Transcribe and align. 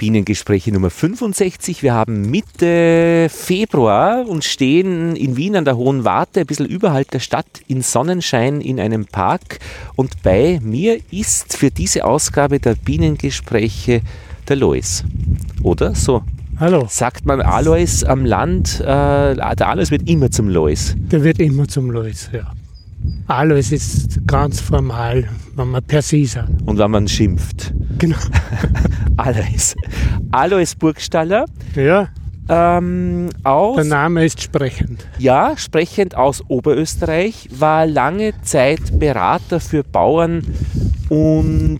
Bienengespräche 0.00 0.72
Nummer 0.72 0.88
65. 0.88 1.82
Wir 1.82 1.92
haben 1.92 2.30
Mitte 2.30 3.28
Februar 3.28 4.26
und 4.26 4.44
stehen 4.44 5.14
in 5.14 5.36
Wien 5.36 5.56
an 5.56 5.66
der 5.66 5.76
Hohen 5.76 6.06
Warte, 6.06 6.40
ein 6.40 6.46
bisschen 6.46 6.64
überhalb 6.64 7.10
der 7.10 7.18
Stadt, 7.18 7.60
in 7.68 7.82
Sonnenschein 7.82 8.62
in 8.62 8.80
einem 8.80 9.04
Park. 9.04 9.58
Und 9.96 10.22
bei 10.22 10.58
mir 10.62 11.00
ist 11.10 11.54
für 11.54 11.70
diese 11.70 12.06
Ausgabe 12.06 12.60
der 12.60 12.76
Bienengespräche 12.76 14.00
der 14.48 14.56
Lois. 14.56 15.04
Oder 15.62 15.94
so? 15.94 16.22
Hallo. 16.58 16.86
Sagt 16.88 17.26
man 17.26 17.42
Alois 17.42 18.02
am 18.02 18.24
Land, 18.24 18.80
äh, 18.80 18.84
der 18.84 19.68
Alois 19.68 19.90
wird 19.90 20.08
immer 20.08 20.30
zum 20.30 20.48
Lois. 20.48 20.94
Der 20.96 21.22
wird 21.24 21.40
immer 21.40 21.68
zum 21.68 21.90
Lois, 21.90 22.30
ja. 22.32 22.50
Alois 23.26 23.70
ist 23.72 24.26
ganz 24.26 24.60
formal, 24.60 25.28
wenn 25.54 25.68
man 25.68 25.82
per 25.82 26.02
se 26.02 26.24
sagt. 26.26 26.50
Und 26.66 26.78
wenn 26.78 26.90
man 26.90 27.06
schimpft. 27.08 27.72
Genau. 27.98 28.16
Alois. 29.16 29.74
Alois 30.32 30.74
Burgstaller. 30.78 31.46
Ja. 31.74 32.08
Ähm, 32.48 33.28
aus, 33.44 33.76
Der 33.76 33.84
Name 33.84 34.24
ist 34.24 34.42
sprechend. 34.42 35.06
ja, 35.18 35.56
sprechend 35.56 36.16
aus 36.16 36.42
Oberösterreich, 36.48 37.48
war 37.52 37.86
lange 37.86 38.32
Zeit 38.42 38.98
Berater 38.98 39.60
für 39.60 39.84
Bauern 39.84 40.42
und 41.08 41.78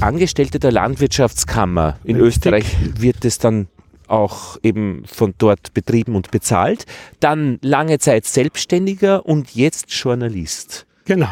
Angestellte 0.00 0.60
der 0.60 0.70
Landwirtschaftskammer. 0.70 1.96
In 2.04 2.16
Richtig. 2.20 2.36
Österreich 2.52 2.76
wird 3.00 3.24
es 3.24 3.38
dann 3.38 3.66
auch 4.08 4.58
eben 4.62 5.04
von 5.06 5.34
dort 5.38 5.74
betrieben 5.74 6.16
und 6.16 6.30
bezahlt. 6.30 6.86
Dann 7.20 7.58
lange 7.62 7.98
Zeit 7.98 8.24
Selbstständiger 8.24 9.26
und 9.26 9.54
jetzt 9.54 9.92
Journalist. 9.92 10.86
Genau. 11.04 11.28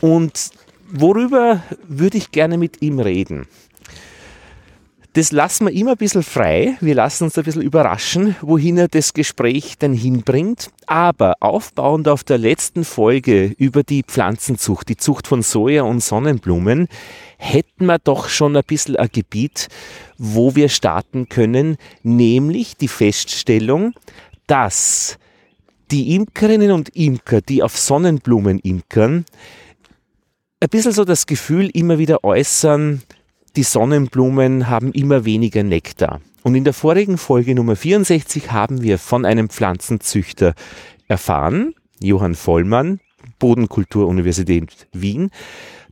Und 0.00 0.50
worüber 0.90 1.62
würde 1.88 2.18
ich 2.18 2.30
gerne 2.30 2.58
mit 2.58 2.82
ihm 2.82 2.98
reden? 2.98 3.46
Das 5.14 5.30
lassen 5.30 5.66
wir 5.66 5.74
immer 5.74 5.90
ein 5.90 5.96
bisschen 5.98 6.22
frei. 6.22 6.78
Wir 6.80 6.94
lassen 6.94 7.24
uns 7.24 7.36
ein 7.36 7.44
bisschen 7.44 7.60
überraschen, 7.60 8.34
wohin 8.40 8.78
er 8.78 8.88
das 8.88 9.12
Gespräch 9.12 9.76
denn 9.76 9.92
hinbringt. 9.92 10.70
Aber 10.86 11.34
aufbauend 11.40 12.08
auf 12.08 12.24
der 12.24 12.38
letzten 12.38 12.82
Folge 12.82 13.54
über 13.58 13.82
die 13.82 14.04
Pflanzenzucht, 14.04 14.88
die 14.88 14.96
Zucht 14.96 15.26
von 15.26 15.42
Soja 15.42 15.82
und 15.82 16.02
Sonnenblumen, 16.02 16.88
hätten 17.36 17.84
wir 17.84 17.98
doch 17.98 18.30
schon 18.30 18.56
ein 18.56 18.64
bisschen 18.66 18.96
ein 18.96 19.10
Gebiet, 19.12 19.68
wo 20.16 20.54
wir 20.54 20.70
starten 20.70 21.28
können, 21.28 21.76
nämlich 22.02 22.78
die 22.78 22.88
Feststellung, 22.88 23.92
dass 24.46 25.18
die 25.90 26.14
Imkerinnen 26.14 26.70
und 26.70 26.88
Imker, 26.96 27.42
die 27.42 27.62
auf 27.62 27.76
Sonnenblumen 27.76 28.60
imkern, 28.60 29.26
ein 30.60 30.68
bisschen 30.70 30.92
so 30.92 31.04
das 31.04 31.26
Gefühl 31.26 31.68
immer 31.74 31.98
wieder 31.98 32.24
äußern, 32.24 33.02
die 33.56 33.62
Sonnenblumen 33.62 34.68
haben 34.68 34.92
immer 34.92 35.24
weniger 35.24 35.62
Nektar. 35.62 36.20
Und 36.42 36.54
in 36.54 36.64
der 36.64 36.72
vorigen 36.72 37.18
Folge 37.18 37.54
Nummer 37.54 37.76
64 37.76 38.50
haben 38.50 38.82
wir 38.82 38.98
von 38.98 39.24
einem 39.24 39.48
Pflanzenzüchter 39.48 40.54
erfahren, 41.06 41.74
Johann 42.00 42.34
Vollmann, 42.34 43.00
Bodenkulturuniversität 43.38 44.88
Wien, 44.92 45.30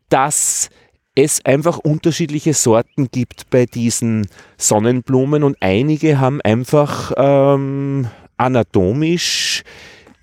dass 0.08 0.70
es 1.14 1.44
einfach 1.44 1.78
unterschiedliche 1.78 2.54
Sorten 2.54 3.10
gibt 3.10 3.50
bei 3.50 3.66
diesen 3.66 4.26
Sonnenblumen 4.56 5.42
und 5.42 5.56
einige 5.60 6.18
haben 6.18 6.40
einfach 6.40 7.12
ähm, 7.16 8.08
anatomisch 8.36 9.62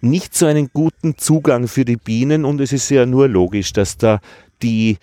nicht 0.01 0.35
so 0.35 0.45
einen 0.45 0.69
guten 0.73 1.17
Zugang 1.17 1.67
für 1.67 1.85
die 1.85 1.97
Bienen 1.97 2.45
und 2.45 2.61
es 2.61 2.72
ist 2.72 2.89
ja 2.89 3.05
nur 3.05 3.27
logisch, 3.27 3.73
dass 3.73 3.97
da 3.97 4.19
die 4.61 4.97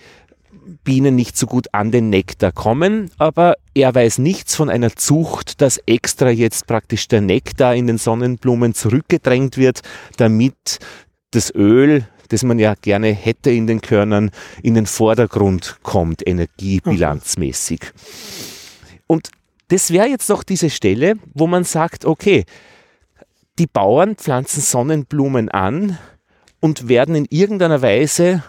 Bienen 0.84 1.14
nicht 1.14 1.36
so 1.36 1.46
gut 1.46 1.68
an 1.72 1.90
den 1.90 2.10
Nektar 2.10 2.52
kommen, 2.52 3.10
aber 3.18 3.56
er 3.74 3.94
weiß 3.94 4.18
nichts 4.18 4.54
von 4.54 4.70
einer 4.70 4.94
Zucht, 4.96 5.60
dass 5.60 5.78
extra 5.86 6.30
jetzt 6.30 6.66
praktisch 6.66 7.08
der 7.08 7.20
Nektar 7.20 7.74
in 7.74 7.86
den 7.86 7.98
Sonnenblumen 7.98 8.74
zurückgedrängt 8.74 9.56
wird, 9.56 9.80
damit 10.16 10.78
das 11.32 11.54
Öl, 11.54 12.06
das 12.28 12.42
man 12.42 12.58
ja 12.58 12.74
gerne 12.74 13.12
hätte 13.12 13.50
in 13.50 13.66
den 13.66 13.80
Körnern, 13.80 14.30
in 14.62 14.74
den 14.74 14.86
Vordergrund 14.86 15.78
kommt, 15.82 16.26
energiebilanzmäßig. 16.26 17.80
Und 19.06 19.30
das 19.68 19.90
wäre 19.90 20.08
jetzt 20.08 20.28
noch 20.28 20.42
diese 20.42 20.70
Stelle, 20.70 21.14
wo 21.34 21.46
man 21.46 21.64
sagt, 21.64 22.04
okay, 22.04 22.44
die 23.58 23.66
Bauern 23.66 24.16
pflanzen 24.16 24.60
Sonnenblumen 24.60 25.48
an 25.48 25.98
und 26.60 26.88
werden 26.88 27.14
in 27.14 27.26
irgendeiner 27.30 27.82
Weise 27.82 28.42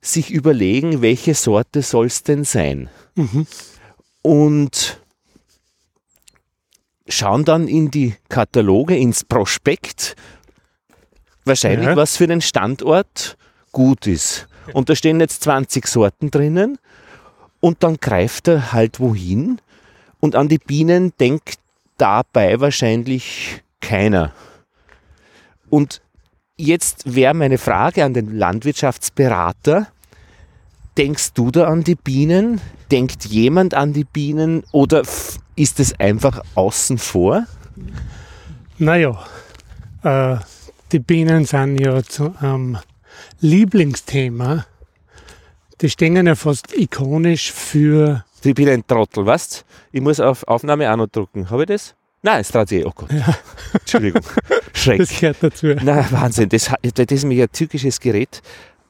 sich 0.00 0.30
überlegen, 0.30 1.02
welche 1.02 1.34
Sorte 1.34 1.82
soll 1.82 2.06
es 2.06 2.22
denn 2.22 2.44
sein. 2.44 2.88
Und 4.22 5.00
schauen 7.08 7.44
dann 7.44 7.68
in 7.68 7.90
die 7.90 8.14
Kataloge, 8.28 8.96
ins 8.96 9.24
Prospekt, 9.24 10.16
wahrscheinlich 11.44 11.88
Ja. 11.88 11.96
was 11.96 12.16
für 12.16 12.26
den 12.26 12.40
Standort 12.40 13.36
gut 13.72 14.06
ist. 14.06 14.46
Und 14.72 14.88
da 14.88 14.94
stehen 14.94 15.20
jetzt 15.20 15.42
20 15.42 15.86
Sorten 15.86 16.30
drinnen 16.30 16.78
und 17.60 17.82
dann 17.82 17.96
greift 17.96 18.48
er 18.48 18.72
halt 18.72 19.00
wohin 19.00 19.60
und 20.20 20.36
an 20.36 20.48
die 20.48 20.58
Bienen 20.58 21.12
denkt 21.18 21.58
dabei 21.98 22.60
wahrscheinlich 22.60 23.62
keiner. 23.80 24.32
Und 25.68 26.00
jetzt 26.60 27.14
wäre 27.14 27.34
meine 27.34 27.58
Frage 27.58 28.04
an 28.04 28.14
den 28.14 28.36
Landwirtschaftsberater, 28.36 29.88
denkst 30.98 31.32
du 31.34 31.50
da 31.50 31.66
an 31.66 31.82
die 31.82 31.94
Bienen? 31.94 32.60
Denkt 32.90 33.24
jemand 33.26 33.74
an 33.74 33.92
die 33.92 34.04
Bienen 34.04 34.64
oder 34.72 35.02
ist 35.56 35.80
es 35.80 35.98
einfach 35.98 36.42
außen 36.54 36.98
vor? 36.98 37.46
Naja, 38.78 39.18
äh, 40.02 40.36
die 40.92 40.98
Bienen 40.98 41.44
sind 41.44 41.78
ja 41.78 42.02
zu 42.02 42.34
einem 42.40 42.78
Lieblingsthema. 43.40 44.66
Die 45.80 45.88
stehen 45.88 46.26
ja 46.26 46.34
fast 46.34 46.76
ikonisch 46.76 47.52
für, 47.52 48.24
Ich 48.42 48.54
bin 48.54 48.68
ein 48.68 48.86
Trottel, 48.86 49.24
weißt 49.24 49.64
Ich 49.92 50.00
muss 50.00 50.20
auf 50.20 50.46
Aufnahme 50.48 50.92
auch 50.92 50.96
noch 50.96 51.06
drücken. 51.06 51.48
Habe 51.50 51.62
ich 51.62 51.68
das? 51.68 51.94
Nein, 52.22 52.44
sich. 52.44 52.84
Oh 52.84 52.92
Gott. 52.94 53.08
Entschuldigung. 53.72 54.22
Schreck. 54.74 54.98
das 54.98 55.18
gehört 55.18 55.36
dazu. 55.40 55.74
Na, 55.82 56.04
Wahnsinn, 56.12 56.48
das, 56.50 56.70
das 56.82 57.06
ist 57.10 57.22
nämlich 57.24 57.42
ein 57.42 57.50
tückisches 57.52 57.98
Gerät, 57.98 58.42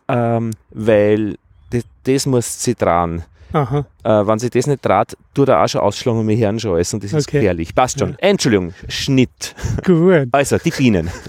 ähm, 0.09 0.51
weil 0.71 1.37
das, 1.71 1.85
das 2.05 2.27
muss 2.27 2.63
sie 2.63 2.75
tragen. 2.75 3.25
Aha, 3.53 3.85
Äh, 4.05 4.09
wenn 4.27 4.39
sie 4.39 4.49
das 4.51 4.67
nicht 4.69 4.83
traut, 4.83 5.17
tut 5.35 5.49
er 5.49 5.63
auch 5.63 5.69
schon 5.69 5.81
ausschlagen 5.81 6.21
und 6.21 6.29
wir 6.29 6.37
hören 6.37 6.59
schon 6.61 6.75
alles 6.75 6.93
und 6.95 7.03
das 7.03 7.13
ist 7.13 7.27
Okay. 7.29 7.39
gefährlich. 7.39 7.75
Passt 7.75 7.99
schon. 7.99 8.17
Entschuldigung, 8.19 8.73
Schnitt. 8.89 9.55
gut. 9.85 10.29
Also, 10.33 10.59
die 10.59 10.71
Bienen. 10.71 11.11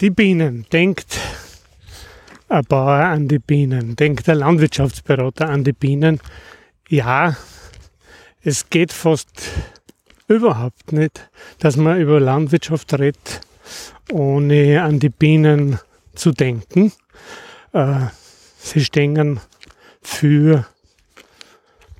Die 0.00 0.10
Bienen, 0.10 0.64
denkt 0.72 1.18
ein 2.48 2.64
Bauer 2.64 2.92
an 3.04 3.26
die 3.26 3.40
Bienen, 3.40 3.96
denkt 3.96 4.28
der 4.28 4.36
Landwirtschaftsberater 4.36 5.48
an 5.48 5.64
die 5.64 5.72
Bienen. 5.72 6.20
Ja, 6.88 7.36
es 8.44 8.70
geht 8.70 8.92
fast 8.92 9.28
überhaupt 10.28 10.92
nicht, 10.92 11.30
dass 11.58 11.76
man 11.76 12.00
über 12.00 12.20
Landwirtschaft 12.20 12.92
redet, 12.98 13.40
ohne 14.12 14.82
an 14.82 15.00
die 15.00 15.08
Bienen 15.08 15.78
zu 16.14 16.32
denken. 16.32 16.92
Äh, 17.72 18.06
sie 18.58 18.84
stehen 18.84 19.40
für 20.02 20.66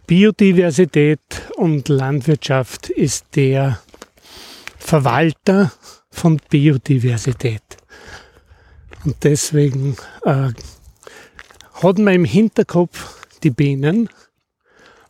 Biodiversität 0.06 1.20
und 1.56 1.88
Landwirtschaft 1.88 2.90
ist 2.90 3.26
der 3.34 3.80
Verwalter 4.78 5.72
von 6.10 6.40
Biodiversität. 6.48 7.62
Und 9.04 9.16
deswegen 9.22 9.96
äh, 10.24 10.50
hat 11.82 11.98
man 11.98 12.14
im 12.14 12.24
Hinterkopf 12.24 13.22
die 13.42 13.50
Bienen, 13.50 14.08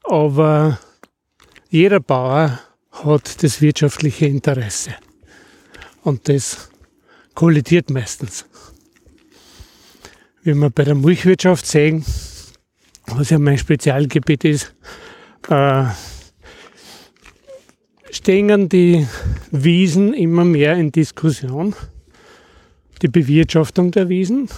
aber 0.05 0.79
jeder 1.71 2.01
Bauer 2.01 2.59
hat 3.05 3.43
das 3.43 3.61
wirtschaftliche 3.61 4.27
Interesse. 4.27 4.95
Und 6.03 6.29
das 6.29 6.71
kollidiert 7.35 7.91
meistens. 7.91 8.47
Wie 10.43 10.55
wir 10.55 10.71
bei 10.71 10.85
der 10.85 10.95
Milchwirtschaft 10.95 11.67
sehen, 11.67 12.05
was 13.07 13.31
ja 13.31 13.39
mein 13.39 13.59
Spezialgebiet 13.59 14.45
ist, 14.45 14.75
äh, 15.49 15.85
stehen 18.11 18.69
die 18.69 19.07
Wiesen 19.51 20.15
immer 20.15 20.45
mehr 20.45 20.75
in 20.77 20.93
Diskussion, 20.93 21.75
die 23.03 23.09
Bewirtschaftung 23.09 23.91
der 23.91 24.09
Wiesen, 24.09 24.49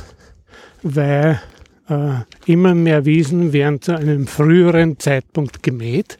weil 0.82 1.40
äh, 1.88 2.20
immer 2.46 2.74
mehr 2.74 3.04
Wiesen 3.04 3.52
werden 3.52 3.82
zu 3.82 3.96
einem 3.96 4.26
früheren 4.26 4.98
Zeitpunkt 4.98 5.62
gemäht, 5.62 6.18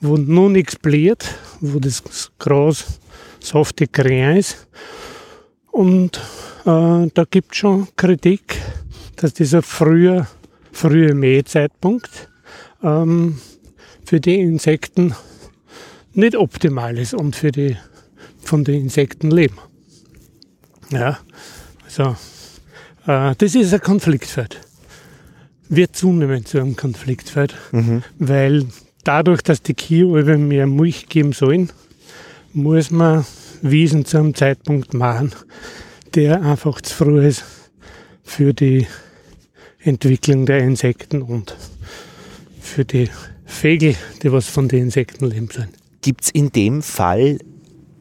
wo 0.00 0.16
nun 0.16 0.52
nichts 0.52 0.76
bliert, 0.76 1.34
wo 1.60 1.78
das 1.78 2.02
Gras 2.38 3.00
saftig 3.40 3.92
grün 3.92 4.36
ist. 4.36 4.66
Und 5.70 6.16
äh, 6.64 7.08
da 7.14 7.24
gibt 7.30 7.52
es 7.52 7.58
schon 7.58 7.88
Kritik, 7.96 8.56
dass 9.16 9.34
dieser 9.34 9.62
frühe, 9.62 10.26
frühe 10.72 11.14
Mähzeitpunkt 11.14 12.28
ähm, 12.82 13.38
für 14.04 14.20
die 14.20 14.40
Insekten 14.40 15.14
nicht 16.12 16.36
optimal 16.36 16.98
ist 16.98 17.14
und 17.14 17.36
für 17.36 17.52
die 17.52 17.76
von 18.42 18.64
den 18.64 18.82
Insekten 18.82 19.30
leben. 19.30 19.58
Ja, 20.90 21.18
also 21.84 22.16
äh, 23.06 23.34
das 23.36 23.54
ist 23.54 23.72
ein 23.72 23.80
Konfliktfeld. 23.80 24.60
Wird 25.68 25.94
zunehmend 25.94 26.48
zu 26.48 26.58
einem 26.58 26.74
Konfliktfeld, 26.74 27.54
mhm. 27.70 28.02
weil 28.18 28.66
dadurch, 29.04 29.42
dass 29.42 29.62
die 29.62 29.74
Kühe 29.74 30.36
mehr 30.36 30.66
Milch 30.66 31.08
geben 31.08 31.32
sollen, 31.32 31.70
muss 32.52 32.90
man 32.90 33.24
Wiesen 33.62 34.04
zu 34.04 34.18
einem 34.18 34.34
Zeitpunkt 34.34 34.94
machen, 34.94 35.32
der 36.14 36.42
einfach 36.42 36.80
zu 36.80 36.94
früh 36.94 37.26
ist 37.26 37.44
für 38.22 38.54
die 38.54 38.86
Entwicklung 39.80 40.46
der 40.46 40.60
Insekten 40.60 41.22
und 41.22 41.56
für 42.60 42.84
die 42.84 43.08
Vögel, 43.44 43.96
die 44.22 44.32
was 44.32 44.48
von 44.48 44.68
den 44.68 44.84
Insekten 44.84 45.26
leben 45.26 45.48
sollen. 45.52 45.70
Gibt 46.02 46.24
es 46.24 46.30
in 46.30 46.50
dem 46.50 46.82
Fall 46.82 47.38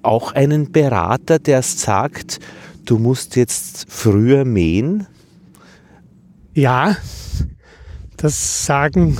auch 0.01 0.34
einen 0.34 0.72
Berater, 0.72 1.40
der 1.40 1.62
sagt, 1.62 2.40
du 2.86 2.98
musst 2.98 3.36
jetzt 3.36 3.86
früher 3.90 4.46
mähen? 4.46 5.07
Ja, 6.54 6.96
das 8.18 8.66
sagen 8.66 9.18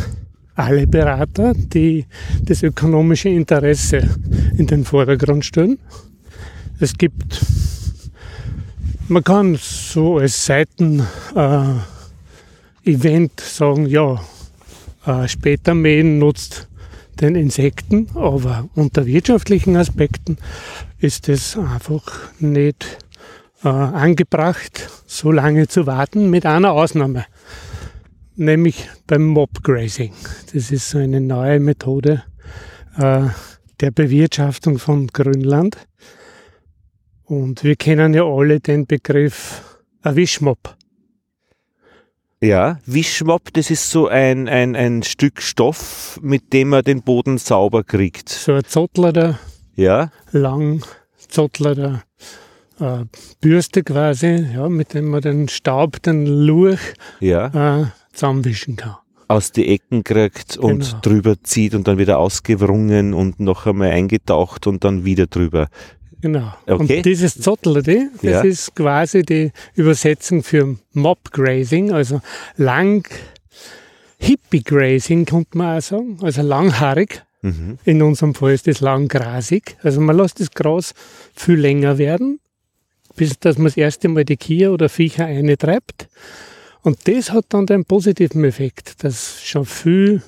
alle 0.60 0.86
Berater, 0.88 1.54
die 1.56 2.06
das 2.44 2.64
ökonomische 2.64 3.30
Interesse 3.30 4.02
in 4.58 4.68
den 4.68 4.84
Vordergrund 4.84 5.46
stellen. 5.46 5.80
Es 6.80 6.98
gibt, 6.98 7.42
man 9.08 9.24
kann 9.24 9.58
so 9.60 10.18
als 10.18 10.46
Seiten-Event 10.46 11.06
äh, 12.86 13.44
sagen, 13.44 13.86
ja, 13.86 14.22
äh, 15.06 15.28
später 15.28 15.74
mähen 15.74 16.20
nutzt 16.20 16.68
den 17.22 17.36
Insekten, 17.36 18.08
aber 18.16 18.70
unter 18.76 19.06
wirtschaftlichen 19.06 19.76
Aspekten 19.76 20.38
ist 21.00 21.30
es 21.30 21.58
einfach 21.58 22.04
nicht 22.40 22.86
äh, 23.64 23.68
angebracht, 23.68 24.90
so 25.06 25.32
lange 25.32 25.68
zu 25.68 25.86
warten, 25.86 26.30
mit 26.30 26.46
einer 26.46 26.72
Ausnahme, 26.72 27.26
nämlich 28.40 28.90
beim 29.06 29.26
Mobgrazing. 29.26 30.14
Das 30.54 30.72
ist 30.72 30.90
so 30.90 30.98
eine 30.98 31.22
neue 31.22 31.60
Methode 31.60 32.24
äh, 32.98 33.28
der 33.80 33.92
Bewirtschaftung 33.92 34.80
von 34.80 35.08
Grünland. 35.08 35.78
Und 37.26 37.64
wir 37.64 37.76
kennen 37.76 38.14
ja 38.14 38.24
alle 38.24 38.60
den 38.60 38.88
Begriff 38.88 39.80
Wischmob. 40.04 40.76
Ja, 42.42 42.80
Wischmob, 42.86 43.54
das 43.54 43.70
ist 43.70 43.92
so 43.92 44.08
ein, 44.08 44.48
ein, 44.48 44.76
ein 44.76 45.04
Stück 45.04 45.42
Stoff, 45.42 46.20
mit 46.24 46.54
dem 46.54 46.70
man 46.70 46.84
den 46.84 47.02
Boden 47.04 47.38
sauber 47.38 47.84
kriegt. 47.84 48.30
So 48.30 48.54
ein 48.54 48.64
Zottler 48.64 49.38
ja. 49.76 50.12
lang 50.32 50.82
Zottler 51.28 52.04
äh, 52.80 53.06
Bürste 53.42 53.84
quasi, 53.84 54.48
ja, 54.54 54.70
mit 54.70 54.94
dem 54.94 55.10
man 55.10 55.22
den 55.22 55.50
Staub, 55.50 56.02
den 56.02 56.26
Lurch 56.26 56.94
ja. 57.20 57.82
äh, 57.82 57.86
zusammenwischen 58.14 58.76
kann. 58.76 58.96
Aus 59.28 59.52
die 59.52 59.68
Ecken 59.68 60.04
kriegt 60.04 60.58
und 60.58 60.80
genau. 60.80 61.00
drüber 61.02 61.36
zieht 61.44 61.76
und 61.76 61.88
dann 61.88 61.98
wieder 61.98 62.18
ausgewrungen 62.18 63.14
und 63.14 63.40
noch 63.40 63.68
einmal 63.68 63.92
eingetaucht 63.92 64.66
und 64.66 64.84
dann 64.84 65.06
wieder 65.06 65.28
drüber. 65.28 65.68
Genau. 66.22 66.54
Okay. 66.68 66.98
Und 66.98 67.06
dieses 67.06 67.40
Zottelde, 67.40 68.10
das 68.22 68.32
ja. 68.32 68.42
ist 68.42 68.76
quasi 68.76 69.24
die 69.24 69.52
Übersetzung 69.76 70.44
für 70.44 70.78
Mob 70.94 71.32
Grazing, 71.32 71.92
also 71.92 72.22
lang 72.58 73.08
Hippie 74.18 74.64
Grazing, 74.64 75.26
könnte 75.26 75.58
man 75.58 75.78
auch 75.78 75.82
sagen, 75.82 76.18
also 76.22 76.42
langhaarig. 76.42 77.24
Mhm. 77.42 77.78
In 77.86 78.02
unserem 78.02 78.36
Fall 78.36 78.54
ist 78.54 78.68
das 78.68 78.82
langgrasig. 78.82 79.78
Also 79.82 80.02
man 80.02 80.18
lässt 80.18 80.42
das 80.42 80.52
Gras 80.52 80.94
viel 81.34 81.56
länger 81.56 81.98
werden, 81.98 82.40
bis 83.16 83.40
dass 83.40 83.58
man 83.58 83.68
das 83.68 83.78
erste 83.78 84.10
Mal 84.10 84.26
die 84.26 84.36
Kier 84.36 84.74
oder 84.74 84.90
Viecher 84.90 85.26
eintreibt. 85.26 86.10
Und 86.82 87.08
das 87.08 87.32
hat 87.32 87.46
dann 87.50 87.66
den 87.66 87.86
positiven 87.86 88.44
Effekt, 88.44 89.04
dass 89.04 89.42
schon 89.44 89.66
viel 89.66 90.22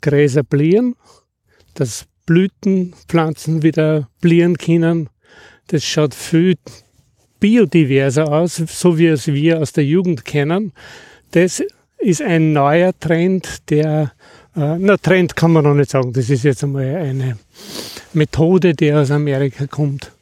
Gräser 0.00 0.42
blieren, 0.42 0.96
dass 1.74 2.06
Blütenpflanzen 2.26 3.62
wieder 3.62 4.08
blieren 4.20 4.56
können, 4.58 5.08
das 5.68 5.84
schaut 5.84 6.14
viel 6.14 6.56
biodiverser 7.40 8.30
aus, 8.30 8.56
so 8.56 8.98
wie 8.98 9.06
es 9.06 9.26
wir 9.26 9.60
aus 9.60 9.72
der 9.72 9.84
Jugend 9.84 10.24
kennen. 10.24 10.72
Das 11.32 11.62
ist 11.98 12.22
ein 12.22 12.52
neuer 12.52 12.92
Trend, 12.98 13.70
der, 13.70 14.12
äh, 14.54 14.78
na 14.78 14.96
Trend 14.96 15.36
kann 15.36 15.52
man 15.52 15.64
noch 15.64 15.74
nicht 15.74 15.90
sagen, 15.90 16.12
das 16.12 16.30
ist 16.30 16.44
jetzt 16.44 16.64
einmal 16.64 16.96
eine 16.96 17.38
Methode, 18.12 18.74
die 18.74 18.92
aus 18.92 19.10
Amerika 19.10 19.66
kommt. 19.66 20.12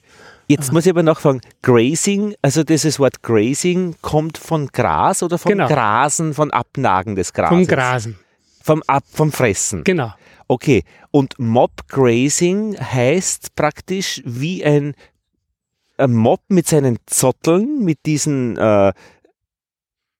Jetzt 0.49 0.73
muss 0.73 0.87
ich 0.87 0.91
aber 0.91 1.03
nachfragen, 1.03 1.41
Grazing, 1.63 2.35
also 2.43 2.65
dieses 2.65 2.99
Wort 2.99 3.23
Grazing 3.23 3.95
kommt 4.03 4.39
von 4.39 4.69
Gras 4.69 5.23
oder 5.23 5.39
vom 5.39 5.51
genau. 5.51 5.69
Grasen, 5.69 6.35
von 6.35 6.51
Abnagen 6.51 7.15
des 7.15 7.33
Grases? 7.33 7.57
Vom 7.57 7.67
Grasen. 7.67 8.19
Vom, 8.63 8.83
Ab, 8.87 9.05
vom 9.11 9.33
Fressen? 9.33 9.85
Genau. 9.85 10.13
Okay, 10.49 10.85
und 11.11 11.39
Mob 11.39 11.89
Grazing 11.89 12.77
heißt 12.79 13.55
praktisch 13.55 14.23
wie 14.25 14.65
ein 14.65 14.95
ein 15.99 16.13
Mob 16.13 16.41
mit 16.49 16.67
seinen 16.67 16.99
Zotteln, 17.07 17.85
mit 17.85 18.07
diesen 18.07 18.57
äh, 18.57 18.93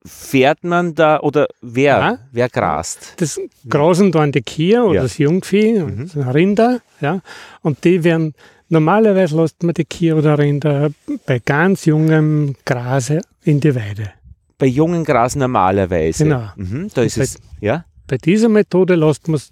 fährt 0.05 0.65
man 0.65 0.95
da 0.95 1.21
oder 1.21 1.47
wer, 1.61 1.99
ja, 1.99 2.19
wer 2.33 2.49
grast? 2.49 3.15
Das 3.19 3.41
grasen 3.69 4.11
da 4.13 4.27
die 4.27 4.43
Kier 4.43 4.85
oder 4.85 4.97
ja. 4.97 5.03
das 5.03 5.19
Jungvieh, 5.19 5.81
mhm. 5.81 6.11
das 6.13 6.35
Rinder, 6.35 6.81
ja. 7.01 7.21
Und 7.63 7.85
die 7.85 8.03
werden, 8.05 8.35
normalerweise 8.73 9.37
lässt 9.37 9.63
man 9.63 9.75
die 9.75 9.85
Kier 9.85 10.17
oder 10.17 10.39
Rinder 10.39 10.91
bei 11.27 11.39
ganz 11.39 11.85
jungem 11.85 12.57
Grase 12.65 13.21
in 13.45 13.61
die 13.61 13.75
Weide. 13.75 14.13
Bei 14.59 14.67
jungen 14.67 15.05
Gras 15.05 15.37
normalerweise. 15.37 16.25
Genau. 16.25 16.49
Mhm, 16.57 16.89
da 16.95 17.03
ist 17.03 17.17
bei, 17.17 17.23
es, 17.23 17.39
ja. 17.61 17.85
Bei 18.09 18.17
dieser 18.17 18.49
Methode 18.49 18.95
lässt 18.95 19.29
man 19.29 19.37
es 19.37 19.51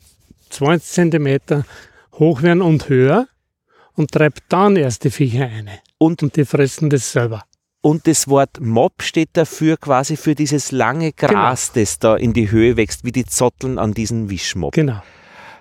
20 0.51 1.13
cm 1.13 1.65
hoch 2.15 2.43
werden 2.43 2.63
und 2.63 2.89
höher 2.89 3.29
und 3.95 4.11
treibt 4.11 4.43
dann 4.49 4.77
erst 4.77 5.05
die 5.05 5.11
Viecher 5.11 5.45
ein. 5.47 5.71
Und, 5.99 6.23
und 6.23 6.37
die 6.37 6.45
fressen 6.45 6.91
das 6.91 7.13
selber. 7.13 7.43
Und 7.83 8.07
das 8.07 8.29
Wort 8.29 8.61
Mob 8.61 9.03
steht 9.03 9.31
dafür 9.35 9.77
quasi 9.77 10.17
für 10.17 10.35
dieses 10.35 10.71
lange 10.71 11.13
Gras, 11.13 11.73
genau. 11.73 11.83
das 11.83 11.99
da 11.99 12.17
in 12.17 12.33
die 12.33 12.51
Höhe 12.51 12.77
wächst, 12.77 13.05
wie 13.05 13.13
die 13.13 13.25
Zotteln 13.25 13.79
an 13.79 13.95
diesem 13.95 14.29
Wischmob. 14.29 14.75
Genau. 14.75 15.03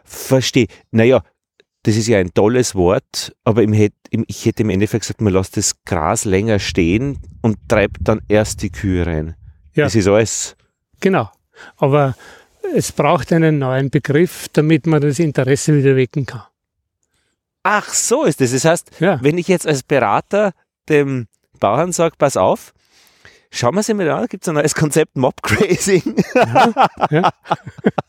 Verstehe. 0.04 0.68
Naja, 0.92 1.24
das 1.84 1.96
ist 1.96 2.08
ja 2.08 2.18
ein 2.18 2.34
tolles 2.34 2.76
Wort, 2.76 3.34
aber 3.46 3.64
ich 3.64 4.46
hätte 4.46 4.64
im 4.64 4.70
Endeffekt 4.70 5.04
gesagt, 5.04 5.22
man 5.22 5.34
lässt 5.34 5.56
das 5.56 5.84
Gras 5.86 6.26
länger 6.26 6.60
stehen 6.60 7.20
und 7.42 7.58
treibt 7.68 7.98
dann 8.02 8.22
erst 8.28 8.62
die 8.62 8.70
Kühe 8.70 9.06
rein. 9.06 9.36
Ja. 9.74 9.86
Das 9.86 9.96
ist 9.96 10.08
alles. 10.08 10.56
Genau. 11.00 11.32
Aber 11.78 12.16
es 12.76 12.92
braucht 12.92 13.32
einen 13.32 13.60
neuen 13.60 13.90
Begriff, 13.90 14.48
damit 14.52 14.88
man 14.88 15.02
das 15.02 15.20
Interesse 15.20 15.76
wieder 15.76 15.96
wecken 15.96 16.26
kann. 16.26 16.44
Ach, 17.64 17.94
so 17.94 18.24
ist 18.24 18.42
es. 18.42 18.52
Das 18.52 18.66
heißt, 18.66 18.92
ja. 19.00 19.20
wenn 19.22 19.38
ich 19.38 19.48
jetzt 19.48 19.68
als 19.68 19.84
Berater 19.84 20.54
dem 20.90 21.28
Bauern 21.60 21.92
sage, 21.92 22.16
pass 22.18 22.36
auf, 22.38 22.74
schauen 23.52 23.76
wir 23.76 23.84
sie 23.84 23.94
mal 23.94 24.10
an, 24.10 24.28
gibt 24.28 24.44
es 24.44 24.50
ein 24.50 24.56
neues 24.56 24.76
Konzept 24.76 25.18
Mob 25.18 25.42
Grazing. 25.42 26.24
Ja, 26.36 26.90
ja. 27.10 27.34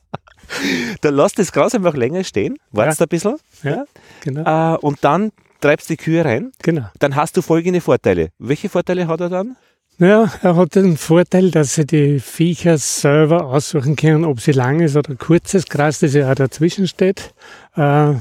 da 1.00 1.10
lasst 1.10 1.38
das 1.38 1.52
Gras 1.52 1.74
einfach 1.74 1.94
länger 1.94 2.24
stehen, 2.24 2.56
wartest 2.70 3.00
ja. 3.00 3.06
ein 3.06 3.08
bisschen. 3.08 3.36
Ja, 3.62 3.84
genau. 4.22 4.74
Äh, 4.74 4.78
und 4.78 4.98
dann 5.02 5.32
treibst 5.60 5.90
die 5.90 5.96
Kühe 5.96 6.24
rein. 6.24 6.52
Genau. 6.62 6.86
Dann 6.98 7.16
hast 7.16 7.36
du 7.36 7.42
folgende 7.42 7.80
Vorteile. 7.80 8.30
Welche 8.38 8.68
Vorteile 8.68 9.06
hat 9.06 9.20
er 9.20 9.28
dann? 9.28 9.56
Ja, 9.98 10.32
er 10.42 10.56
hat 10.56 10.76
den 10.76 10.96
Vorteil, 10.96 11.50
dass 11.50 11.74
sie 11.74 11.84
die 11.84 12.20
Viecher 12.20 12.78
selber 12.78 13.44
aussuchen 13.44 13.96
können, 13.96 14.24
ob 14.24 14.40
sie 14.40 14.52
langes 14.52 14.96
oder 14.96 15.14
kurzes 15.14 15.66
Gras, 15.66 15.98
das 15.98 16.14
ja 16.14 16.30
auch 16.30 16.34
dazwischen 16.34 16.88
steht, 16.88 17.34
äh, 17.76 18.14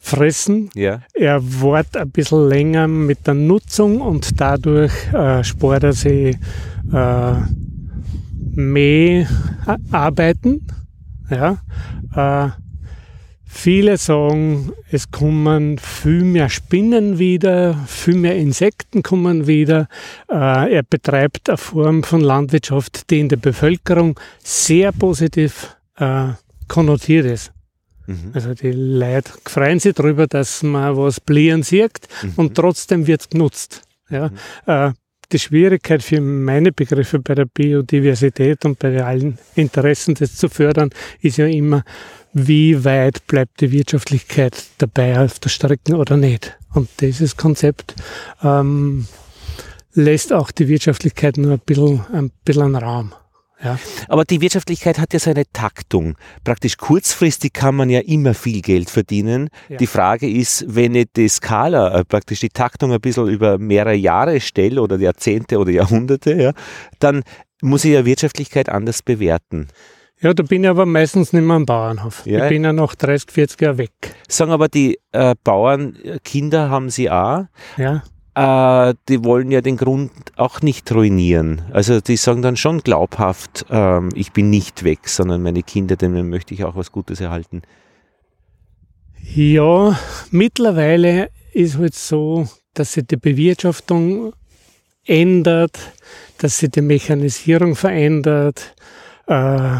fressen. 0.00 0.70
Ja. 0.74 1.02
Er 1.14 1.40
wird 1.60 1.96
ein 1.96 2.10
bisschen 2.10 2.48
länger 2.48 2.88
mit 2.88 3.28
der 3.28 3.34
Nutzung 3.34 4.00
und 4.00 4.40
dadurch 4.40 4.92
äh, 5.12 5.44
spart 5.44 5.84
er 5.84 5.92
sich 5.92 6.36
äh, 6.92 7.34
mehr 8.56 9.28
arbeiten. 9.92 10.66
Ja. 11.30 11.58
Äh, 12.14 12.50
viele 13.44 13.96
sagen, 13.96 14.72
es 14.90 15.10
kommen 15.10 15.78
viel 15.78 16.24
mehr 16.24 16.48
Spinnen 16.48 17.18
wieder, 17.18 17.74
viel 17.86 18.16
mehr 18.16 18.36
Insekten 18.36 19.02
kommen 19.02 19.46
wieder. 19.46 19.88
Äh, 20.28 20.74
er 20.74 20.82
betreibt 20.82 21.48
eine 21.48 21.58
Form 21.58 22.02
von 22.02 22.20
Landwirtschaft, 22.20 23.10
die 23.10 23.20
in 23.20 23.28
der 23.28 23.36
Bevölkerung 23.36 24.18
sehr 24.42 24.92
positiv 24.92 25.76
äh, 25.96 26.28
konnotiert 26.68 27.26
ist. 27.26 27.52
Mhm. 28.06 28.32
Also 28.32 28.54
die 28.54 28.72
Leute 28.72 29.30
freuen 29.46 29.78
sich 29.78 29.94
darüber, 29.94 30.26
dass 30.26 30.62
man 30.62 30.96
was 30.96 31.20
blieren 31.20 31.62
sieht 31.62 32.08
mhm. 32.22 32.32
und 32.36 32.54
trotzdem 32.54 33.06
wird 33.06 33.20
es 33.20 33.28
genutzt. 33.28 33.82
Ja? 34.08 34.28
Mhm. 34.28 34.36
Äh, 34.66 34.92
die 35.32 35.38
Schwierigkeit 35.38 36.02
für 36.02 36.20
meine 36.20 36.72
Begriffe 36.72 37.18
bei 37.18 37.34
der 37.34 37.46
Biodiversität 37.46 38.64
und 38.64 38.78
bei 38.78 39.02
allen 39.02 39.38
Interessen, 39.54 40.14
das 40.14 40.36
zu 40.36 40.48
fördern, 40.48 40.90
ist 41.20 41.38
ja 41.38 41.46
immer, 41.46 41.84
wie 42.32 42.84
weit 42.84 43.26
bleibt 43.26 43.60
die 43.60 43.72
Wirtschaftlichkeit 43.72 44.64
dabei 44.78 45.20
auf 45.20 45.38
der 45.38 45.48
Strecke 45.48 45.96
oder 45.96 46.16
nicht. 46.16 46.56
Und 46.74 46.88
dieses 47.00 47.36
Konzept 47.36 47.94
ähm, 48.42 49.06
lässt 49.94 50.32
auch 50.32 50.50
die 50.50 50.68
Wirtschaftlichkeit 50.68 51.36
nur 51.36 51.52
ein 51.52 51.60
bisschen, 51.60 52.04
ein 52.12 52.30
bisschen 52.44 52.76
Raum. 52.76 53.12
Ja. 53.62 53.78
Aber 54.08 54.24
die 54.24 54.40
Wirtschaftlichkeit 54.40 54.98
hat 54.98 55.12
ja 55.12 55.18
seine 55.18 55.44
Taktung. 55.52 56.16
Praktisch 56.44 56.76
kurzfristig 56.76 57.52
kann 57.52 57.74
man 57.74 57.90
ja 57.90 58.00
immer 58.00 58.34
viel 58.34 58.62
Geld 58.62 58.90
verdienen. 58.90 59.50
Ja. 59.68 59.76
Die 59.76 59.86
Frage 59.86 60.28
ist, 60.28 60.64
wenn 60.68 60.94
ich 60.94 61.08
die 61.16 61.28
Skala, 61.28 61.98
äh, 61.98 62.04
praktisch 62.04 62.40
die 62.40 62.48
Taktung 62.48 62.92
ein 62.92 63.00
bisschen 63.00 63.28
über 63.28 63.58
mehrere 63.58 63.94
Jahre 63.94 64.40
stelle 64.40 64.80
oder 64.80 64.96
Jahrzehnte 64.98 65.58
oder 65.58 65.70
Jahrhunderte, 65.70 66.34
ja, 66.34 66.52
dann 66.98 67.22
muss 67.62 67.84
ich 67.84 67.92
ja 67.92 68.04
Wirtschaftlichkeit 68.04 68.68
anders 68.68 69.02
bewerten. 69.02 69.68
Ja, 70.22 70.34
da 70.34 70.42
bin 70.42 70.64
ich 70.64 70.70
aber 70.70 70.84
meistens 70.84 71.32
nicht 71.32 71.42
mehr 71.42 71.56
am 71.56 71.64
Bauernhof. 71.64 72.26
Ja. 72.26 72.44
Ich 72.44 72.50
bin 72.50 72.62
ja 72.62 72.72
noch 72.72 72.94
30, 72.94 73.30
40 73.30 73.60
Jahre 73.60 73.78
weg. 73.78 73.90
Sagen 74.28 74.52
aber 74.52 74.68
die 74.68 74.98
äh, 75.12 75.34
Bauern, 75.44 75.96
äh, 76.02 76.18
Kinder 76.22 76.68
haben 76.68 76.90
sie 76.90 77.10
auch. 77.10 77.46
Ja 77.76 78.02
äh, 78.34 78.94
die 79.08 79.24
wollen 79.24 79.50
ja 79.50 79.60
den 79.60 79.76
Grund 79.76 80.12
auch 80.36 80.62
nicht 80.62 80.90
ruinieren. 80.92 81.62
Also 81.72 82.00
die 82.00 82.16
sagen 82.16 82.42
dann 82.42 82.56
schon 82.56 82.80
glaubhaft, 82.80 83.66
äh, 83.70 84.00
ich 84.14 84.32
bin 84.32 84.50
nicht 84.50 84.84
weg, 84.84 85.08
sondern 85.08 85.42
meine 85.42 85.62
Kinder, 85.62 85.96
denen 85.96 86.28
möchte 86.28 86.54
ich 86.54 86.64
auch 86.64 86.76
was 86.76 86.92
Gutes 86.92 87.20
erhalten. 87.20 87.62
Ja, 89.22 89.98
mittlerweile 90.30 91.30
ist 91.52 91.78
halt 91.78 91.94
so, 91.94 92.48
dass 92.74 92.92
sich 92.94 93.06
die 93.06 93.16
Bewirtschaftung 93.16 94.32
ändert, 95.04 95.78
dass 96.38 96.58
sich 96.58 96.70
die 96.70 96.82
Mechanisierung 96.82 97.74
verändert. 97.74 98.74
Äh, 99.26 99.78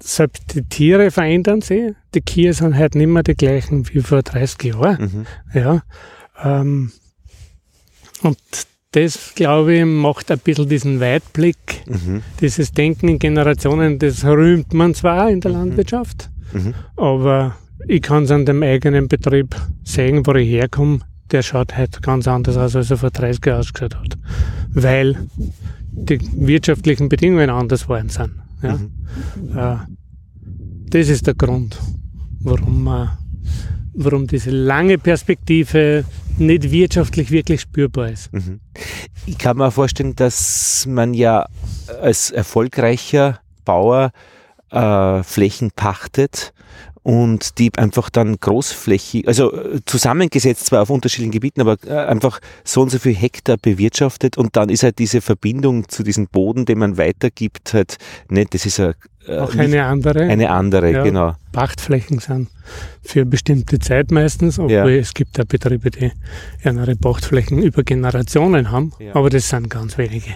selbst 0.00 0.54
die 0.54 0.62
Tiere 0.62 1.10
verändern 1.10 1.60
sich. 1.60 1.92
Die 2.14 2.22
Kühe 2.22 2.52
sind 2.52 2.76
halt 2.76 2.94
nicht 2.94 3.06
mehr 3.06 3.22
die 3.22 3.34
gleichen 3.34 3.88
wie 3.88 4.00
vor 4.00 4.22
30 4.22 4.74
Jahren. 4.74 5.26
Mhm. 5.52 5.60
Ja, 5.60 5.82
ähm, 6.42 6.92
und 8.22 8.38
das, 8.92 9.34
glaube 9.34 9.74
ich, 9.74 9.84
macht 9.84 10.30
ein 10.30 10.38
bisschen 10.40 10.68
diesen 10.68 11.00
Weitblick, 11.00 11.84
mhm. 11.86 12.22
dieses 12.40 12.72
Denken 12.72 13.08
in 13.08 13.18
Generationen, 13.18 13.98
das 13.98 14.24
rühmt 14.24 14.74
man 14.74 14.94
zwar 14.94 15.30
in 15.30 15.40
der 15.40 15.52
mhm. 15.52 15.58
Landwirtschaft, 15.58 16.28
mhm. 16.52 16.74
aber 16.96 17.56
ich 17.86 18.02
kann 18.02 18.24
es 18.24 18.30
an 18.30 18.44
dem 18.44 18.62
eigenen 18.62 19.08
Betrieb 19.08 19.54
sehen, 19.84 20.26
wo 20.26 20.34
ich 20.34 20.48
herkomme, 20.48 21.00
der 21.30 21.42
schaut 21.42 21.76
heute 21.76 22.00
ganz 22.00 22.26
anders 22.26 22.56
aus, 22.56 22.74
als 22.76 22.90
er 22.90 22.96
vor 22.96 23.10
30 23.10 23.46
Jahren 23.46 23.60
ausgeschaut 23.60 23.94
hat. 23.94 24.18
Weil 24.70 25.16
die 25.92 26.20
wirtschaftlichen 26.34 27.08
Bedingungen 27.08 27.50
anders 27.50 27.88
worden 27.88 28.08
sind. 28.08 28.32
Ja? 28.62 28.76
Mhm. 28.76 29.56
Äh, 29.56 29.76
das 30.90 31.08
ist 31.08 31.26
der 31.26 31.34
Grund, 31.34 31.78
warum, 32.40 32.86
äh, 32.86 33.06
warum 33.94 34.26
diese 34.26 34.50
lange 34.50 34.98
Perspektive 34.98 36.04
nicht 36.38 36.70
wirtschaftlich 36.70 37.30
wirklich 37.30 37.62
spürbar 37.62 38.10
ist. 38.10 38.32
Mhm. 38.32 38.60
Ich 39.26 39.38
kann 39.38 39.56
mir 39.56 39.70
vorstellen, 39.70 40.16
dass 40.16 40.86
man 40.88 41.14
ja 41.14 41.46
als 42.00 42.30
erfolgreicher 42.30 43.40
Bauer 43.64 44.12
äh, 44.70 45.22
Flächen 45.22 45.70
pachtet 45.72 46.52
und 47.02 47.58
die 47.58 47.70
einfach 47.76 48.10
dann 48.10 48.36
großflächig, 48.36 49.26
also 49.26 49.52
äh, 49.52 49.80
zusammengesetzt 49.86 50.66
zwar 50.66 50.82
auf 50.82 50.90
unterschiedlichen 50.90 51.32
Gebieten, 51.32 51.60
aber 51.60 51.76
äh, 51.86 51.94
einfach 52.06 52.40
so 52.64 52.82
und 52.82 52.90
so 52.90 52.98
viel 52.98 53.14
Hektar 53.14 53.56
bewirtschaftet 53.56 54.36
und 54.36 54.56
dann 54.56 54.68
ist 54.68 54.82
halt 54.82 54.98
diese 54.98 55.20
Verbindung 55.20 55.88
zu 55.88 56.02
diesem 56.02 56.28
Boden, 56.28 56.66
den 56.66 56.78
man 56.78 56.98
weitergibt, 56.98 57.72
halt 57.72 57.96
nicht, 58.28 58.54
das 58.54 58.66
ist 58.66 58.80
eine, 58.80 58.94
äh, 59.30 59.38
auch 59.38 59.54
eine 59.54 59.84
andere. 59.84 60.22
Eine 60.22 60.50
andere, 60.50 60.90
ja, 60.90 61.02
genau. 61.02 61.34
Pachtflächen 61.52 62.18
sind 62.18 62.48
für 63.02 63.24
bestimmte 63.24 63.78
Zeit 63.78 64.10
meistens, 64.10 64.58
obwohl 64.58 64.72
ja. 64.72 64.86
es 64.86 65.14
gibt 65.14 65.40
auch 65.40 65.44
Betriebe, 65.44 65.90
die 65.90 66.12
andere 66.64 66.96
Pachtflächen 66.96 67.62
über 67.62 67.82
Generationen 67.82 68.70
haben, 68.70 68.92
ja. 68.98 69.14
aber 69.14 69.30
das 69.30 69.48
sind 69.48 69.70
ganz 69.70 69.98
wenige. 69.98 70.34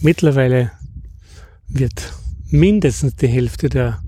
Mittlerweile 0.00 0.72
wird 1.68 2.12
mindestens 2.50 3.16
die 3.16 3.28
Hälfte 3.28 3.68
der 3.68 4.00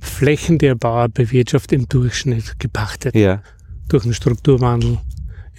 Flächen, 0.00 0.58
die 0.58 0.70
ein 0.70 0.78
Bauer 0.78 1.08
bewirtschaftet, 1.08 1.78
im 1.78 1.88
Durchschnitt 1.88 2.58
gepachtet. 2.58 3.14
Ja. 3.14 3.42
Durch 3.88 4.04
den 4.04 4.14
Strukturwandel 4.14 4.98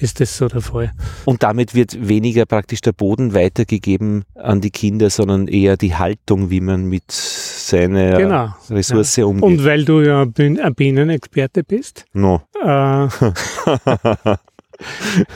ist 0.01 0.19
das 0.19 0.35
so 0.35 0.47
der 0.47 0.61
Fall. 0.61 0.91
Und 1.25 1.43
damit 1.43 1.75
wird 1.75 2.07
weniger 2.07 2.45
praktisch 2.45 2.81
der 2.81 2.91
Boden 2.91 3.33
weitergegeben 3.33 4.23
an 4.35 4.61
die 4.61 4.71
Kinder, 4.71 5.09
sondern 5.09 5.47
eher 5.47 5.77
die 5.77 5.95
Haltung, 5.95 6.49
wie 6.49 6.61
man 6.61 6.85
mit 6.85 7.11
seiner 7.11 8.17
genau, 8.17 8.55
Ressource 8.69 9.15
ja. 9.17 9.25
umgeht. 9.25 9.43
Und 9.43 9.65
weil 9.65 9.85
du 9.85 10.01
ja 10.01 10.23
ein 10.23 10.75
Bienenexperte 10.75 11.63
bist, 11.63 12.05
no. 12.13 12.41
äh, 12.63 13.07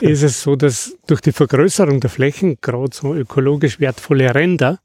ist 0.00 0.22
es 0.22 0.42
so, 0.42 0.56
dass 0.56 0.96
durch 1.06 1.20
die 1.20 1.32
Vergrößerung 1.32 2.00
der 2.00 2.10
Flächen 2.10 2.58
gerade 2.60 2.90
so 2.92 3.14
ökologisch 3.14 3.80
wertvolle 3.80 4.34
Ränder 4.34 4.80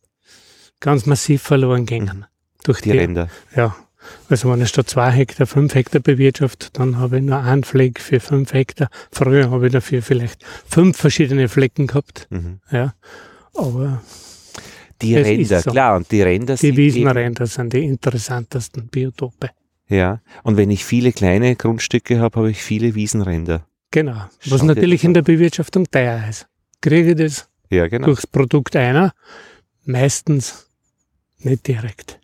ganz 0.80 1.06
massiv 1.06 1.42
verloren 1.42 1.86
gingen. 1.86 2.26
Durch 2.64 2.82
die, 2.82 2.92
die 2.92 2.98
Ränder. 2.98 3.30
Ja, 3.56 3.76
also 4.30 4.52
wenn 4.52 4.62
ich 4.62 4.70
statt 4.70 4.90
zwei 4.90 5.12
Hektar 5.12 5.48
fünf 5.48 5.76
Hektar 5.76 6.02
bewirtschaftet, 6.02 6.78
dann 6.80 6.98
habe 6.98 7.18
ich 7.18 7.24
nur 7.24 7.40
einen 7.40 7.64
Fleck 7.64 8.00
für 8.00 8.20
fünf 8.20 8.54
Hektar. 8.54 8.90
Früher 9.12 9.52
habe 9.52 9.68
ich 9.68 9.74
dafür 9.74 10.02
vielleicht 10.02 10.44
fünf 10.68 10.98
verschiedene 10.98 11.50
Flecken 11.50 11.88
gehabt. 11.88 12.28
Mhm. 12.30 12.60
Ja, 12.72 12.94
aber 13.54 14.02
die 15.02 15.16
Ränder, 15.16 15.62
so. 15.62 15.72
klar, 15.72 15.96
und 15.96 16.12
die 16.12 16.22
Ränder 16.22 16.56
Die 16.56 16.76
Wiesenränder 16.76 17.48
sind 17.48 17.74
die 17.74 17.86
interessantesten 17.86 18.88
Biotope. 18.88 19.50
Ja, 19.88 20.22
und 20.44 20.58
wenn 20.58 20.72
ich 20.72 20.86
viele 20.86 21.12
kleine 21.12 21.56
Grundstücke 21.56 22.20
habe, 22.20 22.40
habe 22.40 22.52
ich 22.52 22.64
viele 22.64 22.96
Wiesenränder. 22.96 23.66
Genau, 23.92 24.24
was 24.46 24.60
Schaut 24.60 24.64
natürlich 24.64 25.04
in 25.04 25.14
der 25.14 25.22
Bewirtschaftung 25.22 25.90
teuer 25.90 26.24
ist. 26.30 26.48
Kriege 26.80 27.12
ich 27.12 27.18
das 27.18 27.50
ja, 27.70 27.88
genau. 27.88 28.06
durchs 28.06 28.26
Produkt 28.26 28.76
einer, 28.76 29.14
meistens 29.84 30.68
nicht 31.40 31.68
direkt. 31.68 32.20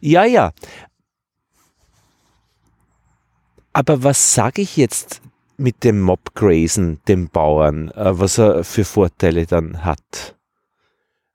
Ja, 0.00 0.24
ja, 0.24 0.52
aber 3.72 4.02
was 4.02 4.34
sage 4.34 4.62
ich 4.62 4.76
jetzt 4.76 5.20
mit 5.56 5.84
dem 5.84 6.00
Mobgrazen, 6.00 7.00
dem 7.06 7.28
Bauern, 7.28 7.90
äh, 7.90 8.18
was 8.18 8.38
er 8.38 8.64
für 8.64 8.84
Vorteile 8.84 9.46
dann 9.46 9.84
hat? 9.84 10.36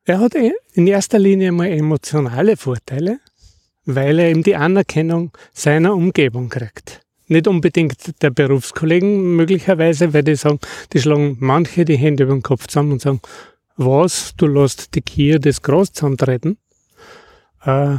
Er 0.04 0.20
hat 0.20 0.36
eh 0.36 0.52
in 0.74 0.88
erster 0.88 1.20
Linie 1.20 1.52
mal 1.52 1.68
emotionale 1.68 2.58
Vorteile, 2.58 3.20
weil 3.86 4.20
er 4.20 4.30
eben 4.30 4.44
die 4.44 4.56
Anerkennung 4.56 5.32
seiner 5.54 5.94
Umgebung 5.96 6.50
kriegt. 6.50 7.02
Nicht 7.28 7.48
unbedingt 7.48 8.22
der 8.22 8.30
Berufskollegen 8.30 9.36
möglicherweise, 9.36 10.14
weil 10.14 10.24
die 10.24 10.36
sagen, 10.36 10.60
die 10.94 11.00
schlagen 11.00 11.38
manche 11.40 11.86
die 11.86 11.98
Hände 11.98 12.26
über 12.26 12.34
den 12.34 12.44
Kopf 12.44 12.68
zusammen 12.68 12.94
und 12.94 13.02
sagen, 13.02 13.20
was, 13.78 14.36
du 14.38 14.48
lässt 14.48 14.94
die 14.94 15.02
Kier 15.02 15.40
das 15.40 15.62
Gras 15.62 15.92
zusammentreten. 15.92 16.58
Äh, 17.64 17.98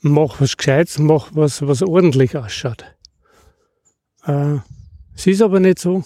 mach 0.00 0.40
was 0.40 0.56
Gescheites, 0.56 0.98
mach 0.98 1.30
was, 1.32 1.66
was 1.66 1.82
ordentlich 1.82 2.36
ausschaut. 2.36 2.84
Äh, 4.24 4.56
es 5.14 5.26
ist 5.26 5.42
aber 5.42 5.60
nicht 5.60 5.78
so. 5.78 6.04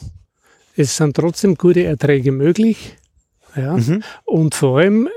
Es 0.77 0.97
sind 0.97 1.17
trotzdem 1.17 1.57
gute 1.57 1.85
Erträge 1.85 2.33
möglich. 2.33 2.97
Ja? 3.55 3.77
Mhm. 3.77 4.03
Und 4.25 4.55
vor 4.55 4.79
allem 4.79 5.09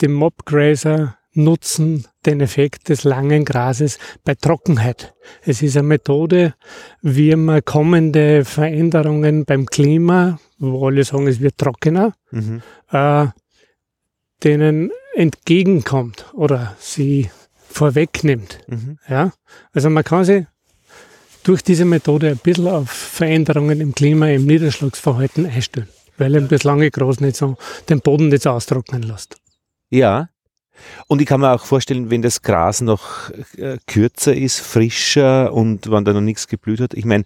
die 0.00 0.08
Mobgrazer 0.08 1.16
nutzen 1.32 2.06
den 2.26 2.40
Effekt 2.40 2.88
des 2.88 3.04
langen 3.04 3.44
Grases 3.44 3.98
bei 4.24 4.34
Trockenheit. 4.34 5.14
Es 5.42 5.62
ist 5.62 5.76
eine 5.76 5.88
Methode, 5.88 6.54
wie 7.02 7.34
man 7.36 7.64
kommende 7.64 8.44
Veränderungen 8.44 9.44
beim 9.44 9.66
Klima, 9.66 10.38
wo 10.58 10.86
alle 10.86 11.04
sagen, 11.04 11.28
es 11.28 11.40
wird 11.40 11.58
trockener, 11.58 12.14
mhm. 12.30 12.62
äh, 12.90 13.26
denen 14.42 14.90
entgegenkommt 15.14 16.26
oder 16.34 16.76
sie 16.78 17.30
vorwegnimmt. 17.70 18.58
Mhm. 18.66 18.98
Ja? 19.08 19.32
Also 19.72 19.90
man 19.90 20.04
kann 20.04 20.24
sich 20.24 20.44
durch 21.42 21.62
diese 21.62 21.84
Methode 21.84 22.30
ein 22.30 22.38
bisschen 22.38 22.68
auf 22.68 22.90
Veränderungen 22.90 23.80
im 23.80 23.94
Klima, 23.94 24.28
im 24.28 24.46
Niederschlagsverhalten 24.46 25.46
einstellen, 25.46 25.88
weil 26.18 26.34
eben 26.34 26.48
das 26.48 26.64
lange 26.64 26.90
Gras 26.90 27.20
nicht 27.20 27.36
so, 27.36 27.56
den 27.88 28.00
Boden 28.00 28.28
nicht 28.28 28.42
so 28.42 28.50
austrocknen 28.50 29.02
lässt. 29.02 29.36
Ja. 29.88 30.28
Und 31.08 31.20
ich 31.20 31.26
kann 31.26 31.40
mir 31.40 31.52
auch 31.52 31.64
vorstellen, 31.64 32.10
wenn 32.10 32.22
das 32.22 32.42
Gras 32.42 32.80
noch 32.80 33.30
äh, 33.56 33.78
kürzer 33.86 34.34
ist, 34.34 34.60
frischer 34.60 35.52
und 35.52 35.90
wenn 35.90 36.04
da 36.04 36.12
noch 36.12 36.20
nichts 36.20 36.48
geblüht 36.48 36.80
hat, 36.80 36.94
ich 36.94 37.04
meine, 37.04 37.24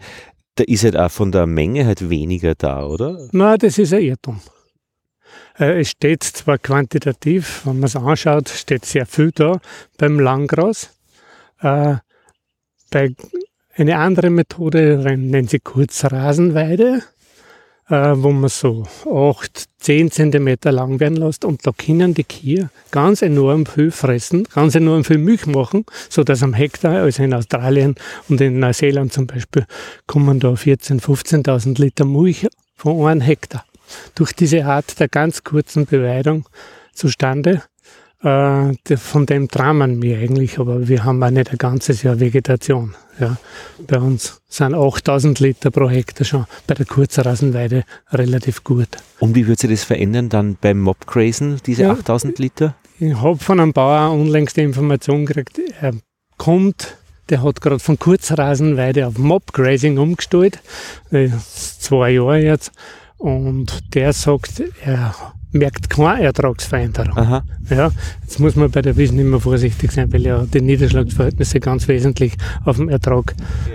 da 0.57 0.65
ist 0.65 0.85
halt 0.85 0.97
auch 0.97 1.11
von 1.11 1.33
der 1.33 1.47
Menge 1.47 1.87
halt 1.87 2.09
weniger 2.09 2.55
da, 2.55 2.85
oder? 2.85 3.29
Na, 3.33 3.57
das 3.57 3.79
ist 3.79 3.93
ein 3.93 4.03
Irrtum. 4.03 4.41
Äh, 5.58 5.80
es 5.80 5.90
steht 5.90 6.23
zwar 6.23 6.58
quantitativ, 6.58 7.62
wenn 7.64 7.78
man 7.80 7.87
es 7.87 7.96
anschaut, 7.96 8.49
steht 8.49 8.84
sehr 8.84 9.06
viel 9.06 9.30
da 9.32 9.61
beim 9.99 10.18
Langgras. 10.18 10.90
Äh, 11.61 11.96
bei 12.90 13.14
eine 13.76 13.99
andere 13.99 14.30
Methode 14.30 14.99
nennen 15.16 15.49
sie 15.49 15.58
Kurzrasenweide. 15.58 17.02
äh, 17.88 18.12
wo 18.16 18.30
man 18.30 18.49
so 18.49 18.84
8, 19.11 19.64
10 19.78 20.11
Zentimeter 20.11 20.73
lang 20.73 21.00
werden 21.00 21.16
lässt 21.16 21.44
und 21.44 21.66
da 21.66 21.73
können 21.73 22.14
die 22.14 22.25
Kühe 22.25 22.70
ganz 22.90 23.23
enorm 23.23 23.66
viel 23.66 23.90
fressen, 23.90 24.44
ganz 24.44 24.75
enorm 24.75 25.04
viel 25.04 25.18
Milch 25.18 25.46
machen, 25.46 25.84
so 26.08 26.25
dass 26.25 26.42
am 26.42 26.54
Hektar, 26.54 27.02
also 27.02 27.23
in 27.23 27.34
Australien 27.34 27.96
und 28.28 28.40
in 28.40 28.58
Neuseeland 28.58 29.12
zum 29.12 29.26
Beispiel, 29.26 29.66
kommen 30.06 30.40
da 30.40 30.50
14.000, 30.50 31.02
15.000 31.02 31.80
Liter 31.80 32.04
Milch 32.04 32.46
von 32.75 33.06
einem 33.06 33.20
Hektar. 33.20 33.64
Durch 34.14 34.33
diese 34.33 34.64
Art 34.64 34.99
der 35.00 35.09
ganz 35.09 35.45
kurzen 35.45 35.87
Beweidung 35.87 36.49
zustande 36.93 37.62
äh, 38.25 38.97
von 38.97 39.26
dem 39.26 39.49
trauen 39.49 40.00
wir 40.00 40.19
eigentlich, 40.19 40.59
aber 40.59 40.88
wir 40.88 41.05
haben 41.05 41.23
auch 41.23 41.31
nicht 41.31 41.50
ein 41.50 41.59
ganzes 41.59 42.03
Jahr 42.03 42.21
Vegetation. 42.21 42.95
Ja. 43.21 43.37
Bei 43.87 43.99
uns 43.99 44.41
sind 44.49 44.75
8000 44.75 45.41
Liter 45.41 45.71
pro 45.71 45.91
Hektar 45.91 46.25
schon 46.25 46.47
bei 46.67 46.75
der 46.75 46.87
Kurzrasenweide 46.87 47.85
relativ 48.11 48.64
gut. 48.64 48.88
Und 49.21 49.35
wie 49.35 49.47
wird 49.47 49.59
sich 49.59 49.71
das 49.71 49.85
verändern 49.85 50.31
dann 50.31 50.57
beim 50.59 50.81
Mobgrazen, 50.81 51.61
diese 51.67 51.83
ja, 51.83 51.93
8000 51.93 52.38
Liter? 52.38 52.75
Ich 52.99 53.14
habe 53.14 53.38
von 53.38 53.61
einem 53.61 53.73
Bauer 53.75 54.11
unlängst 54.12 54.57
die 54.57 54.62
Information 54.62 55.26
gekriegt, 55.26 55.61
er 55.81 55.93
kommt 56.38 56.97
der 57.31 57.43
hat 57.43 57.62
gerade 57.62 57.79
von 57.79 57.99
Kurzrasenweide 57.99 59.07
auf 59.07 59.17
Mobgrazing 59.17 59.97
umgestellt, 59.97 60.61
zwei 61.11 62.11
Jahre 62.11 62.38
jetzt, 62.38 62.71
und 63.18 63.94
der 63.94 64.12
sagt, 64.12 64.62
er 64.85 65.14
merkt 65.54 65.88
keine 65.88 66.25
Ertragsveränderung. 66.25 67.16
Aha. 67.16 67.44
Ja, 67.71 67.90
jetzt 68.23 68.40
muss 68.40 68.56
man 68.56 68.71
bei 68.71 68.83
der 68.83 68.97
Wiesen 68.97 69.18
immer 69.18 69.40
vorsichtig 69.40 69.92
sein, 69.92 70.12
weil 70.12 70.23
ja 70.23 70.44
die 70.44 70.61
Niederschlagsverhältnisse 70.61 71.61
ganz 71.61 71.88
wesentlich 71.88 72.35
auf 72.64 72.76
den 72.76 72.88
Ertrag 72.88 73.35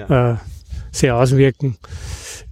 ja. 0.09 0.33
äh, 0.33 0.37
sich 0.91 1.11
auswirken. 1.11 1.77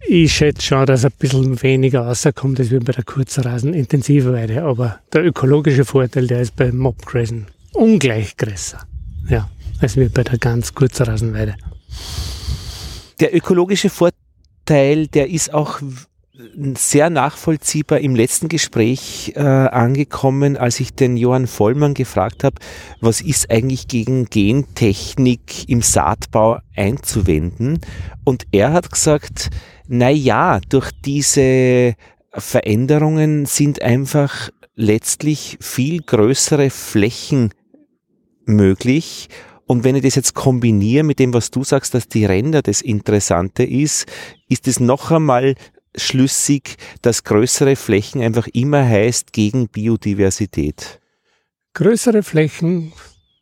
Ich 0.07 0.33
schätze 0.33 0.61
schon, 0.61 0.85
dass 0.85 1.03
ein 1.03 1.11
bisschen 1.19 1.61
weniger 1.61 2.01
rauskommt, 2.01 2.59
als 2.59 2.71
wie 2.71 2.79
bei 2.79 2.93
der 2.93 3.03
Kurzrasen 3.03 3.73
intensiver 3.73 4.33
Weide. 4.33 4.63
Aber 4.63 4.99
der 5.11 5.25
ökologische 5.25 5.83
Vorteil, 5.83 6.27
der 6.27 6.41
ist 6.41 6.55
beim 6.55 6.77
Mobgrazen 6.77 7.47
ungleich 7.73 8.37
größer. 8.37 8.79
Ja, 9.27 9.49
als 9.81 9.97
wie 9.97 10.07
bei 10.07 10.23
der 10.23 10.37
ganz 10.37 10.73
Kurzrasenweide. 10.73 11.55
Der 13.19 13.35
ökologische 13.35 13.89
Vorteil, 13.89 15.07
der 15.07 15.29
ist 15.29 15.53
auch 15.53 15.81
sehr 16.75 17.09
nachvollziehbar 17.09 17.99
im 17.99 18.15
letzten 18.15 18.47
Gespräch 18.47 19.33
äh, 19.35 19.39
angekommen, 19.39 20.57
als 20.57 20.79
ich 20.79 20.93
den 20.93 21.17
Johann 21.17 21.47
Vollmann 21.47 21.93
gefragt 21.93 22.43
habe, 22.43 22.57
was 23.01 23.21
ist 23.21 23.49
eigentlich 23.49 23.87
gegen 23.87 24.25
Gentechnik 24.25 25.67
im 25.67 25.81
Saatbau 25.81 26.59
einzuwenden? 26.75 27.79
Und 28.23 28.45
er 28.51 28.73
hat 28.73 28.91
gesagt, 28.91 29.49
na 29.87 30.09
ja, 30.09 30.59
durch 30.69 30.91
diese 31.05 31.95
Veränderungen 32.31 33.45
sind 33.45 33.81
einfach 33.81 34.49
letztlich 34.75 35.57
viel 35.59 36.01
größere 36.01 36.69
Flächen 36.69 37.51
möglich 38.45 39.29
und 39.65 39.83
wenn 39.83 39.95
ich 39.95 40.03
das 40.03 40.15
jetzt 40.15 40.33
kombiniere 40.33 41.03
mit 41.03 41.19
dem, 41.19 41.33
was 41.33 41.51
du 41.51 41.63
sagst, 41.63 41.93
dass 41.93 42.07
die 42.07 42.25
Ränder 42.25 42.61
das 42.61 42.81
Interessante 42.81 43.65
ist, 43.65 44.05
ist 44.47 44.65
es 44.67 44.79
noch 44.79 45.11
einmal 45.11 45.55
schlüssig, 45.97 46.77
dass 47.01 47.23
größere 47.23 47.75
Flächen 47.75 48.21
einfach 48.21 48.47
immer 48.47 48.87
heißt 48.87 49.33
gegen 49.33 49.67
Biodiversität? 49.67 50.99
Größere 51.73 52.23
Flächen, 52.23 52.93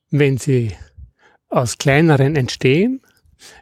wenn 0.09 0.38
sie 0.38 0.71
aus 1.50 1.77
kleineren 1.77 2.35
entstehen, 2.35 3.01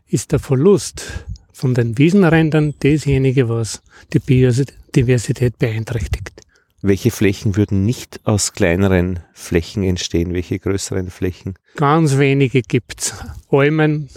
ist 0.07 0.31
der 0.31 0.39
Verlust 0.39 1.25
von 1.51 1.73
den 1.73 1.97
Wiesenrändern 1.97 2.73
dasjenige, 2.79 3.49
was 3.49 3.81
die 4.13 4.19
Biodiversität 4.19 5.57
beeinträchtigt. 5.59 6.41
Welche 6.81 7.11
Flächen 7.11 7.55
würden 7.55 7.85
nicht 7.85 8.19
aus 8.25 8.51
kleineren 8.51 9.19
Flächen 9.33 9.83
entstehen? 9.83 10.33
Welche 10.33 10.59
größeren 10.59 11.09
Flächen? 11.09 11.53
Ganz 11.75 12.17
wenige 12.17 12.61
gibt's. 12.61 13.13
Almen, 13.49 14.09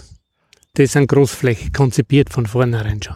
die 0.75 0.85
sind 0.85 1.07
großflächig 1.07 1.71
konzipiert 1.71 2.29
von 2.29 2.45
vornherein 2.45 3.01
schon. 3.01 3.15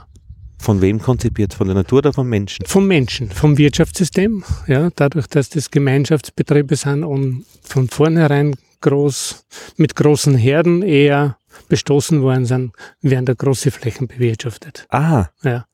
Von 0.62 0.80
wem 0.80 1.00
konzipiert? 1.02 1.56
Von 1.56 1.66
der 1.66 1.76
Natur 1.76 1.98
oder 1.98 2.14
vom 2.14 2.30
Menschen? 2.30 2.68
Vom 2.68 2.86
Menschen, 2.86 3.32
vom 3.32 3.58
Wirtschaftssystem. 3.58 4.44
Ja, 4.68 4.92
dadurch, 4.96 5.26
dass 5.26 5.50
das 5.50 5.72
Gemeinschaftsbetriebe 5.72 6.76
sind 6.76 7.04
und 7.04 7.46
von 7.64 7.90
vornherein 7.90 8.56
groß, 8.82 9.44
mit 9.78 9.96
großen 9.96 10.36
Herden 10.36 10.84
eher 10.84 11.38
bestoßen 11.68 12.22
worden 12.22 12.46
sind, 12.46 12.74
werden 13.02 13.26
da 13.26 13.34
große 13.34 13.72
Flächen 13.72 14.08
bewirtschaftet. 14.08 14.86
Aha. 14.90 15.32
Ja. 15.42 15.66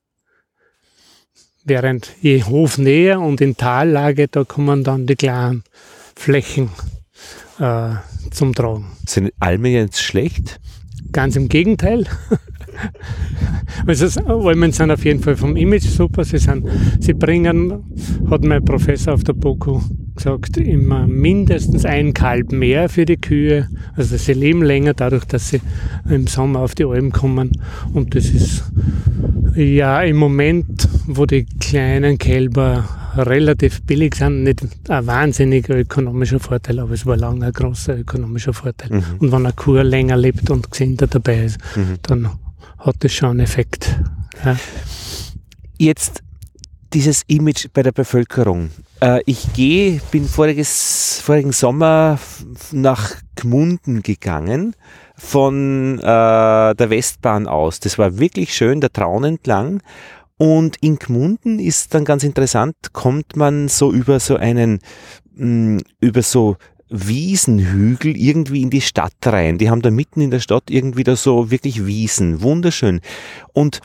Während 1.65 2.15
je 2.21 2.43
hofnäher 2.43 3.19
und 3.19 3.41
in 3.41 3.57
Tallage, 3.57 4.29
da 4.29 4.45
kommen 4.45 4.85
dann 4.85 5.05
die 5.05 5.17
kleinen 5.17 5.63
Flächen 6.15 6.69
äh, 7.59 7.95
zum 8.31 8.55
Tragen. 8.55 8.85
Sind 9.05 9.33
Almen 9.39 9.73
jetzt 9.73 10.01
schlecht? 10.01 10.61
Ganz 11.11 11.35
im 11.35 11.49
Gegenteil. 11.49 12.05
Also 13.85 14.21
Almen 14.25 14.71
sind 14.71 14.91
auf 14.91 15.05
jeden 15.05 15.21
Fall 15.21 15.35
vom 15.35 15.55
Image 15.55 15.83
super. 15.83 16.23
Sie, 16.23 16.37
sind, 16.37 16.65
sie 16.99 17.13
bringen, 17.13 17.83
hat 18.29 18.43
mein 18.43 18.63
Professor 18.63 19.13
auf 19.13 19.23
der 19.23 19.33
BOKU 19.33 19.81
gesagt, 20.15 20.57
immer 20.57 21.07
mindestens 21.07 21.85
ein 21.85 22.13
Kalb 22.13 22.51
mehr 22.51 22.89
für 22.89 23.05
die 23.05 23.17
Kühe. 23.17 23.67
Also 23.95 24.17
sie 24.17 24.33
leben 24.33 24.63
länger 24.63 24.93
dadurch, 24.93 25.25
dass 25.25 25.49
sie 25.49 25.61
im 26.09 26.27
Sommer 26.27 26.59
auf 26.59 26.75
die 26.75 26.85
Alpen 26.85 27.11
kommen. 27.11 27.51
Und 27.93 28.15
das 28.15 28.25
ist 28.25 28.63
ja 29.55 30.01
im 30.01 30.17
Moment, 30.17 30.89
wo 31.05 31.25
die 31.25 31.45
kleinen 31.45 32.17
Kälber 32.17 32.83
relativ 33.15 33.81
billig 33.83 34.15
sind, 34.15 34.43
nicht 34.43 34.61
ein 34.89 35.07
wahnsinniger 35.07 35.77
ökonomischer 35.77 36.39
Vorteil, 36.39 36.79
aber 36.79 36.91
es 36.91 37.05
war 37.05 37.17
lange 37.17 37.47
ein 37.47 37.51
großer 37.51 37.97
ökonomischer 37.97 38.53
Vorteil. 38.53 38.89
Mhm. 38.91 39.03
Und 39.19 39.31
wenn 39.31 39.45
eine 39.45 39.53
Kuh 39.53 39.77
länger 39.77 40.17
lebt 40.17 40.49
und 40.49 40.69
gesünder 40.69 41.07
dabei 41.07 41.45
ist, 41.45 41.57
mhm. 41.75 41.97
dann 42.03 42.29
hat 42.87 43.03
das 43.03 43.13
schon 43.13 43.31
einen 43.31 43.39
Effekt. 43.41 43.99
Ja. 44.43 44.57
Jetzt 45.77 46.23
dieses 46.93 47.23
Image 47.27 47.67
bei 47.73 47.83
der 47.83 47.91
Bevölkerung. 47.91 48.71
Äh, 49.01 49.21
ich 49.25 49.53
gehe, 49.53 50.01
bin 50.11 50.25
voriges, 50.25 51.21
vorigen 51.23 51.51
Sommer 51.51 52.17
nach 52.71 53.15
Gmunden 53.35 54.01
gegangen 54.01 54.75
von 55.15 55.99
äh, 55.99 56.03
der 56.03 56.89
Westbahn 56.89 57.47
aus. 57.47 57.79
Das 57.79 57.99
war 57.99 58.17
wirklich 58.17 58.55
schön, 58.55 58.81
der 58.81 58.91
Traun 58.91 59.23
entlang. 59.25 59.83
Und 60.37 60.77
in 60.81 60.97
Gmunden 60.97 61.59
ist 61.59 61.93
dann 61.93 62.05
ganz 62.05 62.23
interessant, 62.23 62.75
kommt 62.93 63.35
man 63.35 63.67
so 63.67 63.91
über 63.91 64.19
so 64.19 64.37
einen, 64.37 64.79
mh, 65.35 65.45
mm, 65.45 65.81
über 65.99 66.21
so 66.21 66.57
Wiesenhügel 66.89 68.15
irgendwie 68.15 68.61
in 68.61 68.69
die 68.69 68.81
Stadt 68.81 69.13
rein. 69.25 69.57
Die 69.57 69.69
haben 69.69 69.81
da 69.81 69.91
mitten 69.91 70.21
in 70.21 70.31
der 70.31 70.39
Stadt 70.39 70.69
irgendwie 70.69 71.03
da 71.03 71.15
so 71.15 71.51
wirklich 71.51 71.85
Wiesen. 71.85 72.41
Wunderschön. 72.41 73.01
Und 73.53 73.81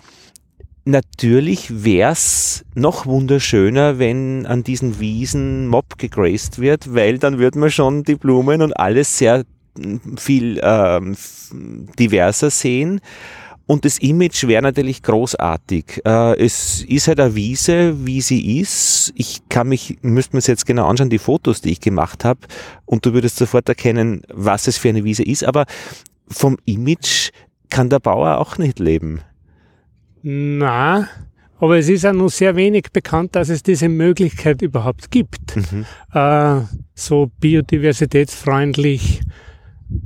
natürlich 0.85 1.85
wär's 1.85 2.65
noch 2.75 3.07
wunderschöner, 3.07 3.99
wenn 3.99 4.47
an 4.47 4.65
diesen 4.65 5.01
Wiesen 5.01 5.69
Mob 5.69 5.99
gegraced 5.99 6.59
wird, 6.59 6.95
weil 6.95 7.19
dann 7.19 7.39
wird 7.39 7.57
man 7.57 7.71
schon 7.71 8.05
die 8.05 8.17
Blumen 8.17 8.63
und 8.63 8.73
alles 8.73 9.19
sehr 9.19 9.45
viel 10.17 10.61
ähm, 10.63 11.17
diverser 11.99 12.51
sehen. 12.51 13.01
Und 13.73 13.87
das 13.87 13.97
Image 14.01 14.47
wäre 14.49 14.61
natürlich 14.61 15.03
großartig. 15.03 16.03
Äh, 16.05 16.39
es 16.45 16.85
ist 16.85 17.09
halt 17.09 17.19
eine 17.21 17.35
Wiese, 17.35 18.05
wie 18.05 18.21
sie 18.21 18.61
ist. 18.61 19.15
Ich 19.17 19.49
kann 19.49 19.69
mich, 19.69 19.97
müsste 20.03 20.37
mir 20.37 20.41
es 20.41 20.47
jetzt 20.47 20.67
genau 20.67 20.89
anschauen, 20.89 21.09
die 21.09 21.17
Fotos, 21.17 21.63
die 21.63 21.71
ich 21.71 21.81
gemacht 21.81 22.23
habe, 22.23 22.41
und 22.85 23.07
du 23.07 23.15
würdest 23.15 23.37
sofort 23.37 23.67
erkennen, 23.71 24.25
was 24.29 24.67
es 24.67 24.77
für 24.77 24.91
eine 24.91 25.05
Wiese 25.05 25.23
ist. 25.23 25.43
Aber 25.43 25.65
vom 26.29 26.59
Image 26.67 27.31
kann 27.71 27.89
der 27.89 28.01
Bauer 28.01 28.37
auch 28.37 28.59
nicht 28.59 28.79
leben. 28.79 29.23
Na, 30.21 31.09
aber 31.59 31.79
es 31.79 31.89
ist 31.89 32.03
ja 32.03 32.13
nur 32.13 32.29
sehr 32.29 32.55
wenig 32.57 32.89
bekannt, 32.93 33.35
dass 33.37 33.49
es 33.49 33.63
diese 33.63 33.89
Möglichkeit 33.89 34.61
überhaupt 34.61 35.11
gibt, 35.11 35.57
mhm. 35.57 35.87
äh, 36.13 36.61
so 36.95 37.31
biodiversitätsfreundlich 37.41 39.23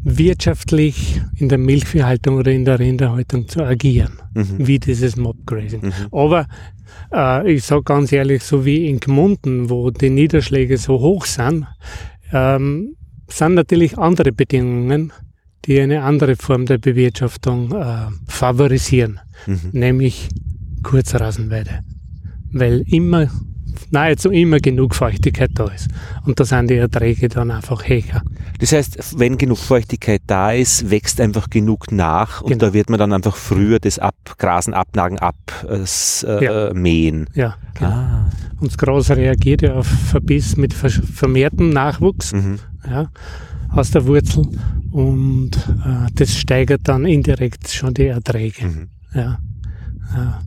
wirtschaftlich 0.05 1.21
in 1.37 1.49
der 1.49 1.59
Milchviehhaltung 1.59 2.37
oder 2.37 2.53
in 2.53 2.65
der 2.65 2.79
Rinderhaltung 2.79 3.49
zu 3.49 3.63
agieren, 3.65 4.19
mhm. 4.35 4.67
wie 4.67 4.79
dieses 4.79 5.17
Mobgrazing. 5.17 5.83
Mhm. 5.83 5.93
Aber 6.13 6.47
äh, 7.13 7.53
ich 7.53 7.65
sage 7.65 7.83
ganz 7.83 8.13
ehrlich, 8.13 8.43
so 8.43 8.65
wie 8.65 8.89
in 8.89 9.01
Gmunden, 9.01 9.71
wo 9.71 9.91
die 9.91 10.11
Niederschläge 10.11 10.79
so 10.79 11.01
hoch 11.01 11.27
sind, 11.27 11.67
ähm, 12.33 12.97
sind 13.29 13.55
natürlich 13.55 13.99
andere 13.99 14.33
Bedingungen, 14.33 15.13
die 15.65 15.81
eine 15.81 16.03
andere 16.03 16.37
Form 16.37 16.67
der 16.67 16.79
Bewirtschaftung 16.79 17.73
äh, 17.73 18.07
favorisieren, 18.29 19.21
mhm. 19.47 19.71
nämlich 19.73 20.29
Kurzrasenweide. 20.83 21.81
Weil 22.53 22.85
immer 22.87 23.29
nahezu 23.91 24.31
immer 24.31 24.59
genug 24.59 24.95
Feuchtigkeit 24.95 25.51
da 25.55 25.65
ist. 25.67 25.89
Und 26.25 26.39
da 26.41 26.45
sind 26.45 26.69
die 26.71 26.75
Erträge 26.77 27.29
dann 27.29 27.51
einfach 27.51 27.87
höher. 27.89 28.23
Das 28.59 28.73
heißt, 28.73 29.19
wenn 29.19 29.39
genug 29.39 29.59
Feuchtigkeit 29.59 30.23
da 30.27 30.53
ist, 30.53 30.91
wächst 30.91 31.21
einfach 31.21 31.51
genug 31.51 31.93
nach 31.93 32.41
und 32.43 32.51
Genau. 32.51 32.67
da 32.67 32.73
wird 32.75 32.91
man 32.91 32.99
dann 32.99 33.13
einfach 33.13 33.37
früher 33.37 33.79
das 33.79 33.99
Abgrasen, 33.99 34.75
Abnagen, 34.75 35.19
abmähen. 35.19 35.87
Äh, 36.25 36.45
Ja. 36.45 36.75
mähen. 36.75 37.27
Ja, 37.35 37.57
genau. 37.75 37.91
Ah. 37.91 38.31
Und 38.61 38.71
das 38.71 38.79
Gras 38.79 39.11
reagiert 39.11 39.63
ja 39.63 39.75
auf 39.75 39.87
Verbiss 39.87 40.57
mit 40.57 40.73
vermehrtem 40.75 41.71
Nachwuchs 41.71 42.33
Mhm. 42.33 42.59
ja, 42.89 43.11
aus 43.71 43.91
der 43.91 44.07
Wurzel 44.07 44.47
und 44.91 45.51
äh, 45.85 46.11
das 46.15 46.35
steigert 46.37 46.83
dann 46.85 47.05
indirekt 47.05 47.69
schon 47.69 47.93
die 47.95 48.07
Erträge. 48.07 48.65
Mhm. 48.67 48.89
Ja. 49.15 49.39
Ja. 50.15 50.41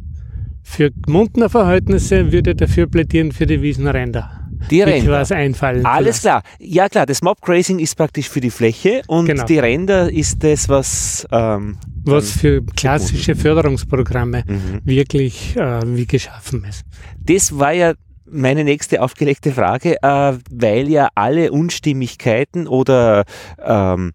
Für 0.69 0.91
Mundner 1.07 1.49
Verhältnisse 1.49 2.31
würde 2.31 2.53
dafür 2.53 2.85
plädieren 2.85 3.31
für 3.31 3.47
die 3.47 3.59
Wiesenränder. 3.61 4.47
Die 4.69 4.83
Ränder. 4.83 5.13
was 5.13 5.31
einfallen. 5.31 5.83
Alles 5.83 6.21
klar. 6.21 6.43
Ja 6.59 6.87
klar, 6.87 7.07
das 7.07 7.23
Mobgrazing 7.23 7.79
ist 7.79 7.95
praktisch 7.95 8.29
für 8.29 8.39
die 8.39 8.51
Fläche 8.51 9.01
und 9.07 9.25
Genau. 9.25 9.45
die 9.45 9.57
Ränder 9.57 10.11
ist 10.11 10.43
das, 10.43 10.69
was 10.69 11.27
ähm, 11.31 11.79
Was 12.05 12.31
für 12.31 12.63
klassische 12.75 13.35
Förderungsprogramme 13.35 14.43
mhm. 14.45 14.81
wirklich 14.83 15.57
äh, 15.57 15.81
wie 15.85 16.05
geschaffen 16.05 16.63
ist. 16.65 16.83
Das 17.17 17.57
war 17.57 17.73
ja 17.73 17.93
meine 18.29 18.63
nächste 18.63 19.01
aufgelegte 19.01 19.51
Frage, 19.51 19.97
äh, 20.03 20.33
weil 20.51 20.87
ja 20.87 21.09
alle 21.15 21.51
Unstimmigkeiten 21.51 22.67
oder 22.67 23.25
ähm, 23.65 24.13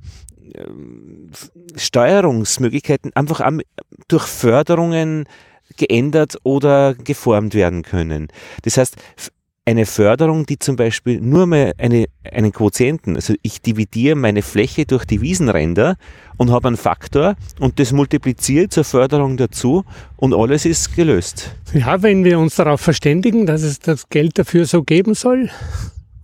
ähm, 0.55 1.31
Steuerungsmöglichkeiten 1.75 3.11
einfach 3.17 3.41
am, 3.41 3.61
durch 4.07 4.25
Förderungen 4.25 5.27
geändert 5.77 6.39
oder 6.43 6.95
geformt 6.95 7.55
werden 7.55 7.83
können. 7.83 8.29
Das 8.63 8.77
heißt, 8.77 8.97
eine 9.67 9.87
Förderung, 9.87 10.45
die 10.45 10.59
zum 10.59 10.77
Beispiel 10.77 11.21
nur 11.21 11.47
mal 11.47 11.73
eine, 11.79 12.07
einen 12.31 12.53
Quotienten, 12.53 13.17
also 13.17 13.35
ich 13.43 13.63
dividiere 13.63 14.15
meine 14.15 14.43
Fläche 14.43 14.85
durch 14.85 15.07
die 15.07 15.23
Wiesenränder 15.23 15.97
und 16.37 16.51
habe 16.51 16.69
einen 16.69 16.77
Faktor 16.77 17.37
und 17.61 17.79
das 17.81 17.93
multipliziert 17.93 18.73
zur 18.73 18.85
Förderung 18.85 19.37
dazu 19.37 19.85
und 20.17 20.35
alles 20.35 20.67
ist 20.67 20.95
gelöst. 20.95 21.57
Ja, 21.73 22.03
wenn 22.03 22.25
wir 22.25 22.39
uns 22.39 22.57
darauf 22.57 22.81
verständigen, 22.81 23.47
dass 23.47 23.63
es 23.63 23.79
das 23.79 24.09
Geld 24.11 24.39
dafür 24.39 24.67
so 24.67 24.83
geben 24.83 25.15
soll 25.15 25.51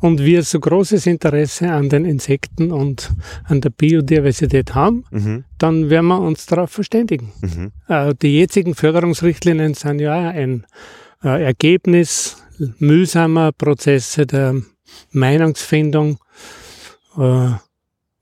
und 0.00 0.20
wir 0.20 0.42
so 0.42 0.58
großes 0.60 1.06
Interesse 1.06 1.70
an 1.70 1.88
den 1.88 2.04
Insekten 2.04 2.72
und 2.72 3.10
an 3.44 3.60
der 3.60 3.70
Biodiversität 3.70 4.74
haben, 4.74 5.04
Mhm, 5.10 5.44
dann 5.58 5.90
werden 5.90 6.06
wir 6.08 6.20
uns 6.20 6.46
darauf 6.46 6.70
verständigen. 6.70 7.32
mhm. 7.42 7.72
Äh, 7.88 8.14
Die 8.20 8.38
jetzigen 8.38 8.74
Förderungsrichtlinien 8.74 9.74
sind 9.74 10.00
ja 10.00 10.14
ein 10.30 10.66
äh, 11.22 11.42
Ergebnis 11.44 12.36
mühsamer 12.78 13.52
Prozesse 13.52 14.26
der 14.26 14.54
Meinungsfindung. 15.12 16.18
Äh, 17.16 17.50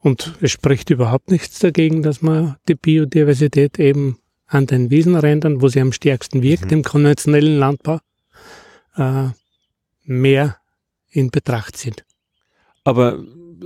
Und 0.01 0.35
es 0.41 0.53
spricht 0.53 0.91
überhaupt 0.91 1.31
nichts 1.31 1.59
dagegen, 1.59 2.03
dass 2.03 2.23
man 2.23 2.55
die 2.69 2.77
Biodiversität 2.77 3.79
eben 3.81 4.19
an 4.47 4.67
den 4.67 4.91
Wiesenrändern, 4.91 5.61
wo 5.61 5.69
sie 5.69 5.81
am 5.81 5.93
stärksten 5.93 6.41
wirkt, 6.41 6.67
Mhm. 6.67 6.79
im 6.79 6.83
konventionellen 6.85 7.59
Landbau, 7.59 7.99
äh, 8.97 9.29
mehr 10.05 10.57
in 11.11 11.31
Betracht 11.31 11.77
zieht. 11.77 12.05
Aber 12.85 13.19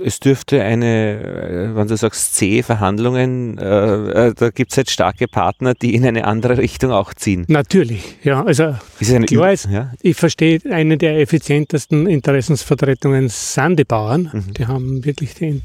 es 0.03 0.19
dürfte 0.19 0.61
eine, 0.63 1.69
äh, 1.71 1.75
wenn 1.75 1.87
du 1.87 1.95
sagst 1.95 2.35
C, 2.35 2.63
Verhandlungen, 2.63 3.57
äh, 3.59 4.29
äh, 4.29 4.33
da 4.33 4.49
gibt 4.49 4.71
es 4.71 4.77
jetzt 4.77 4.91
starke 4.91 5.27
Partner, 5.27 5.75
die 5.75 5.93
in 5.93 6.03
eine 6.05 6.25
andere 6.25 6.57
Richtung 6.57 6.91
auch 6.91 7.13
ziehen. 7.13 7.45
Natürlich, 7.47 8.17
ja. 8.23 8.43
Also 8.43 8.75
Klar 9.27 9.53
ist- 9.53 9.67
ja? 9.69 9.91
ich 10.01 10.15
verstehe, 10.17 10.59
eine 10.71 10.97
der 10.97 11.19
effizientesten 11.19 12.07
Interessensvertretungen 12.07 13.29
sind 13.29 13.77
die 13.79 13.83
Bauern. 13.83 14.31
Mhm. 14.33 14.53
Die 14.55 14.65
haben 14.65 15.05
wirklich 15.05 15.35
die, 15.35 15.61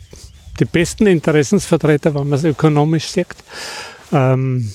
die 0.61 0.64
besten 0.67 1.07
Interessensvertreter, 1.07 2.14
wenn 2.14 2.29
man 2.29 2.38
es 2.38 2.45
ökonomisch 2.45 3.09
sieht. 3.09 3.27
Ähm, 4.12 4.71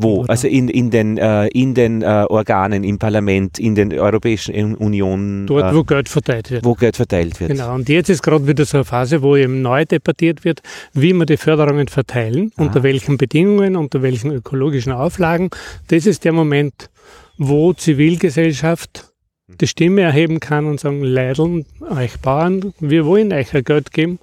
Wo? 0.00 0.20
Oder- 0.20 0.30
Also 0.30 0.46
in, 0.46 0.68
in 0.68 0.90
den, 0.90 1.18
äh, 1.18 1.48
in 1.48 1.74
den 1.74 2.02
äh, 2.02 2.24
Organen, 2.28 2.84
im 2.84 2.98
Parlament, 2.98 3.58
in 3.58 3.74
den 3.74 3.92
Europäischen 3.92 4.76
Union, 4.76 5.46
dort, 5.46 5.72
äh, 5.72 5.76
wo 5.76 5.82
Geld 5.82 6.08
verteilt 6.08 6.50
wird. 6.52 6.64
wo 6.64 6.74
Geld 6.74 6.96
verteilt 6.96 7.40
wird. 7.40 7.50
Genau, 7.50 7.74
und 7.74 7.88
jetzt 7.88 8.08
ist 8.08 8.22
gerade 8.22 8.46
wieder 8.46 8.64
so 8.64 8.78
eine 8.78 8.84
Phase, 8.84 9.22
wo 9.22 9.34
eben 9.36 9.60
neu 9.60 9.84
debattiert 9.84 10.44
wird, 10.44 10.62
wie 10.94 11.12
wir 11.12 11.26
die 11.26 11.36
Förderungen 11.36 11.88
verteilen, 11.88 12.52
Ah. 12.56 12.62
unter 12.62 12.82
welchen 12.84 13.18
Bedingungen, 13.18 13.74
unter 13.76 14.00
welchen 14.00 14.30
ökologischen 14.30 14.92
Auflagen. 14.92 15.50
Das 15.88 16.06
ist 16.06 16.24
der 16.24 16.32
Moment, 16.32 16.90
wo 17.36 17.72
Zivilgesellschaft 17.72 19.12
die 19.60 19.66
Stimme 19.66 20.02
erheben 20.02 20.38
kann 20.40 20.66
und 20.66 20.78
sagen, 20.78 21.02
Leideln, 21.02 21.64
euch 21.90 22.18
Bauern, 22.20 22.72
wir 22.80 23.04
wollen 23.04 23.32
euch 23.32 23.54
ein 23.54 23.64
Geld 23.64 23.92
geben 23.92 24.18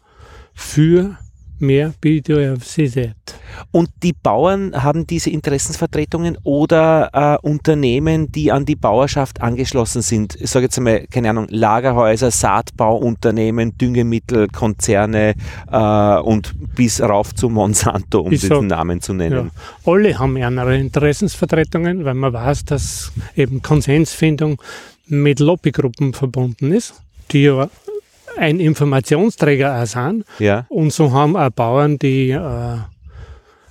für 0.54 1.18
mehr 1.60 1.94
Biodiversität. 2.02 3.16
Und 3.72 3.90
die 4.04 4.12
Bauern 4.14 4.84
haben 4.84 5.08
diese 5.08 5.30
Interessensvertretungen 5.30 6.38
oder 6.44 7.10
äh, 7.42 7.48
Unternehmen, 7.48 8.32
die 8.32 8.52
an 8.52 8.66
die 8.66 8.76
Bauerschaft 8.76 9.42
angeschlossen 9.42 10.02
sind. 10.02 10.36
Ich 10.40 10.50
sage 10.50 10.66
jetzt 10.66 10.78
einmal, 10.78 11.06
keine 11.08 11.30
Ahnung, 11.30 11.48
Lagerhäuser, 11.50 12.32
Saatbauunternehmen, 12.32 13.78
Düngemittelkonzerne 13.78 15.36
äh, 15.72 16.18
und 16.20 16.54
bis 16.76 17.02
rauf 17.02 17.34
zu 17.34 17.50
Monsanto, 17.50 18.20
um 18.22 18.32
Ich 18.34 18.42
diesen 18.42 18.70
sag- 18.70 18.78
Namen 18.78 19.02
zu 19.02 19.14
Ja. 19.14 19.18
nennen. 19.18 19.52
Alle 19.86 20.18
haben 20.20 20.38
andere 20.38 20.78
Interessensvertretungen, 20.78 22.06
weil 22.06 22.14
man 22.16 22.34
weiß, 22.34 22.66
dass 22.66 23.12
eben 23.36 23.62
Konsensfindung 23.62 24.62
mit 25.08 25.40
Lobbygruppen 25.40 26.14
verbunden 26.14 26.72
ist, 26.72 26.96
die 27.32 27.44
ja 27.44 27.70
ein 28.38 28.60
Informationsträger 28.60 29.82
auch 29.82 29.86
sind. 29.86 30.26
Ja. 30.40 30.66
Und 30.70 30.92
so 30.94 31.12
haben 31.12 31.36
auch 31.36 31.50
Bauern, 31.50 31.98
die 31.98 32.32
äh, 32.32 32.78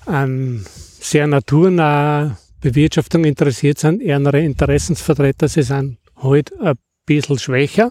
an 0.06 0.64
sehr 1.00 1.26
naturnaher 1.26 2.38
Bewirtschaftung 2.60 3.24
interessiert 3.24 3.78
sind, 3.78 4.00
eher 4.02 4.16
Interessensvertreter. 4.34 5.48
Sie 5.48 5.62
sind 5.62 5.98
halt 6.16 6.58
ein 6.60 6.74
bisschen 7.06 7.38
schwächer. 7.38 7.90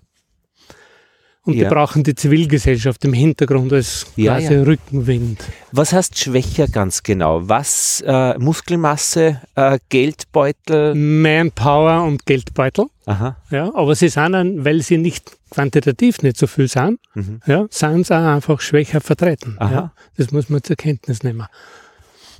Und 1.46 1.56
Ja. 1.56 1.68
die 1.68 1.76
brauchen 1.76 2.04
die 2.04 2.16
Zivilgesellschaft 2.16 3.04
im 3.04 3.12
Hintergrund 3.12 3.74
als 3.74 4.06
Ja, 4.16 4.38
quasi 4.40 4.54
ja. 4.54 4.64
Rückenwind. 4.64 5.44
Was 5.74 5.92
heißt 5.92 6.18
schwächer 6.18 6.68
ganz 6.70 7.04
genau? 7.04 7.42
Was? 7.50 8.02
Äh, 8.06 8.38
Muskelmasse, 8.40 9.42
äh, 9.56 9.78
Geldbeutel? 9.90 10.96
Manpower 10.96 12.04
und 12.04 12.26
Geldbeutel. 12.26 12.86
Aha. 13.06 13.36
Ja, 13.52 13.74
aber 13.76 13.94
sie 13.96 14.08
sind, 14.08 14.32
dann, 14.32 14.64
weil 14.64 14.82
sie 14.82 14.98
nicht 14.98 15.32
quantitativ 15.50 16.22
nicht 16.24 16.38
so 16.38 16.48
viel 16.48 16.70
sind, 16.70 17.00
Mhm. 17.14 17.42
ja, 17.46 17.66
sind 17.70 18.08
sie 18.08 18.16
auch 18.18 18.26
einfach 18.36 18.62
schwächer 18.62 19.02
vertreten. 19.02 19.58
Aha. 19.60 19.72
Ja, 19.74 19.92
das 20.16 20.32
muss 20.32 20.50
man 20.50 20.64
zur 20.64 20.78
Kenntnis 20.78 21.24
nehmen. 21.24 21.46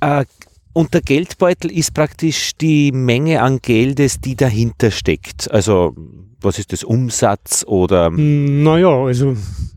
Äh, 0.00 0.24
und 0.72 0.94
der 0.94 1.02
Geldbeutel 1.02 1.70
ist 1.70 1.92
praktisch 1.94 2.52
die 2.56 2.90
Menge 2.90 3.42
an 3.42 3.60
Geldes, 3.60 4.20
die 4.20 4.34
dahinter 4.34 4.90
steckt. 4.90 5.50
Also, 5.50 5.94
was 6.44 6.58
ist 6.58 6.72
das, 6.72 6.84
Umsatz 6.84 7.64
oder 7.66 8.10
Naja, 8.10 8.88
also 8.88 9.36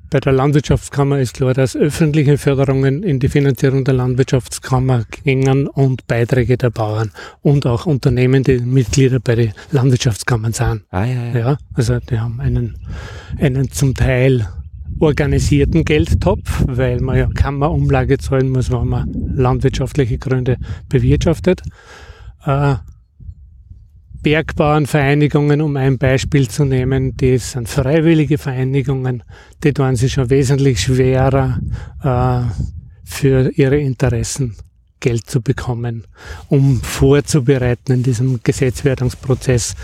bei 0.10 0.19
der 0.21 0.32
Landwirtschaftskammer 0.32 1.19
ist 1.19 1.34
klar, 1.34 1.53
dass 1.53 1.75
öffentliche 1.75 2.38
Förderungen 2.38 3.03
in 3.03 3.19
die 3.19 3.27
Finanzierung 3.27 3.84
der 3.84 3.95
Landwirtschaftskammer 3.95 5.03
gingen 5.23 5.67
und 5.67 6.08
Beiträge 6.08 6.58
der 6.58 6.69
Bauern 6.69 7.12
und 7.41 7.65
auch 7.65 7.86
Unternehmen, 7.86 8.43
die 8.43 8.60
Mitglieder 8.60 9.19
bei 9.19 9.36
den 9.36 9.53
Landwirtschaftskammern 9.71 10.53
sind. 10.53 10.84
Ah, 10.91 11.03
ja, 11.03 11.25
ja. 11.25 11.38
Ja, 11.38 11.58
also 11.73 11.99
die 11.99 12.19
haben 12.19 12.39
einen, 12.39 12.77
einen 13.38 13.69
zum 13.69 13.95
Teil 13.95 14.47
organisierten 14.99 15.84
Geldtopf, 15.84 16.63
weil 16.67 17.01
man 17.01 17.17
ja 17.17 17.27
Kammerumlage 17.27 18.17
zahlen 18.17 18.49
muss, 18.49 18.71
wenn 18.71 18.88
man 18.88 19.12
landwirtschaftliche 19.36 20.17
Gründe 20.17 20.58
bewirtschaftet. 20.89 21.62
Äh, 22.45 22.75
Bergbauernvereinigungen, 24.28 25.62
um 25.62 25.78
ein 25.78 25.98
Beispiel 25.98 26.50
zu 26.50 26.66
nehmen, 26.66 27.16
die 27.16 27.38
sind 27.38 27.70
freiwillige 27.70 28.38
Vereinigungen, 28.38 29.24
die 29.63 29.72
tun 29.72 29.96
sich 29.96 30.12
schon 30.12 30.30
wesentlich 30.30 30.82
schwerer 30.82 31.60
äh, 32.04 32.42
für 33.06 33.50
ihre 33.56 33.78
Interessen 33.78 34.58
Geld 35.00 35.30
zu 35.30 35.42
bekommen, 35.42 36.04
um 36.50 36.82
vorzubereiten 36.82 37.94
in 37.94 38.04
diesem 38.04 38.42
Gesetzwerdungsprozess 38.44 39.76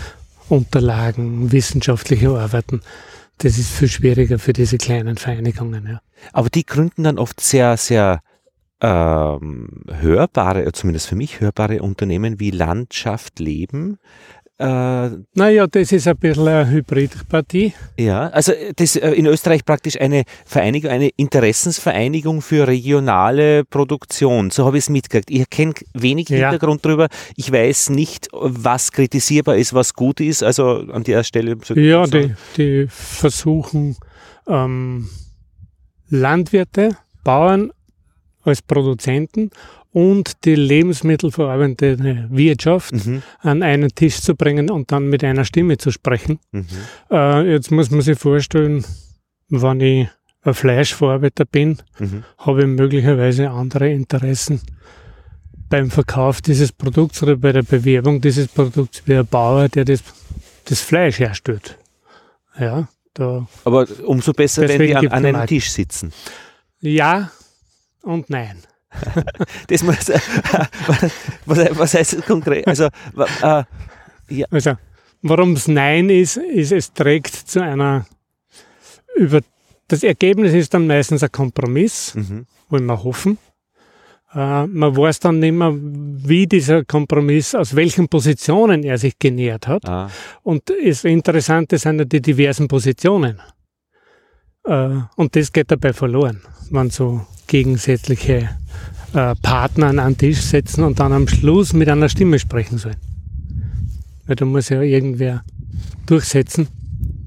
Unterlagen, 0.50 1.50
wissenschaftliche 1.50 2.28
Arbeiten. 2.28 2.82
Das 3.38 3.56
ist 3.56 3.70
viel 3.70 3.88
schwieriger 3.88 4.38
für 4.38 4.52
diese 4.52 4.76
kleinen 4.76 5.16
Vereinigungen. 5.16 5.86
Ja. 5.88 6.02
Aber 6.34 6.50
die 6.50 6.66
gründen 6.66 7.04
dann 7.04 7.18
oft 7.18 7.40
sehr, 7.40 7.78
sehr 7.78 8.20
ähm, 8.80 9.68
hörbare, 9.90 10.70
zumindest 10.72 11.08
für 11.08 11.16
mich 11.16 11.40
hörbare 11.40 11.82
Unternehmen 11.82 12.40
wie 12.40 12.50
Landschaft 12.50 13.38
Leben. 13.38 13.98
Äh, 14.56 15.10
naja, 15.34 15.66
das 15.66 15.90
ist 15.90 16.06
ein 16.06 16.16
bisschen 16.16 16.46
eine 16.46 16.70
Hybridpartie. 16.70 17.72
Ja, 17.98 18.28
also 18.28 18.52
das 18.76 18.94
äh, 18.94 19.10
in 19.10 19.26
Österreich 19.26 19.64
praktisch 19.64 20.00
eine 20.00 20.22
Vereinigung, 20.46 20.92
eine 20.92 21.08
Interessensvereinigung 21.16 22.40
für 22.40 22.68
regionale 22.68 23.64
Produktion. 23.64 24.52
So 24.52 24.64
habe 24.64 24.78
ich 24.78 24.84
es 24.84 24.90
mitgekriegt. 24.90 25.28
Ich 25.30 25.50
kenne 25.50 25.74
wenig 25.92 26.28
Ja. 26.28 26.50
Hintergrund 26.50 26.84
drüber. 26.84 27.08
Ich 27.34 27.50
weiß 27.50 27.90
nicht, 27.90 28.28
was 28.32 28.92
kritisierbar 28.92 29.56
ist, 29.56 29.74
was 29.74 29.94
gut 29.94 30.20
ist. 30.20 30.44
Also 30.44 30.84
an 30.92 31.02
der 31.02 31.24
Stelle. 31.24 31.56
Ja, 31.74 32.06
die, 32.06 32.34
die 32.56 32.86
versuchen 32.88 33.96
ähm, 34.46 35.08
Landwirte, 36.10 36.96
Bauern 37.24 37.72
als 38.44 38.62
Produzenten 38.62 39.50
und 39.92 40.44
die 40.44 40.54
lebensmittelverarbeitende 40.54 42.28
Wirtschaft 42.30 42.92
Mhm, 42.92 43.22
an 43.40 43.62
einen 43.62 43.94
Tisch 43.94 44.20
zu 44.20 44.34
bringen 44.34 44.70
und 44.70 44.90
dann 44.90 45.08
mit 45.08 45.22
einer 45.24 45.44
Stimme 45.44 45.78
zu 45.78 45.90
sprechen. 45.90 46.38
mhm, 46.52 46.66
Äh, 47.10 47.52
jetzt 47.52 47.70
muss 47.70 47.90
man 47.90 48.00
sich 48.00 48.18
vorstellen, 48.18 48.84
wenn 49.48 49.80
ich 49.80 50.08
ein 50.42 50.54
Fleischverarbeiter 50.54 51.44
bin, 51.44 51.78
mhm. 51.98 52.24
habe 52.38 52.60
ich 52.62 52.66
möglicherweise 52.66 53.50
andere 53.50 53.90
Interessen 53.90 54.60
beim 55.70 55.90
Verkauf 55.90 56.42
dieses 56.42 56.72
Produkts 56.72 57.22
oder 57.22 57.36
bei 57.36 57.52
der 57.52 57.62
Bewerbung 57.62 58.20
dieses 58.20 58.48
Produkts 58.48 59.02
wie 59.06 59.14
ein 59.14 59.26
Bauer, 59.26 59.68
der 59.68 59.84
das, 59.84 60.02
das 60.66 60.80
Fleisch 60.80 61.18
herstellt. 61.18 61.78
Ja, 62.58 62.88
da, 63.14 63.46
Aber 63.64 63.86
umso 64.04 64.32
besser, 64.32 64.68
wenn 64.68 64.82
die 64.82 64.94
an, 64.96 65.06
an 65.08 65.24
einem. 65.24 65.46
Tisch 65.46 65.70
sitzen. 65.70 66.12
ja 66.80 67.30
und 68.04 68.30
nein. 68.30 68.58
Das 69.68 69.82
muss, 69.82 70.08
was, 71.46 71.78
was 71.78 71.94
heißt 71.94 72.18
das 72.18 72.26
konkret? 72.26 72.66
Also, 72.66 72.88
äh, 73.42 73.64
Also, 74.50 74.74
warum 75.22 75.54
es 75.54 75.68
Nein 75.68 76.10
ist, 76.10 76.36
ist, 76.36 76.72
es 76.72 76.92
trägt 76.92 77.34
zu 77.34 77.62
einer 77.62 78.06
über 79.16 79.40
das 79.88 80.02
Ergebnis 80.02 80.54
ist 80.54 80.72
dann 80.74 80.86
meistens 80.86 81.22
ein 81.22 81.30
Kompromiss, 81.30 82.14
mhm, 82.14 82.46
wollen 82.68 82.86
wir 82.86 83.04
hoffen. 83.04 83.38
Äh, 84.34 84.66
man 84.66 84.96
weiß 84.96 85.20
dann 85.20 85.38
nicht 85.38 85.52
mehr, 85.52 85.72
wie 85.74 86.46
dieser 86.46 86.84
Kompromiss, 86.84 87.54
aus 87.54 87.76
welchen 87.76 88.08
Positionen 88.08 88.82
er 88.82 88.98
sich 88.98 89.18
genähert 89.18 89.68
hat. 89.68 89.86
ah, 89.88 90.10
Und 90.42 90.62
das 90.70 91.04
Interessante 91.04 91.78
sind 91.78 91.98
ja 91.98 92.04
die 92.04 92.20
diversen 92.22 92.66
Positionen. 92.66 93.40
Äh, 94.64 94.96
und 95.16 95.36
das 95.36 95.52
geht 95.52 95.70
dabei 95.70 95.92
verloren, 95.92 96.40
wenn 96.70 96.90
so 96.90 97.26
gegensätzliche 97.54 98.50
äh, 99.12 99.36
Partner 99.40 99.86
an 99.86 100.00
einen 100.00 100.18
Tisch 100.18 100.40
setzen 100.40 100.82
und 100.82 100.98
dann 100.98 101.12
am 101.12 101.28
Schluss 101.28 101.72
mit 101.72 101.88
einer 101.88 102.08
Stimme 102.08 102.40
sprechen 102.40 102.78
sollen. 102.78 102.96
Weil 104.26 104.34
da 104.34 104.44
muss 104.44 104.70
ja 104.70 104.82
irgendwer 104.82 105.44
durchsetzen. 106.06 106.66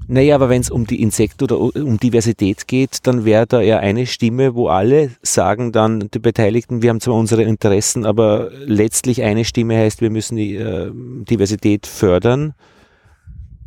Naja, 0.06 0.34
aber 0.34 0.50
wenn 0.50 0.60
es 0.60 0.68
um 0.68 0.86
die 0.86 1.00
Insekt- 1.00 1.42
oder 1.42 1.58
um 1.58 1.98
Diversität 1.98 2.68
geht, 2.68 3.06
dann 3.06 3.24
wäre 3.24 3.46
da 3.46 3.62
eher 3.62 3.80
eine 3.80 4.04
Stimme, 4.04 4.54
wo 4.54 4.68
alle 4.68 5.12
sagen 5.22 5.72
dann, 5.72 6.10
die 6.12 6.18
Beteiligten, 6.18 6.82
wir 6.82 6.90
haben 6.90 7.00
zwar 7.00 7.14
unsere 7.14 7.44
Interessen, 7.44 8.04
aber 8.04 8.50
letztlich 8.66 9.22
eine 9.22 9.46
Stimme 9.46 9.78
heißt, 9.78 10.02
wir 10.02 10.10
müssen 10.10 10.36
die 10.36 10.56
äh, 10.56 10.90
Diversität 10.92 11.86
fördern. 11.86 12.52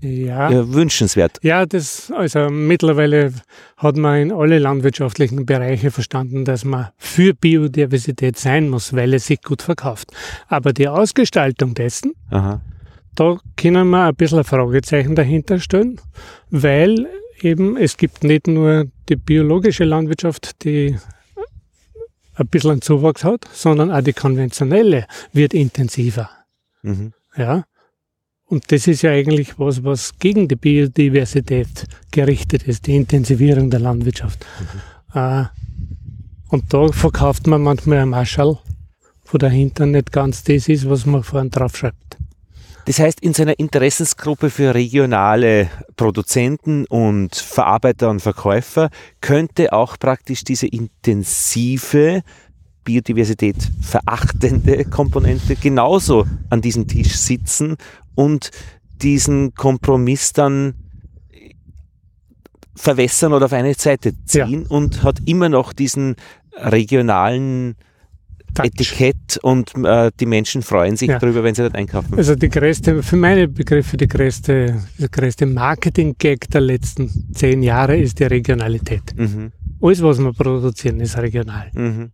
Ja. 0.02 0.50
Ja, 0.52 0.74
wünschenswert. 0.74 1.38
Ja, 1.44 1.66
das, 1.66 2.12
also 2.12 2.50
mittlerweile 2.50 3.34
hat 3.78 3.98
man 3.98 4.20
in 4.20 4.32
alle 4.32 4.58
landwirtschaftlichen 4.58 5.46
Bereiche 5.46 5.92
verstanden, 5.92 6.44
dass 6.44 6.66
man 6.66 6.90
für 6.98 7.34
Biodiversität 7.34 8.38
sein 8.38 8.70
muss, 8.70 8.94
weil 8.94 9.14
es 9.14 9.28
sich 9.28 9.42
gut 9.42 9.62
verkauft. 9.62 10.12
Aber 10.48 10.74
die 10.74 10.88
Ausgestaltung 10.88 11.76
dessen, 11.76 12.14
Aha. 12.32 12.62
da 13.16 13.38
können 13.58 13.90
wir 13.90 14.08
ein 14.08 14.16
bisschen 14.16 14.40
ein 14.40 14.44
Fragezeichen 14.44 15.16
dahinter 15.16 15.60
stellen, 15.60 16.02
weil 16.50 17.08
eben 17.42 17.78
es 17.78 17.98
gibt 17.98 18.24
nicht 18.24 18.48
nur 18.48 18.86
die 19.08 19.16
biologische 19.16 19.84
Landwirtschaft, 19.84 20.64
die 20.64 20.98
ein 22.36 22.48
bisschen 22.48 22.72
einen 22.72 22.82
Zuwachs 22.82 23.24
hat, 23.24 23.46
sondern 23.54 23.92
auch 23.92 24.02
die 24.02 24.14
konventionelle 24.14 25.06
wird 25.32 25.54
intensiver. 25.54 26.30
Mhm. 26.82 27.14
Ja. 27.36 27.66
Und 28.52 28.70
das 28.70 28.86
ist 28.86 29.02
ja 29.02 29.12
eigentlich 29.12 29.58
was, 29.60 29.82
was 29.86 30.20
gegen 30.20 30.50
die 30.50 30.58
Biodiversität 30.58 31.88
gerichtet 32.12 32.64
ist, 32.64 32.86
die 32.86 32.98
Intensivierung 32.98 33.70
der 33.70 33.80
Landwirtschaft. 33.80 34.46
Äh, 35.14 35.46
und 36.50 36.66
da 36.74 36.92
verkauft 36.92 37.48
man 37.48 37.62
manchmal 37.62 38.00
ein 38.00 38.10
Marschall, 38.10 38.60
wo 39.28 39.38
dahinter 39.38 39.86
nicht 39.86 40.12
ganz 40.12 40.44
das 40.44 40.68
ist, 40.68 40.90
was 40.90 41.06
man 41.06 41.24
vorne 41.24 41.50
drauf 41.50 41.78
schreibt. 41.78 42.18
Das 42.88 43.00
heißt, 43.00 43.22
in 43.22 43.34
seiner 43.34 43.58
Interessensgruppe 43.58 44.50
für 44.50 44.76
regionale 44.76 45.70
Produzenten 45.96 46.86
und 46.88 47.34
Verarbeiter 47.34 48.10
und 48.10 48.20
Verkäufer 48.20 48.90
könnte 49.22 49.72
auch 49.72 49.98
praktisch 49.98 50.44
diese 50.44 50.68
intensive 50.68 52.22
Biodiversität 52.84 53.56
verachtende 53.80 54.84
Komponente 54.86 55.56
genauso 55.56 56.26
an 56.50 56.62
diesem 56.62 56.88
Tisch 56.88 57.16
sitzen 57.16 57.78
und 58.26 58.52
diesen 59.02 59.54
Kompromiss 59.56 60.34
dann 60.34 60.76
verwässern 62.76 63.34
oder 63.34 63.46
auf 63.46 63.54
eine 63.54 63.74
Seite 63.74 64.14
ziehen 64.26 64.66
und 64.68 65.04
hat 65.04 65.20
immer 65.26 65.50
noch 65.50 65.74
diesen 65.74 66.16
regionalen 66.56 67.76
Touch. 68.54 68.66
Etikett 68.66 69.38
und 69.44 69.72
äh, 69.86 70.12
die 70.20 70.26
Menschen 70.26 70.62
freuen 70.62 70.98
sich 70.98 71.08
Ja. 71.10 71.20
darüber, 71.20 71.42
wenn 71.44 71.56
sie 71.56 71.62
dort 71.62 71.76
einkaufen. 71.76 72.16
Also 72.18 72.36
die 72.36 72.50
größte, 72.50 73.02
für 73.02 73.16
meine 73.16 73.48
Begriffe, 73.48 73.96
die 73.96 74.08
größte, 74.08 74.82
der 75.00 75.10
größte 75.10 75.46
Marketing-Gag 75.46 76.50
der 76.50 76.60
letzten 76.62 77.34
zehn 77.34 77.64
Jahre 77.64 77.98
ist 77.98 78.20
die 78.20 78.26
Regionalität. 78.26 79.16
Mhm. 79.16 79.52
Alles, 79.82 80.02
was 80.04 80.20
wir 80.20 80.34
produzieren, 80.34 81.00
ist 81.00 81.18
regional. 81.18 81.72
Mhm. 81.74 82.12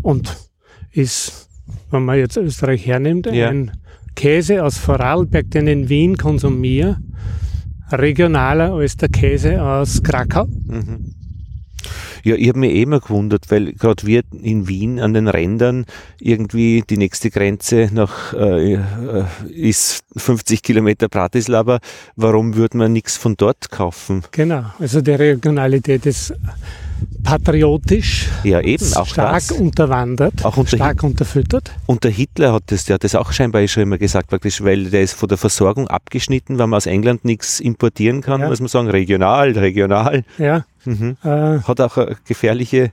Und 0.00 0.34
ist, 0.92 1.48
wenn 1.90 2.04
man 2.06 2.16
jetzt 2.18 2.38
Österreich 2.38 2.86
hernimmt, 2.86 3.26
Ja. 3.26 3.50
ein 3.50 3.72
Käse 4.18 4.64
aus 4.64 4.78
Vorarlberg, 4.78 5.48
den 5.52 5.68
ich 5.68 5.72
in 5.74 5.88
Wien 5.88 6.16
konsumiere, 6.16 6.96
regionaler 7.92 8.72
als 8.72 8.96
der 8.96 9.08
Käse 9.08 9.62
aus 9.62 10.02
Krakau. 10.02 10.46
Mhm. 10.66 11.14
Ja, 12.24 12.34
ich 12.34 12.48
habe 12.48 12.58
mich 12.58 12.72
eh 12.72 12.82
immer 12.82 12.98
gewundert, 12.98 13.48
weil 13.48 13.74
gerade 13.74 14.04
wir 14.08 14.22
in 14.32 14.66
Wien 14.66 14.98
an 14.98 15.14
den 15.14 15.28
Rändern 15.28 15.86
irgendwie 16.18 16.82
die 16.82 16.96
nächste 16.96 17.30
Grenze 17.30 17.90
nach 17.92 18.34
äh, 18.34 18.74
äh, 18.74 19.24
ist 19.50 20.02
50 20.16 20.64
Kilometer 20.64 21.08
Bratislava. 21.08 21.78
Warum 22.16 22.56
würde 22.56 22.76
man 22.76 22.92
nichts 22.92 23.16
von 23.16 23.36
dort 23.36 23.70
kaufen? 23.70 24.24
Genau, 24.32 24.64
also 24.80 25.00
die 25.00 25.12
Regionalität 25.12 26.06
ist 26.06 26.34
patriotisch, 27.22 28.28
Ja, 28.44 28.60
eben, 28.60 28.92
auch 28.94 29.06
stark 29.06 29.34
das. 29.34 29.52
unterwandert, 29.52 30.44
Auch 30.44 30.56
unter 30.56 30.76
stark 30.76 31.02
unterfüttert. 31.02 31.72
Und 31.86 32.04
der 32.04 32.10
Hitler 32.10 32.52
hat 32.52 32.64
das, 32.66 32.84
der 32.84 32.94
hat 32.94 33.04
das 33.04 33.14
auch 33.14 33.32
scheinbar 33.32 33.66
schon 33.68 33.82
immer 33.82 33.98
gesagt, 33.98 34.28
praktisch, 34.30 34.62
weil 34.62 34.84
der 34.90 35.02
ist 35.02 35.12
von 35.14 35.28
der 35.28 35.38
Versorgung 35.38 35.88
abgeschnitten, 35.88 36.58
wenn 36.58 36.70
man 36.70 36.76
aus 36.78 36.86
England 36.86 37.24
nichts 37.24 37.60
importieren 37.60 38.20
kann, 38.22 38.40
Ja. 38.40 38.48
muss 38.48 38.60
man 38.60 38.68
sagen, 38.68 38.88
regional, 38.88 39.52
regional. 39.52 40.24
Ja, 40.38 40.64
Mhm. 40.84 41.16
äh, 41.22 41.58
Hat 41.60 41.80
auch 41.80 41.96
eine 41.98 42.16
gefährliche 42.26 42.92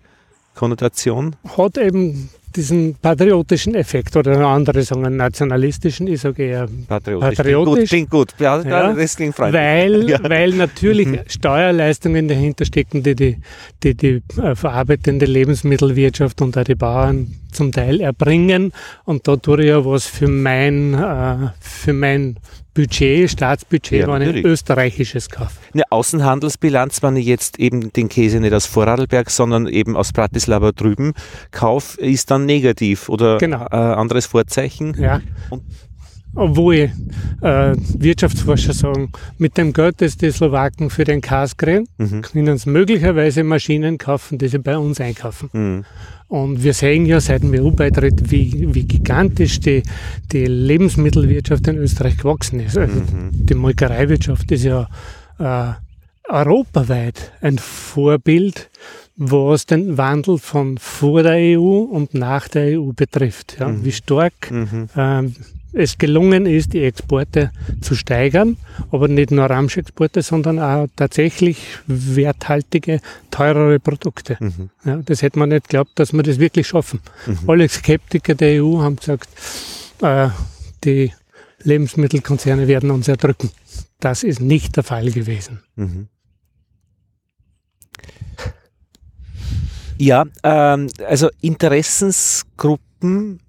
Konnotation. 0.55 1.35
hat 1.57 1.77
eben 1.77 2.29
diesen 2.55 2.95
patriotischen 2.95 3.75
Effekt 3.75 4.15
oder 4.15 4.39
andere 4.47 4.81
sagen 4.83 5.15
nationalistischen, 5.15 6.07
ich 6.07 6.21
sage 6.21 6.43
eher 6.43 6.67
Patriotisch. 6.87 7.37
Patriotisch. 7.37 7.89
Klingt 7.89 8.09
gut, 8.09 8.35
klingt 8.37 8.39
gut. 8.39 8.39
Ja, 8.39 8.61
Ja. 8.61 8.93
das 8.93 9.15
klingt 9.15 9.35
freundlich. 9.35 9.61
Weil, 9.61 10.09
Ja. 10.09 10.19
weil 10.23 10.51
natürlich 10.51 11.07
Mhm. 11.07 11.19
Steuerleistungen 11.27 12.27
dahinter 12.27 12.65
stecken, 12.65 13.03
die 13.03 13.15
die, 13.15 13.37
die, 13.83 13.95
die 13.95 14.21
äh, 14.41 14.55
verarbeitende 14.55 15.25
Lebensmittelwirtschaft 15.25 16.41
und 16.41 16.57
auch 16.57 16.63
die 16.63 16.75
Bauern 16.75 17.27
zum 17.55 17.71
Teil 17.71 18.01
erbringen. 18.01 18.71
Und 19.05 19.27
da 19.27 19.35
tue 19.37 19.61
ich 19.63 19.67
ja 19.69 19.83
was 19.85 20.05
für 20.05 20.27
mein, 20.27 20.93
äh, 20.93 21.49
für 21.59 21.93
mein 21.93 22.37
Budget, 22.73 23.31
Staatsbudget, 23.31 24.01
Ja, 24.01 24.07
wenn 24.07 24.21
ich 24.21 24.27
natürlich. 24.27 24.45
österreichisches 24.45 25.29
kaufe. 25.29 25.53
Eine 25.73 25.83
Außenhandelsbilanz, 25.91 27.01
wenn 27.03 27.15
ich 27.15 27.25
jetzt 27.25 27.57
eben 27.57 27.93
den 27.93 28.09
Käse 28.09 28.41
nicht 28.41 28.53
aus 28.53 28.65
Vorarlberg, 28.65 29.29
sondern 29.29 29.67
eben 29.67 29.95
aus 29.95 30.11
Bratislava 30.11 30.73
drüben 30.73 31.13
kaufe, 31.51 32.01
ist 32.01 32.31
dann 32.31 32.45
negativ 32.45 33.07
oder 33.07 33.37
Genau. 33.37 33.65
äh, 33.71 33.75
anderes 33.75 34.25
Vorzeichen. 34.25 34.93
Ja. 34.99 35.21
Und- 35.49 35.63
Obwohl 36.35 36.91
äh, 37.41 37.75
Wirtschaftsforscher 37.97 38.73
sagen, 38.73 39.11
mit 39.37 39.57
dem 39.57 39.71
Geld, 39.73 40.01
das 40.01 40.17
die 40.17 40.31
Slowaken 40.31 40.89
für 40.89 41.03
den 41.05 41.21
Kas 41.21 41.55
kriegen, 41.57 41.87
Mhm. 41.97 42.21
können 42.21 42.57
sie 42.57 42.69
möglicherweise 42.69 43.43
Maschinen 43.43 43.97
kaufen, 43.97 44.37
die 44.37 44.47
sie 44.49 44.59
bei 44.59 44.77
uns 44.77 44.99
einkaufen. 44.99 45.49
Mhm. 45.53 45.85
Und 46.27 46.63
wir 46.63 46.73
sehen 46.73 47.05
ja 47.05 47.21
seit 47.21 47.43
dem 47.43 47.53
EU-Beitritt, 47.53 48.31
wie, 48.31 48.73
wie 48.73 48.83
gigantisch 48.83 49.59
die, 49.59 49.83
die 50.31 50.45
Lebensmittelwirtschaft 50.45 51.67
in 51.67 51.77
Österreich 51.77 52.17
gewachsen 52.17 52.59
ist. 52.59 52.77
Also 52.77 52.95
Mhm. 52.99 53.29
die 53.45 53.53
Molkereiwirtschaft 53.53 54.51
ist 54.51 54.63
ja 54.63 54.87
äh, 55.39 55.73
europaweit 56.27 57.31
ein 57.41 57.57
Vorbild, 57.59 58.69
was 59.15 59.65
den 59.65 59.97
Wandel 59.97 60.37
von 60.39 60.77
vor 60.77 61.23
der 61.23 61.57
EU 61.59 61.79
und 61.83 62.13
nach 62.13 62.47
der 62.47 62.79
EU 62.79 62.91
betrifft. 62.93 63.57
Ja, 63.59 63.69
Mhm. 63.69 63.85
Wie 63.85 63.91
stark 63.91 64.51
Mhm. 64.51 64.89
ähm, 64.97 65.35
es 65.75 65.97
gelungen 65.97 66.45
ist, 66.45 66.73
die 66.73 66.83
Exporte 66.83 67.51
zu 67.81 67.95
steigern, 67.95 68.57
aber 68.91 69.07
nicht 69.07 69.31
nur 69.31 69.45
Ramschexporte, 69.45 70.21
sondern 70.21 70.59
auch 70.59 70.87
tatsächlich 70.95 71.57
werthaltige, 71.85 73.01
teurere 73.29 73.79
Produkte. 73.79 74.37
Mhm. 74.39 74.69
Ja, 74.85 74.97
das 74.97 75.21
hätte 75.21 75.37
man 75.37 75.49
nicht 75.49 75.65
geglaubt, 75.65 75.91
dass 75.95 76.13
wir 76.13 76.23
das 76.23 76.39
wirklich 76.39 76.67
schaffen. 76.67 77.01
Mhm. 77.27 77.39
Alle 77.47 77.67
Skeptiker 77.69 78.35
der 78.35 78.63
EU 78.63 78.79
haben 78.79 78.95
gesagt, 78.95 79.29
äh, 80.01 80.29
die 80.83 81.11
Lebensmittelkonzerne 81.63 82.67
werden 82.67 82.91
uns 82.91 83.07
erdrücken. 83.07 83.49
Das 83.99 84.23
ist 84.23 84.39
nicht 84.39 84.77
der 84.77 84.83
Fall 84.83 85.11
gewesen. 85.11 85.61
Mhm. 85.75 86.07
Ja, 89.97 90.25
ähm, 90.43 90.89
also 91.07 91.29
Interessensgruppen, 91.41 93.39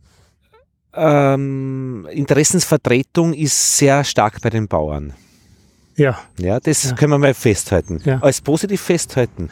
ähm, 0.96 2.06
Interessensvertretung 2.10 3.32
ist 3.34 3.78
sehr 3.78 4.04
stark 4.04 4.40
bei 4.40 4.50
den 4.50 4.68
Bauern. 4.68 5.12
Ja. 5.96 6.18
Ja, 6.38 6.60
das 6.60 6.84
ja. 6.84 6.92
können 6.94 7.12
wir 7.12 7.18
mal 7.18 7.34
festhalten. 7.34 8.00
Ja. 8.04 8.18
Als 8.20 8.40
positiv 8.40 8.80
festhalten. 8.80 9.50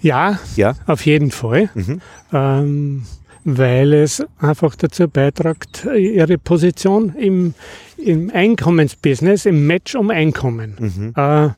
Ja, 0.00 0.38
ja. 0.56 0.74
auf 0.86 1.06
jeden 1.06 1.30
Fall. 1.30 1.70
Mhm. 1.74 2.00
Ähm, 2.32 3.06
weil 3.44 3.92
es 3.92 4.24
einfach 4.38 4.74
dazu 4.74 5.08
beiträgt, 5.08 5.84
ihre 5.84 6.38
Position 6.38 7.14
im, 7.14 7.54
im 7.96 8.30
Einkommensbusiness, 8.30 9.46
im 9.46 9.66
Match 9.66 9.94
um 9.94 10.10
Einkommen 10.10 10.76
mhm. 10.78 11.12
äh, 11.16 11.50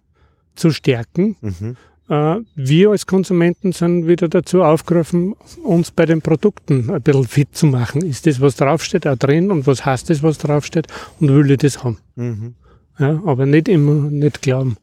zu 0.57 0.71
stärken. 0.71 1.37
Mhm. 1.41 1.77
Äh, 2.09 2.37
wir 2.55 2.91
als 2.91 3.07
Konsumenten 3.07 3.73
sind 3.73 4.07
wieder 4.07 4.29
dazu 4.29 4.63
aufgerufen, 4.63 5.35
uns 5.63 5.91
bei 5.91 6.07
den 6.07 6.23
Produkten 6.23 6.91
ein 6.91 7.03
bisschen 7.03 7.27
fit 7.27 7.57
zu 7.57 7.67
machen. 7.67 8.03
Ist 8.03 8.27
das, 8.27 8.41
was 8.41 8.57
draufsteht, 8.57 9.07
auch 9.07 9.17
drin 9.17 9.51
und 9.51 9.67
was 9.67 9.85
heißt 9.85 10.11
das, 10.11 10.23
was 10.23 10.39
draufsteht 10.39 10.87
und 11.21 11.35
will 11.35 11.51
ich 11.51 11.59
das 11.59 11.83
haben? 11.83 11.99
Mhm. 12.15 12.55
Ja, 12.99 13.21
aber 13.27 13.45
nicht 13.45 13.69
immer, 13.69 14.11
nicht 14.11 14.41
glauben, 14.41 14.77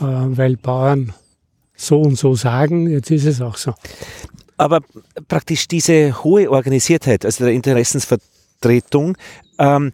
äh, 0.00 0.04
weil 0.04 0.56
Bauern 0.56 1.12
so 1.74 2.00
und 2.00 2.16
so 2.16 2.34
sagen, 2.34 2.88
jetzt 2.88 3.10
ist 3.10 3.26
es 3.26 3.40
auch 3.40 3.56
so. 3.56 3.74
Aber 4.56 4.80
praktisch 5.28 5.68
diese 5.68 6.24
hohe 6.24 6.50
Organisiertheit, 6.50 7.24
also 7.24 7.44
der 7.44 7.52
Interessensvertretung, 7.52 9.16
ähm, 9.58 9.92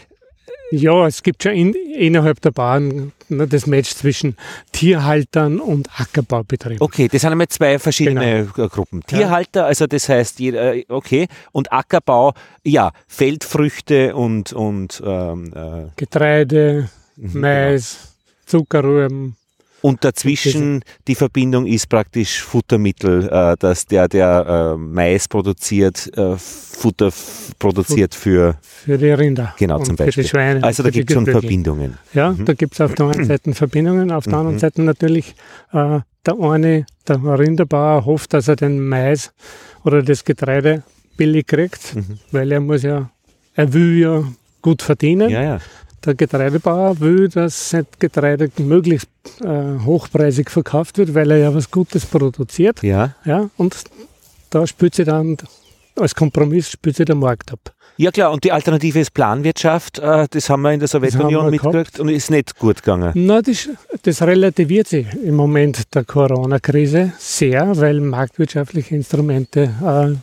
ja, 0.72 1.08
es 1.08 1.24
gibt 1.24 1.44
schon 1.44 1.54
in, 1.54 1.74
innerhalb 1.74 2.42
der 2.42 2.52
Bauern 2.52 3.12
ne, 3.30 3.48
das 3.48 3.66
Match 3.68 3.90
zwischen 3.92 4.36
Tierhaltern 4.72 5.60
und 5.60 5.90
Ackerbaubetrieben. 6.00 6.82
Okay, 6.82 7.08
das 7.08 7.22
sind 7.22 7.32
einmal 7.32 7.48
zwei 7.48 7.80
verschiedene 7.80 8.50
genau. 8.54 8.68
Gruppen. 8.70 9.02
Tierhalter, 9.06 9.66
also 9.66 9.88
das 9.88 10.10
heißt, 10.10 10.40
äh, 10.42 10.86
okay, 10.90 11.28
und 11.52 11.72
Ackerbau, 11.72 12.34
ja, 12.64 12.92
Feldfrüchte 13.08 14.16
und, 14.16 14.54
und 14.54 15.02
ähm, 15.06 15.54
äh, 15.56 15.90
Getreide, 15.96 16.90
mhm, 17.16 17.40
Mais, 17.40 17.98
genau. 17.98 18.10
Zuckerrüben, 18.46 19.36
und 19.82 20.04
dazwischen 20.04 20.84
die 21.08 21.16
Verbindung 21.16 21.66
ist 21.66 21.88
praktisch 21.90 22.42
Futtermittel, 22.42 23.30
äh, 23.30 23.56
dass 23.58 23.86
der, 23.86 24.08
der 24.08 24.76
äh, 24.76 24.78
Mais 24.78 25.28
produziert, 25.28 26.10
äh, 26.18 26.36
Futter 26.38 27.12
produziert 27.58 28.16
für, 28.16 28.58
für 28.62 28.98
die 28.98 29.12
Rinder. 29.12 29.54
Genau, 29.58 29.80
zum 29.80 29.96
Beispiel. 29.96 30.14
Für 30.14 30.22
die 30.22 30.28
Schweine. 30.28 30.64
Also 30.64 30.84
da 30.84 30.90
gibt 30.90 31.10
es 31.10 31.14
schon 31.14 31.26
Verbindungen. 31.26 31.98
Ja, 32.14 32.32
mhm. 32.32 32.46
da 32.46 32.54
gibt 32.54 32.74
es 32.74 32.82
auf 32.82 32.94
der 32.96 33.08
einen 33.08 33.26
Seite 33.26 33.54
Verbindungen, 33.54 34.12
auf 34.12 34.26
der 34.26 34.36
anderen 34.36 34.56
mhm. 34.56 34.60
Seite 34.60 34.82
natürlich 34.82 35.36
äh, 35.72 36.00
der 36.26 36.40
eine, 36.40 36.86
der 37.08 37.40
Rinderbauer 37.40 38.06
hofft, 38.06 38.34
dass 38.34 38.48
er 38.48 38.56
den 38.56 38.88
Mais 38.88 39.32
oder 39.84 40.04
das 40.04 40.24
Getreide 40.24 40.84
billig 41.18 41.48
kriegt, 41.48 41.96
mhm. 41.96 42.20
weil 42.32 42.52
er 42.52 42.60
muss 42.60 42.84
ja, 42.84 43.10
er 43.56 43.74
will 43.74 43.98
ja 43.98 44.24
gut 44.62 44.82
verdienen. 44.82 45.30
Ja, 45.30 45.42
ja. 45.42 45.60
Der 46.10 46.16
Getreidebauer 46.16 47.00
will, 47.02 47.30
dass 47.30 47.70
sein 47.70 47.86
Getreide 48.00 48.50
möglichst 48.58 49.08
äh, 49.42 49.78
hochpreisig 49.86 50.50
verkauft 50.50 50.98
wird, 50.98 51.14
weil 51.14 51.30
er 51.30 51.38
ja 51.38 51.54
was 51.54 51.70
Gutes 51.70 52.04
produziert. 52.04 52.82
Ja. 52.82 53.14
ja 53.26 53.52
und 53.58 53.76
da 54.50 54.66
spürt 54.66 54.96
sie 54.96 55.04
dann, 55.04 55.38
als 55.96 56.16
Kompromiss 56.16 56.72
spürt 56.72 56.96
sie 56.96 57.06
der 57.06 57.14
Markt 57.14 57.52
ab. 57.54 57.60
Ja 57.98 58.10
klar, 58.10 58.32
und 58.32 58.44
die 58.44 58.52
Alternative 58.52 59.00
ist 59.00 59.14
Planwirtschaft. 59.14 60.00
Äh, 60.00 60.26
das 60.32 60.50
haben 60.50 60.64
wir 60.64 60.72
in 60.72 60.80
der 60.80 60.88
Sowjetunion 60.88 61.52
mitgekriegt 61.52 62.00
und 62.00 62.10
ist 62.10 62.32
nicht 62.32 62.58
gut 62.58 62.78
gegangen. 62.78 63.12
Na, 63.14 63.44
das, 63.44 63.70
das 64.02 64.24
relativiert 64.24 64.88
sich 64.88 65.06
im 65.24 65.36
Moment 65.36 65.94
der 65.94 66.06
Corona-Krise 66.06 67.14
sehr, 67.20 67.78
weil 67.78 68.02
marktwirtschaftliche 68.02 68.96
Instrumente 68.96 69.70
äh, 69.86 70.16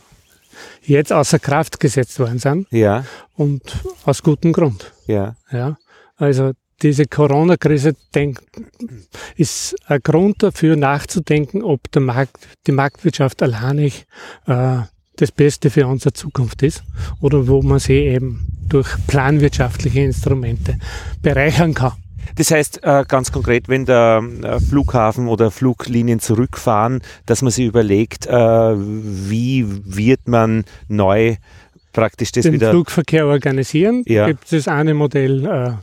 jetzt 0.87 1.13
außer 1.13 1.39
Kraft 1.39 1.79
gesetzt 1.79 2.19
worden 2.19 2.39
sind. 2.39 2.67
Ja. 2.71 3.05
Und 3.35 3.61
aus 4.05 4.23
gutem 4.23 4.53
Grund. 4.53 4.93
Ja. 5.05 5.35
Ja. 5.51 5.77
Also 6.15 6.53
diese 6.81 7.05
Corona-Krise 7.05 7.95
ist 9.35 9.75
ein 9.87 9.99
Grund 10.03 10.43
dafür 10.43 10.75
nachzudenken, 10.75 11.63
ob 11.63 11.91
der 11.91 12.01
Markt, 12.01 12.47
die 12.67 12.71
Marktwirtschaft 12.71 13.41
alleinig 13.41 14.05
äh, 14.45 14.79
das 15.15 15.31
Beste 15.31 15.71
für 15.71 15.87
unsere 15.87 16.13
Zukunft 16.13 16.61
ist 16.61 16.83
oder 17.21 17.47
wo 17.47 17.61
man 17.63 17.79
sie 17.79 17.93
eben 17.93 18.47
durch 18.69 18.87
planwirtschaftliche 19.07 20.01
Instrumente 20.01 20.77
bereichern 21.21 21.73
kann. 21.73 21.93
Das 22.35 22.51
heißt 22.51 22.83
äh, 22.83 23.05
ganz 23.07 23.31
konkret, 23.31 23.69
wenn 23.69 23.85
der 23.85 24.23
äh, 24.43 24.59
Flughafen 24.59 25.27
oder 25.27 25.51
Fluglinien 25.51 26.19
zurückfahren, 26.19 27.01
dass 27.25 27.41
man 27.41 27.51
sich 27.51 27.65
überlegt, 27.65 28.27
äh, 28.27 28.31
wie 28.33 29.65
wird 29.67 30.27
man 30.27 30.65
neu 30.87 31.35
praktisch 31.93 32.31
das 32.31 32.43
den 32.43 32.53
wieder... 32.53 32.71
Flugverkehr 32.71 33.25
organisieren. 33.25 34.03
Ja. 34.05 34.27
Gibt 34.27 34.45
es 34.45 34.49
das 34.51 34.67
eine 34.67 34.93
Modell, 34.93 35.77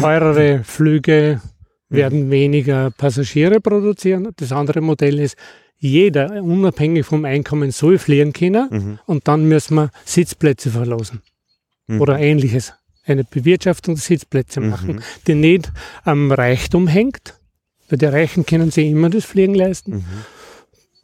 teurere 0.00 0.62
Flüge 0.64 1.40
werden 1.88 2.30
weniger 2.30 2.90
Passagiere 2.90 3.60
produzieren. 3.60 4.28
Das 4.36 4.52
andere 4.52 4.80
Modell 4.80 5.18
ist, 5.18 5.36
jeder, 5.78 6.42
unabhängig 6.42 7.04
vom 7.04 7.24
Einkommen, 7.24 7.70
soll 7.70 7.98
fliegen 7.98 8.32
können 8.32 8.68
mhm. 8.70 8.98
und 9.06 9.28
dann 9.28 9.46
müssen 9.46 9.74
wir 9.74 9.90
Sitzplätze 10.04 10.70
verlosen 10.70 11.22
mhm. 11.86 12.00
oder 12.00 12.18
ähnliches 12.18 12.72
eine 13.06 13.24
Bewirtschaftung 13.24 13.94
der 13.94 14.02
Sitzplätze 14.02 14.60
mhm. 14.60 14.70
machen, 14.70 14.96
mhm. 14.96 15.02
die 15.26 15.34
nicht 15.34 15.72
am 16.04 16.32
Reichtum 16.32 16.86
hängt, 16.86 17.38
weil 17.88 17.98
die 17.98 18.06
Reichen 18.06 18.46
können 18.46 18.70
sich 18.70 18.90
immer 18.90 19.10
das 19.10 19.24
Fliegen 19.24 19.54
leisten. 19.54 19.96
Mhm. 19.96 20.04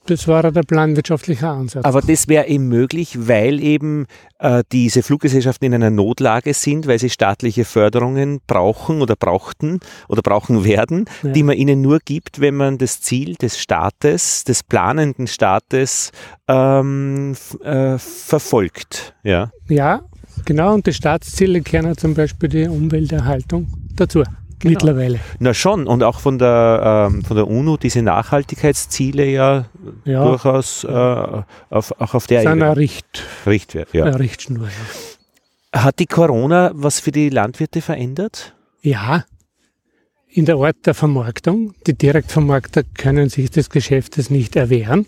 Das 0.06 0.26
war 0.26 0.50
der 0.50 0.62
planwirtschaftliche 0.62 1.46
Ansatz. 1.46 1.84
Aber 1.84 2.00
das 2.00 2.26
wäre 2.26 2.48
eben 2.48 2.68
möglich, 2.68 3.28
weil 3.28 3.62
eben 3.62 4.06
äh, 4.38 4.64
diese 4.72 5.02
Fluggesellschaften 5.02 5.66
in 5.66 5.74
einer 5.74 5.90
Notlage 5.90 6.54
sind, 6.54 6.86
weil 6.86 6.98
sie 6.98 7.10
staatliche 7.10 7.64
Förderungen 7.64 8.40
brauchen 8.46 9.02
oder 9.02 9.14
brauchten 9.14 9.78
oder 10.08 10.22
brauchen 10.22 10.64
werden, 10.64 11.04
ja. 11.22 11.30
die 11.30 11.42
man 11.42 11.56
ihnen 11.56 11.82
nur 11.82 12.00
gibt, 12.04 12.40
wenn 12.40 12.56
man 12.56 12.78
das 12.78 13.02
Ziel 13.02 13.36
des 13.36 13.58
Staates, 13.58 14.42
des 14.44 14.64
planenden 14.64 15.26
Staates 15.26 16.12
ähm, 16.48 17.36
äh, 17.62 17.98
verfolgt. 17.98 19.14
Ja. 19.22 19.52
ja, 19.68 20.02
Genau, 20.44 20.74
und 20.74 20.86
die 20.86 20.92
Staatsziele 20.92 21.62
kennen 21.62 21.96
zum 21.96 22.14
Beispiel 22.14 22.48
die 22.48 22.68
Umwelterhaltung 22.68 23.68
dazu. 23.94 24.22
Genau. 24.58 24.72
Mittlerweile. 24.72 25.20
Na 25.38 25.54
schon, 25.54 25.86
und 25.86 26.02
auch 26.02 26.20
von 26.20 26.38
der, 26.38 27.08
ähm, 27.10 27.24
von 27.24 27.34
der 27.34 27.48
UNO 27.48 27.78
diese 27.78 28.02
Nachhaltigkeitsziele 28.02 29.24
ja, 29.24 29.64
ja. 30.04 30.22
durchaus 30.22 30.84
äh, 30.84 30.88
auf, 30.90 31.98
auch 31.98 32.14
auf 32.14 32.26
der 32.26 32.42
Ebene. 32.42 32.76
Richt, 32.76 33.24
Richtwert, 33.46 33.94
ja. 33.94 34.04
Richtschnur, 34.04 34.68
ja. 35.72 35.82
Hat 35.84 35.98
die 35.98 36.06
Corona 36.06 36.72
was 36.74 37.00
für 37.00 37.10
die 37.10 37.30
Landwirte 37.30 37.80
verändert? 37.80 38.54
Ja, 38.82 39.24
in 40.32 40.44
der 40.44 40.56
Art 40.56 40.76
der 40.84 40.94
Vermarktung. 40.94 41.74
Die 41.86 41.94
Direktvermarkter 41.96 42.82
können 42.84 43.28
sich 43.28 43.50
des 43.50 43.70
Geschäftes 43.70 44.30
nicht 44.30 44.56
erwehren. 44.56 45.06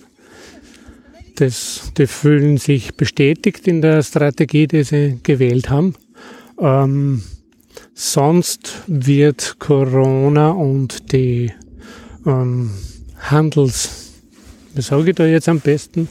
Das, 1.37 1.93
die 1.97 2.07
fühlen 2.07 2.59
sich 2.59 2.95
bestätigt 2.95 3.67
in 3.67 3.81
der 3.81 4.03
Strategie, 4.03 4.67
die 4.67 4.83
sie 4.85 5.19
gewählt 5.23 5.71
haben. 5.71 5.95
Ähm, 6.59 7.23
sonst 7.95 8.83
wird 8.87 9.57
Corona 9.59 10.51
und 10.51 11.13
die 11.13 11.53
ähm, 12.27 12.71
Handels, 13.19 14.13
wie 14.75 14.83
sage 14.83 15.11
ich 15.11 15.17
da 15.17 15.25
jetzt 15.25 15.49
am 15.49 15.61
besten, 15.61 16.09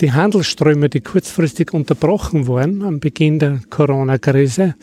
die 0.00 0.12
Handelsströme, 0.12 0.88
die 0.88 1.00
kurzfristig 1.00 1.72
unterbrochen 1.72 2.48
waren 2.48 2.82
am 2.82 2.98
Beginn 2.98 3.38
der 3.38 3.60
Corona-Krise, 3.70 4.74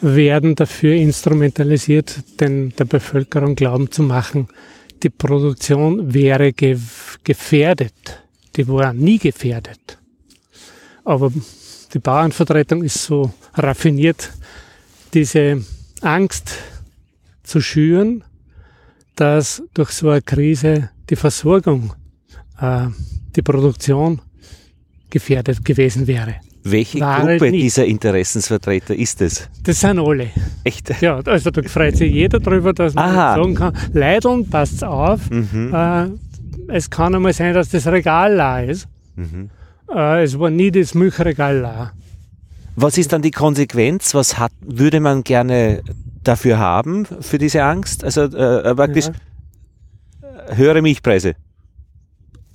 werden 0.00 0.54
dafür 0.54 0.94
instrumentalisiert, 0.94 2.22
den, 2.40 2.72
der 2.78 2.84
Bevölkerung 2.84 3.56
glauben 3.56 3.90
zu 3.90 4.02
machen, 4.02 4.48
die 5.02 5.10
Produktion 5.10 6.14
wäre 6.14 6.52
gefährdet 6.52 8.22
die 8.56 8.66
war 8.68 8.92
nie 8.92 9.18
gefährdet. 9.18 9.98
Aber 11.04 11.32
die 11.94 11.98
Bauernvertretung 11.98 12.82
ist 12.84 13.02
so 13.02 13.32
raffiniert, 13.54 14.30
diese 15.14 15.64
Angst 16.02 16.52
zu 17.42 17.60
schüren, 17.60 18.22
dass 19.16 19.62
durch 19.74 19.90
so 19.90 20.08
eine 20.10 20.22
Krise 20.22 20.90
die 21.08 21.16
Versorgung, 21.16 21.92
äh, 22.60 22.86
die 23.34 23.42
Produktion 23.42 24.20
gefährdet 25.10 25.64
gewesen 25.64 26.06
wäre. 26.06 26.36
Welche 26.62 27.00
War 27.00 27.20
Gruppe 27.20 27.40
halt 27.40 27.54
dieser 27.54 27.86
Interessensvertreter 27.86 28.94
ist 28.94 29.20
es? 29.22 29.48
Das 29.62 29.80
sind 29.80 29.98
alle. 29.98 30.28
Echt? 30.62 30.90
Ja, 31.00 31.18
also 31.20 31.50
da 31.50 31.62
freut 31.62 31.96
sich 31.96 32.12
jeder 32.12 32.38
drüber, 32.38 32.72
dass 32.74 32.94
man 32.94 33.04
Aha. 33.16 33.34
sagen 33.36 33.54
kann, 33.54 33.76
Leideln, 33.94 34.48
passt 34.48 34.84
auf, 34.84 35.28
Mhm. 35.30 35.72
äh, 35.74 36.08
es 36.72 36.90
kann 36.90 37.14
einmal 37.14 37.32
sein, 37.32 37.54
dass 37.54 37.68
das 37.70 37.86
Regal 37.86 38.34
leer 38.34 38.70
ist. 38.70 38.88
Mhm. 39.16 39.50
Äh, 39.94 40.22
es 40.22 40.38
war 40.38 40.50
nie 40.50 40.70
das 40.70 40.94
Milchregal 40.94 41.58
leer. 41.60 41.92
Was 42.76 42.96
ist 42.98 43.12
dann 43.12 43.22
die 43.22 43.30
Konsequenz? 43.32 44.14
Was 44.14 44.38
hat, 44.38 44.52
würde 44.60 45.00
man 45.00 45.22
gerne 45.24 45.82
dafür 46.22 46.58
haben, 46.58 47.06
für 47.06 47.38
diese 47.38 47.62
Angst? 47.64 48.04
Also 48.04 48.22
äh, 48.24 48.74
praktisch 48.74 49.06
Ja. 49.06 50.56
höhere 50.56 50.80
Milchpreise. 50.82 51.34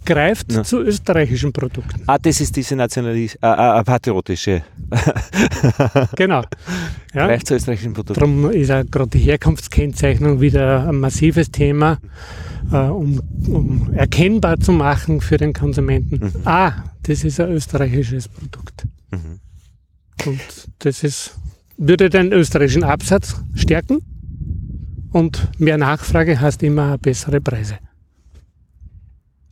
Greift 0.05 0.51
Ja. 0.53 0.63
zu 0.63 0.81
österreichischen 0.81 1.51
Produkten. 1.51 2.01
Ah, 2.07 2.17
das 2.19 2.39
ist 2.39 2.55
diese 2.55 2.75
nationalis 2.75 3.35
äh, 3.35 3.47
äh, 3.47 3.83
patriotische. 3.83 4.63
Genau. 6.15 6.43
Ja. 7.13 7.27
Greift 7.27 7.47
zu 7.47 7.55
österreichischen 7.55 7.93
Produkten. 7.93 8.19
Darum 8.19 8.51
ist 8.51 8.71
auch 8.71 8.83
gerade 8.89 9.09
die 9.09 9.19
Herkunftskennzeichnung 9.19 10.41
wieder 10.41 10.87
ein 10.87 10.95
massives 10.99 11.49
Thema, 11.51 11.97
äh, 12.71 12.77
um, 12.77 13.19
um 13.47 13.93
erkennbar 13.93 14.59
zu 14.59 14.71
machen 14.71 15.21
für 15.21 15.37
den 15.37 15.53
Konsumenten. 15.53 16.17
Mhm. 16.27 16.31
Ah, 16.45 16.73
das 17.03 17.23
ist 17.23 17.39
ein 17.39 17.51
österreichisches 17.51 18.27
Produkt. 18.27 18.85
Mhm. 19.11 19.39
Und 20.25 20.39
das 20.79 21.03
ist, 21.03 21.37
würde 21.77 22.09
den 22.09 22.31
österreichischen 22.31 22.83
Absatz 22.83 23.35
stärken 23.55 23.99
und 25.11 25.47
mehr 25.59 25.77
Nachfrage 25.77 26.39
heißt 26.39 26.61
immer 26.63 26.97
bessere 26.97 27.41
Preise. 27.41 27.77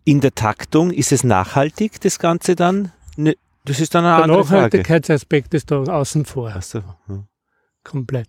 In 0.05 0.19
der 0.19 0.35
Taktung 0.35 0.91
ist 0.91 1.11
es 1.11 1.23
nachhaltig, 1.23 2.01
das 2.01 2.19
Ganze 2.19 2.55
dann? 2.55 2.91
Ne, 3.15 3.35
das 3.65 3.79
ist 3.79 3.95
dann 3.95 4.03
eine 4.05 4.15
Der 4.15 4.23
andere 4.23 4.43
Frage. 4.43 4.55
Nachhaltigkeitsaspekt 4.55 5.53
ist 5.53 5.71
da 5.71 5.83
außen 5.83 6.25
vor, 6.25 6.61
so, 6.61 6.79
ja. 7.07 7.23
Komplett. 7.83 8.27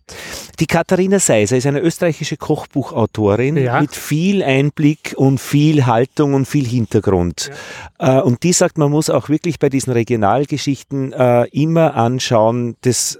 Die 0.60 0.66
Katharina 0.66 1.18
Seiser 1.18 1.56
ist 1.56 1.66
eine 1.66 1.80
österreichische 1.80 2.36
Kochbuchautorin 2.36 3.56
Ja. 3.56 3.80
mit 3.80 3.94
viel 3.94 4.42
Einblick 4.42 5.14
und 5.16 5.40
viel 5.40 5.86
Haltung 5.86 6.34
und 6.34 6.46
viel 6.46 6.66
Hintergrund. 6.66 7.50
Äh, 7.98 8.20
und 8.20 8.42
die 8.42 8.52
sagt, 8.52 8.78
man 8.78 8.90
muss 8.90 9.10
auch 9.10 9.28
wirklich 9.28 9.58
bei 9.58 9.68
diesen 9.68 9.92
Regionalgeschichten 9.92 11.12
äh, 11.12 11.44
immer 11.48 11.94
anschauen, 11.94 12.76
das, 12.82 13.18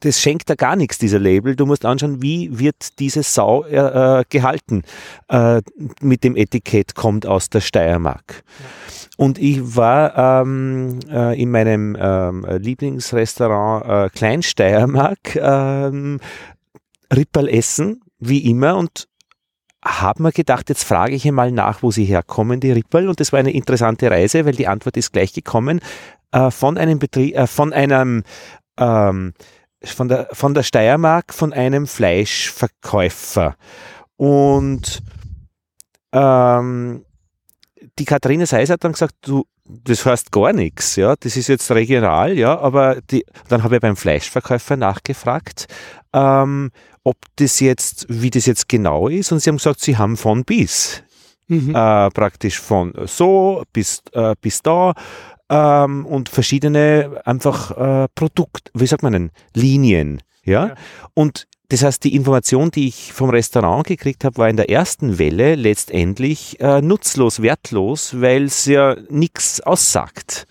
das 0.00 0.20
schenkt 0.20 0.50
da 0.50 0.54
gar 0.54 0.76
nichts, 0.76 0.98
dieser 0.98 1.18
Label. 1.18 1.56
Du 1.56 1.66
musst 1.66 1.84
anschauen, 1.84 2.22
wie 2.22 2.58
wird 2.58 2.98
diese 2.98 3.22
Sau 3.22 3.64
äh, 3.64 4.20
äh, 4.20 4.24
gehalten. 4.28 4.82
Äh, 5.28 5.62
mit 6.00 6.24
dem 6.24 6.36
Etikett 6.36 6.94
kommt 6.94 7.26
aus 7.26 7.50
der 7.50 7.60
Steiermark. 7.60 8.42
Und 9.16 9.38
ich 9.38 9.76
war 9.76 10.42
ähm, 10.42 10.98
äh, 11.08 11.40
in 11.40 11.50
meinem 11.50 11.96
ähm, 11.98 12.44
Lieblingsrestaurant 12.48 13.86
äh, 13.86 14.16
Kleinsteiermark 14.16 15.36
ähm, 15.36 16.20
Ripperl 17.14 17.48
essen, 17.48 18.00
wie 18.18 18.50
immer, 18.50 18.76
und 18.76 19.08
habe 19.84 20.22
mir 20.22 20.32
gedacht, 20.32 20.68
jetzt 20.68 20.84
frage 20.84 21.14
ich 21.14 21.26
einmal 21.28 21.52
nach, 21.52 21.82
wo 21.82 21.90
sie 21.90 22.06
herkommen, 22.06 22.58
die 22.58 22.72
Ripperl. 22.72 23.08
Und 23.08 23.20
das 23.20 23.32
war 23.32 23.38
eine 23.38 23.52
interessante 23.52 24.10
Reise, 24.10 24.46
weil 24.46 24.54
die 24.54 24.66
Antwort 24.66 24.96
ist 24.96 25.12
gleich 25.12 25.32
gekommen. 25.32 25.80
Äh, 26.32 26.50
von 26.50 26.78
einem 26.78 26.98
Betrieb, 26.98 27.36
äh, 27.36 27.46
von 27.46 27.72
einem 27.72 28.24
ähm, 28.78 29.34
von 29.84 30.08
der, 30.08 30.28
von 30.32 30.54
der 30.54 30.62
Steiermark, 30.62 31.34
von 31.34 31.52
einem 31.52 31.86
Fleischverkäufer. 31.86 33.56
Und 34.16 35.02
ähm, 36.12 37.04
die 37.98 38.04
Katharina 38.04 38.46
Seiser 38.46 38.74
hat 38.74 38.84
dann 38.84 38.92
gesagt, 38.92 39.14
du, 39.22 39.44
das 39.66 40.04
heißt 40.04 40.32
gar 40.32 40.52
nichts, 40.52 40.96
ja, 40.96 41.14
das 41.18 41.36
ist 41.36 41.48
jetzt 41.48 41.70
regional, 41.70 42.36
ja, 42.36 42.58
aber 42.58 43.00
die, 43.10 43.24
dann 43.48 43.62
habe 43.62 43.76
ich 43.76 43.80
beim 43.80 43.96
Fleischverkäufer 43.96 44.76
nachgefragt, 44.76 45.66
ähm, 46.12 46.70
ob 47.02 47.16
das 47.36 47.60
jetzt, 47.60 48.06
wie 48.08 48.30
das 48.30 48.46
jetzt 48.46 48.68
genau 48.68 49.08
ist, 49.08 49.32
und 49.32 49.40
sie 49.40 49.50
haben 49.50 49.56
gesagt, 49.58 49.80
sie 49.80 49.96
haben 49.96 50.16
von 50.16 50.44
bis, 50.44 51.02
Mhm. 51.46 51.74
äh, 51.74 52.08
praktisch 52.08 52.58
von 52.58 52.94
so 53.04 53.64
bis, 53.74 54.02
äh, 54.12 54.34
bis 54.40 54.62
da 54.62 54.94
ähm, 55.50 56.06
und 56.06 56.30
verschiedene 56.30 57.20
einfach 57.26 57.70
äh, 58.04 58.08
Produkt, 58.14 58.70
wie 58.72 58.86
sagt 58.86 59.02
man 59.02 59.12
denn, 59.12 59.30
Linien, 59.52 60.22
ja? 60.42 60.68
Ja. 60.68 60.74
Und 61.12 61.46
das 61.68 61.82
heißt, 61.82 62.04
die 62.04 62.14
Information, 62.14 62.70
die 62.70 62.88
ich 62.88 63.12
vom 63.12 63.30
Restaurant 63.30 63.86
gekriegt 63.86 64.24
habe, 64.24 64.36
war 64.36 64.48
in 64.50 64.56
der 64.56 64.68
ersten 64.68 65.18
Welle 65.18 65.54
letztendlich 65.54 66.60
äh, 66.60 66.82
nutzlos, 66.82 67.40
wertlos, 67.40 68.20
weil 68.20 68.44
es 68.44 68.66
ja 68.66 68.96
nichts 69.08 69.60
aussagt. 69.62 70.46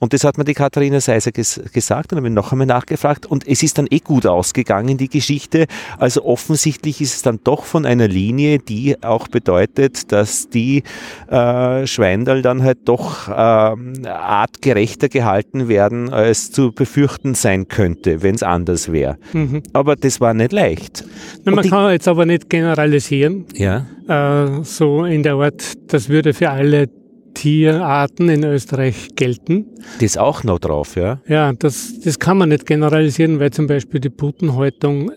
Und 0.00 0.12
das 0.12 0.22
hat 0.22 0.38
mir 0.38 0.44
die 0.44 0.54
Katharina 0.54 1.00
Seiser 1.00 1.32
ges 1.32 1.60
gesagt 1.72 2.12
und 2.12 2.18
habe 2.18 2.30
noch 2.30 2.52
einmal 2.52 2.68
nachgefragt 2.68 3.26
und 3.26 3.46
es 3.48 3.64
ist 3.64 3.78
dann 3.78 3.88
eh 3.90 3.98
gut 3.98 4.26
ausgegangen, 4.26 4.96
die 4.96 5.08
Geschichte. 5.08 5.66
Also 5.98 6.24
offensichtlich 6.24 7.00
ist 7.00 7.16
es 7.16 7.22
dann 7.22 7.40
doch 7.42 7.64
von 7.64 7.84
einer 7.84 8.06
Linie, 8.06 8.60
die 8.60 9.02
auch 9.02 9.26
bedeutet, 9.26 10.12
dass 10.12 10.48
die 10.48 10.84
äh, 11.28 11.84
Schweindel 11.86 12.42
dann 12.42 12.62
halt 12.62 12.78
doch 12.84 13.28
ähm, 13.28 13.94
artgerechter 14.06 15.08
gehalten 15.08 15.66
werden, 15.68 16.10
als 16.12 16.52
zu 16.52 16.70
befürchten 16.70 17.34
sein 17.34 17.66
könnte, 17.66 18.22
wenn 18.22 18.36
es 18.36 18.44
anders 18.44 18.92
wäre. 18.92 19.18
Mhm. 19.32 19.64
Aber 19.72 19.96
das 19.96 20.20
war 20.20 20.32
nicht 20.32 20.52
leicht. 20.52 21.04
Na, 21.44 21.52
man 21.52 21.68
kann 21.68 21.90
jetzt 21.90 22.06
aber 22.06 22.24
nicht 22.24 22.48
generalisieren, 22.48 23.46
Ja. 23.54 23.86
äh, 24.08 24.62
so 24.62 25.04
in 25.04 25.24
der 25.24 25.34
Art, 25.34 25.74
das 25.92 26.08
würde 26.08 26.34
für 26.34 26.50
alle 26.50 26.88
Tierarten 27.34 28.28
in 28.28 28.44
Österreich 28.44 29.10
gelten. 29.16 29.66
Das 30.00 30.16
auch 30.16 30.44
noch 30.44 30.58
drauf, 30.58 30.96
ja. 30.96 31.20
Ja, 31.28 31.52
das, 31.52 32.00
das 32.04 32.18
kann 32.18 32.38
man 32.38 32.48
nicht 32.50 32.66
generalisieren, 32.66 33.38
weil 33.40 33.50
zum 33.50 33.66
Beispiel 33.66 34.00
die 34.00 34.10
Putenhaltung 34.10 35.10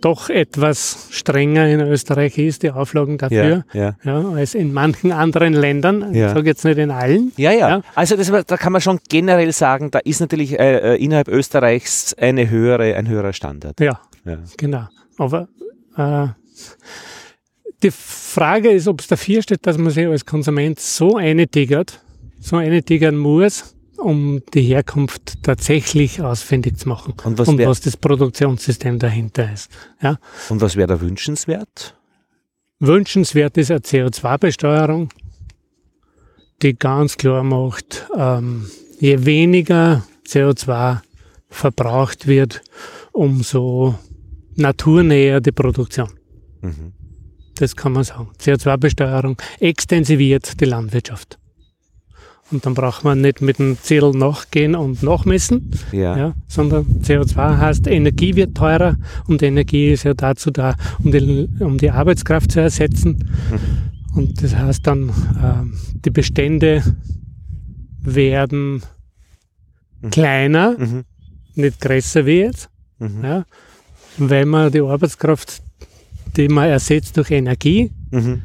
doch 0.00 0.30
etwas 0.30 1.08
strenger 1.10 1.68
in 1.68 1.80
Österreich 1.80 2.38
ist, 2.38 2.62
die 2.62 2.70
Auflagen 2.70 3.18
dafür, 3.18 3.64
Ja, 3.74 3.80
ja. 3.80 3.96
ja, 4.02 4.28
als 4.30 4.54
in 4.54 4.72
manchen 4.72 5.12
anderen 5.12 5.52
Ländern. 5.52 6.14
Ja. 6.14 6.28
Ich 6.28 6.32
sage 6.32 6.46
jetzt 6.48 6.64
nicht 6.64 6.78
in 6.78 6.90
allen. 6.90 7.32
Ja, 7.36 7.52
ja. 7.52 7.82
Also 7.94 8.16
das, 8.16 8.28
da 8.46 8.56
kann 8.56 8.72
man 8.72 8.80
schon 8.80 8.98
generell 9.10 9.52
sagen, 9.52 9.90
da 9.90 9.98
ist 9.98 10.20
natürlich 10.20 10.58
äh, 10.58 10.94
äh, 10.94 11.04
innerhalb 11.04 11.28
Österreichs 11.28 12.14
eine 12.14 12.48
höhere, 12.48 12.94
ein 12.96 13.08
höherer 13.08 13.34
Standard. 13.34 13.78
Ja, 13.78 14.00
Ja. 14.24 14.38
genau. 14.56 14.84
Aber 15.18 15.48
äh, 15.98 16.28
die 17.82 17.90
Frage 17.90 18.70
ist, 18.70 18.88
ob 18.88 19.00
es 19.00 19.06
dafür 19.08 19.42
steht, 19.42 19.66
dass 19.66 19.78
man 19.78 19.90
sich 19.90 20.06
als 20.06 20.24
Konsument 20.26 20.78
so 20.80 21.16
eintigert, 21.16 22.00
so 22.38 22.56
eintigern 22.56 23.16
muss, 23.16 23.74
um 23.96 24.40
die 24.54 24.62
Herkunft 24.62 25.42
tatsächlich 25.42 26.22
ausfindig 26.22 26.78
zu 26.78 26.88
machen. 26.88 27.14
Und 27.24 27.38
was 27.38 27.48
und 27.48 27.58
wär- 27.58 27.68
was 27.68 27.80
das 27.80 27.96
Produktionssystem 27.96 28.98
dahinter 28.98 29.52
ist. 29.52 29.70
Ja. 30.02 30.18
Und 30.48 30.60
was 30.60 30.76
wäre 30.76 30.88
da 30.88 31.00
wünschenswert? 31.00 31.96
Wünschenswert 32.78 33.58
ist 33.58 33.70
eine 33.70 33.80
CO2-Besteuerung, 33.80 35.10
die 36.62 36.74
ganz 36.78 37.16
klar 37.16 37.42
macht, 37.42 38.06
ähm, 38.16 38.70
je 38.98 39.24
weniger 39.26 40.02
CO2 40.26 41.00
verbraucht 41.48 42.26
wird, 42.26 42.62
umso 43.12 43.96
naturnäher 44.56 45.40
die 45.40 45.52
Produktion. 45.52 46.08
Mhm. 46.62 46.92
Das 47.60 47.76
kann 47.76 47.92
man 47.92 48.04
sagen. 48.04 48.28
CO2-Besteuerung 48.40 49.36
extensiviert 49.60 50.58
die 50.60 50.64
Landwirtschaft. 50.64 51.38
Und 52.50 52.64
dann 52.64 52.74
braucht 52.74 53.04
man 53.04 53.20
nicht 53.20 53.42
mit 53.42 53.58
dem 53.58 53.76
Ziel 53.80 54.10
nachgehen 54.12 54.74
und 54.74 55.02
nachmessen, 55.04 55.70
Ja. 55.92 56.16
ja, 56.16 56.34
sondern 56.48 56.84
CO2 57.02 57.58
heißt, 57.58 57.86
Energie 57.86 58.34
wird 58.34 58.56
teurer 58.56 58.96
und 59.28 59.42
Energie 59.42 59.90
ist 59.90 60.02
ja 60.04 60.14
dazu 60.14 60.50
da, 60.50 60.74
um 61.04 61.12
die, 61.12 61.48
um 61.60 61.76
die 61.78 61.90
Arbeitskraft 61.90 62.50
zu 62.50 62.60
ersetzen. 62.60 63.28
Und 64.16 64.42
das 64.42 64.56
heißt 64.56 64.84
dann, 64.86 65.12
ähm, 65.40 65.74
die 66.04 66.10
Bestände 66.10 66.82
werden 68.02 68.82
Mhm. 70.00 70.10
kleiner, 70.10 70.76
Mhm. 70.78 71.04
nicht 71.54 71.80
größer 71.80 72.24
wie 72.26 72.40
jetzt, 72.40 72.68
Mhm. 72.98 73.22
ja, 73.22 73.44
weil 74.18 74.46
man 74.46 74.72
die 74.72 74.80
Arbeitskraft, 74.80 75.62
die 76.36 76.48
man 76.48 76.68
ersetzt 76.68 77.16
durch 77.16 77.30
Energie, 77.30 77.90
Mhm. 78.10 78.42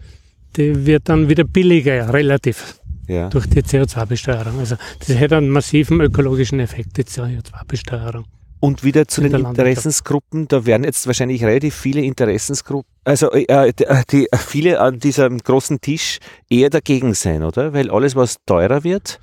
die 0.57 0.85
wird 0.85 1.09
dann 1.09 1.29
wieder 1.29 1.43
billiger, 1.43 2.11
relativ, 2.13 2.79
Ja. 3.07 3.29
durch 3.29 3.47
die 3.47 3.61
CO2-Besteuerung. 3.61 4.59
Also 4.59 4.75
das 4.99 5.09
hätte 5.17 5.37
einen 5.37 5.49
massiven 5.49 5.99
ökologischen 6.01 6.59
Effekt, 6.59 6.97
die 6.97 7.03
CO2-Besteuerung. 7.03 8.25
Und 8.61 8.83
wieder 8.83 9.07
zu 9.07 9.21
In 9.21 9.31
den. 9.31 9.45
Interessensgruppen, 9.45 10.47
da 10.47 10.65
werden 10.65 10.85
jetzt 10.85 11.05
wahrscheinlich 11.05 11.43
relativ 11.43 11.75
viele 11.75 12.01
Interessensgruppen, 12.01 12.89
also 13.03 13.31
äh, 13.31 13.71
die, 13.73 13.85
die, 14.09 14.27
viele 14.37 14.79
an 14.79 14.97
diesem 14.99 15.37
großen 15.37 15.81
Tisch 15.81 16.19
eher 16.49 16.69
dagegen 16.71 17.13
sein, 17.13 17.43
oder? 17.43 17.73
Weil 17.73 17.91
alles, 17.91 18.15
was 18.15 18.37
teurer 18.45 18.83
wird, 18.83 19.19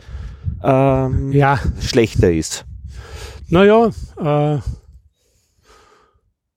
ähm, 0.63 1.33
Ja, 1.33 1.59
schlechter 1.81 2.31
ist. 2.31 2.67
naja, 3.49 3.91
äh, 4.21 4.59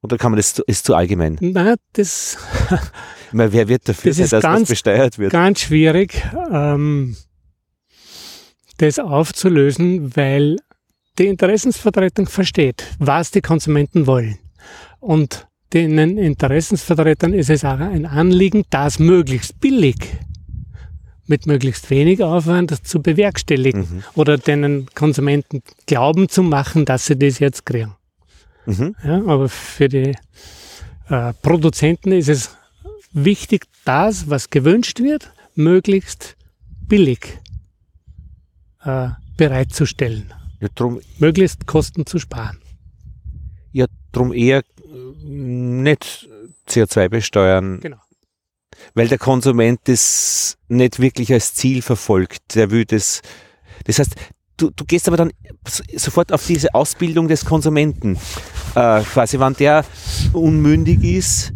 Oder 0.06 0.18
kann 0.18 0.32
man 0.32 0.38
das 0.38 0.60
ist 0.68 0.86
zu 0.86 0.94
allgemein? 0.96 1.38
Nein, 1.42 1.76
das, 1.94 2.38
meine, 3.32 3.52
wer 3.54 3.68
wird 3.68 3.90
dafür 3.90 4.12
Das 4.12 4.18
sein, 4.18 4.24
ist 4.26 4.34
dass 4.34 4.44
ganz- 4.44 4.60
das 4.62 4.70
besteuert 4.70 5.18
wird? 5.20 5.32
ganz 5.32 5.62
schwierig, 5.62 6.24
ähm, 6.52 7.16
das 8.78 9.00
aufzulösen, 9.00 10.16
weil 10.16 10.58
die 11.18 11.28
Interessensvertretung 11.28 12.28
versteht, 12.28 12.84
was 13.00 13.32
die 13.32 13.42
Konsumenten 13.42 14.06
wollen. 14.06 14.38
Und 15.00 15.48
den 15.74 15.98
Interessensvertretern 16.18 17.34
ist 17.34 17.50
es 17.50 17.66
auch 17.66 17.80
ein 17.80 18.06
Anliegen, 18.06 18.64
das 18.70 19.00
möglichst 19.00 19.60
billig 19.60 19.96
mit 21.28 21.48
möglichst 21.48 21.90
wenig 21.90 22.22
Aufwand 22.24 22.86
zu 22.86 23.02
bewerkstelligen 23.02 23.82
Mhm. 23.82 24.04
oder 24.14 24.38
den 24.38 24.86
Konsumenten 24.94 25.64
glauben 25.88 26.30
zu 26.30 26.44
machen, 26.44 26.86
dass 26.86 27.08
sie 27.08 27.18
das 27.18 27.40
jetzt 27.40 27.66
kriegen. 27.66 27.95
Mhm. 28.66 28.96
Ja, 29.04 29.18
aber 29.26 29.50
für 29.50 29.88
die 29.90 30.16
äh, 31.10 31.34
Produzenten 31.42 32.12
ist 32.12 32.30
es 32.30 32.56
wichtig, 33.14 33.66
das, 33.86 34.30
was 34.30 34.50
gewünscht 34.50 35.00
wird, 35.00 35.32
möglichst 35.56 36.36
billig 36.88 37.40
äh, 38.84 39.10
bereitzustellen, 39.38 40.34
Ja, 40.60 40.68
drum, 40.76 41.00
möglichst 41.20 41.66
Kosten 41.68 42.06
zu 42.06 42.20
sparen. 42.20 42.60
ja, 43.72 43.86
drum 44.12 44.34
eher 44.34 44.60
äh, 44.60 45.26
nicht 45.28 46.28
CO2 46.68 47.10
besteuern, 47.10 47.80
Genau. 47.82 47.98
weil 48.94 49.08
der 49.08 49.18
Konsument 49.18 49.80
das 49.86 50.58
nicht 50.68 51.00
wirklich 51.00 51.32
als 51.32 51.54
Ziel 51.54 51.82
verfolgt. 51.82 52.56
Der 52.56 52.72
will 52.72 52.86
das. 52.86 53.22
Das 53.86 54.00
heißt, 54.00 54.16
du, 54.58 54.72
du 54.72 54.86
gehst 54.86 55.08
aber 55.08 55.18
dann 55.18 55.32
sofort 55.96 56.32
auf 56.32 56.46
diese 56.46 56.74
Ausbildung 56.74 57.28
des 57.28 57.46
Konsumenten. 57.46 58.18
Äh, 58.76 59.02
quasi, 59.04 59.40
wenn 59.40 59.54
der 59.54 59.86
unmündig 60.34 61.04
ist, 61.04 61.54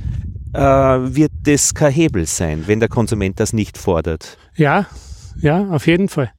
äh, 0.54 0.60
wird 0.60 1.32
das 1.44 1.74
kein 1.74 1.92
Hebel 1.92 2.26
sein, 2.26 2.64
wenn 2.68 2.80
der 2.80 2.90
Konsument 2.90 3.40
das 3.40 3.54
nicht 3.54 3.78
fordert. 3.78 4.38
Ja, 4.56 4.88
ja, 5.42 5.68
auf 5.70 5.88
jeden 5.88 6.10
Fall. 6.10 6.32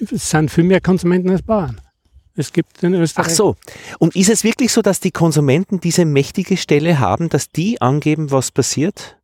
Es 0.00 0.30
sind 0.30 0.50
viel 0.50 0.64
mehr 0.64 0.80
Konsumenten 0.80 1.30
als 1.30 1.42
Bauern. 1.42 1.80
Es 2.34 2.52
gibt 2.52 2.82
in 2.82 2.94
Österreich. 2.94 3.26
Ach 3.28 3.30
so. 3.30 3.56
Und 3.98 4.16
ist 4.16 4.30
es 4.30 4.44
wirklich 4.44 4.72
so, 4.72 4.82
dass 4.82 5.00
die 5.00 5.10
Konsumenten 5.10 5.80
diese 5.80 6.04
mächtige 6.04 6.56
Stelle 6.56 6.98
haben, 6.98 7.28
dass 7.28 7.50
die 7.50 7.80
angeben, 7.80 8.30
was 8.30 8.50
passiert? 8.50 9.18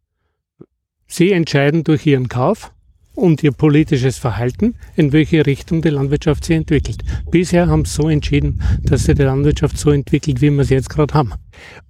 Sie 1.07 1.33
entscheiden 1.33 1.85
durch 1.85 2.05
ihren 2.07 2.29
Kauf 2.29 2.73
und 3.17 3.43
ihr 3.43 3.51
politisches 3.51 4.19
Verhalten, 4.19 4.77
in 4.95 5.13
welche 5.13 5.45
Richtung 5.45 5.83
die 5.83 5.89
Landwirtschaft 5.89 6.45
sich 6.45 6.57
entwickelt. 6.57 7.03
Bisher 7.31 7.67
haben 7.67 7.85
sie 7.85 7.95
so 7.95 8.09
entschieden, 8.09 8.63
dass 8.83 9.05
sie 9.05 9.15
die 9.15 9.25
Landwirtschaft 9.25 9.77
so 9.77 9.91
entwickelt, 9.91 10.41
wie 10.41 10.51
wir 10.51 10.61
es 10.61 10.71
jetzt 10.71 10.91
gerade 10.91 11.15
haben. 11.15 11.33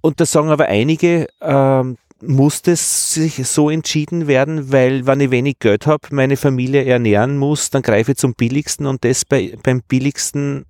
Und 0.01 0.19
da 0.19 0.25
sagen 0.25 0.49
aber 0.49 0.65
einige, 0.65 1.27
ähm, 1.41 1.97
muss 2.21 2.63
das 2.63 3.13
sich 3.13 3.45
so 3.47 3.69
entschieden 3.69 4.27
werden, 4.27 4.71
weil 4.71 5.05
wenn 5.05 5.19
ich 5.19 5.29
wenig 5.29 5.59
Geld 5.59 5.85
habe, 5.85 6.07
meine 6.11 6.37
Familie 6.37 6.83
ernähren 6.83 7.37
muss, 7.37 7.69
dann 7.69 7.83
greife 7.83 8.13
ich 8.13 8.17
zum 8.17 8.33
billigsten 8.33 8.87
und 8.87 9.05
das 9.05 9.23
bei, 9.23 9.55
beim 9.61 9.81
billigsten 9.87 10.65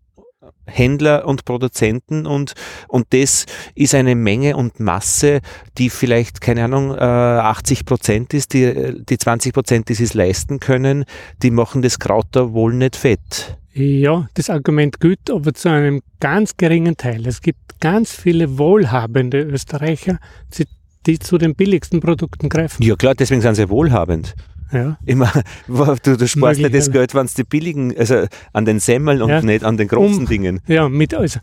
Händler 0.65 1.25
und 1.25 1.45
Produzenten 1.45 2.25
und, 2.25 2.53
und 2.87 3.07
das 3.11 3.45
ist 3.75 3.95
eine 3.95 4.15
Menge 4.15 4.57
und 4.57 4.79
Masse, 4.79 5.39
die 5.77 5.89
vielleicht, 5.89 6.41
keine 6.41 6.65
Ahnung, 6.65 6.95
äh, 6.95 6.99
80 6.99 7.85
Prozent 7.85 8.33
ist, 8.33 8.53
die, 8.53 9.03
die 9.03 9.17
20 9.17 9.53
Prozent, 9.53 9.89
die 9.89 9.93
sie 9.93 10.03
es 10.03 10.13
leisten 10.13 10.59
können, 10.59 11.05
die 11.41 11.51
machen 11.51 11.81
das 11.81 11.99
Kraut 11.99 12.27
da 12.31 12.51
wohl 12.53 12.73
nicht 12.73 12.95
fett. 12.95 13.57
Ja, 13.73 14.27
das 14.33 14.49
Argument 14.49 14.99
gilt, 14.99 15.29
aber 15.29 15.53
zu 15.53 15.69
einem 15.69 16.01
ganz 16.19 16.57
geringen 16.57 16.97
Teil. 16.97 17.27
Es 17.27 17.41
gibt 17.41 17.79
ganz 17.79 18.11
viele 18.11 18.57
wohlhabende 18.57 19.41
Österreicher, 19.41 20.17
die, 20.57 20.65
die 21.05 21.19
zu 21.19 21.37
den 21.37 21.53
billigsten 21.53 21.99
Produkten 21.99 22.49
greifen. 22.49 22.81
Ja 22.83 22.95
klar, 22.95 23.13
deswegen 23.13 23.41
sind 23.41 23.55
sie 23.55 23.69
wohlhabend. 23.69 24.35
Ja, 24.71 24.97
Immer, 25.05 25.31
du, 25.67 26.17
du 26.17 26.27
sparst 26.27 26.59
ja 26.59 26.67
das. 26.69 26.91
Geld, 26.91 27.15
wenn 27.15 27.25
es 27.25 27.33
die 27.33 27.43
billigen, 27.43 27.97
also 27.97 28.25
an 28.53 28.65
den 28.65 28.79
Semmeln 28.79 29.21
und 29.21 29.29
Ja. 29.29 29.41
nicht 29.41 29.63
an 29.63 29.77
den 29.77 29.87
großen 29.87 30.19
Um- 30.19 30.25
Dingen. 30.27 30.59
ja 30.67 30.89
mit, 30.89 31.13
also 31.13 31.39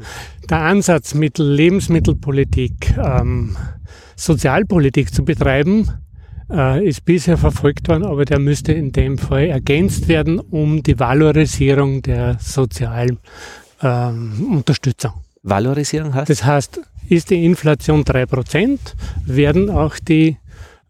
der 0.51 0.59
Ansatz, 0.61 1.15
mit 1.15 1.39
Lebensmittelpolitik 1.39 2.95
ähm, 2.99 3.57
Sozialpolitik 4.17 5.13
zu 5.13 5.25
betreiben, 5.25 5.89
äh, 6.51 6.87
ist 6.87 7.05
bisher 7.05 7.37
verfolgt 7.37 7.89
worden, 7.89 8.05
aber 8.05 8.25
der 8.25 8.39
müsste 8.39 8.73
in 8.73 8.93
dem 8.93 9.19
Fall 9.19 9.47
ergänzt 9.47 10.09
werden 10.09 10.39
um 10.39 10.83
die 10.83 10.99
Valorisierung 10.99 12.03
der 12.03 12.37
sozialen 12.41 13.19
ähm, 13.83 14.49
Unterstützung. 14.53 15.13
Valorisierung 15.43 16.15
heißt? 16.15 16.31
Das 16.31 16.45
heißt, 16.45 16.81
ist 17.09 17.31
die 17.31 17.45
Inflation 17.45 18.03
3%, 18.05 18.79
werden 19.27 19.69
auch 19.71 19.99
die 19.99 20.37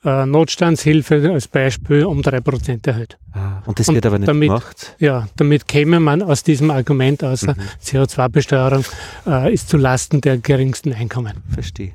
äh, 0.04 0.26
Notstandshilfe 0.26 1.30
als 1.32 1.48
Beispiel 1.48 2.04
um 2.04 2.20
3% 2.20 2.86
erhöht. 2.86 3.18
Ah, 3.32 3.62
und 3.66 3.78
das 3.78 3.88
und 3.88 3.94
wird 3.94 4.06
aber 4.06 4.18
nicht 4.18 4.28
damit- 4.28 4.48
gemacht. 4.48 4.94
Ja, 4.98 5.28
damit 5.36 5.66
käme 5.66 6.00
man 6.00 6.22
aus 6.22 6.42
diesem 6.42 6.70
Argument 6.70 7.24
außer 7.24 7.54
CO2-Besteuerung 7.82 8.84
äh, 9.26 9.52
ist 9.52 9.68
zu 9.68 9.76
Lasten 9.76 10.20
der 10.20 10.38
geringsten 10.38 10.92
Einkommen. 10.92 11.42
Verstehe. 11.52 11.92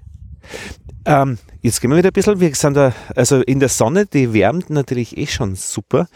Ähm, 1.05 1.38
jetzt 1.62 1.80
gehen 1.82 1.91
wir 1.91 1.97
wieder 1.97 2.10
ein 2.10 2.14
bisschen, 2.14 2.39
wir 2.39 2.53
sind 2.55 2.76
da, 2.76 2.93
also 3.16 3.41
in 3.41 3.60
der 3.60 3.70
Sonne, 3.70 4.05
die 4.05 4.34
wärmt 4.34 4.70
natürlich 4.70 5.18
eh 5.18 5.28
schon 5.28 5.55
super. 5.55 6.07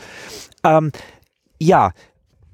Ähm, 0.63 0.91
ja, 1.59 1.91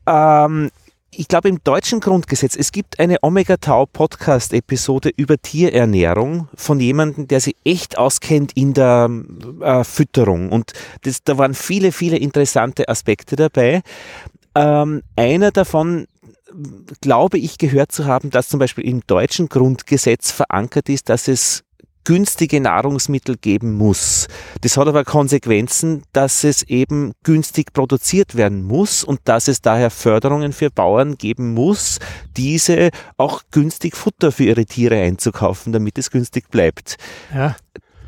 ähm, 0.05 0.69
ich 1.11 1.27
glaube 1.27 1.49
im 1.49 1.63
deutschen 1.63 1.99
Grundgesetz, 1.99 2.55
es 2.55 2.71
gibt 2.71 2.99
eine 2.99 3.17
Omega-Tau-Podcast-Episode 3.21 5.11
über 5.15 5.37
Tierernährung 5.37 6.47
von 6.55 6.79
jemandem, 6.79 7.27
der 7.27 7.39
sich 7.39 7.55
echt 7.63 7.97
auskennt 7.97 8.53
in 8.55 8.73
der 8.73 9.09
äh, 9.61 9.83
Fütterung. 9.83 10.51
Und 10.51 10.73
das, 11.03 11.23
da 11.23 11.37
waren 11.37 11.53
viele, 11.53 11.91
viele 11.91 12.17
interessante 12.17 12.87
Aspekte 12.87 13.35
dabei. 13.35 13.81
Ähm, 14.55 15.01
einer 15.15 15.51
davon 15.51 16.07
glaube 17.01 17.37
ich 17.37 17.57
gehört 17.57 17.91
zu 17.91 18.05
haben, 18.05 18.29
dass 18.29 18.49
zum 18.49 18.59
Beispiel 18.59 18.85
im 18.85 19.01
deutschen 19.05 19.49
Grundgesetz 19.49 20.31
verankert 20.31 20.89
ist, 20.89 21.09
dass 21.09 21.27
es 21.27 21.63
günstige 22.09 22.59
Nahrungsmittel 22.59 23.37
geben 23.37 23.73
muss. 23.73 24.27
Das 24.61 24.77
hat 24.77 24.87
aber 24.87 25.03
Konsequenzen, 25.03 26.01
dass 26.11 26.43
es 26.43 26.63
eben 26.63 27.11
günstig 27.21 27.71
produziert 27.71 28.35
werden 28.35 28.63
muss 28.63 29.03
und 29.03 29.19
dass 29.25 29.47
es 29.47 29.61
daher 29.61 29.91
Förderungen 29.91 30.51
für 30.51 30.71
Bauern 30.71 31.19
geben 31.19 31.53
muss, 31.53 31.99
diese 32.35 32.89
auch 33.17 33.43
günstig 33.51 33.95
Futter 33.95 34.31
für 34.31 34.45
ihre 34.45 34.65
Tiere 34.65 34.95
einzukaufen, 34.95 35.71
damit 35.71 35.99
es 35.99 36.09
günstig 36.09 36.49
bleibt. 36.49 36.97
Ja. 37.31 37.55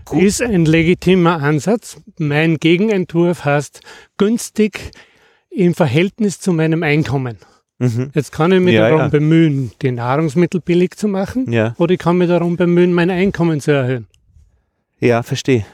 Gut. 0.06 0.24
Ist 0.24 0.42
ein 0.42 0.66
legitimer 0.66 1.44
Ansatz. 1.44 1.98
Mein 2.18 2.58
Gegenentwurf 2.58 3.46
heißt 3.46 3.82
günstig 4.18 4.94
im 5.52 5.76
Verhältnis 5.76 6.40
zu 6.40 6.54
meinem 6.54 6.82
Einkommen. 6.82 7.38
Mhm. 7.82 8.12
Jetzt 8.14 8.32
kann 8.32 8.52
ich 8.52 8.60
mich 8.62 8.76
Ja, 8.76 8.84
darum 8.90 9.00
ja. 9.02 9.08
bemühen, 9.08 9.72
die 9.82 9.92
Nahrungsmittel 9.92 10.62
billig 10.62 10.96
zu 10.98 11.08
machen, 11.08 11.52
Ja, 11.52 11.74
oder 11.80 11.94
ich 11.94 12.00
kann 12.00 12.18
mich 12.18 12.28
darum 12.28 12.56
bemühen, 12.56 12.94
mein 12.94 13.10
Einkommen 13.10 13.60
zu 13.60 13.72
erhöhen. 13.72 14.08
ja, 15.00 15.24
verstehe. 15.24 15.66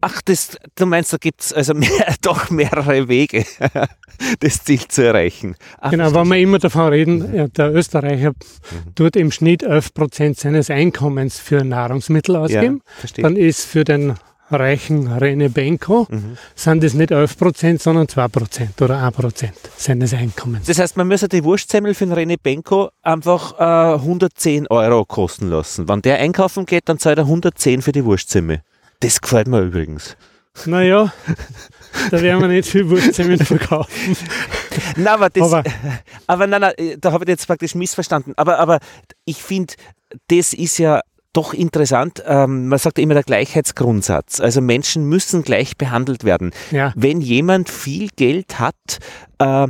Ach, 0.00 0.22
das, 0.22 0.56
du 0.76 0.86
meinst, 0.86 1.12
da 1.12 1.16
gibt 1.16 1.40
es 1.40 1.52
also 1.52 1.74
mehr, 1.74 2.14
doch 2.22 2.50
mehrere 2.50 3.08
Wege, 3.08 3.44
das 4.40 4.62
Ziel 4.62 4.86
zu 4.86 5.02
erreichen. 5.04 5.56
Ach, 5.80 5.90
Genau, 5.90 6.14
wenn 6.14 6.28
wir 6.28 6.36
immer 6.38 6.58
davon 6.60 6.88
reden, 6.90 7.34
ja, 7.34 7.48
der 7.48 7.72
Österreicher 7.74 8.30
Mhm. 8.30 8.94
tut 8.94 9.16
im 9.16 9.32
Schnitt 9.32 9.62
11 9.64 9.94
Prozent 9.94 10.38
seines 10.38 10.70
Einkommens 10.70 11.38
für 11.40 11.64
Nahrungsmittel 11.64 12.36
ausgeben. 12.36 12.82
ja. 13.16 13.22
Dann 13.22 13.34
ist 13.36 13.64
für 13.64 13.82
den 13.84 14.14
reichen 14.50 15.06
Rene 15.12 15.50
Benko, 15.50 16.06
Mhm. 16.10 16.36
sind 16.54 16.82
es 16.84 16.94
nicht 16.94 17.10
11 17.10 17.36
Prozent, 17.38 17.82
sondern 17.82 18.08
2 18.08 18.28
Prozent 18.28 18.80
oder 18.82 19.02
1 19.02 19.14
Prozent 19.16 19.54
seines 19.76 20.14
Einkommens. 20.14 20.66
Das 20.66 20.78
heißt, 20.78 20.96
man 20.96 21.08
müsste 21.08 21.28
die 21.28 21.44
Wurstsemmel 21.44 21.94
für 21.94 22.06
den 22.06 22.14
René 22.14 22.36
Benko 22.42 22.90
einfach 23.02 23.58
äh, 23.58 23.94
110 23.98 24.66
Euro 24.68 25.04
kosten 25.04 25.48
lassen. 25.48 25.88
Wenn 25.88 26.02
der 26.02 26.18
einkaufen 26.18 26.66
geht, 26.66 26.88
dann 26.88 26.98
zahlt 26.98 27.18
er 27.18 27.24
110 27.24 27.82
für 27.82 27.92
die 27.92 28.04
Wurstsemmel. 28.04 28.62
Das 29.00 29.20
gefällt 29.20 29.48
mir 29.48 29.60
übrigens. 29.60 30.16
Naja, 30.66 31.12
da 32.10 32.20
werden 32.20 32.40
wir 32.40 32.48
nicht 32.48 32.68
viel 32.68 32.88
Wurstsemmeln 32.90 33.38
verkaufen. 33.38 34.16
Na, 34.96 35.14
aber 35.14 35.30
das, 35.30 35.52
aber, 35.52 35.62
Aber- 36.26 36.46
nein, 36.48 36.60
nein, 36.62 36.72
da 37.00 37.12
habe 37.12 37.22
ich 37.24 37.28
jetzt 37.28 37.46
praktisch 37.46 37.76
missverstanden. 37.76 38.32
Aber, 38.36 38.58
aber 38.58 38.80
ich 39.24 39.40
finde, 39.40 39.74
das 40.28 40.52
ist 40.54 40.78
ja 40.78 41.00
doch 41.32 41.52
interessant. 41.54 42.22
Ähm, 42.26 42.68
man 42.68 42.78
sagt 42.78 42.98
immer 42.98 43.14
der 43.14 43.22
Gleichheitsgrundsatz. 43.22 44.40
Also 44.40 44.60
Menschen 44.60 45.04
müssen 45.04 45.42
gleich 45.42 45.76
behandelt 45.76 46.24
werden. 46.24 46.52
Ja, 46.70 46.92
Wenn 46.96 47.20
jemand 47.20 47.68
viel 47.68 48.08
Geld 48.16 48.58
hat, 48.58 48.74
äh, 49.38 49.66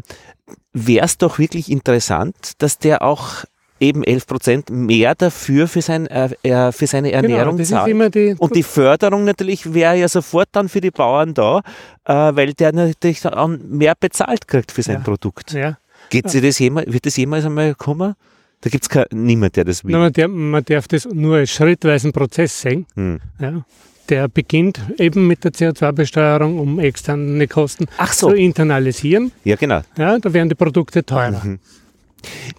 wäre 0.73 1.05
es 1.05 1.19
doch 1.19 1.39
wirklich 1.39 1.71
interessant, 1.71 2.53
dass 2.59 2.79
der 2.79 3.03
auch 3.03 3.45
eben 3.81 4.03
11 4.03 4.27
Prozent 4.27 4.71
mehr 4.71 5.15
dafür 5.15 5.69
für, 5.69 5.83
sein, 5.83 6.07
äh, 6.09 6.31
äh, 6.43 6.73
für 6.73 6.87
seine 6.87 7.11
genau, 7.11 7.23
Ernährung 7.29 7.59
ist 7.59 7.69
zahlt. 7.69 8.15
die, 8.15 8.35
Und 8.39 8.57
die 8.57 8.63
Förderung 8.65 9.25
natürlich 9.25 9.73
wäre 9.73 9.97
ja 9.97 10.09
sofort 10.09 10.49
dann 10.53 10.69
für 10.69 10.81
die 10.81 10.91
Bauern 10.91 11.35
da, 11.35 11.61
äh, 12.05 12.13
weil 12.13 12.55
der 12.55 12.73
natürlich 12.73 13.21
dann 13.21 13.69
mehr 13.69 13.95
bezahlt 13.99 14.49
kriegt 14.49 14.73
für 14.73 14.83
sein 14.83 14.97
Ja. 14.97 15.01
Produkt. 15.03 15.53
ja, 15.53 15.79
Geht 16.11 16.29
sie 16.31 16.41
das 16.41 16.59
jemals, 16.59 16.93
wird 16.93 17.07
das 17.07 17.17
jemals 17.17 17.45
einmal 17.45 17.75
kommen? 17.75 18.15
Da 18.61 18.71
gibt 18.71 18.85
es 18.91 19.05
niemand, 19.13 19.57
der 19.57 19.65
das 19.65 19.85
will. 19.85 19.93
Na, 19.93 19.99
man, 19.99 20.13
darf, 20.13 20.29
man 20.31 20.65
darf 20.65 20.89
das 20.89 21.07
nur 21.07 21.37
als 21.37 21.51
schrittweisen 21.51 22.13
Prozess 22.13 22.61
sehen. 22.61 22.87
Hm. 22.95 23.21
Ja. 23.41 23.65
Der 24.09 24.27
beginnt 24.29 24.81
eben 24.99 25.27
mit 25.27 25.45
der 25.45 25.53
CO2-Besteuerung, 25.53 26.59
um 26.59 26.81
externe 26.81 27.47
Kosten 27.47 27.87
Ach 27.99 28.13
so. 28.13 28.31
zu 28.31 28.35
internalisieren. 28.35 29.33
Ja, 29.45 29.57
genau. 29.57 29.83
Ja, 29.97 30.19
da 30.19 30.33
werden 30.33 30.49
die 30.49 30.55
Produkte 30.55 31.05
teurer. 31.05 31.43
Mhm. 31.45 31.59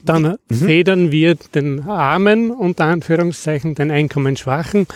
Dann 0.06 0.38
federn 0.50 1.12
wir 1.12 1.36
den 1.36 1.82
Armen, 1.82 2.52
unter 2.52 2.86
Anführungszeichen, 2.86 3.76
den 3.76 3.92
Einkommensschwachen, 3.92 4.88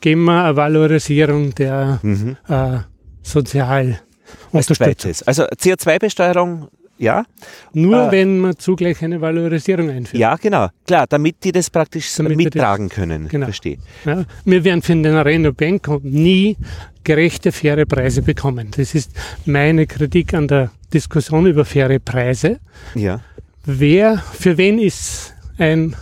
geben 0.00 0.24
wir 0.24 0.44
eine 0.44 0.56
Valorisierung 0.56 1.54
der 1.54 2.00
Mhm. 2.02 2.36
äh, 2.48 2.78
Sozial- 3.22 4.00
Als 4.52 4.66
zweites. 4.66 5.22
Also 5.22 5.44
CO2-Besteuerung, 5.44 6.68
ja. 6.98 7.24
Nur 7.72 8.08
Äh, 8.08 8.12
wenn 8.12 8.38
man 8.40 8.56
zugleich 8.58 9.02
eine 9.02 9.20
Valorisierung 9.20 9.90
einführt. 9.90 10.20
Ja, 10.20 10.36
genau. 10.36 10.68
Klar, 10.86 11.06
damit 11.08 11.42
die 11.44 11.52
das 11.52 11.70
praktisch 11.70 12.12
Damit 12.16 12.36
wir 12.38 12.44
das- 12.50 12.54
mittragen 12.54 12.88
können. 12.88 13.28
Genau. 13.28 13.46
Verstehe. 13.46 13.78
Ja, 14.04 14.24
wir 14.44 14.64
werden 14.64 14.82
für 14.82 14.94
den 14.94 15.06
Arena 15.14 15.50
Bank 15.50 15.88
nie 16.02 16.56
gerechte, 17.04 17.52
faire 17.52 17.86
Preise 17.86 18.22
bekommen. 18.22 18.68
Das 18.76 18.94
ist 18.94 19.10
meine 19.46 19.86
Kritik 19.86 20.34
an 20.34 20.48
der 20.48 20.70
Diskussion 20.92 21.46
über 21.46 21.64
faire 21.64 21.98
Preise. 21.98 22.58
Ja. 22.94 23.20
Wer, 23.64 24.18
für 24.18 24.56
wen 24.58 24.78
ist 24.78 25.34
ein 25.58 25.94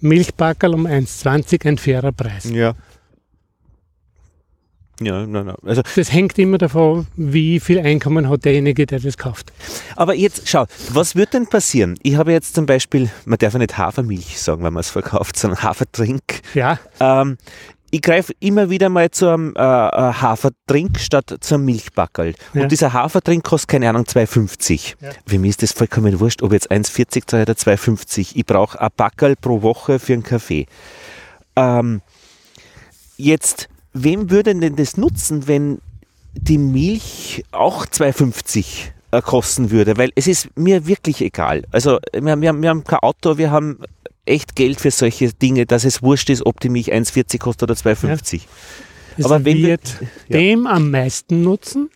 Milchbackerl 0.00 0.74
um 0.74 0.86
1,20 0.86 1.66
ein 1.68 1.78
fairer 1.78 2.12
Preis? 2.12 2.48
Ja. 2.50 2.74
Ja, 5.00 5.26
nein, 5.26 5.46
nein. 5.46 5.54
Also, 5.64 5.82
Das 5.96 6.12
hängt 6.12 6.38
immer 6.38 6.58
davon, 6.58 7.06
wie 7.16 7.58
viel 7.60 7.78
Einkommen 7.80 8.28
hat 8.28 8.44
derjenige, 8.44 8.86
der 8.86 9.00
das 9.00 9.16
kauft. 9.16 9.52
aber 9.96 10.14
jetzt, 10.14 10.48
schau, 10.48 10.66
was 10.90 11.16
wird 11.16 11.32
denn 11.34 11.46
passieren? 11.46 11.96
Ich 12.02 12.16
habe 12.16 12.32
jetzt 12.32 12.54
zum 12.54 12.66
Beispiel, 12.66 13.10
man 13.24 13.38
darf 13.38 13.52
ja 13.54 13.58
nicht 13.58 13.78
Hafermilch 13.78 14.40
sagen, 14.40 14.62
wenn 14.62 14.72
man 14.72 14.80
es 14.80 14.90
verkauft, 14.90 15.36
sondern 15.38 15.62
Hafertrink. 15.62 16.22
Ja, 16.54 16.78
Ähm, 17.00 17.38
ich 17.92 18.02
greife 18.02 18.32
immer 18.38 18.70
wieder 18.70 18.88
mal 18.88 19.10
zu 19.10 19.26
einem 19.28 19.52
äh, 19.56 19.60
äh, 19.60 19.62
Hafertrink 19.62 21.00
statt 21.00 21.38
zum 21.40 21.64
Milchbackerl. 21.64 22.34
Ja. 22.54 22.62
Und 22.62 22.70
dieser 22.70 22.92
Hafertrink 22.92 23.42
kostet, 23.42 23.68
keine 23.68 23.88
Ahnung, 23.88 24.04
2,50. 24.04 24.94
Ja. 25.00 25.10
Für 25.26 25.40
mich 25.40 25.50
ist 25.50 25.62
das 25.64 25.72
vollkommen 25.72 26.20
wurscht, 26.20 26.40
ob 26.42 26.52
jetzt 26.52 26.70
1,40 26.70 27.26
zahle 27.26 27.42
oder 27.42 27.54
2,50. 27.54 28.32
Ich 28.34 28.46
brauche 28.46 28.80
ein 28.80 28.90
Backerl 28.96 29.34
pro 29.34 29.62
Woche 29.62 29.98
für 29.98 30.12
einen 30.12 30.22
Kaffee. 30.22 30.66
Ähm, 31.56 32.00
jetzt, 33.16 33.68
wem 33.92 34.30
würde 34.30 34.54
denn 34.54 34.76
das 34.76 34.96
nutzen, 34.96 35.46
wenn 35.48 35.78
die 36.34 36.58
Milch 36.58 37.44
auch 37.50 37.86
2,50 37.86 38.64
äh, 39.12 39.20
kosten 39.22 39.70
würde? 39.70 39.96
Weil 39.96 40.10
es 40.14 40.26
ist 40.26 40.48
mir 40.56 40.86
wirklich 40.86 41.20
egal. 41.20 41.64
Also 41.72 41.98
wir, 42.12 42.22
wir, 42.40 42.48
haben- 42.48 42.62
wir 42.62 42.68
haben 42.68 42.84
kein 42.84 43.00
Auto, 43.00 43.38
wir 43.38 43.50
haben 43.50 43.78
echt 44.26 44.54
Geld 44.54 44.80
für 44.80 44.90
solche 44.90 45.32
Dinge, 45.32 45.66
dass 45.66 45.84
es 45.84 46.02
wurscht 46.02 46.30
ist, 46.30 46.44
ob 46.46 46.60
die 46.60 46.68
Milch 46.68 46.92
1,40 46.92 47.38
kostet 47.38 47.70
oder 47.70 47.74
2,50. 47.80 48.42
es 49.18 49.24
Aber 49.24 49.44
wenn 49.44 49.56
wir- 49.58 49.68
wird 49.68 49.96
ja. 50.28 50.36
dem 50.38 50.66
am 50.66 50.90
meisten 50.90 51.42
nutzen, 51.42 51.90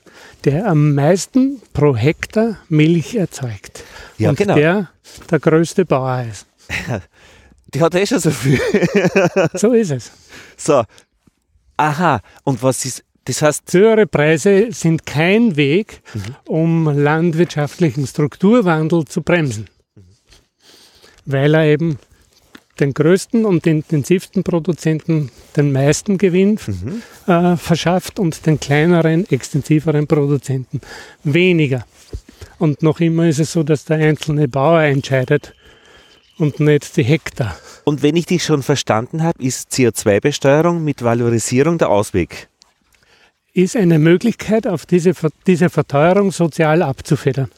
der 0.45 0.67
am 0.69 0.95
meisten 0.95 1.61
pro 1.73 1.95
Hektar 1.97 2.59
Milch 2.69 3.15
erzeugt. 3.15 3.85
Ja, 4.19 4.31
Und 4.31 4.37
genau. 4.39 4.55
der 4.57 4.91
der 5.31 5.39
größte 5.39 5.85
Bauer 5.85 6.25
ist. 6.31 6.47
Die 7.75 7.81
hat 7.81 7.95
eh 7.95 8.07
schon 8.07 8.21
so 8.21 8.31
viel. 8.31 8.61
So 9.55 9.73
ist 9.73 9.91
es. 9.91 10.13
So. 10.57 10.83
Aha. 11.77 12.21
Und 12.45 12.63
was 12.63 12.85
ist, 12.85 13.05
das 13.25 13.43
heißt, 13.43 13.73
Höhere 13.73 14.07
Preise 14.07 14.69
sind 14.71 15.07
kein 15.07 15.57
Weg, 15.57 16.03
Mhm. 16.15 16.21
um 16.47 16.99
landwirtschaftlichen 16.99 18.07
Strukturwandel 18.07 19.05
zu 19.07 19.23
bremsen. 19.23 19.69
Weil 21.25 21.55
er 21.55 21.65
eben 21.65 21.99
den 22.81 22.93
größten 22.93 23.45
und 23.45 23.67
intensivsten 23.67 24.43
Produzenten 24.43 25.31
den 25.57 25.73
meisten 25.73 26.19
Gewinn 26.19 26.59
Mhm. 26.67 27.03
äh, 27.33 27.57
verschafft 27.57 28.19
und 28.19 28.45
den 28.47 28.59
kleineren, 28.61 29.29
extensiveren 29.31 30.07
Produzenten 30.07 30.81
weniger. 31.23 31.87
Und 32.59 32.83
noch 32.83 33.01
immer 33.01 33.29
ist 33.29 33.39
es 33.41 33.53
so, 33.53 33.63
dass 33.63 33.85
der 33.85 33.99
einzelne 33.99 34.49
Bauer 34.49 34.83
entscheidet 34.83 35.55
und 36.39 36.61
nicht 36.61 36.97
die 36.97 37.05
Hektar. 37.05 37.57
Und 37.85 38.03
wenn 38.03 38.17
ich 38.17 38.27
dich 38.27 38.45
schon 38.45 38.63
verstanden 38.63 39.23
habe, 39.23 39.43
ist 39.43 39.71
CO2-Besteuerung 39.73 40.83
mit 40.83 41.03
Valorisierung 41.03 41.79
der 41.79 41.91
Ausweg. 41.91 42.49
ist 43.53 43.77
eine 43.77 43.99
Möglichkeit, 43.99 44.67
auf 44.67 44.87
diese, 44.87 45.13
diese 45.47 45.71
Verteuerung 45.71 46.33
sozial 46.33 46.83
abzufedern 46.83 47.51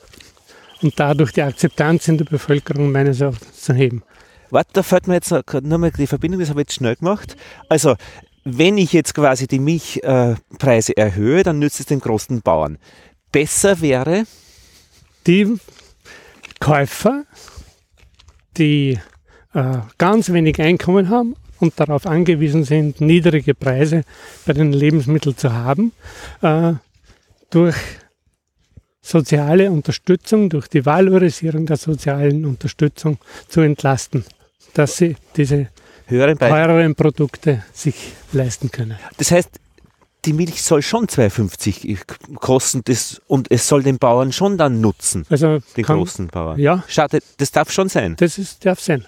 und 0.83 0.99
dadurch 0.99 1.33
die 1.33 1.43
Akzeptanz 1.43 2.09
in 2.09 2.19
der 2.19 2.27
Bevölkerung 2.27 2.93
meines 2.93 3.21
Erachtens 3.21 3.63
zu 3.63 3.73
heben. 3.73 4.03
Warte, 4.51 4.71
da 4.75 4.83
fällt 4.83 5.09
mir 5.09 5.15
jetzt 5.15 5.31
noch 5.31 5.43
nur 5.63 5.79
mal 5.79 5.91
die 5.91 6.07
Verbindung, 6.07 6.41
das 6.41 6.51
habe 6.51 6.61
ich 6.61 6.69
jetzt 6.69 6.75
schnell 6.75 6.97
gemacht. 6.97 7.37
Also, 7.69 7.97
wenn 8.45 8.79
ich 8.79 8.93
jetzt 8.93 9.15
quasi 9.15 9.49
die 9.49 9.59
Milchpreise 9.59 10.97
äh, 10.97 11.01
erhöhe, 11.01 11.43
dann 11.43 11.59
nützt 11.59 11.81
es 11.81 11.87
den 11.87 12.01
großen 12.01 12.43
Bauern. 12.43 12.79
Besser 13.33 13.81
wäre, 13.81 14.25
Die 15.27 15.59
Käufer, 16.61 17.25
die 18.57 18.99
äh, 19.57 19.79
ganz 19.99 20.33
wenig 20.33 20.61
Einkommen 20.61 21.09
haben 21.09 21.35
und 21.61 21.81
darauf 21.81 22.07
angewiesen 22.07 22.65
sind, 22.65 23.01
niedrige 23.01 23.55
Preise 23.55 24.03
bei 24.45 24.53
den 24.53 24.73
Lebensmitteln 24.73 25.37
zu 25.37 25.53
haben, 25.53 25.93
äh, 26.43 26.75
durch 27.51 27.75
soziale 29.01 29.71
Unterstützung, 29.71 30.51
durch 30.51 30.69
die 30.69 30.85
Valorisierung 30.85 31.65
der 31.65 31.77
sozialen 31.79 32.45
Unterstützung 32.45 33.19
zu 33.49 33.61
entlasten, 33.63 34.25
dass 34.75 34.97
sie 34.99 35.17
diese 35.37 35.69
höheren 36.07 36.39
teureren 36.39 36.95
Produkte 36.95 37.65
sich 37.73 37.95
leisten 38.33 38.71
können. 38.71 38.99
Das 39.17 39.31
heißt, 39.31 39.59
die 40.27 40.33
Milch 40.33 40.63
soll 40.63 40.83
schon 40.83 41.07
2,50 41.07 42.37
kosten 42.37 42.83
das, 42.85 43.23
und 43.29 43.51
es 43.51 43.69
soll 43.69 43.85
den 43.85 43.99
Bauern 43.99 44.33
schon 44.33 44.59
dann 44.59 44.81
nutzen, 44.81 45.25
Also 45.31 45.61
den 45.77 45.85
kann, 45.85 45.99
großen 45.99 46.27
Bauern. 46.27 46.59
ja, 46.59 46.85
Schade, 46.89 47.21
das 47.39 47.53
darf 47.53 47.71
schon 47.71 47.89
sein. 47.89 48.17
das 48.19 48.37
ist, 48.37 48.67
darf 48.67 48.81
sein. 48.81 49.07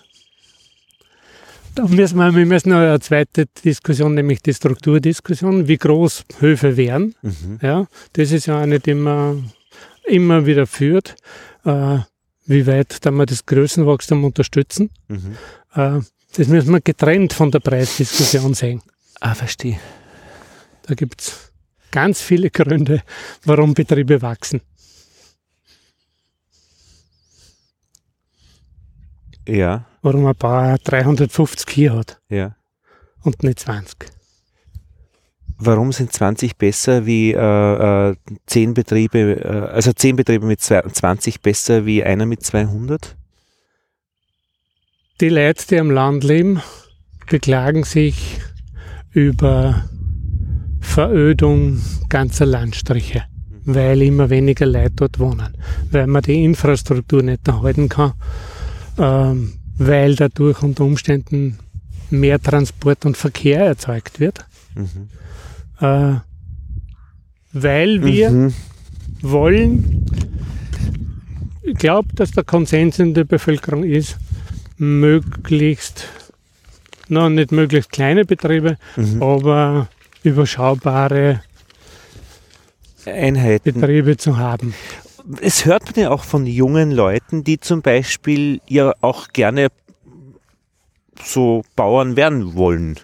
Da 1.79 1.87
müssen 1.87 2.19
wir, 2.19 2.35
wir 2.35 2.45
müssen 2.45 2.71
noch 2.71 2.79
eine 2.79 2.99
zweite 2.99 3.47
Diskussion, 3.65 4.15
nämlich 4.15 4.43
die 4.43 4.53
Strukturdiskussion, 4.53 5.69
wie 5.69 5.79
groß 5.79 6.25
Höfe 6.41 6.77
wären. 6.77 7.15
Mhm. 7.23 7.61
Ja, 7.63 7.87
das 8.15 8.33
ist 8.33 8.47
ja 8.47 8.59
eine, 8.59 8.81
die 8.81 8.95
man 8.95 9.53
immer 10.05 10.45
wieder 10.45 10.67
führt. 10.67 11.15
Äh, 11.65 11.99
wie 12.47 12.67
weit 12.67 13.07
dann 13.07 13.15
wir 13.15 13.27
das 13.27 13.47
Größenwachstum 13.47 14.25
unterstützen. 14.25 14.91
Mhm. 15.07 15.37
Äh, 15.73 16.01
das 16.37 16.49
müssen 16.49 16.73
wir 16.73 16.81
getrennt 16.81 17.33
von 17.33 17.53
der 17.53 17.61
Preisdiskussion 17.61 18.55
sehen. 18.55 18.83
Ah, 19.21 19.37
verstehe. 19.37 19.79
Da 20.83 20.95
gibt 20.95 21.21
es 21.21 21.53
ganz 21.93 22.21
viele 22.21 22.51
Gründe, 22.51 23.03
warum 23.45 23.75
Betriebe 23.75 24.21
wachsen. 24.21 24.63
Ja, 29.49 29.85
Warum 30.03 30.27
ein 30.27 30.37
Bauer 30.37 30.77
350 30.85 31.67
Kühe 31.67 31.93
hat 31.93 32.21
ja. 32.29 32.55
und 33.23 33.43
nicht 33.43 33.61
20. 33.61 34.07
Warum 35.59 35.91
sind 35.91 36.13
20 36.13 36.57
besser 36.57 37.05
wie 37.05 37.33
äh, 37.33 38.11
äh, 38.11 38.15
10 38.47 38.75
Betriebe, 38.75 39.19
äh, 39.43 39.75
also 39.75 39.93
10 39.93 40.15
Betriebe 40.17 40.47
mit 40.47 40.61
zwei- 40.61 40.83
20 40.83 41.41
besser 41.41 41.85
wie 41.85 42.05
einer 42.05 42.27
mit 42.27 42.45
200? 42.45 43.17
Die 45.21 45.31
Leute, 45.31 45.67
die 45.67 45.81
am 45.81 45.91
Land 45.91 46.23
leben, 46.23 46.63
beklagen 47.29 47.83
sich 47.83 48.39
über 49.11 49.89
Verödung 50.81 51.83
ganzer 52.09 52.47
Landstriche, 52.47 53.25
weil 53.65 54.01
immer 54.03 54.31
weniger 54.31 54.67
Leute 54.67 54.93
dort 54.95 55.19
wohnen, 55.19 55.57
weil 55.91 56.07
man 56.07 56.23
die 56.23 56.45
Infrastruktur 56.45 57.23
nicht 57.25 57.49
erhalten 57.49 57.89
kann, 57.89 58.13
ähm, 58.99 59.55
weil 59.79 60.15
dadurch 60.17 60.63
unter 60.63 60.85
Umständen 60.85 61.59
mehr 62.11 62.41
Transport 62.41 63.05
und 63.07 63.17
Verkehr 63.17 63.61
erzeugt 63.67 64.19
wird, 64.21 64.45
Mhm. 64.75 65.09
äh, 65.81 66.15
weil 67.53 68.05
wir 68.05 68.31
Mhm. 68.31 68.55
wollen, 69.23 70.07
ich 71.63 71.75
glaube, 71.77 72.09
dass 72.15 72.31
der 72.33 72.45
Konsens 72.45 72.99
in 72.99 73.15
der 73.15 73.25
Bevölkerung 73.25 73.85
ist, 73.85 74.17
möglichst, 74.79 76.07
noch 77.09 77.29
nicht 77.29 77.53
möglichst 77.53 77.91
kleine 77.91 78.25
Betriebe, 78.25 78.77
Mhm. 78.97 79.23
aber 79.23 79.89
überschaubare 80.23 81.43
Einheiten. 83.07 83.73
Betriebe 83.75 84.17
zu 84.17 84.37
haben. 84.37 84.75
Es 85.41 85.65
hört 85.67 85.85
man 85.97 86.05
ja 86.05 86.11
auch 86.11 86.25
von 86.25 86.47
jungen 86.47 86.91
Leuten, 86.91 87.45
die 87.45 87.59
zum 87.61 87.83
Beispiel 87.83 88.61
ja 88.67 88.95
auch 89.01 89.29
gerne 89.29 89.69
so 91.23 91.63
Bauern 91.77 92.17
werden 92.17 92.55
wollen, 92.55 92.99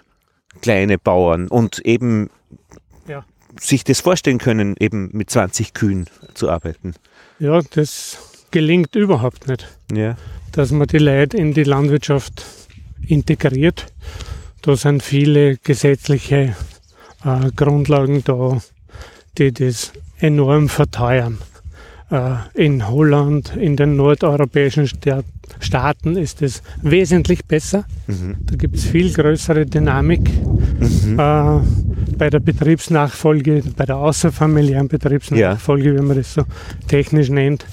kleine 0.61 0.97
Bauern 0.97 1.47
und 1.47 1.79
eben 1.85 2.29
Ja. 3.07 3.25
sich 3.59 3.83
das 3.83 4.01
vorstellen 4.01 4.37
können, 4.39 4.75
eben 4.79 5.09
mit 5.13 5.29
20 5.29 5.73
Kühen 5.73 6.05
zu 6.33 6.49
arbeiten. 6.49 6.95
Ja, 7.39 7.61
das 7.61 8.17
gelingt 8.51 8.95
überhaupt 8.95 9.47
nicht. 9.47 9.67
Ja. 9.91 10.15
dass 10.51 10.71
man 10.71 10.87
die 10.87 10.99
Leute 10.99 11.35
in 11.35 11.53
die 11.53 11.65
Landwirtschaft 11.65 12.45
integriert. 13.05 13.87
Da 14.61 14.77
sind 14.77 15.03
viele 15.03 15.57
gesetzliche 15.57 16.55
äh, 17.25 17.51
Grundlagen 17.57 18.23
da, 18.23 18.61
die 19.37 19.51
das 19.51 19.91
enorm 20.19 20.69
verteuern. 20.69 21.39
Äh, 22.11 22.35
in 22.53 22.87
Holland, 22.87 23.55
in 23.55 23.75
den 23.75 23.95
nordeuropäischen 23.95 24.87
Staaten 25.59 26.15
ist 26.15 26.41
es 26.43 26.61
wesentlich 26.81 27.45
besser. 27.45 27.85
Mhm. 28.05 28.35
Da 28.45 28.55
gibt 28.55 28.75
es 28.75 28.85
viel 28.85 29.11
größere 29.11 29.65
Dynamik 29.65 30.29
mhm. 30.79 31.19
äh, 31.19 31.59
bei 32.17 32.29
der 32.29 32.39
Betriebsnachfolge, 32.39 33.63
bei 33.75 33.85
der 33.85 33.97
außerfamiliären 33.97 34.87
Betriebsnachfolge, 34.87 35.93
ja. 35.93 35.99
wie 35.99 36.05
man 36.05 36.17
das 36.17 36.35
so 36.35 36.43
technisch 36.87 37.29
nennt. 37.29 37.65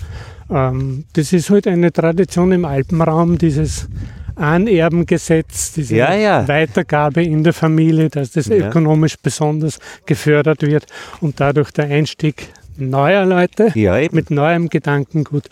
Ähm, 0.51 1.05
das 1.12 1.33
ist 1.35 1.51
halt 1.51 1.66
eine 1.66 1.93
Tradition 1.93 2.53
im 2.53 2.64
Alpenraum, 2.64 3.37
dieses 3.37 3.89
Anerbengesetz, 4.35 5.74
diese 5.74 5.97
ja, 5.97 6.14
ja. 6.14 6.49
Weitergabe 6.49 7.22
in 7.22 7.45
der 7.45 7.53
Familie, 7.53 8.09
dass 8.09 8.33
das 8.33 8.47
ja. 8.47 8.68
ökonomisch 8.68 9.16
besonders 9.22 9.78
gefördert 10.07 10.62
wird 10.62 10.87
und 11.20 11.39
dadurch 11.39 11.70
der 11.70 11.85
Einstieg 11.87 12.49
neuer 12.77 13.25
Leute 13.25 13.73
mit 14.12 14.31
neuem 14.31 14.68
Gedankengut 14.68 15.49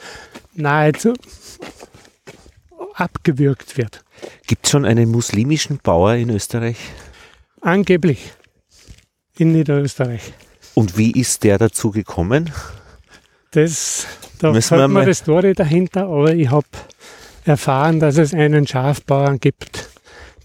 nahezu 0.55 1.14
abgewürgt 2.95 3.77
wird. 3.79 4.05
Gibt 4.47 4.66
es 4.66 4.71
schon 4.71 4.85
einen 4.85 5.11
muslimischen 5.11 5.79
Bauer 5.83 6.14
in 6.14 6.31
Österreich? 6.31 6.77
Angeblich 7.61 8.33
in 9.39 9.53
Niederösterreich. 9.53 10.33
Und 10.75 10.97
wie 10.97 11.12
ist 11.12 11.45
der 11.45 11.59
dazu 11.59 11.91
gekommen? 11.91 12.51
Das, 13.53 14.07
da 14.39 14.53
Müssen 14.53 14.79
hat 14.79 14.91
man 14.91 15.07
die 15.07 15.14
Story 15.14 15.55
dahinter, 15.55 16.05
aber 16.05 16.35
ich 16.35 16.51
habe 16.51 16.66
erfahren, 17.45 17.99
dass 17.99 18.16
es 18.16 18.33
einen 18.33 18.66
Schafbauern 18.66 19.41
gibt, 19.41 19.89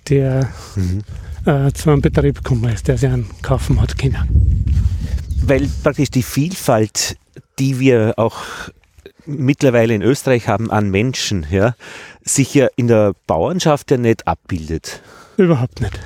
der 0.09 0.49
mhm. 0.75 1.03
äh, 1.45 1.71
zu 1.71 1.91
einem 1.91 2.01
Betrieb 2.01 2.37
gekommen 2.37 2.71
ist, 2.73 2.87
der 2.87 2.97
sich 2.97 3.09
einen 3.09 3.29
kaufen 3.41 3.79
hat 3.81 3.97
können. 3.97 4.65
Weil 5.47 5.69
praktisch 5.83 6.09
die 6.09 6.23
Vielfalt, 6.23 7.17
die 7.59 7.79
wir 7.79 8.15
auch 8.17 8.37
mittlerweile 9.27 9.93
in 9.93 10.01
Österreich 10.01 10.47
haben 10.47 10.71
an 10.71 10.89
Menschen, 10.89 11.45
ja, 11.51 11.75
sich 12.23 12.53
ja 12.55 12.67
in 12.75 12.87
der 12.87 13.13
Bauernschaft 13.27 13.91
ja 13.91 13.97
nicht 13.97 14.27
abbildet. 14.27 15.01
Überhaupt 15.37 15.81
nicht. 15.81 15.99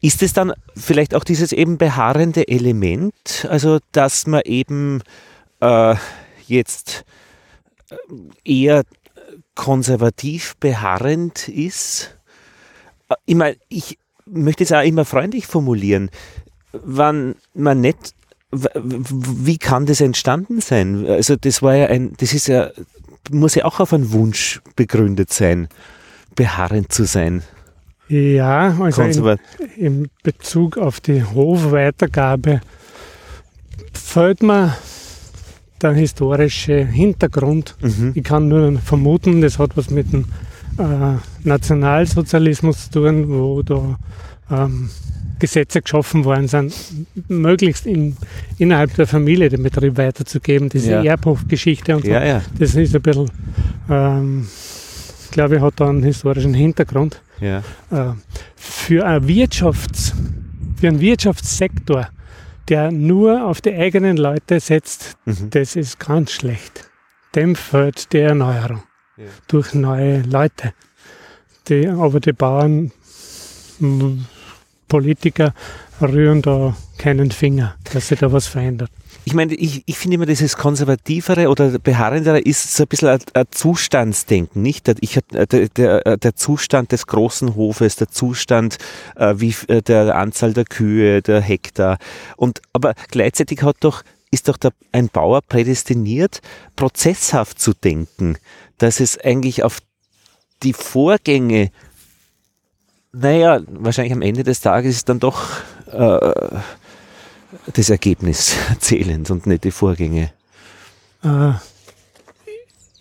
Ist 0.00 0.22
es 0.22 0.32
dann 0.32 0.52
vielleicht 0.76 1.14
auch 1.14 1.24
dieses 1.24 1.52
eben 1.52 1.76
beharrende 1.76 2.46
Element, 2.46 3.46
also 3.50 3.78
dass 3.92 4.26
man 4.26 4.42
eben 4.44 5.02
äh, 5.60 5.96
jetzt 6.46 7.04
eher 8.44 8.82
konservativ 9.54 10.56
beharrend 10.60 11.48
ist? 11.48 12.16
Ich 13.26 13.34
meine, 13.34 13.56
ich 13.68 13.98
möchte 14.24 14.62
es 14.62 14.72
auch 14.72 14.84
immer 14.84 15.04
freundlich 15.04 15.46
formulieren. 15.46 16.10
Wann 16.72 17.34
man 17.52 17.80
nicht, 17.80 18.14
wie 18.52 19.58
kann 19.58 19.86
das 19.86 20.00
entstanden 20.00 20.60
sein? 20.60 21.06
Also 21.06 21.36
das 21.36 21.62
war 21.62 21.74
ja 21.76 21.86
ein, 21.86 22.14
das 22.18 22.34
ist 22.34 22.48
ja, 22.48 22.70
muss 23.30 23.54
ja 23.54 23.64
auch 23.64 23.80
auf 23.80 23.92
einen 23.92 24.12
Wunsch 24.12 24.60
begründet 24.76 25.32
sein, 25.32 25.68
beharrend 26.34 26.92
zu 26.92 27.04
sein. 27.04 27.42
Ja, 28.08 28.76
also 28.80 29.02
in, 29.02 29.38
in 29.76 30.10
Bezug 30.24 30.78
auf 30.78 30.98
die 31.00 31.22
Hofweitergabe 31.22 32.60
fällt 33.92 34.42
mir 34.42 34.76
der 35.80 35.92
historische 35.92 36.84
Hintergrund. 36.84 37.76
Mhm. 37.80 38.12
Ich 38.14 38.24
kann 38.24 38.48
nur 38.48 38.78
vermuten, 38.80 39.40
das 39.40 39.60
hat 39.60 39.76
was 39.76 39.90
mit 39.90 40.12
dem 40.12 40.24
äh, 40.78 41.16
Nationalsozialismus 41.44 42.90
zu 42.90 43.00
tun, 43.00 43.28
wo 43.28 43.62
da 43.62 43.98
ähm, 44.50 44.90
Gesetze 45.40 45.82
geschaffen 45.82 46.24
worden 46.24 46.46
sind, 46.46 46.72
möglichst 47.28 47.86
in, 47.86 48.16
innerhalb 48.58 48.94
der 48.94 49.06
Familie 49.06 49.48
den 49.48 49.62
Betrieb 49.62 49.96
weiterzugeben. 49.96 50.68
Diese 50.68 50.92
ja. 50.92 51.02
Erbhofgeschichte 51.02 51.96
und 51.96 52.04
so. 52.04 52.10
Ja, 52.10 52.24
ja. 52.24 52.42
Das 52.58 52.74
ist 52.76 52.94
ein 52.94 53.02
bisschen, 53.02 53.30
ähm, 53.88 54.46
glaube 55.32 55.56
ich, 55.56 55.62
hat 55.62 55.74
da 55.76 55.88
einen 55.88 56.02
historischen 56.02 56.54
Hintergrund. 56.54 57.20
Äh, 57.40 58.12
für, 58.54 59.04
ein 59.04 59.26
Wirtschafts-, 59.26 60.12
für 60.76 60.88
einen 60.88 61.00
Wirtschaftssektor 61.00 62.08
der 62.70 62.92
nur 62.92 63.44
auf 63.44 63.60
die 63.60 63.74
eigenen 63.74 64.16
Leute 64.16 64.60
setzt, 64.60 65.16
mhm. 65.24 65.50
das 65.50 65.74
ist 65.74 65.98
ganz 65.98 66.30
schlecht. 66.30 66.88
Dem 67.34 67.56
fehlt 67.56 68.12
die 68.12 68.18
Erneuerung 68.18 68.82
durch 69.48 69.74
neue 69.74 70.22
Leute. 70.22 70.72
Die, 71.68 71.86
aber 71.88 72.20
die 72.20 72.32
Bauern, 72.32 72.92
Politiker 74.90 75.54
rühren 76.02 76.42
da 76.42 76.76
keinen 76.98 77.30
Finger, 77.30 77.76
dass 77.94 78.08
sich 78.08 78.18
da 78.18 78.30
was 78.30 78.46
verändert 78.46 78.90
ich 79.24 79.34
meine, 79.34 79.54
ich, 79.54 79.82
ich 79.86 79.98
finde 79.98 80.16
immer 80.16 80.26
dieses 80.26 80.56
konservativere 80.56 81.48
oder 81.48 81.78
beharrendere 81.78 82.40
ist 82.40 82.74
so 82.74 82.84
ein 82.84 82.88
bisschen 82.88 83.08
ein, 83.08 83.20
ein 83.34 83.46
Zustandsdenken, 83.50 84.62
nicht? 84.62 84.88
Ich, 85.00 85.18
der, 85.30 85.46
der, 85.68 86.16
der 86.16 86.36
Zustand 86.36 86.92
des 86.92 87.06
großen 87.06 87.54
Hofes, 87.54 87.96
der 87.96 88.08
Zustand 88.08 88.78
äh, 89.16 89.34
wie 89.36 89.54
äh, 89.68 89.82
der 89.82 90.16
Anzahl 90.16 90.52
der 90.52 90.64
Kühe, 90.64 91.22
der 91.22 91.40
Hektar. 91.40 91.98
Und 92.36 92.62
aber 92.72 92.94
gleichzeitig 93.10 93.62
hat 93.62 93.76
doch 93.80 94.02
ist 94.30 94.48
doch 94.48 94.56
der, 94.56 94.72
ein 94.92 95.08
Bauer 95.08 95.42
prädestiniert, 95.42 96.40
prozesshaft 96.76 97.58
zu 97.58 97.74
denken, 97.74 98.36
dass 98.78 99.00
es 99.00 99.18
eigentlich 99.18 99.64
auf 99.64 99.78
die 100.62 100.72
Vorgänge, 100.72 101.70
naja, 103.12 103.60
wahrscheinlich 103.66 104.12
am 104.12 104.22
Ende 104.22 104.44
des 104.44 104.60
Tages 104.60 104.96
ist 104.96 105.08
dann 105.08 105.20
doch 105.20 105.42
äh, 105.92 106.60
das 107.72 107.90
Ergebnis 107.90 108.54
zählend 108.78 109.30
und 109.30 109.46
nicht 109.46 109.64
die 109.64 109.70
Vorgänge? 109.70 110.32
Äh, 111.24 111.52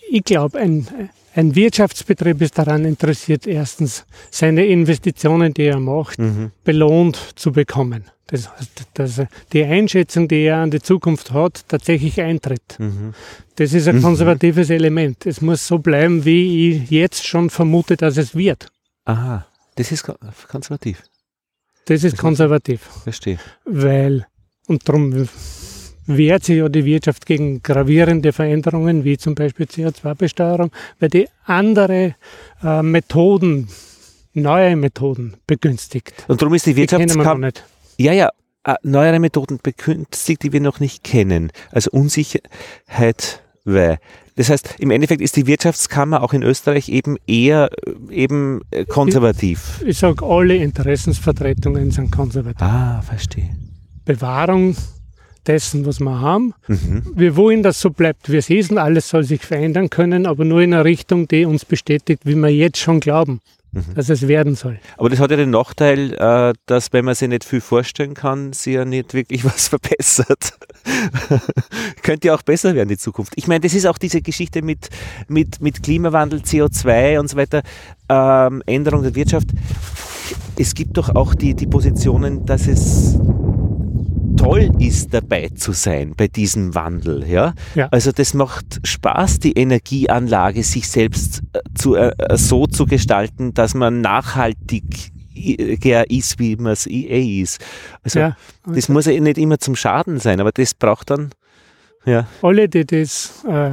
ich 0.10 0.24
glaube, 0.24 0.58
ein, 0.60 0.88
ein 1.36 1.56
Wirtschaftsbetrieb 1.56 2.42
ist 2.42 2.58
daran 2.58 2.86
interessiert, 2.86 3.46
erstens 3.46 4.06
seine 4.32 4.66
Investitionen, 4.66 5.54
die 5.54 5.64
er 5.64 5.80
macht, 5.80 6.20
mhm. 6.20 6.52
belohnt 6.64 7.18
zu 7.36 7.52
bekommen. 7.52 8.06
Das 8.28 8.50
heißt, 8.52 8.84
dass 8.94 9.22
die 9.54 9.64
Einschätzung, 9.64 10.28
die 10.28 10.44
er 10.44 10.58
an 10.58 10.70
die 10.70 10.82
Zukunft 10.82 11.32
hat, 11.32 11.68
tatsächlich 11.68 12.22
eintritt. 12.22 12.78
Mhm. 12.78 13.14
Das 13.56 13.74
ist 13.74 13.88
ein 13.88 13.98
mhm. 13.98 14.04
konservatives 14.04 14.70
mhm. 14.70 14.76
Element. 14.76 15.26
Es 15.26 15.42
muss 15.42 15.66
so 15.66 15.80
bleiben, 15.80 16.26
wie 16.26 16.70
ich 16.70 16.90
jetzt 16.92 17.26
schon 17.26 17.50
vermute, 17.50 17.98
dass 17.98 18.18
es 18.18 18.36
wird. 18.36 18.68
Aha, 19.06 19.48
das 19.80 19.94
ist 19.94 20.04
konservativ. 20.50 21.04
Das 21.86 22.04
ist 22.04 22.18
konservativ. 22.18 22.82
Verstehe. 23.04 23.40
Weil 23.64 24.28
und 24.68 24.88
darum 24.88 25.28
wehrt 26.06 26.44
sich 26.44 26.58
ja 26.58 26.68
die 26.68 26.84
Wirtschaft 26.84 27.26
gegen 27.26 27.64
gravierende 27.64 28.34
Veränderungen, 28.34 29.06
wie 29.06 29.18
zum 29.18 29.36
Beispiel 29.36 29.68
CO2-Besteuerung, 29.68 30.72
weil 31.00 31.10
die 31.10 31.30
andere 31.46 32.16
äh, 32.62 32.84
Methoden, 32.84 33.70
neue 34.34 34.76
Methoden 34.76 35.38
begünstigt. 35.48 36.14
Und 36.28 36.42
darum 36.42 36.56
ist 36.56 36.66
die 36.66 36.76
Wirtschaftskammmer. 36.76 37.52
Ja, 37.98 38.12
ja, 38.12 38.30
äh, 38.66 38.76
neuere 38.84 39.20
Methoden 39.20 39.60
begünstigt, 39.64 40.44
die 40.44 40.52
wir 40.52 40.62
noch 40.62 40.82
nicht 40.82 41.06
kennen. 41.06 41.54
Also 41.72 41.92
Unsicherheit, 41.92 43.42
weil. 43.64 44.00
Das 44.40 44.50
heißt, 44.50 44.76
im 44.80 44.90
Endeffekt 44.90 45.20
ist 45.20 45.36
die 45.36 45.48
Wirtschaftskammer 45.48 46.24
auch 46.24 46.32
in 46.32 46.44
Österreich 46.44 46.88
eben 46.88 47.18
eher 47.28 47.70
äh, 47.86 48.16
eben 48.24 48.62
äh, 48.72 48.86
konservativ. 48.86 49.80
Ich, 49.82 49.90
ich 49.90 49.98
sage, 49.98 50.26
alle 50.26 50.56
Interessensvertretungen 50.56 51.92
sind 51.92 52.10
konservativ. 52.10 52.62
Ah, 52.62 53.02
verstehe. 53.02 53.50
Bewahrung 54.06 54.78
dessen, 55.46 55.86
was 55.86 56.00
wir 56.00 56.22
haben. 56.22 56.54
Mhm. 56.70 57.04
Wir 57.16 57.36
wollen, 57.36 57.64
dass 57.64 57.82
so 57.82 57.90
bleibt, 57.90 58.32
wie 58.32 58.38
es 58.38 58.50
ist 58.50 58.72
und 58.72 58.78
alles 58.78 59.10
soll 59.10 59.26
sich 59.26 59.42
verändern 59.42 59.90
können, 59.90 60.26
aber 60.26 60.46
nur 60.46 60.62
in 60.62 60.74
eine 60.74 60.86
Richtung, 60.86 61.28
die 61.28 61.44
uns 61.44 61.66
bestätigt, 61.66 62.22
wie 62.24 62.36
wir 62.36 62.48
jetzt 62.48 62.78
schon 62.78 63.02
glauben. 63.02 63.42
Mhm. 63.72 63.94
Dass 63.94 64.10
es 64.10 64.28
werden 64.28 64.56
soll. 64.56 64.80
Aber 64.98 65.10
das 65.10 65.20
hat 65.20 65.30
ja 65.30 65.38
den 65.38 65.52
Nachteil, 65.52 66.14
äh, 66.14 66.54
dass 66.66 66.92
wenn 66.92 67.06
man 67.06 67.14
sich 67.14 67.30
nicht 67.30 67.44
viel 67.44 67.62
vorstellen 67.62 68.16
kann, 68.16 68.52
sie 68.54 68.74
ja 68.74 68.86
nicht 68.86 69.14
wirklich 69.14 69.46
was 69.46 69.68
verbessert. 69.68 70.54
Könnte 72.02 72.30
ja 72.30 72.36
auch 72.36 72.42
besser 72.42 72.74
werden 72.74 72.90
in 72.90 72.98
Zukunft. 72.98 73.34
Ich 73.36 73.48
meine, 73.48 73.60
das 73.62 73.74
ist 73.74 73.86
auch 73.86 73.98
diese 73.98 74.22
Geschichte 74.22 74.62
mit, 74.62 74.90
mit, 75.28 75.62
mit 75.62 75.84
Klimawandel, 75.84 76.40
CO2 76.40 77.20
und 77.20 77.30
so 77.30 77.38
weiter, 77.38 77.62
ähm, 78.10 78.64
Änderung 78.66 79.04
der 79.04 79.14
Wirtschaft. 79.14 79.50
Es 80.58 80.74
gibt 80.74 80.98
doch 80.98 81.10
auch 81.16 81.36
die, 81.36 81.54
die 81.54 81.68
Positionen, 81.68 82.46
dass 82.46 82.68
es 82.68 83.20
toll 84.40 84.72
ist, 84.80 85.14
dabei 85.14 85.50
zu 85.50 85.72
sein 85.72 86.14
bei 86.16 86.28
diesem 86.28 86.76
Wandel. 86.76 87.28
Ja? 87.28 87.54
ja. 87.76 87.88
Also 87.92 88.12
das 88.12 88.34
macht 88.34 88.80
Spaß, 88.84 89.40
die 89.40 89.54
Energieanlage 89.54 90.64
sich 90.64 90.90
selbst 90.90 91.44
äh, 91.54 91.60
zu, 91.76 91.96
äh, 91.96 92.12
äh, 92.18 92.38
so 92.38 92.66
zu 92.66 92.86
gestalten, 92.86 93.54
dass 93.54 93.74
man 93.74 94.02
nachhaltig 94.02 95.12
ist, 95.34 96.40
wie 96.40 96.56
man 96.58 96.74
es 96.74 96.86
eh 96.86 97.42
ist. 97.42 97.64
Also 98.04 98.20
ja, 98.20 98.38
das 98.66 98.90
muss 98.90 99.06
ja 99.06 99.18
nicht 99.20 99.38
immer 99.38 99.58
zum 99.58 99.76
Schaden 99.76 100.20
sein, 100.20 100.42
aber 100.42 100.52
das 100.52 100.74
braucht 100.74 101.12
dann 101.12 101.30
ja. 102.06 102.28
Alle, 102.42 102.68
die 102.68 102.86
das, 102.86 103.44
äh, 103.48 103.72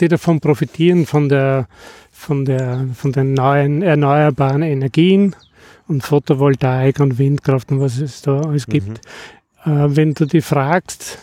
die 0.00 0.08
davon 0.08 0.40
profitieren, 0.40 1.06
von 1.06 1.28
der 1.28 1.68
von, 2.16 2.44
der, 2.44 2.86
von 2.94 3.12
den 3.12 3.34
neuen 3.34 3.82
erneuerbaren 3.82 4.62
Energien 4.62 5.36
und 5.86 6.02
Photovoltaik 6.02 6.98
und 6.98 7.18
Windkraft 7.18 7.70
und 7.70 7.80
was 7.80 7.98
es 7.98 8.22
da 8.22 8.40
alles 8.40 8.66
gibt. 8.66 9.00
Äh, 9.66 9.70
wenn 9.96 10.14
du 10.14 10.26
die 10.26 10.40
fragst, 10.40 11.18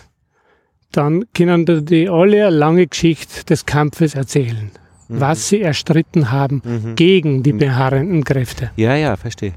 dann 0.91 1.25
können 1.33 1.65
die 1.85 2.07
alle 2.09 2.47
eine 2.47 2.55
lange 2.55 2.85
Geschichte 2.87 3.43
des 3.45 3.65
Kampfes 3.65 4.13
erzählen, 4.15 4.69
Mhm. 5.07 5.19
was 5.21 5.49
sie 5.49 5.61
erstritten 5.61 6.31
haben 6.31 6.61
Mhm. 6.63 6.95
gegen 6.95 7.41
die 7.43 7.53
beharrenden 7.53 8.23
Kräfte. 8.23 8.69
Ja, 8.75 8.95
ja, 8.95 9.15
verstehe. 9.15 9.53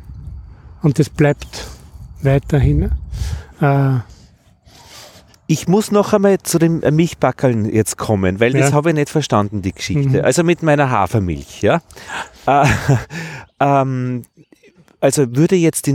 Und 0.82 0.99
das 0.99 1.11
bleibt 1.11 1.66
weiterhin. 2.22 2.91
Äh, 3.61 3.99
Ich 5.49 5.68
muss 5.68 5.93
noch 5.93 6.12
einmal 6.12 6.39
zu 6.39 6.59
dem 6.59 6.80
Milchbackeln 6.91 7.72
jetzt 7.72 7.97
kommen, 7.99 8.41
weil 8.41 8.53
das 8.53 8.70
Ja. 8.70 8.72
habe 8.76 8.89
ich 8.91 8.97
nicht 8.97 9.11
verstanden, 9.11 9.62
die 9.62 9.70
Geschichte. 9.70 10.18
Mhm. 10.18 10.24
Also 10.24 10.43
mit 10.43 10.64
meiner 10.64 10.91
Hafermilch, 10.91 11.62
ja. 11.62 11.82
Äh, 12.49 12.66
ähm, 13.61 14.22
also 15.01 15.37
würde 15.37 15.57
jetzt 15.57 15.87
die, 15.87 15.93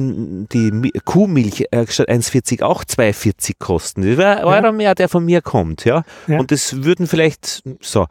die 0.51 0.71
Mi- 0.71 0.91
Kuhmilch 1.05 1.65
äh, 1.71 1.85
statt 1.87 2.09
1,40 2.09 2.61
auch 2.63 2.83
2,40 2.83 3.53
kosten. 3.59 4.01
Das 4.01 4.17
wäre 4.17 4.37
ein 4.37 4.43
Euro 4.43 4.71
mehr, 4.71 4.95
der 4.95 5.09
von 5.09 5.25
mir 5.25 5.41
kommt, 5.41 5.85
ja? 5.85 6.03
Ja. 6.27 6.39
Und 6.39 6.51
das 6.51 6.83
würden 6.83 7.07
vielleicht, 7.07 7.63
so. 7.81 8.07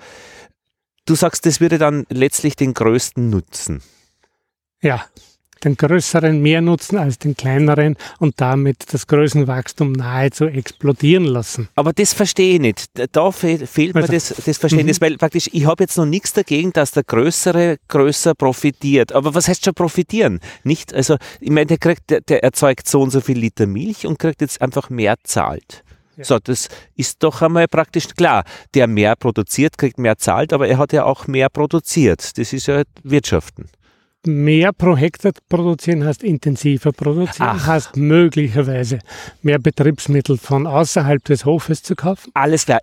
Du 1.06 1.14
sagst, 1.14 1.46
das 1.46 1.60
würde 1.60 1.78
dann 1.78 2.04
letztlich 2.10 2.56
den 2.56 2.74
größten 2.74 3.30
nutzen. 3.30 3.82
ja, 4.82 5.04
den 5.64 5.76
größeren 5.76 6.40
mehr 6.40 6.60
nutzen 6.60 6.98
als 6.98 7.18
den 7.18 7.36
kleineren 7.36 7.96
und 8.18 8.40
damit 8.40 8.92
das 8.92 9.06
Größenwachstum 9.06 9.92
nahezu 9.92 10.46
explodieren 10.46 11.24
lassen. 11.24 11.68
Aber 11.74 11.92
das 11.92 12.12
verstehe 12.12 12.54
ich 12.54 12.60
nicht. 12.60 12.86
Da- 13.12 13.30
fe 13.30 13.66
fehlt 13.66 13.94
mir 13.94 14.02
Also, 14.02 14.12
das, 14.12 14.34
das 14.44 14.58
Verständnis, 14.58 15.00
weil 15.00 15.16
praktisch 15.16 15.48
ich 15.52 15.66
habe 15.66 15.82
jetzt 15.82 15.96
noch 15.96 16.06
nichts 16.06 16.32
dagegen, 16.32 16.72
dass 16.72 16.92
der 16.92 17.04
Größere 17.04 17.76
größer 17.88 18.34
profitiert. 18.34 19.12
Aber 19.12 19.34
was 19.34 19.48
heißt 19.48 19.64
schon 19.64 19.74
profitieren? 19.74 20.40
Nicht, 20.64 20.94
also 20.94 21.16
ich 21.40 21.50
meine, 21.50 21.66
der, 21.66 21.78
kriegt, 21.78 22.10
der, 22.10 22.20
der 22.22 22.42
erzeugt 22.42 22.88
so 22.88 23.00
und 23.02 23.10
so 23.10 23.20
viel 23.20 23.38
Liter 23.38 23.66
Milch 23.66 24.06
und 24.06 24.18
kriegt 24.18 24.40
jetzt 24.40 24.60
einfach 24.62 24.90
mehr 24.90 25.16
zahlt. 25.24 25.84
So, 26.22 26.38
das 26.38 26.68
ist 26.96 27.22
doch 27.22 27.40
einmal 27.40 27.66
praktisch 27.66 28.08
klar. 28.08 28.44
Der 28.74 28.86
mehr 28.86 29.16
produziert, 29.16 29.78
kriegt 29.78 29.98
mehr 29.98 30.18
zahlt, 30.18 30.52
aber 30.52 30.68
er 30.68 30.76
hat 30.76 30.92
ja 30.92 31.04
auch 31.04 31.26
mehr 31.26 31.48
produziert. 31.48 32.36
Das 32.36 32.52
ist 32.52 32.66
ja 32.66 32.82
Wirtschaften. 33.02 33.70
Mehr 34.26 34.72
pro 34.74 34.96
Hektar 34.96 35.32
produzieren 35.48 36.04
heißt 36.04 36.22
intensiver 36.22 36.92
produzieren, 36.92 37.48
Ach. 37.52 37.66
heißt 37.66 37.96
möglicherweise 37.96 38.98
mehr 39.40 39.58
Betriebsmittel 39.58 40.36
von 40.36 40.66
außerhalb 40.66 41.24
des 41.24 41.46
Hofes 41.46 41.82
zu 41.82 41.94
kaufen. 41.96 42.30
Alles 42.34 42.66
klar. 42.66 42.80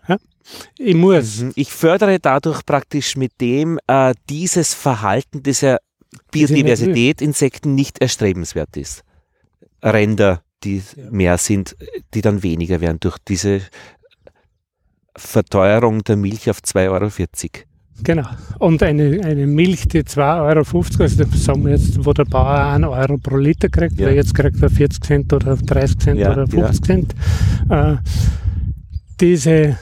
Ich 0.80 0.96
muss. 0.96 1.42
Mhm. 1.42 1.52
Ich 1.56 1.72
fördere 1.72 2.20
dadurch 2.20 2.66
praktisch 2.66 3.16
mit 3.18 3.40
dem 3.40 3.80
äh, 3.88 4.14
dieses 4.30 4.74
Verhalten, 4.74 5.44
ja 5.62 5.78
Biodiversität, 6.32 7.22
Insekten 7.22 7.76
nicht 7.76 8.02
erstrebenswert 8.02 8.76
ist. 8.78 9.04
Ränder, 9.84 10.42
die 10.64 10.82
Ja. 10.96 11.12
mehr 11.12 11.38
sind, 11.38 11.76
die 12.14 12.22
dann 12.22 12.42
weniger 12.44 12.82
werden 12.82 13.00
durch 13.00 13.18
diese 13.28 13.62
Verteuerung 15.16 16.04
der 16.04 16.16
Milch 16.16 16.50
auf 16.50 16.60
2,40 16.60 16.90
Euro. 16.90 17.68
Genau. 18.04 18.28
Und 18.60 18.84
eine, 18.84 19.22
eine 19.24 19.48
Milch, 19.48 19.88
die 19.88 20.02
2,50 20.04 21.00
Euro, 21.00 21.04
also 21.04 21.24
sagen 21.38 21.66
wir 21.66 21.72
jetzt, 21.72 22.06
wo 22.06 22.14
der 22.14 22.26
Bauer 22.26 22.56
1 22.74 22.86
Euro 22.86 23.18
pro 23.18 23.38
Liter 23.38 23.70
kriegt, 23.70 24.00
Ja. 24.00 24.08
weil 24.08 24.16
jetzt 24.16 24.34
kriegt 24.36 24.62
er 24.62 24.70
40 24.70 25.04
Cent 25.04 25.34
oder 25.34 25.56
30 25.56 25.98
Cent 26.00 26.20
Ja, 26.20 26.32
oder 26.32 26.46
ja. 26.46 26.68
50 26.68 26.86
Cent. 26.86 27.16
Äh, 27.70 27.96
diese 29.20 29.78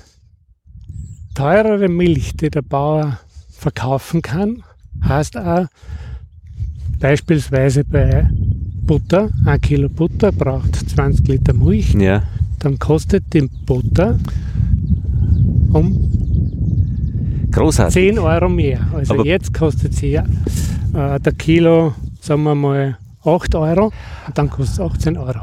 teurere 1.33 1.89
Milch, 1.89 2.35
die 2.37 2.49
der 2.49 2.61
Bauer 2.61 3.19
verkaufen 3.51 4.21
kann, 4.21 4.63
heißt 5.03 5.37
auch 5.37 5.67
beispielsweise 6.99 7.83
bei 7.83 8.29
Butter, 8.31 9.29
ein 9.45 9.59
Kilo 9.61 9.89
Butter 9.89 10.31
braucht 10.31 10.75
20 10.75 11.27
Liter 11.27 11.53
Milch, 11.53 11.93
Ja. 11.95 12.23
dann 12.59 12.79
kostet 12.79 13.25
die 13.33 13.49
Butter 13.65 14.17
um 15.73 16.24
Großartig. 17.55 17.93
10 17.93 18.19
Euro 18.19 18.49
mehr. 18.49 18.79
Also 18.93 19.13
Aber- 19.15 19.25
jetzt 19.25 19.53
kostet 19.53 19.93
sie 19.93 20.11
ja, 20.11 20.23
äh, 20.93 21.19
der 21.19 21.33
Kilo, 21.33 21.93
sagen 22.21 22.43
wir 22.43 22.55
mal, 22.55 22.97
8 23.23 23.55
Euro 23.55 23.85
und 24.27 24.37
dann 24.37 24.49
kostet 24.49 24.75
es 24.75 24.79
18 24.79 25.17
Euro. 25.17 25.39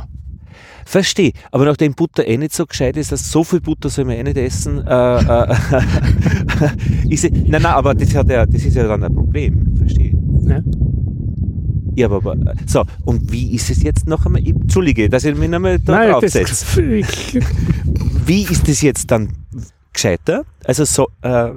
Verstehe. 0.84 1.32
Aber 1.50 1.64
nachdem 1.64 1.94
Butter 1.94 2.26
eh 2.26 2.36
nicht 2.36 2.52
so 2.54 2.66
gescheit 2.66 2.96
ist, 2.96 3.12
dass 3.12 3.30
so 3.30 3.44
viel 3.44 3.60
Butter 3.60 3.88
soll 3.88 4.04
man 4.04 4.16
eh 4.16 4.22
nicht 4.24 4.36
essen, 4.36 4.84
äh, 4.86 5.18
äh, 5.18 5.54
ist, 7.08 7.24
nein, 7.24 7.44
nein, 7.62 7.66
aber 7.66 7.94
das, 7.94 8.14
hat 8.14 8.28
ja, 8.28 8.44
das 8.44 8.62
ist 8.64 8.74
ja 8.76 8.86
dann 8.86 9.02
ein 9.04 9.14
Problem. 9.14 9.74
Verstehe. 9.76 10.12
Ne? 10.14 10.62
Ja, 11.94 12.10
aber, 12.10 12.36
so, 12.66 12.82
und 13.04 13.30
wie 13.32 13.54
ist 13.54 13.70
es 13.70 13.82
jetzt 13.82 14.06
noch 14.08 14.26
einmal? 14.26 14.42
Ich- 14.42 14.50
Entschuldige, 14.54 15.08
dass 15.08 15.24
ich 15.24 15.36
mich 15.36 15.48
nochmal 15.48 15.78
da 15.78 16.10
draufsetze. 16.10 16.66
Wie 18.26 18.42
ist 18.42 18.66
das 18.68 18.82
jetzt 18.82 19.10
dann 19.10 19.28
gescheiter? 19.92 20.44
Also 20.64 20.84
so, 20.84 21.08
äh, 21.22 21.50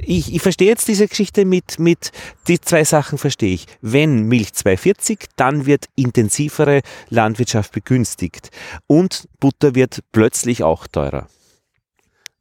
ich, 0.00 0.34
ich 0.34 0.42
verstehe 0.42 0.68
jetzt 0.68 0.88
diese 0.88 1.06
Geschichte 1.08 1.44
mit, 1.44 1.78
mit, 1.78 2.10
die 2.48 2.60
zwei 2.60 2.84
Sachen 2.84 3.18
verstehe 3.18 3.54
ich. 3.54 3.66
Wenn 3.80 4.22
Milch 4.24 4.52
240, 4.54 5.26
dann 5.36 5.66
wird 5.66 5.86
intensivere 5.96 6.80
Landwirtschaft 7.10 7.72
begünstigt 7.72 8.50
und 8.86 9.28
Butter 9.40 9.74
wird 9.74 10.00
plötzlich 10.12 10.62
auch 10.62 10.86
teurer. 10.86 11.28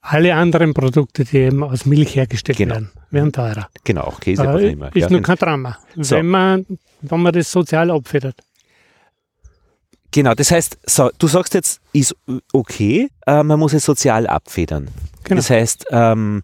alle 0.03 0.33
anderen 0.35 0.73
Produkte, 0.73 1.25
die 1.25 1.37
eben 1.37 1.63
aus 1.63 1.85
Milch 1.85 2.15
hergestellt 2.15 2.57
Genau. 2.57 2.73
werden, 2.75 2.91
werden 3.11 3.31
teurer. 3.31 3.69
Genau, 3.83 4.01
auch 4.01 4.19
Käse, 4.19 4.43
Äh, 4.43 4.47
was 4.47 4.61
immer. 4.63 4.87
ist 4.95 4.95
ja, 5.03 5.09
nur 5.09 5.21
kein 5.21 5.35
Drama, 5.37 5.77
So. 5.95 6.15
wenn, 6.15 6.27
man, 6.27 6.65
wenn 7.01 7.21
man 7.21 7.31
das 7.33 7.51
sozial 7.51 7.91
abfedert. 7.91 8.35
Genau, 10.13 10.33
das 10.33 10.51
heißt, 10.51 10.77
so, 10.85 11.09
du 11.19 11.27
sagst 11.27 11.53
jetzt, 11.53 11.79
ist 11.93 12.15
okay, 12.51 13.09
äh, 13.27 13.43
man 13.43 13.59
muss 13.59 13.73
es 13.73 13.85
sozial 13.85 14.27
abfedern. 14.27 14.89
Genau. 15.23 15.37
Das 15.37 15.49
heißt, 15.49 15.85
ähm, 15.91 16.43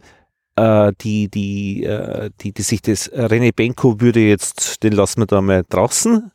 äh, 0.57 0.91
die, 1.01 1.29
die, 1.29 1.83
äh, 1.83 2.29
die, 2.41 2.51
die 2.51 2.61
sich 2.61 2.81
das 2.81 3.09
René 3.13 3.53
Benko 3.55 4.01
würde 4.01 4.19
jetzt, 4.19 4.83
den 4.83 4.91
lassen 4.93 5.21
wir 5.21 5.27
da 5.27 5.41
mal 5.41 5.63
draußen. 5.69 6.31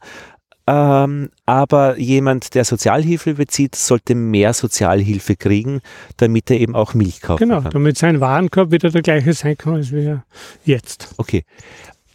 Ähm, 0.65 1.31
aber 1.45 1.99
jemand, 1.99 2.55
der 2.55 2.65
Sozialhilfe 2.65 3.35
bezieht, 3.35 3.75
sollte 3.75 4.15
mehr 4.15 4.55
Sozialhilfe 4.55 5.35
kriegen, 5.35 5.81
damit 6.19 6.51
er 6.53 6.61
eben 6.61 6.77
auch 6.77 6.95
Milch 6.95 7.21
kaufen 7.21 7.49
Genau, 7.49 7.63
kann. 7.63 7.73
damit 7.73 7.99
sein 7.99 8.21
Warenkorb 8.21 8.71
wieder 8.71 8.89
der 8.91 9.03
gleiche 9.03 9.33
sein 9.33 9.59
kann, 9.59 9.75
als 9.75 9.91
wie 9.93 10.05
er 10.07 10.25
jetzt. 10.65 11.09
Okay. 11.19 11.45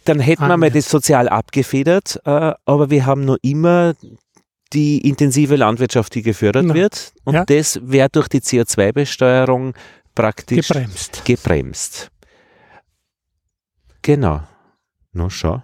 Dann 0.06 0.20
hätten 0.20 0.40
wir 0.46 0.54
Ah, 0.54 0.56
mal 0.56 0.68
ja. 0.70 0.74
das 0.74 0.88
sozial 0.88 1.28
abgefedert, 1.28 2.18
äh, 2.24 2.54
aber 2.64 2.88
wir 2.88 3.04
haben 3.04 3.26
noch 3.26 3.36
immer 3.42 3.92
die 4.72 5.06
intensive 5.06 5.56
Landwirtschaft, 5.56 6.14
die 6.14 6.22
gefördert 6.22 6.62
Genau. 6.62 6.74
wird. 6.74 7.12
Und 7.24 7.34
Ja. 7.34 7.44
das 7.44 7.78
wäre 7.82 8.08
durch 8.10 8.28
die 8.28 8.40
CO2-Besteuerung 8.40 9.74
praktisch 10.22 10.68
Gebremst. 10.68 11.24
gebremst. 11.24 12.10
Genau. 14.02 14.40
Na 15.12 15.30
schau. 15.30 15.62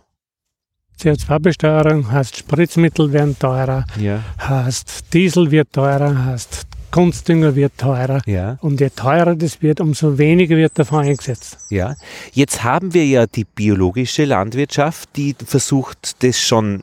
CO2-Besteuerung 1.00 2.10
heißt 2.10 2.36
Spritzmittel 2.36 3.12
werden 3.12 3.36
teurer, 3.38 3.84
Ja. 3.98 4.22
heißt 4.40 5.12
Diesel 5.12 5.50
wird 5.50 5.72
teurer, 5.72 6.24
heißt 6.26 6.66
Kunstdünger 6.92 7.56
wird 7.56 7.76
teurer. 7.76 8.20
Ja. 8.26 8.56
Und 8.60 8.80
je 8.80 8.90
teurer 8.90 9.34
das 9.34 9.60
wird, 9.60 9.80
umso 9.80 10.16
weniger 10.16 10.56
wird 10.56 10.78
davon 10.78 11.00
eingesetzt. 11.04 11.58
Ja. 11.68 11.96
Jetzt 12.32 12.62
haben 12.62 12.94
wir 12.94 13.04
ja 13.04 13.26
die 13.26 13.44
biologische 13.44 14.24
Landwirtschaft, 14.24 15.08
die 15.16 15.34
versucht, 15.44 16.22
das 16.22 16.38
schon 16.40 16.82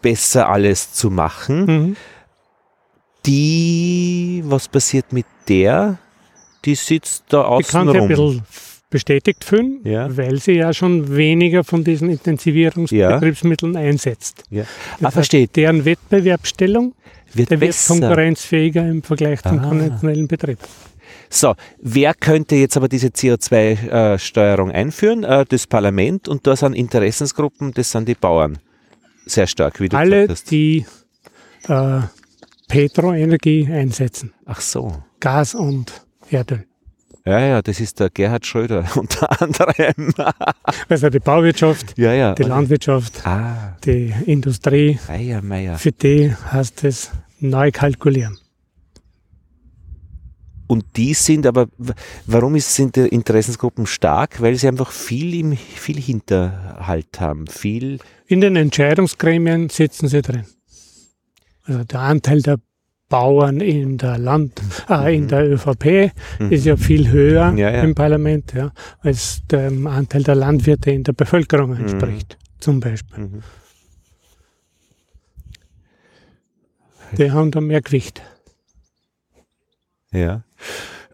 besser 0.00 0.48
alles 0.48 0.92
zu 0.94 1.10
machen. 1.10 1.64
Mhm. 1.66 1.96
Die, 3.26 4.42
was 4.46 4.66
passiert 4.66 5.12
mit 5.12 5.26
der? 5.48 5.98
Die 6.64 6.74
sitzt 6.74 7.24
da 7.28 7.42
Die 7.42 7.46
außen 7.48 7.70
kann 7.70 7.86
sich 7.88 7.96
ein 7.96 8.00
rum. 8.00 8.08
bisschen 8.08 8.42
bestätigt 8.90 9.44
fühlen, 9.44 9.80
Ja. 9.84 10.14
weil 10.16 10.38
sie 10.38 10.52
ja 10.52 10.72
schon 10.74 11.16
weniger 11.16 11.64
von 11.64 11.82
diesen 11.82 12.10
Intensivierungsbetriebsmitteln 12.10 13.76
einsetzt. 13.76 14.44
Ja. 14.50 14.64
Ah, 15.02 15.10
verstehe. 15.10 15.48
Deren 15.48 15.84
Wettbewerbsstellung 15.84 16.94
Wird 17.34 17.50
der 17.50 17.60
wird 17.60 17.74
konkurrenzfähiger 17.86 18.86
im 18.86 19.02
Vergleich 19.02 19.40
zum 19.42 19.58
Ah. 19.60 19.68
konventionellen 19.68 20.28
Betrieb. 20.28 20.58
So, 21.30 21.54
wer 21.80 22.12
könnte 22.12 22.56
jetzt 22.56 22.76
aber 22.76 22.88
diese 22.88 23.08
CO2-Steuerung 23.08 24.70
einführen? 24.70 25.24
Äh, 25.24 25.46
Das 25.48 25.66
Parlament 25.66 26.28
und 26.28 26.46
da 26.46 26.54
sind 26.56 26.74
Interessensgruppen, 26.74 27.72
das 27.72 27.90
sind 27.90 28.06
die 28.06 28.14
Bauern. 28.14 28.58
Sehr 29.24 29.46
stark, 29.46 29.80
wie 29.80 29.88
du 29.88 29.96
Alle, 29.96 30.26
gesagt 30.26 30.30
hast. 30.32 30.50
die 30.50 30.84
äh, 31.68 32.00
Petroenergie 32.68 33.68
einsetzen, 33.72 34.32
Ach 34.44 34.60
so. 34.60 35.02
Gas 35.20 35.54
und 35.54 35.92
Erdöl. 36.32 36.66
Ja, 37.24 37.38
ja, 37.38 37.62
das 37.62 37.78
ist 37.78 38.00
der 38.00 38.10
Gerhard 38.10 38.44
Schröder 38.46 38.84
unter 38.96 39.40
anderem. 39.40 40.12
Also 40.88 41.08
die 41.10 41.20
Bauwirtschaft, 41.20 41.96
ja, 41.98 42.12
ja. 42.12 42.34
die 42.34 42.42
Landwirtschaft, 42.42 43.24
Ah, 43.26 43.76
die 43.84 44.12
Industrie, 44.26 44.98
Eiermeier. 45.08 45.78
für 45.78 45.92
die 45.92 46.34
heißt 46.34 46.84
es 46.84 47.10
neu 47.38 47.70
kalkulieren. 47.70 48.38
und 50.66 50.84
die 50.96 51.12
sind 51.14 51.46
aber, 51.46 51.66
warum 52.26 52.54
ist, 52.56 52.74
sind 52.74 52.96
die 52.96 53.06
Interessensgruppen 53.08 53.86
stark? 53.86 54.40
Weil 54.40 54.54
sie 54.56 54.68
einfach 54.68 54.90
viel, 54.90 55.34
im, 55.38 55.56
viel 55.56 56.00
Hinterhalt 56.00 57.20
haben, 57.20 57.46
viel. 57.46 57.98
In 58.26 58.40
den 58.40 58.56
Entscheidungsgremien 58.56 59.68
sitzen 59.68 60.08
sie 60.08 60.22
drin. 60.22 60.44
Also 61.64 61.84
der 61.84 62.00
Anteil 62.00 62.40
der 62.42 62.56
Bauern 63.12 63.60
in 63.60 63.98
der 63.98 64.16
Land, 64.18 64.52
äh, 64.88 65.14
in 65.16 65.28
der 65.28 65.42
ÖVP 65.52 66.10
Mhm. 66.38 66.50
ist 66.50 66.64
ja 66.64 66.76
viel 66.76 67.10
höher 67.10 67.52
Ja, 67.62 67.70
ja. 67.70 67.82
im 67.82 67.94
Parlament, 67.94 68.54
ja, 68.54 68.72
als 69.00 69.42
der 69.50 69.70
Anteil 70.00 70.22
der 70.22 70.34
Landwirte 70.34 70.90
in 70.90 71.02
der 71.04 71.12
Bevölkerung 71.12 71.76
entspricht, 71.76 72.38
zum 72.58 72.80
Beispiel. 72.80 73.18
Mhm. 73.24 73.42
Die 77.18 77.30
haben 77.30 77.50
da 77.50 77.60
mehr 77.60 77.82
Gewicht. 77.82 78.22
Ja. 80.12 80.42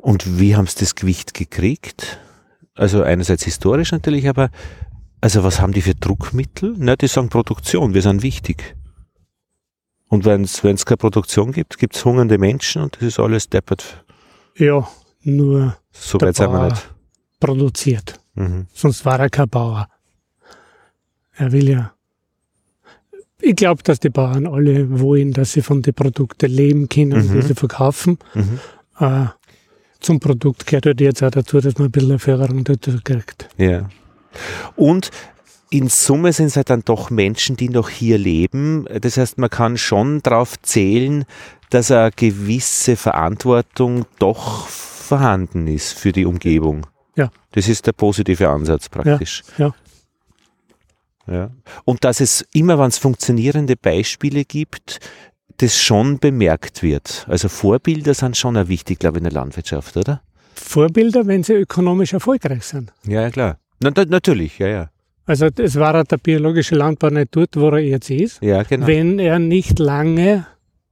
Und 0.00 0.38
wie 0.38 0.54
haben 0.54 0.66
sie 0.68 0.78
das 0.78 0.94
Gewicht 0.94 1.34
gekriegt? 1.34 2.18
Also 2.74 3.02
einerseits 3.02 3.42
historisch 3.44 3.90
natürlich, 3.90 4.28
aber 4.28 4.50
also 5.20 5.42
was 5.42 5.60
haben 5.60 5.72
die 5.72 5.82
für 5.82 5.96
Druckmittel? 5.96 6.74
Na, 6.78 6.94
die 6.94 7.08
sagen 7.08 7.28
Produktion, 7.28 7.92
wir 7.94 8.02
sind 8.02 8.22
wichtig. 8.22 8.76
Und 10.08 10.24
wenn 10.24 10.42
es 10.42 10.62
keine 10.86 10.96
Produktion 10.96 11.52
gibt, 11.52 11.78
gibt 11.78 11.94
es 11.96 12.04
hungernde 12.04 12.38
Menschen 12.38 12.82
und 12.82 12.96
das 12.96 13.02
ist 13.02 13.20
alles 13.20 13.48
deppert. 13.48 14.04
Ja, 14.56 14.88
nur 15.22 15.76
So 15.92 16.20
weit 16.20 16.36
sind 16.36 16.50
wir 16.52 16.68
nicht. 16.68 16.90
produziert. 17.40 18.18
Mhm. 18.34 18.66
Sonst 18.72 19.04
war 19.04 19.20
er 19.20 19.28
kein 19.30 19.48
Bauer. 19.48 19.88
Er 21.34 21.52
will 21.52 21.68
ja. 21.68 21.92
Ich 23.40 23.54
glaube, 23.54 23.82
dass 23.84 24.00
die 24.00 24.10
Bauern 24.10 24.46
alle 24.46 24.98
wollen, 25.00 25.32
dass 25.32 25.52
sie 25.52 25.62
von 25.62 25.82
den 25.82 25.94
Produkten 25.94 26.50
leben 26.50 26.88
können, 26.88 27.28
Mhm. 27.28 27.32
die 27.34 27.42
sie 27.42 27.54
verkaufen. 27.54 28.18
Mhm. 28.34 28.58
Äh, 28.98 29.26
zum 30.00 30.18
Produkt 30.20 30.66
gehört 30.66 30.86
halt 30.86 31.00
jetzt 31.00 31.22
auch 31.22 31.30
dazu, 31.30 31.60
dass 31.60 31.76
man 31.78 31.88
ein 31.88 31.90
bisschen 31.92 32.10
eine 32.10 32.18
Förderung 32.18 32.64
dazu 32.64 32.98
kriegt. 33.04 33.48
Ja. 33.56 33.88
Und 34.74 35.10
in 35.70 35.88
Summe 35.88 36.32
sind 36.32 36.46
es 36.46 36.56
halt 36.56 36.70
dann 36.70 36.82
doch 36.84 37.10
Menschen, 37.10 37.56
die 37.56 37.68
noch 37.68 37.88
hier 37.88 38.18
leben. 38.18 38.86
Das 39.00 39.16
heißt, 39.16 39.38
man 39.38 39.50
kann 39.50 39.76
schon 39.76 40.22
darauf 40.22 40.60
zählen, 40.62 41.24
dass 41.70 41.90
eine 41.90 42.10
gewisse 42.14 42.96
Verantwortung 42.96 44.06
doch 44.18 44.66
vorhanden 44.68 45.66
ist 45.66 45.92
für 45.92 46.12
die 46.12 46.24
Umgebung. 46.24 46.86
Ja. 47.16 47.30
Das 47.52 47.68
ist 47.68 47.86
der 47.86 47.92
positive 47.92 48.48
Ansatz 48.48 48.88
praktisch. 48.88 49.42
ja. 49.58 49.74
Ja. 51.30 51.50
Und 51.84 52.04
dass 52.04 52.20
es 52.20 52.42
immer, 52.54 52.78
wenn 52.78 52.88
es 52.88 52.96
funktionierende 52.96 53.76
Beispiele 53.76 54.46
gibt, 54.46 54.98
das 55.58 55.76
schon 55.76 56.18
bemerkt 56.18 56.82
wird. 56.82 57.26
Also 57.28 57.48
Vorbilder 57.50 58.14
sind 58.14 58.36
schon 58.36 58.56
auch 58.56 58.68
wichtig, 58.68 58.98
glaube 58.98 59.18
ich, 59.18 59.20
in 59.20 59.24
der 59.24 59.32
Landwirtschaft, 59.32 59.96
oder? 59.98 60.22
Vorbilder, 60.54 61.26
wenn 61.26 61.42
sie 61.42 61.52
ökonomisch 61.52 62.14
erfolgreich 62.14 62.64
sind. 62.64 62.92
Ja, 63.04 63.22
ja, 63.22 63.30
klar. 63.30 63.58
Na, 63.80 63.90
natürlich, 64.06 64.58
ja, 64.58 64.68
ja. 64.68 64.90
Also 65.28 65.48
es 65.58 65.76
war 65.76 66.02
der 66.04 66.16
biologische 66.16 66.74
Landbau 66.74 67.10
nicht 67.10 67.28
dort, 67.36 67.54
wo 67.56 67.68
er 67.68 67.78
jetzt 67.80 68.08
ist, 68.10 68.42
Ja, 68.42 68.62
genau. 68.62 68.86
wenn 68.86 69.18
er 69.18 69.38
nicht 69.38 69.78
lange 69.78 70.46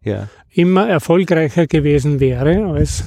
Ja. 0.05 0.29
immer 0.51 0.87
erfolgreicher 0.89 1.67
gewesen 1.67 2.21
wäre 2.21 2.67
als 2.67 3.05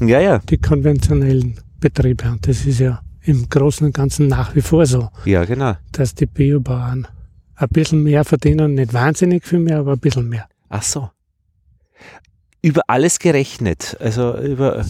ja, 0.00 0.20
ja. 0.20 0.38
die 0.38 0.58
konventionellen 0.58 1.58
Betriebe. 1.80 2.30
Und 2.30 2.46
das 2.46 2.64
ist 2.64 2.78
ja 2.78 3.00
im 3.22 3.48
Großen 3.48 3.86
und 3.88 3.92
Ganzen 3.92 4.28
nach 4.28 4.54
wie 4.54 4.60
vor 4.62 4.86
so, 4.86 5.08
Ja, 5.24 5.44
genau. 5.44 5.74
dass 5.92 6.14
die 6.14 6.26
Biobauern 6.26 7.08
ein 7.56 7.68
bisschen 7.70 8.04
mehr 8.04 8.24
verdienen, 8.24 8.74
nicht 8.74 8.94
wahnsinnig 8.94 9.44
viel 9.44 9.58
mehr, 9.58 9.78
aber 9.80 9.94
ein 9.94 9.98
bisschen 9.98 10.28
mehr. 10.28 10.46
Ach 10.68 10.82
so. 10.82 11.10
Über 12.62 12.82
alles 12.86 13.18
gerechnet. 13.18 13.96
Also 14.00 14.36
über. 14.38 14.84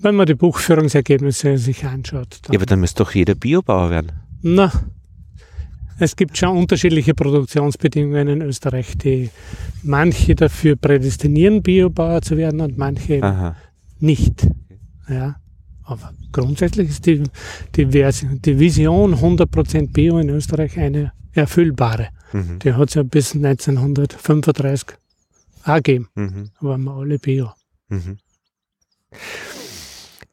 Wenn 0.00 0.14
man 0.14 0.26
die 0.26 0.34
Buchführungsergebnisse 0.34 1.58
sich 1.58 1.84
anschaut. 1.84 2.38
Dann, 2.42 2.52
Ja, 2.54 2.58
aber 2.58 2.66
dann 2.66 2.80
müsste 2.80 3.02
doch 3.02 3.12
jeder 3.12 3.34
Biobauer 3.34 3.90
werden. 3.90 4.12
Na, 4.42 4.72
es 5.98 6.16
gibt 6.16 6.36
schon 6.38 6.56
unterschiedliche 6.56 7.14
Produktionsbedingungen 7.14 8.28
in 8.28 8.42
Österreich, 8.42 8.96
die 8.98 9.30
manche 9.82 10.34
dafür 10.34 10.76
prädestinieren, 10.76 11.62
Biobauer 11.62 12.22
zu 12.22 12.36
werden 12.36 12.60
und 12.60 12.78
manche 12.78 13.22
Aha. 13.22 13.56
nicht. 13.98 14.46
Ja. 15.08 15.36
Aber 15.84 16.12
grundsätzlich 16.32 16.90
ist 16.90 17.06
die, 17.06 17.22
die, 17.74 17.86
Vers- 17.86 18.26
die 18.30 18.58
Vision 18.58 19.14
100% 19.14 19.92
Bio 19.92 20.18
in 20.18 20.28
Österreich 20.28 20.78
eine 20.78 21.12
erfüllbare. 21.32 22.08
Mhm. 22.32 22.58
Die 22.58 22.74
hat 22.74 22.88
es 22.90 22.94
ja 22.94 23.02
bis 23.02 23.34
1935 23.34 24.98
auch 25.64 25.74
gegeben. 25.76 26.08
Mhm. 26.14 26.50
Da 26.60 26.66
waren 26.66 26.84
wir 26.84 26.92
alle 26.92 27.18
Bio. 27.18 27.50
Mhm. 27.88 28.18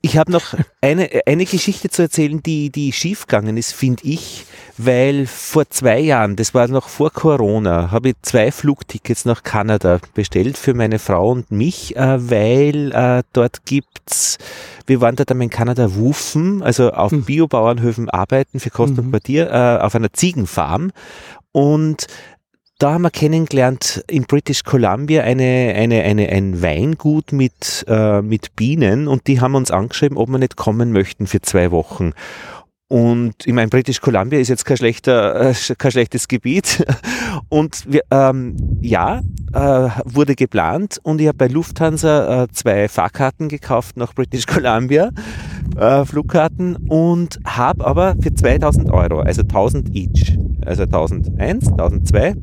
Ich 0.05 0.17
habe 0.17 0.31
noch 0.31 0.43
eine, 0.81 1.09
eine 1.25 1.45
Geschichte 1.45 1.89
zu 1.89 2.03
erzählen, 2.03 2.43
die, 2.43 2.69
die 2.69 2.93
schiefgegangen 2.93 3.57
ist, 3.57 3.71
finde 3.73 4.03
ich, 4.05 4.45
weil 4.77 5.25
vor 5.25 5.67
zwei 5.71 5.99
Jahren, 5.99 6.35
das 6.35 6.53
war 6.53 6.67
noch 6.67 6.89
vor 6.89 7.09
Corona, 7.09 7.89
habe 7.89 8.09
ich 8.09 8.15
zwei 8.21 8.51
Flugtickets 8.51 9.25
nach 9.25 9.41
Kanada 9.41 9.97
bestellt 10.13 10.59
für 10.59 10.75
meine 10.75 10.99
Frau 10.99 11.31
und 11.31 11.49
mich, 11.49 11.95
äh, 11.95 12.29
weil 12.29 12.91
äh, 12.91 13.23
dort 13.33 13.65
gibt's, 13.65 14.37
wir 14.85 15.01
waren 15.01 15.15
dort 15.15 15.31
einmal 15.31 15.45
in 15.45 15.49
Kanada 15.49 15.95
Wufen, 15.95 16.61
also 16.61 16.91
auf 16.91 17.11
Mhm. 17.11 17.23
Biobauernhöfen 17.23 18.07
arbeiten 18.11 18.59
für 18.59 18.69
Kost 18.69 18.99
und 18.99 19.07
Mhm. 19.07 19.09
Quartier, 19.11 19.49
äh, 19.49 19.83
auf 19.83 19.95
einer 19.95 20.13
Ziegenfarm 20.13 20.91
und 21.51 22.05
da 22.77 22.93
haben 22.93 23.03
wir 23.03 23.11
kennengelernt 23.11 24.03
in 24.07 24.23
British 24.23 24.63
Columbia 24.63 25.23
eine, 25.23 25.73
eine, 25.75 26.03
eine, 26.03 26.29
ein 26.29 26.61
Weingut 26.61 27.31
mit, 27.31 27.85
äh, 27.87 28.21
mit 28.21 28.55
Bienen 28.55 29.07
und 29.07 29.27
die 29.27 29.39
haben 29.39 29.55
uns 29.55 29.71
angeschrieben, 29.71 30.17
ob 30.17 30.29
wir 30.29 30.39
nicht 30.39 30.57
kommen 30.57 30.91
möchten 30.91 31.25
für 31.27 31.41
zwei 31.41 31.71
Wochen. 31.71 32.13
Und 32.87 33.33
ich 33.45 33.53
meine, 33.53 33.67
British 33.69 33.99
Columbia 33.99 34.39
ist 34.39 34.49
jetzt 34.49 34.63
kein, 34.63 34.77
schlechter, 34.77 35.49
äh, 35.49 35.55
kein 35.77 35.91
schlechtes 35.91 36.27
Gebiet. 36.27 36.85
Und 37.49 37.91
wir, 37.91 38.01
ähm, 38.11 38.55
ja, 38.81 39.21
äh, 39.55 39.89
wurde 40.03 40.35
geplant 40.35 40.99
und 41.03 41.21
ich 41.21 41.27
habe 41.27 41.37
bei 41.37 41.47
Lufthansa 41.47 42.43
äh, 42.43 42.47
zwei 42.51 42.87
Fahrkarten 42.89 43.47
gekauft 43.47 43.97
nach 43.97 44.13
British 44.13 44.45
Columbia, 44.47 45.11
äh, 45.77 46.03
Flugkarten 46.05 46.75
und 46.89 47.39
habe 47.45 47.85
aber 47.85 48.15
für 48.21 48.33
2000 48.33 48.91
Euro, 48.91 49.21
also 49.21 49.41
1000 49.41 49.95
each, 49.95 50.37
also 50.65 50.83
1001, 50.83 51.69
1002 51.69 52.35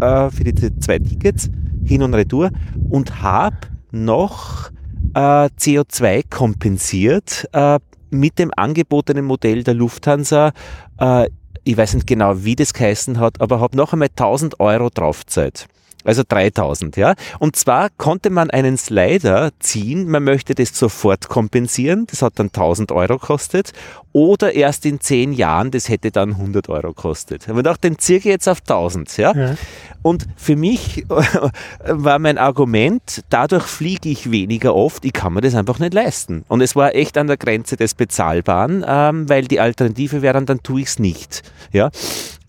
äh, 0.00 0.30
für 0.30 0.44
die 0.44 0.78
zwei 0.80 0.98
Tickets 0.98 1.50
hin 1.84 2.02
und 2.02 2.14
retour 2.14 2.50
und 2.90 3.22
habe 3.22 3.56
noch 3.90 4.70
äh, 5.14 5.48
CO2 5.58 6.24
kompensiert 6.28 7.48
mit 8.10 8.38
dem 8.38 8.50
angebotenen 8.56 9.24
Modell 9.24 9.64
der 9.64 9.74
Lufthansa. 9.74 10.52
Äh, 10.98 11.28
ich 11.64 11.76
weiß 11.76 11.94
nicht 11.94 12.06
genau, 12.06 12.44
wie 12.44 12.56
das 12.56 12.72
geheißen 12.72 13.18
hat, 13.18 13.40
aber 13.40 13.60
habe 13.60 13.76
noch 13.76 13.92
einmal 13.92 14.08
1000 14.08 14.60
Euro 14.60 14.88
draufgezahlt. 14.88 15.66
Also 16.04 16.22
3000, 16.26 16.96
ja. 16.96 17.14
Und 17.38 17.56
zwar 17.56 17.88
konnte 17.96 18.30
man 18.30 18.50
einen 18.50 18.76
Slider 18.76 19.50
ziehen, 19.58 20.08
man 20.08 20.24
möchte 20.24 20.54
das 20.54 20.76
sofort 20.76 21.28
kompensieren, 21.28 22.06
das 22.10 22.22
hat 22.22 22.38
dann 22.38 22.46
1000 22.46 22.92
Euro 22.92 23.18
gekostet, 23.18 23.72
oder 24.12 24.54
erst 24.54 24.86
in 24.86 25.00
10 25.00 25.32
Jahren, 25.32 25.70
das 25.70 25.88
hätte 25.88 26.10
dann 26.10 26.30
100 26.30 26.68
Euro 26.68 26.88
gekostet. 26.88 27.48
Aber 27.48 27.58
gedacht, 27.58 27.84
den 27.84 27.96
ich 28.00 28.24
jetzt 28.24 28.48
auf 28.48 28.60
1000, 28.60 29.16
ja. 29.18 29.34
Ja. 29.34 29.54
Und 30.02 30.26
für 30.36 30.56
mich 30.56 31.04
war 31.84 32.18
mein 32.18 32.38
Argument, 32.38 33.22
dadurch 33.28 33.64
fliege 33.64 34.08
ich 34.08 34.30
weniger 34.30 34.74
oft, 34.74 35.04
ich 35.04 35.12
kann 35.12 35.34
mir 35.34 35.42
das 35.42 35.54
einfach 35.54 35.78
nicht 35.78 35.94
leisten. 35.94 36.44
Und 36.48 36.60
es 36.60 36.74
war 36.74 36.94
echt 36.94 37.18
an 37.18 37.26
der 37.26 37.36
Grenze 37.36 37.76
des 37.76 37.94
Bezahlbaren, 37.94 38.84
ähm, 38.86 39.28
weil 39.28 39.44
die 39.44 39.60
Alternative 39.60 40.22
wäre 40.22 40.34
dann, 40.34 40.46
dann 40.46 40.62
tue 40.62 40.80
ich 40.80 40.88
es 40.88 40.98
nicht. 40.98 41.42
Ja? 41.72 41.90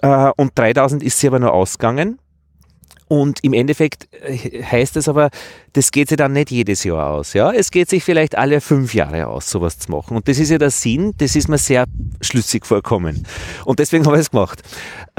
Äh, 0.02 0.32
und 0.38 0.58
3000 0.58 1.04
ist 1.04 1.20
sie 1.20 1.28
aber 1.28 1.40
nur 1.40 1.54
ausgegangen. 1.54 2.18
Und 3.12 3.44
im 3.44 3.52
Endeffekt 3.52 4.08
äh, 4.24 4.64
heißt 4.64 4.96
es 4.96 5.10
aber, 5.10 5.32
das 5.74 5.92
geht 5.92 6.08
sich 6.08 6.16
dann 6.16 6.32
nicht 6.32 6.50
jedes 6.50 6.86
Jahr 6.86 7.10
aus. 7.10 7.34
Ja? 7.34 7.52
Es 7.52 7.70
geht 7.70 7.90
sich 7.90 8.06
vielleicht 8.06 8.38
alle 8.38 8.62
fünf 8.62 8.94
Jahre 8.94 9.28
aus, 9.28 9.50
sowas 9.50 9.78
zu 9.78 9.92
machen. 9.92 10.16
Und 10.16 10.30
das 10.30 10.40
ist 10.40 10.50
ja 10.50 10.58
der 10.58 10.70
Sinn, 10.70 11.14
das 11.18 11.36
ist 11.36 11.50
mir 11.50 11.58
sehr 11.58 11.84
schlüssig 12.22 12.66
vorkommen. 12.66 13.28
Und 13.66 13.80
deswegen 13.80 14.06
habe 14.06 14.16
ich 14.16 14.22
es 14.22 14.32
gemacht. 14.32 14.62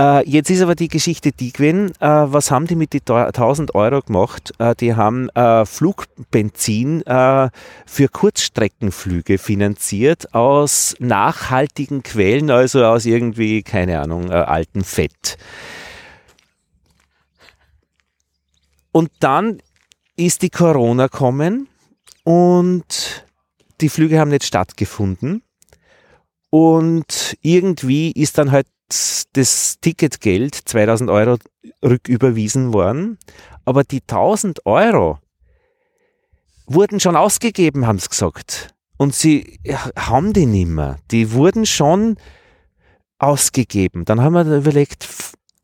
Äh, 0.01 0.27
jetzt 0.27 0.49
ist 0.49 0.63
aber 0.63 0.75
die 0.75 0.89
Geschichte 0.89 1.33
die 1.33 1.53
gewesen, 1.53 1.91
äh, 2.01 2.07
was 2.07 2.51
haben 2.51 2.67
die 2.67 2.77
mit 2.77 2.95
den 2.95 3.03
1000 3.05 3.75
Euro 3.75 4.01
gemacht? 4.01 4.55
Äh, 4.59 4.75
die 4.75 4.95
haben 4.95 5.29
äh, 5.35 5.67
Flugbenzin 5.67 7.03
äh, 7.05 7.51
für 7.85 8.09
Kurzstreckenflüge 8.09 9.37
finanziert 9.37 10.35
aus 10.35 10.97
nachhaltigen 10.99 12.03
Quellen, 12.03 12.51
also 12.51 12.87
aus 12.87 13.05
irgendwie, 13.05 13.63
keine 13.63 14.01
Ahnung, 14.01 14.31
altem 14.31 14.83
Fett. 14.83 15.37
Und 18.93 19.11
dann 19.21 19.61
ist 20.17 20.43
die 20.43 20.51
Corona 20.51 21.09
kommen 21.09 21.69
und 22.25 23.27
die 23.81 23.89
Flüge 23.89 24.21
haben 24.21 24.31
nicht 24.31 24.45
stattgefunden. 24.45 25.43
Und 26.51 27.37
irgendwie 27.41 28.13
ist 28.13 28.37
dann 28.37 28.53
halt 28.53 28.67
das 29.33 29.79
Ticketgeld 29.81 30.55
2000 30.55 31.11
Euro 31.11 31.39
rücküberwiesen 31.83 32.75
worden. 32.75 33.19
Aber 33.65 33.85
die 33.85 34.03
1000 34.03 34.67
Euro 34.67 35.19
wurden 36.67 37.01
schon 37.01 37.17
ausgegeben, 37.17 37.87
haben 37.87 37.99
sie 37.99 38.09
gesagt. 38.09 38.75
Und 38.99 39.15
sie 39.15 39.59
haben 39.97 40.33
die 40.33 40.47
nicht 40.47 40.69
mehr. 40.69 40.99
Die 41.11 41.33
wurden 41.33 41.65
schon 41.65 42.17
ausgegeben. 43.19 44.05
Dann 44.05 44.21
haben 44.21 44.35
wir 44.35 44.45
überlegt, 44.57 45.09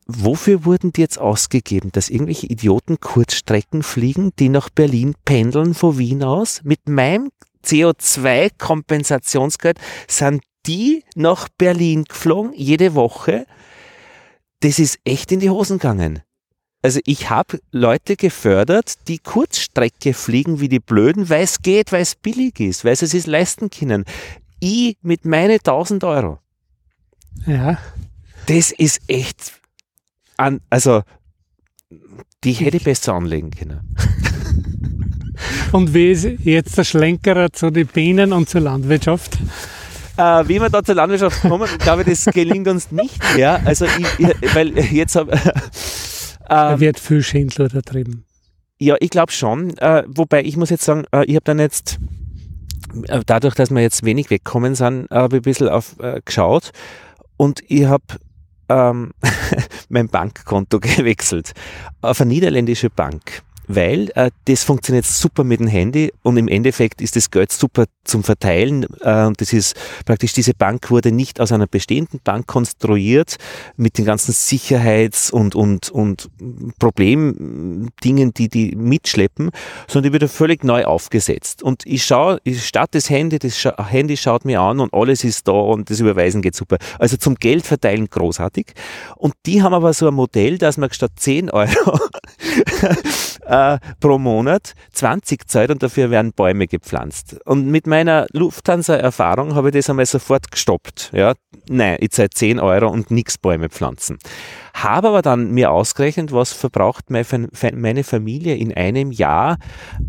wofür 0.09 0.65
wurden 0.65 0.91
die 0.91 1.01
jetzt 1.01 1.19
ausgegeben? 1.19 1.91
Dass 1.91 2.09
irgendwelche 2.09 2.47
Idioten 2.47 2.99
Kurzstrecken 2.99 3.83
fliegen, 3.83 4.31
die 4.39 4.49
nach 4.49 4.69
Berlin 4.69 5.13
pendeln 5.23 5.75
von 5.75 5.97
Wien 5.97 6.23
aus? 6.23 6.61
Mit 6.63 6.89
meinem 6.89 7.29
CO2-Kompensationsgeld 7.63 9.79
sind 10.07 10.41
die 10.65 11.03
nach 11.15 11.47
Berlin 11.57 12.05
geflogen, 12.05 12.53
jede 12.55 12.95
Woche. 12.95 13.45
Das 14.61 14.79
ist 14.79 14.99
echt 15.05 15.31
in 15.31 15.39
die 15.39 15.49
Hosen 15.49 15.77
gegangen. 15.77 16.21
Also 16.81 16.99
ich 17.05 17.29
habe 17.29 17.59
Leute 17.71 18.15
gefördert, 18.15 19.07
die 19.07 19.19
Kurzstrecke 19.19 20.13
fliegen 20.13 20.61
wie 20.61 20.69
die 20.69 20.79
Blöden, 20.79 21.29
weil 21.29 21.43
es 21.43 21.61
geht, 21.61 21.91
weil 21.91 22.01
es 22.01 22.15
billig 22.15 22.59
ist, 22.59 22.85
weil 22.85 22.95
sie 22.95 23.05
es 23.05 23.11
sich 23.11 23.27
leisten 23.27 23.69
können. 23.69 24.05
Ich 24.59 24.97
mit 25.01 25.25
meine 25.25 25.55
1000 25.55 26.03
Euro. 26.05 26.39
Ja. 27.45 27.77
Das 28.47 28.71
ist 28.71 29.01
echt, 29.07 29.58
an, 30.39 30.61
also 30.69 31.03
die 32.43 32.53
hätte 32.53 32.77
ich 32.77 32.83
besser 32.83 33.13
anlegen 33.13 33.51
können. 33.51 33.95
Und 35.71 35.93
wie 35.93 36.11
ist 36.11 36.25
jetzt 36.43 36.77
der 36.77 36.83
Schlenkerer 36.83 37.51
zu 37.51 37.69
den 37.69 37.87
Bienen 37.87 38.33
und 38.33 38.49
zur 38.49 38.61
Landwirtschaft? 38.61 39.37
Äh, 40.17 40.47
wie 40.47 40.59
wir 40.59 40.69
da 40.69 40.83
zur 40.83 40.95
Landwirtschaft 40.95 41.41
kommen, 41.41 41.69
ich 41.71 41.77
glaube, 41.77 42.03
das 42.03 42.25
gelingt 42.25 42.67
uns 42.67 42.91
nicht 42.91 43.21
mehr. 43.35 43.61
Also, 43.63 43.85
ich, 43.85 44.19
ich, 44.19 44.55
weil 44.55 44.77
jetzt 44.77 45.15
habe. 45.15 45.39
Da 46.49 46.79
wird 46.79 46.99
viel 46.99 47.21
Schindler 47.21 47.69
betrieben. 47.69 48.25
Ja, 48.79 48.95
ich 48.99 49.11
glaube 49.11 49.31
schon. 49.31 49.77
Äh, 49.77 50.03
wobei 50.07 50.43
ich 50.43 50.57
muss 50.57 50.71
jetzt 50.71 50.83
sagen, 50.83 51.05
äh, 51.13 51.23
ich 51.25 51.35
habe 51.35 51.43
dann 51.43 51.59
jetzt, 51.59 51.99
äh, 53.07 53.21
dadurch, 53.23 53.53
dass 53.53 53.69
wir 53.69 53.81
jetzt 53.81 54.03
wenig 54.03 54.31
wegkommen 54.31 54.73
sind, 54.73 55.07
habe 55.11 55.37
ich 55.37 55.41
ein 55.41 55.43
bisschen 55.43 55.69
auf, 55.69 55.99
äh, 55.99 56.21
geschaut 56.25 56.71
und 57.37 57.61
ich 57.67 57.85
habe 57.85 58.03
ähm, 58.69 59.11
mein 59.89 60.07
Bankkonto 60.07 60.79
gewechselt. 60.81 61.53
Auf 62.01 62.21
eine 62.21 62.29
niederländische 62.29 62.89
Bank 62.89 63.43
weil 63.69 64.11
äh, 64.15 64.31
das 64.45 64.63
funktioniert 64.63 65.05
super 65.05 65.43
mit 65.43 65.59
dem 65.59 65.67
Handy 65.67 66.11
und 66.23 66.37
im 66.37 66.47
Endeffekt 66.47 67.01
ist 67.01 67.15
das 67.15 67.29
Geld 67.29 67.51
super 67.51 67.85
zum 68.03 68.23
Verteilen. 68.23 68.87
Äh, 69.01 69.25
und 69.25 69.39
das 69.39 69.53
ist 69.53 69.75
praktisch, 70.05 70.33
diese 70.33 70.55
Bank 70.55 70.89
wurde 70.89 71.11
nicht 71.11 71.39
aus 71.39 71.51
einer 71.51 71.67
bestehenden 71.67 72.19
Bank 72.23 72.47
konstruiert 72.47 73.35
mit 73.77 73.99
den 73.99 74.05
ganzen 74.05 74.33
Sicherheits- 74.33 75.29
und, 75.29 75.53
und, 75.53 75.89
und 75.89 76.29
Problemdingen, 76.79 78.33
die 78.33 78.49
die 78.49 78.75
mitschleppen, 78.75 79.51
sondern 79.87 80.11
die 80.11 80.19
wird 80.19 80.31
völlig 80.31 80.63
neu 80.63 80.85
aufgesetzt. 80.85 81.61
Und 81.61 81.85
ich 81.85 82.03
schaue, 82.03 82.41
ich 82.43 82.65
starte 82.65 82.97
das 82.97 83.11
Handy, 83.11 83.37
das 83.37 83.59
Scha 83.59 83.75
Handy 83.87 84.17
schaut 84.17 84.45
mir 84.45 84.61
an 84.61 84.79
und 84.79 84.93
alles 84.95 85.23
ist 85.23 85.47
da 85.47 85.51
und 85.51 85.91
das 85.91 85.99
Überweisen 85.99 86.41
geht 86.41 86.55
super. 86.55 86.77
Also 86.97 87.17
zum 87.17 87.35
Geld 87.35 87.67
verteilen 87.67 88.09
großartig. 88.09 88.73
Und 89.15 89.35
die 89.45 89.61
haben 89.61 89.75
aber 89.75 89.93
so 89.93 90.07
ein 90.07 90.15
Modell, 90.15 90.57
dass 90.57 90.77
man 90.77 90.91
statt 90.91 91.11
10 91.17 91.51
Euro 91.51 91.99
äh, 93.59 93.79
pro 93.99 94.17
Monat 94.17 94.73
20 94.93 95.47
Zeit 95.47 95.71
und 95.71 95.83
dafür 95.83 96.11
werden 96.11 96.33
Bäume 96.33 96.67
gepflanzt. 96.67 97.37
Und 97.45 97.67
mit 97.67 97.87
meiner 97.87 98.27
Lufthansa-Erfahrung 98.33 99.55
habe 99.55 99.69
ich 99.69 99.75
das 99.75 99.89
einmal 99.89 100.05
sofort 100.05 100.51
gestoppt. 100.51 101.11
Ja, 101.13 101.33
nein, 101.67 101.97
ich 101.99 102.11
zahle 102.11 102.29
10 102.29 102.59
Euro 102.59 102.89
und 102.89 103.11
nichts 103.11 103.37
Bäume 103.37 103.69
pflanzen. 103.69 104.17
Habe 104.73 105.09
aber 105.09 105.21
dann 105.21 105.51
mir 105.51 105.71
ausgerechnet, 105.71 106.31
was 106.31 106.53
verbraucht 106.53 107.05
meine 107.09 108.03
Familie 108.03 108.55
in 108.55 108.73
einem 108.73 109.11
Jahr 109.11 109.57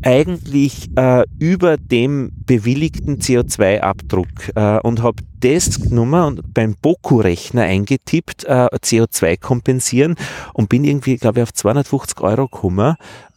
eigentlich 0.03 0.91
äh, 0.97 1.25
über 1.39 1.77
dem 1.77 2.31
bewilligten 2.47 3.19
CO2-Abdruck 3.19 4.29
äh, 4.55 4.79
und 4.81 5.03
habe 5.03 5.23
das 5.41 5.81
genommen 5.81 6.23
und 6.23 6.55
beim 6.55 6.77
Boku-Rechner 6.81 7.63
eingetippt, 7.63 8.45
äh, 8.45 8.69
CO2 8.77 9.41
kompensieren 9.41 10.15
und 10.55 10.69
bin 10.69 10.85
irgendwie, 10.85 11.17
glaube 11.17 11.41
ich, 11.41 11.43
auf 11.45 11.53
250 11.55 12.21
Euro 12.21 12.47
gekommen 12.47 12.97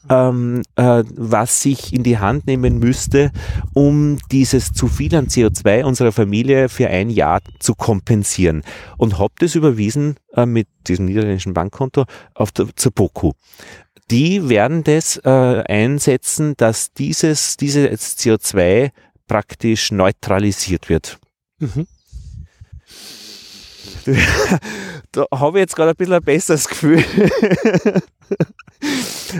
ähm, 0.10 0.64
äh, 0.76 1.04
was 1.16 1.66
ich 1.66 1.94
in 1.94 2.04
die 2.04 2.18
Hand 2.18 2.48
nehmen 2.48 2.80
müsste, 2.80 3.32
um 3.74 4.18
dieses 4.32 4.74
zu 4.74 4.88
viel 4.88 5.16
an 5.16 5.28
CO2 5.28 5.84
unserer 5.84 6.12
Familie 6.12 6.70
für 6.70 6.88
ein 6.88 7.10
Jahr 7.10 7.42
zu 7.60 7.76
kompensieren. 7.76 8.64
Und 8.98 9.20
habe 9.20 9.34
das 9.40 9.56
überwiesen 9.56 10.16
äh, 10.34 10.46
mit 10.46 10.68
diesem 10.88 11.06
niederländischen 11.06 11.54
Bankkonto 11.54 12.06
auf 12.34 12.52
der, 12.52 12.68
zur 12.76 12.92
BOKU. 12.92 13.32
Die 14.12 14.50
werden 14.50 14.84
das 14.84 15.18
äh, 15.24 15.30
einsetzen, 15.30 16.56
dass 16.58 16.94
dieses, 16.94 17.58
dieses 17.58 18.18
CO2 18.18 18.92
praktisch 19.28 19.92
neutralisiert 19.92 20.90
wird. 20.90 21.18
Mhm. 21.60 21.88
da 25.12 25.26
habe 25.34 25.58
ich 25.58 25.64
jetzt 25.64 25.76
gerade 25.76 25.92
ein 25.92 25.96
bisschen 25.96 26.14
ein 26.14 26.24
besseres 26.24 26.68
Gefühl. 26.68 27.04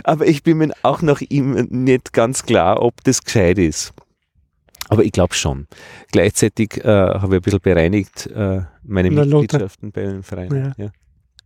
Aber 0.04 0.26
ich 0.26 0.42
bin 0.42 0.58
mir 0.58 0.72
auch 0.82 1.02
noch 1.02 1.20
ihm 1.20 1.52
nicht 1.70 2.12
ganz 2.12 2.44
klar, 2.44 2.82
ob 2.82 3.02
das 3.04 3.22
gescheit 3.22 3.58
ist. 3.58 3.92
Aber 4.88 5.04
ich 5.04 5.12
glaube 5.12 5.34
schon. 5.34 5.66
Gleichzeitig 6.12 6.84
äh, 6.84 6.88
habe 6.88 7.36
ich 7.36 7.40
ein 7.40 7.42
bisschen 7.42 7.60
bereinigt 7.60 8.26
äh, 8.26 8.62
meine 8.82 9.10
Na, 9.10 9.24
Mitgliedschaften 9.24 9.92
bei 9.92 10.02
den 10.02 10.22
Vereinen. 10.22 10.74
Ja. 10.76 10.84
Ja. 10.84 10.90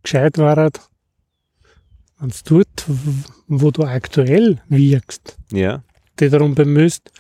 Gescheit 0.02 0.38
war 0.38 0.58
es, 0.58 0.72
wenn 2.18 2.30
es 2.30 2.42
dort, 2.42 2.86
wo 3.46 3.70
du 3.70 3.84
aktuell 3.84 4.60
wirkst, 4.68 5.36
ja. 5.52 5.82
dich 6.18 6.30
darum 6.30 6.54
bemühst, 6.54 7.10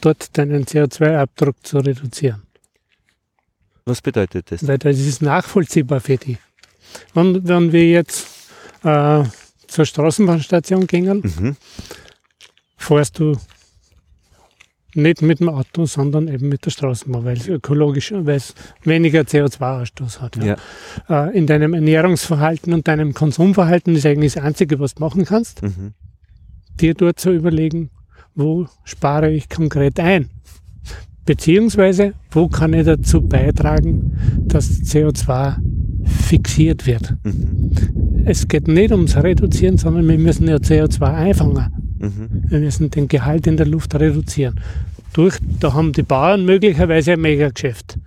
dort 0.00 0.36
deinen 0.36 0.64
CO2-Abdruck 0.64 1.56
zu 1.62 1.78
reduzieren. 1.78 2.42
Was 3.90 4.02
bedeutet 4.02 4.52
das? 4.52 4.66
Weil 4.66 4.78
das 4.78 4.98
ist 4.98 5.20
nachvollziehbar 5.20 6.00
für 6.00 6.16
dich. 6.16 6.38
Und 7.14 7.48
wenn 7.48 7.72
wir 7.72 7.88
jetzt 7.88 8.26
äh, 8.84 9.24
zur 9.66 9.84
Straßenbahnstation 9.84 10.86
gingen, 10.86 11.22
mhm. 11.22 11.56
fährst 12.76 13.18
du 13.18 13.36
nicht 14.94 15.22
mit 15.22 15.40
dem 15.40 15.48
Auto, 15.48 15.86
sondern 15.86 16.28
eben 16.28 16.48
mit 16.48 16.64
der 16.66 16.70
Straßenbahn, 16.70 17.24
weil 17.24 17.36
es 17.36 17.48
ökologisch, 17.48 18.12
weil 18.12 18.36
es 18.36 18.54
weniger 18.82 19.22
CO2-Ausstoß 19.22 20.20
hat. 20.20 20.36
Ja. 20.36 20.56
Ja. 21.08 21.26
Äh, 21.26 21.36
in 21.36 21.48
deinem 21.48 21.74
Ernährungsverhalten 21.74 22.72
und 22.72 22.86
deinem 22.86 23.12
Konsumverhalten 23.12 23.96
ist 23.96 24.06
eigentlich 24.06 24.34
das 24.34 24.44
Einzige, 24.44 24.78
was 24.78 24.94
du 24.94 25.02
machen 25.02 25.24
kannst, 25.24 25.62
mhm. 25.62 25.94
dir 26.80 26.94
dort 26.94 27.18
zu 27.18 27.32
überlegen, 27.32 27.90
wo 28.34 28.68
spare 28.84 29.32
ich 29.32 29.48
konkret 29.48 29.98
ein. 29.98 30.30
Beziehungsweise, 31.24 32.14
wo 32.30 32.48
kann 32.48 32.72
ich 32.72 32.86
dazu 32.86 33.20
beitragen, 33.22 34.12
dass 34.46 34.82
CO2 34.82 35.56
fixiert 36.04 36.86
wird. 36.86 37.14
Mhm. 37.24 37.72
Es 38.24 38.48
geht 38.48 38.68
nicht 38.68 38.92
ums 38.92 39.16
Reduzieren, 39.16 39.78
sondern 39.78 40.08
wir 40.08 40.18
müssen 40.18 40.48
ja 40.48 40.56
CO2 40.56 41.02
einfangen. 41.02 41.72
Mhm. 41.98 42.44
Wir 42.48 42.60
müssen 42.60 42.90
den 42.90 43.08
Gehalt 43.08 43.46
in 43.46 43.56
der 43.56 43.66
Luft 43.66 43.94
reduzieren. 43.94 44.58
Durch, 45.12 45.38
da 45.58 45.72
haben 45.72 45.92
die 45.92 46.02
Bauern 46.02 46.44
möglicherweise 46.44 47.12
ein 47.12 47.20
Megageschäft. 47.20 47.98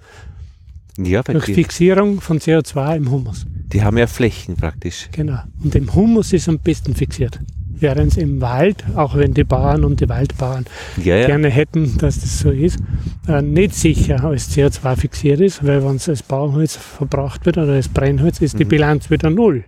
Ja, 0.98 1.24
Durch 1.24 1.46
Fixierung 1.46 2.22
von 2.22 2.40
CO2 2.40 2.98
im 2.98 3.12
Humus. 3.12 3.46
Die 3.74 3.84
haben 3.84 3.98
ja 3.98 4.06
Flächen 4.08 4.56
praktisch. 4.56 5.10
Genau. 5.12 5.40
Und 5.64 5.74
im 5.76 5.94
Humus 5.94 6.34
ist 6.34 6.48
am 6.48 6.60
besten 6.60 6.94
fixiert. 6.94 7.40
Während 7.84 8.14
es 8.14 8.18
im 8.18 8.40
Wald, 8.40 8.82
auch 8.96 9.18
wenn 9.18 9.34
die 9.34 9.44
Bauern 9.44 9.84
und 9.84 10.00
die 10.00 10.08
Waldbauern 10.08 10.66
ja, 11.04 11.18
ja. 11.18 11.26
gerne 11.28 11.50
hätten, 11.50 11.98
dass 11.98 12.22
das 12.22 12.40
so 12.40 12.50
ist, 12.50 12.80
äh, 13.28 13.42
nicht 13.42 13.76
sicher 13.76 14.24
als 14.24 14.56
CO2 14.56 14.96
fixiert 14.96 15.42
ist, 15.42 15.66
weil 15.66 15.84
wenn 15.84 15.98
es 15.98 16.08
als 16.08 16.24
Bauholz 16.24 16.78
verbraucht 16.78 17.46
wird 17.46 17.58
oder 17.58 17.74
als 17.74 17.90
Brennholz, 17.90 18.40
ist 18.40 18.54
mhm. 18.54 18.60
die 18.60 18.66
Bilanz 18.66 19.10
wieder 19.10 19.30
null. 19.30 19.66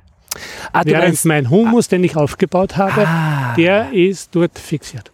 Ah, 0.71 0.83
Während 0.85 1.03
meinst, 1.03 1.25
mein 1.25 1.49
Humus, 1.49 1.87
ah, 1.87 1.89
den 1.89 2.05
ich 2.05 2.15
aufgebaut 2.15 2.77
habe, 2.77 3.05
ah, 3.05 3.53
der 3.57 3.91
ist 3.91 4.29
dort 4.33 4.57
fixiert. 4.59 5.11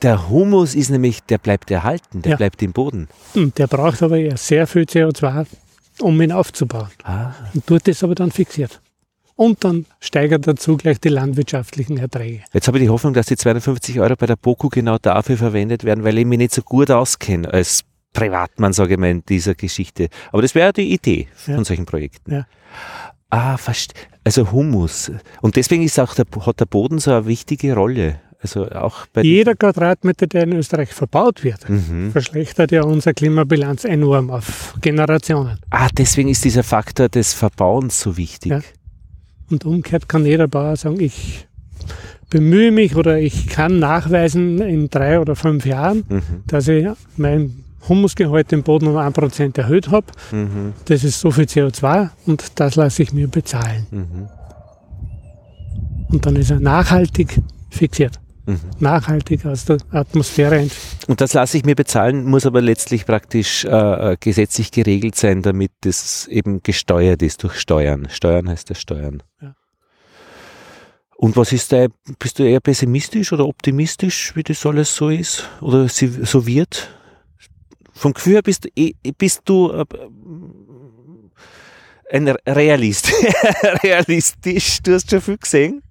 Der 0.00 0.28
Humus 0.28 0.76
ist 0.76 0.90
nämlich, 0.90 1.20
der 1.24 1.38
bleibt 1.38 1.68
erhalten, 1.72 2.22
der 2.22 2.30
ja. 2.30 2.36
bleibt 2.36 2.62
im 2.62 2.72
Boden. 2.72 3.08
Hm, 3.32 3.52
der 3.56 3.66
braucht 3.66 4.04
aber 4.04 4.36
sehr 4.36 4.68
viel 4.68 4.82
CO2, 4.82 5.46
um 5.98 6.22
ihn 6.22 6.30
aufzubauen. 6.30 6.90
Ah. 7.02 7.32
Und 7.52 7.64
dort 7.66 7.88
ist 7.88 8.04
aber 8.04 8.14
dann 8.14 8.30
fixiert 8.30 8.80
und 9.36 9.64
dann 9.64 9.86
steigert 10.00 10.46
dazu 10.46 10.76
gleich 10.76 11.00
die 11.00 11.08
landwirtschaftlichen 11.08 11.98
Erträge. 11.98 12.42
Jetzt 12.52 12.68
habe 12.68 12.78
ich 12.78 12.84
die 12.84 12.90
Hoffnung, 12.90 13.14
dass 13.14 13.26
die 13.26 13.36
250 13.36 14.00
Euro 14.00 14.14
bei 14.16 14.26
der 14.26 14.36
BOKU 14.36 14.68
genau 14.68 14.98
dafür 14.98 15.36
verwendet 15.36 15.84
werden, 15.84 16.04
weil 16.04 16.18
ich 16.18 16.24
mich 16.24 16.38
nicht 16.38 16.54
so 16.54 16.62
gut 16.62 16.90
auskenne 16.90 17.52
als 17.52 17.84
Privatmann, 18.12 18.72
sage 18.72 18.94
ich 18.94 19.00
mal, 19.00 19.10
in 19.10 19.24
dieser 19.24 19.54
Geschichte. 19.54 20.08
Aber 20.32 20.42
das 20.42 20.54
wäre 20.54 20.72
die 20.72 20.92
Idee 20.92 21.28
von 21.34 21.54
ja. 21.54 21.64
solchen 21.64 21.84
Projekten. 21.84 22.32
Ja. 22.32 22.46
Ah, 23.30 23.56
fast, 23.56 23.94
also 24.22 24.52
Humus. 24.52 25.10
Und 25.42 25.56
deswegen 25.56 25.82
ist 25.82 25.98
auch 25.98 26.14
der, 26.14 26.24
hat 26.46 26.60
der 26.60 26.66
Boden 26.66 26.98
so 26.98 27.10
eine 27.10 27.26
wichtige 27.26 27.74
Rolle. 27.74 28.20
Also 28.40 28.70
auch 28.70 29.06
Jeder 29.22 29.54
Quadratmeter, 29.54 30.26
der 30.26 30.42
in 30.42 30.52
Österreich 30.52 30.92
verbaut 30.92 31.42
wird, 31.42 31.66
mhm. 31.68 32.12
verschlechtert 32.12 32.72
ja 32.72 32.82
unsere 32.82 33.14
Klimabilanz 33.14 33.84
enorm 33.84 34.30
auf 34.30 34.74
Generationen. 34.82 35.58
Ah, 35.70 35.88
deswegen 35.96 36.28
ist 36.28 36.44
dieser 36.44 36.62
Faktor 36.62 37.08
des 37.08 37.32
Verbauens 37.32 37.98
so 37.98 38.18
wichtig. 38.18 38.52
Ja. 38.52 38.60
Und 39.50 39.64
umgekehrt 39.64 40.08
kann 40.08 40.24
jeder 40.24 40.48
Bauer 40.48 40.76
sagen, 40.76 41.00
ich 41.00 41.46
bemühe 42.30 42.72
mich 42.72 42.96
oder 42.96 43.18
ich 43.18 43.46
kann 43.48 43.78
nachweisen 43.78 44.60
in 44.60 44.88
drei 44.90 45.20
oder 45.20 45.36
fünf 45.36 45.66
Jahren, 45.66 46.04
Mhm. 46.08 46.22
dass 46.46 46.66
ich 46.68 46.86
mein 47.16 47.64
Humusgehalt 47.88 48.52
im 48.52 48.62
Boden 48.62 48.86
um 48.88 48.96
1% 48.96 49.58
erhöht 49.58 49.90
habe. 49.90 50.06
Mhm. 50.32 50.72
Das 50.86 51.04
ist 51.04 51.20
so 51.20 51.30
viel 51.30 51.44
CO2 51.44 52.10
und 52.26 52.52
das 52.56 52.76
lasse 52.76 53.02
ich 53.02 53.12
mir 53.12 53.28
bezahlen. 53.28 53.86
Mhm. 53.90 54.28
Und 56.10 56.26
dann 56.26 56.36
ist 56.36 56.50
er 56.50 56.60
nachhaltig 56.60 57.40
fixiert. 57.70 58.20
Mhm. 58.46 58.60
Nachhaltig 58.78 59.46
aus 59.46 59.64
der 59.64 59.78
Atmosphäre 59.90 60.58
ent 60.58 60.72
Und 61.06 61.20
das 61.20 61.32
lasse 61.32 61.56
ich 61.56 61.64
mir 61.64 61.74
bezahlen, 61.74 62.24
muss 62.24 62.44
aber 62.44 62.60
letztlich 62.60 63.06
praktisch 63.06 63.64
äh, 63.64 64.12
äh, 64.12 64.16
gesetzlich 64.20 64.70
geregelt 64.70 65.16
sein, 65.16 65.42
damit 65.42 65.72
das 65.80 66.26
eben 66.26 66.62
gesteuert 66.62 67.22
ist 67.22 67.42
durch 67.42 67.58
Steuern. 67.58 68.08
Steuern 68.10 68.48
heißt 68.48 68.68
das 68.68 68.80
Steuern. 68.80 69.22
Ja. 69.40 69.54
Und 71.16 71.36
was 71.36 71.52
ist 71.52 71.72
da, 71.72 71.86
bist 72.18 72.38
du 72.38 72.42
eher 72.42 72.60
pessimistisch 72.60 73.32
oder 73.32 73.46
optimistisch, 73.46 74.36
wie 74.36 74.42
das 74.42 74.66
alles 74.66 74.94
so 74.94 75.08
ist? 75.08 75.48
Oder 75.62 75.88
so 75.88 76.46
wird? 76.46 76.90
Vom 77.94 78.12
Gefühl 78.12 78.34
her 78.34 78.42
bist 78.42 78.64
du, 78.64 78.68
eh- 78.76 78.94
bist 79.16 79.40
du 79.46 79.70
äh, 79.70 79.84
ein 82.10 82.28
Realist. 82.46 83.10
Realistisch, 83.82 84.82
du 84.82 84.94
hast 84.94 85.10
schon 85.10 85.20
viel 85.20 85.38
gesehen. 85.38 85.82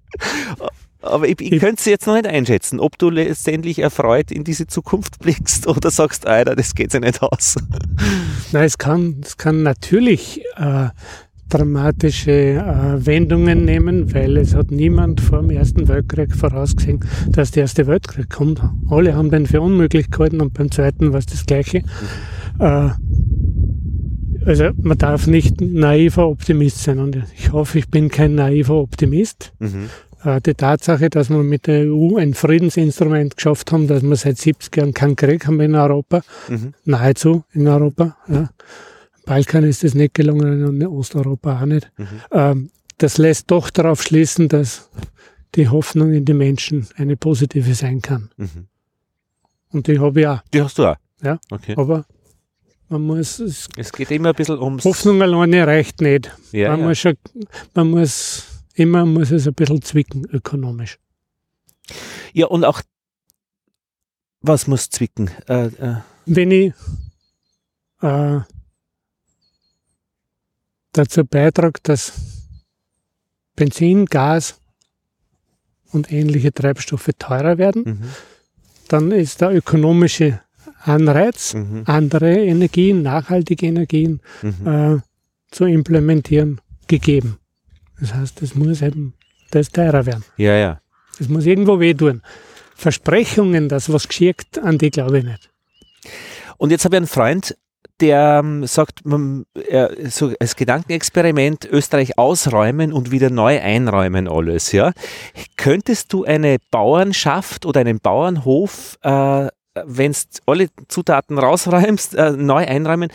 Aber 1.04 1.28
ich, 1.28 1.40
ich 1.40 1.52
Ich- 1.52 1.60
könnte 1.60 1.76
es 1.78 1.84
jetzt 1.84 2.06
noch 2.06 2.14
nicht 2.14 2.26
einschätzen, 2.26 2.80
ob 2.80 2.98
du 2.98 3.10
letztendlich 3.10 3.78
erfreut 3.78 4.30
in 4.30 4.42
diese 4.44 4.66
Zukunft 4.66 5.18
blickst 5.18 5.66
oder 5.68 5.90
sagst, 5.90 6.26
Alter, 6.26 6.56
das 6.56 6.74
geht 6.74 6.92
sich 6.92 7.00
nicht 7.00 7.22
aus. 7.22 7.56
Nein, 8.52 8.64
es 8.64 8.78
kann, 8.78 9.20
es 9.22 9.36
kann 9.36 9.62
natürlich 9.62 10.42
äh, 10.56 10.88
dramatische 11.50 12.30
äh, 12.32 13.06
Wendungen 13.06 13.64
nehmen, 13.64 14.12
weil 14.14 14.36
es 14.38 14.54
hat 14.54 14.70
niemand 14.70 15.20
vor 15.20 15.40
dem 15.40 15.50
Ersten 15.50 15.86
Weltkrieg 15.88 16.34
vorausgesehen, 16.34 17.00
dass 17.28 17.50
der 17.50 17.62
Erste 17.62 17.86
Weltkrieg 17.86 18.30
kommt. 18.30 18.62
Alle 18.88 19.14
haben 19.14 19.30
den 19.30 19.46
für 19.46 19.60
unmöglich 19.60 20.10
gehalten 20.10 20.40
und 20.40 20.54
beim 20.54 20.70
Zweiten 20.70 21.12
war 21.12 21.18
es 21.18 21.26
das 21.26 21.44
Gleiche. 21.46 21.82
Äh, 22.58 22.88
also 24.46 24.70
man 24.82 24.98
darf 24.98 25.26
nicht 25.26 25.60
naiver 25.60 26.28
Optimist 26.28 26.82
sein 26.82 26.98
und 26.98 27.18
ich 27.36 27.52
hoffe, 27.52 27.78
ich 27.78 27.88
bin 27.88 28.08
kein 28.10 28.34
naiver 28.34 28.74
Optimist. 28.74 29.52
Mhm. 29.58 29.88
Äh, 30.24 30.40
Die 30.40 30.54
Tatsache, 30.54 31.10
dass 31.10 31.30
wir 31.30 31.42
mit 31.42 31.66
der 31.66 31.86
EU 31.92 32.16
ein 32.16 32.34
Friedensinstrument 32.34 33.36
geschafft 33.36 33.70
haben, 33.72 33.86
dass 33.86 34.02
wir 34.02 34.16
seit 34.16 34.38
70 34.38 34.76
Jahren 34.76 34.94
keinen 34.94 35.16
Krieg 35.16 35.46
haben 35.46 35.60
in 35.60 35.74
Europa, 35.74 36.22
Mhm. 36.48 36.74
nahezu 36.84 37.44
in 37.52 37.68
Europa. 37.68 38.16
Ja. 38.28 38.50
Balkan 39.26 39.64
ist 39.64 39.84
das 39.84 39.94
nicht 39.94 40.14
gelungen 40.14 40.64
und 40.64 40.80
in 40.80 40.86
Osteuropa 40.86 41.60
auch 41.60 41.66
nicht. 41.66 41.90
Mhm. 41.96 42.06
Ähm, 42.32 42.70
das 42.98 43.18
lässt 43.18 43.50
doch 43.50 43.70
darauf 43.70 44.02
schließen, 44.02 44.48
dass 44.48 44.88
die 45.54 45.68
Hoffnung 45.68 46.12
in 46.12 46.24
die 46.24 46.34
Menschen 46.34 46.86
eine 46.96 47.16
positive 47.16 47.74
sein 47.74 48.02
kann. 48.02 48.30
Mhm. 48.36 48.66
Und 49.72 49.86
die 49.88 49.98
habe 49.98 50.20
ich 50.20 50.26
auch. 50.26 50.40
Die 50.52 50.62
hast 50.62 50.78
du 50.78 50.86
auch? 50.86 50.96
Ja. 51.22 51.38
Okay. 51.50 51.74
Aber 51.76 52.04
man 52.88 53.02
muss, 53.02 53.38
es, 53.40 53.66
Es 53.76 53.92
geht 53.92 54.10
immer 54.10 54.28
ein 54.28 54.34
bisschen 54.34 54.58
ums... 54.60 54.84
Hoffnung 54.84 55.20
alleine 55.22 55.66
reicht 55.66 56.00
nicht. 56.00 56.30
Ja, 56.52 56.70
man, 56.70 56.80
ja. 56.80 56.86
Muss 56.88 56.98
schon, 56.98 57.14
man 57.74 57.90
muss, 57.90 58.44
immer 58.74 59.04
muss 59.06 59.30
es 59.30 59.46
ein 59.46 59.54
bisschen 59.54 59.82
zwicken 59.82 60.24
ökonomisch. 60.26 60.98
ja, 62.32 62.46
und 62.46 62.64
auch, 62.64 62.82
was 64.40 64.66
muss 64.66 64.90
zwicken? 64.90 65.30
Äh, 65.48 65.66
äh, 65.66 65.96
wenn 66.26 66.50
ich 66.50 66.72
äh, 68.02 68.40
dazu 70.92 71.24
beitrage, 71.24 71.80
dass 71.82 72.12
Benzin, 73.56 74.06
Gas 74.06 74.58
und 75.92 76.10
ähnliche 76.12 76.52
Treibstoffe 76.52 77.10
teurer 77.18 77.58
werden, 77.58 77.82
mhm. 77.84 78.02
dann 78.88 79.10
ist 79.12 79.40
der 79.40 79.54
ökonomische 79.54 80.40
Anreiz, 80.80 81.54
Mhm. 81.54 81.84
andere 81.86 82.34
Energien, 82.44 83.02
nachhaltige 83.02 83.66
Energien 83.66 84.20
Mhm. 84.42 84.66
äh, 84.66 85.00
zu 85.50 85.64
implementieren, 85.64 86.60
gegeben. 86.88 87.38
Das 88.00 88.14
heißt, 88.14 88.42
es 88.42 88.54
muss 88.54 88.82
eben 88.82 89.14
das 89.50 89.70
teurer 89.70 90.06
werden. 90.06 90.24
Ja, 90.36 90.54
ja. 90.56 90.80
Es 91.18 91.28
muss 91.28 91.46
irgendwo 91.46 91.78
wehtun. 91.78 92.22
Versprechungen, 92.74 93.68
dass 93.68 93.92
was 93.92 94.08
geschickt, 94.08 94.58
an 94.58 94.78
die 94.78 94.90
glaube 94.90 95.18
ich 95.18 95.24
nicht. 95.24 95.50
Und 96.58 96.70
jetzt 96.70 96.84
habe 96.84 96.96
ich 96.96 96.98
einen 96.98 97.06
Freund, 97.06 97.56
der 98.00 98.40
ähm, 98.42 98.66
sagt, 98.66 99.06
man, 99.06 99.46
er, 99.68 99.90
so 100.10 100.32
als 100.40 100.56
Gedankenexperiment 100.56 101.64
Österreich 101.64 102.18
ausräumen 102.18 102.92
und 102.92 103.10
wieder 103.10 103.30
neu 103.30 103.60
einräumen 103.60 104.28
alles. 104.28 104.72
Ja? 104.72 104.92
Könntest 105.56 106.12
du 106.12 106.24
eine 106.24 106.58
Bauernschaft 106.70 107.66
oder 107.66 107.80
einen 107.80 108.00
Bauernhof, 108.00 108.98
äh, 109.02 109.48
wenn 109.84 110.12
du 110.12 110.18
alle 110.46 110.68
Zutaten 110.88 111.38
rausräumst, 111.38 112.14
äh, 112.14 112.32
neu 112.32 112.66
einräumen, 112.66 113.10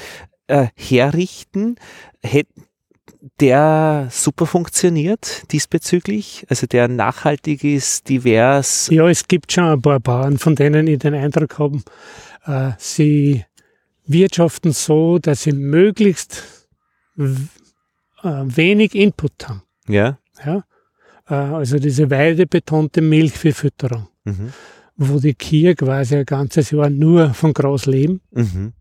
äh, 0.47 0.68
herrichten? 0.76 1.76
Hätte 2.22 2.51
der 3.40 4.08
super 4.12 4.46
funktioniert 4.46 5.52
diesbezüglich? 5.52 6.46
Also 6.50 6.68
der 6.68 6.88
nachhaltig 6.88 7.64
ist, 7.64 8.08
divers. 8.10 8.88
Ja, 8.91 9.08
es 9.10 9.28
gibt 9.28 9.52
schon 9.52 9.66
ein 9.66 9.82
paar 9.82 10.00
Bauern, 10.00 10.38
von 10.38 10.56
denen 10.56 10.88
ich 10.88 11.00
den 11.00 11.14
Eindruck 11.14 11.60
habe, 11.60 11.80
äh, 12.46 12.72
sie 12.78 13.46
wirtschaften 14.06 14.72
so, 14.72 15.20
dass 15.20 15.44
sie 15.44 15.52
möglichst 15.52 16.44
äh, 17.18 17.26
wenig 18.24 18.96
Input 18.96 19.34
haben. 19.48 19.64
Ja. 19.88 20.18
Ja? 20.46 20.64
Äh, 21.30 21.34
also 21.34 21.78
diese 21.80 22.10
weidebetonte 22.10 23.02
Milch 23.02 23.34
für 23.34 23.52
Fütterung, 23.54 24.08
Mhm. 24.26 24.54
wo 24.96 25.20
die 25.20 25.36
Kühe 25.36 25.76
quasi 25.76 26.16
ein 26.18 26.26
ganzes 26.26 26.72
Jahr 26.72 26.90
nur 26.90 27.34
von 27.34 27.54
Gras 27.54 27.86
leben, 27.86 28.22
Mhm. 28.32 28.74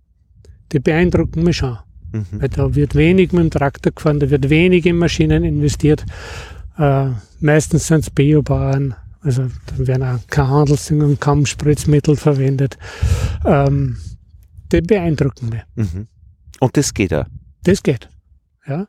die 0.73 0.79
beeindrucken 0.81 1.43
mich 1.43 1.57
schon. 1.57 1.79
Mhm. 2.13 2.27
Weil 2.41 2.49
da 2.49 2.75
wird 2.75 2.95
wenig 2.95 3.33
mit 3.33 3.43
dem 3.43 3.51
Traktor 3.51 3.93
gefahren, 3.93 4.21
da 4.21 4.31
wird 4.31 4.49
wenig 4.49 4.87
in 4.87 4.97
Maschinen 4.97 5.45
investiert. 5.45 6.05
Äh, 6.79 7.11
meistens 7.41 7.87
sind 7.87 8.01
es 8.01 8.11
Biobauern, 8.11 8.95
also 9.21 9.45
da 9.67 9.87
werden 9.87 10.03
auch 10.05 10.27
keine 10.29 10.49
Handelsdünger 10.49 11.07
und 11.07 11.21
kaum 11.21 11.45
Spritzmittel 11.45 12.17
verwendet. 12.17 12.79
Ähm, 13.45 13.99
die 14.73 14.81
beeindrucken 14.81 15.49
mich. 15.49 15.63
Mhm. 15.75 16.07
Und 16.61 16.77
das 16.77 16.95
geht 16.95 17.13
auch. 17.15 17.27
Das 17.65 17.83
geht. 17.83 18.09
Ja. 18.67 18.87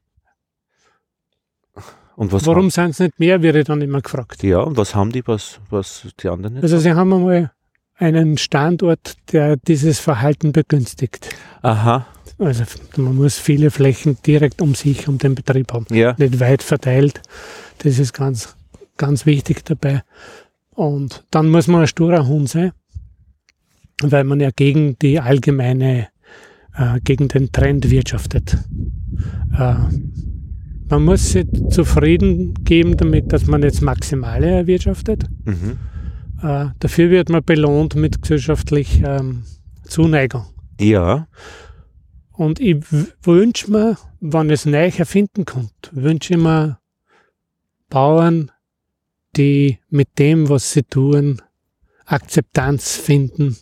Und 2.16 2.34
was 2.34 2.46
Warum 2.46 2.70
sind 2.70 2.90
es 2.90 3.00
nicht 3.00 3.18
mehr, 3.20 3.42
ich 3.42 3.66
dann 3.66 3.82
immer 3.82 4.02
gefragt. 4.02 4.44
Ja, 4.44 4.60
und 4.60 4.76
was 4.76 4.94
haben 4.94 5.12
die, 5.12 5.26
was, 5.26 5.60
was 5.70 6.06
die 6.22 6.28
anderen 6.28 6.56
nicht? 6.56 6.64
Also 6.64 6.78
sie 6.78 6.92
haben 6.92 7.14
einmal 7.14 7.52
einen 7.96 8.38
Standort, 8.38 9.16
der 9.32 9.56
dieses 9.56 10.00
Verhalten 10.00 10.52
begünstigt. 10.52 11.30
Aha, 11.62 12.06
Also 12.40 12.64
man 12.96 13.16
muss 13.16 13.38
viele 13.38 13.70
Flächen 13.70 14.18
direkt 14.26 14.62
um 14.62 14.74
sich, 14.74 15.08
um 15.08 15.18
den 15.18 15.36
Betrieb 15.36 15.74
haben. 15.74 15.86
ja. 15.92 16.16
nicht 16.18 16.40
weit 16.40 16.64
verteilt. 16.64 17.22
Das 17.80 18.00
ist 18.00 18.14
ganz, 18.14 18.56
ganz 18.98 19.26
wichtig 19.26 19.66
dabei. 19.66 20.04
Und 20.72 21.26
dann 21.32 21.50
muss 21.50 21.68
man 21.68 21.82
ein 21.82 21.88
sturer 21.88 22.26
Hund 22.28 22.48
sein, 22.48 22.72
weil 24.02 24.24
man 24.24 24.40
ja 24.40 24.50
gegen 24.56 24.98
die 25.00 25.20
allgemeine, 25.20 26.08
äh, 26.76 27.00
gegen 27.04 27.28
den 27.28 27.52
Trend 27.52 27.92
wirtschaftet. 27.92 28.58
Äh, 29.58 29.76
man 30.90 31.04
muss 31.04 31.34
sich 31.34 31.46
zufrieden 31.70 32.54
geben 32.64 32.96
damit, 32.96 33.34
dass 33.34 33.46
man 33.46 33.62
jetzt 33.64 33.82
Maximale 33.82 34.50
erwirtschaftet. 34.50 35.26
Mhm. 35.44 35.78
Äh, 36.42 36.68
dafür 36.80 37.10
wird 37.10 37.30
man 37.30 37.44
belohnt 37.44 37.96
mit 37.96 38.22
gesellschaftlicher 38.22 39.20
ähm, 39.20 39.44
Zuneigung. 39.84 40.46
Ja, 40.80 41.28
Und 42.40 42.62
ich 42.62 42.78
wünsche 43.24 43.70
mir, 43.70 43.98
wenn 44.22 44.50
es 44.50 44.66
neu 44.66 44.90
erfinden 44.98 45.44
kommt, 45.44 45.90
wünsche 45.92 46.36
ich 46.36 46.40
mir 46.40 46.80
Bauern, 47.90 48.50
die 49.36 49.80
mit 49.90 50.18
dem, 50.20 50.48
was 50.48 50.72
sie 50.72 50.84
tun, 50.84 51.42
Akzeptanz 52.06 52.96
finden 52.96 53.58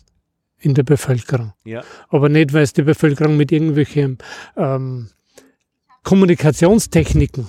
in 0.60 0.74
der 0.74 0.84
Bevölkerung. 0.84 1.54
ja. 1.64 1.82
Aber 2.08 2.28
nicht, 2.28 2.52
weil 2.52 2.62
es 2.62 2.72
die 2.72 2.82
Bevölkerung 2.82 3.36
mit 3.36 3.50
irgendwelchen 3.50 4.18
ähm, 4.56 5.08
Kommunikationstechniken 6.04 7.48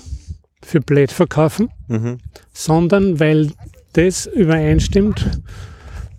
für 0.64 0.82
blöd 0.82 1.12
verkaufen, 1.12 1.70
Mhm. 1.88 2.18
sondern 2.54 3.20
weil 3.20 3.52
das 3.94 4.26
übereinstimmt, 4.26 5.42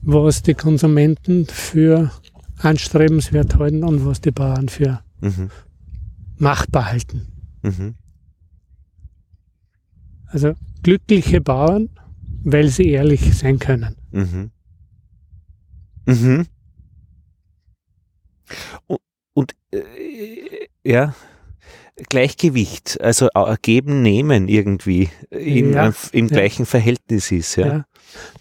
was 0.03 0.43
die 0.43 0.55
Konsumenten 0.55 1.47
für 1.47 2.13
anstrebenswert 2.63 3.57
halten 3.57 3.85
und 3.85 4.05
was 4.07 4.21
die 4.21 4.31
Bauern 4.31 4.69
für 4.69 5.03
Mhm. 5.21 5.51
machbar 6.39 6.87
halten. 6.91 7.27
Mhm. 7.63 7.95
Also 10.27 10.55
glückliche 10.83 11.41
Bauern, 11.41 11.91
weil 12.45 12.69
sie 12.69 12.89
ehrlich 12.91 13.37
sein 13.37 13.59
können. 13.59 13.97
Mhm. 14.13 14.51
Mhm. 16.07 16.47
Und, 18.87 19.01
und 19.35 19.55
äh, 19.73 19.83
ja, 20.85 21.15
Gleichgewicht, 22.09 23.01
also 23.01 23.29
äh, 23.35 23.57
geben, 23.61 24.03
nehmen 24.03 24.49
irgendwie 24.49 25.11
in, 25.31 25.73
Ja, 25.75 25.93
im 26.13 26.27
ja. 26.29 26.35
gleichen 26.37 26.65
Verhältnis 26.67 27.31
ist. 27.31 27.57
Ja. 27.57 27.67
Ja. 27.67 27.85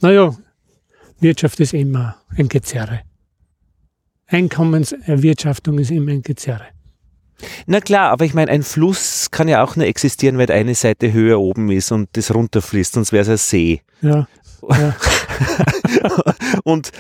Naja, 0.02 0.36
Wirtschaft 1.20 1.60
ist 1.60 1.74
immer 1.74 2.16
ein 2.38 2.48
Gezerre. 2.48 3.02
Einkommenserwirtschaftung 4.30 5.80
ist 5.80 5.92
immer 5.92 6.12
ein 6.12 6.22
Gezerre. 6.22 6.68
Na 7.68 7.80
klar, 7.80 8.12
aber 8.12 8.26
ich 8.26 8.34
meine, 8.34 8.52
ein 8.52 8.64
Fluss 8.64 9.32
kann 9.32 9.48
ja 9.48 9.64
auch 9.64 9.76
nur 9.78 9.86
existieren, 9.86 10.38
weil 10.38 10.52
eine 10.52 10.76
Seite 10.76 11.14
höher 11.14 11.40
oben 11.40 11.72
ist 11.72 11.92
und 11.92 12.10
das 12.14 12.34
runterfließt, 12.34 12.94
sonst 12.94 13.12
wäre 13.14 13.22
es 13.24 13.30
ein 13.30 13.38
See. 13.38 13.82
Ja, 14.02 14.28
ja. 14.70 14.96
und 16.64 16.92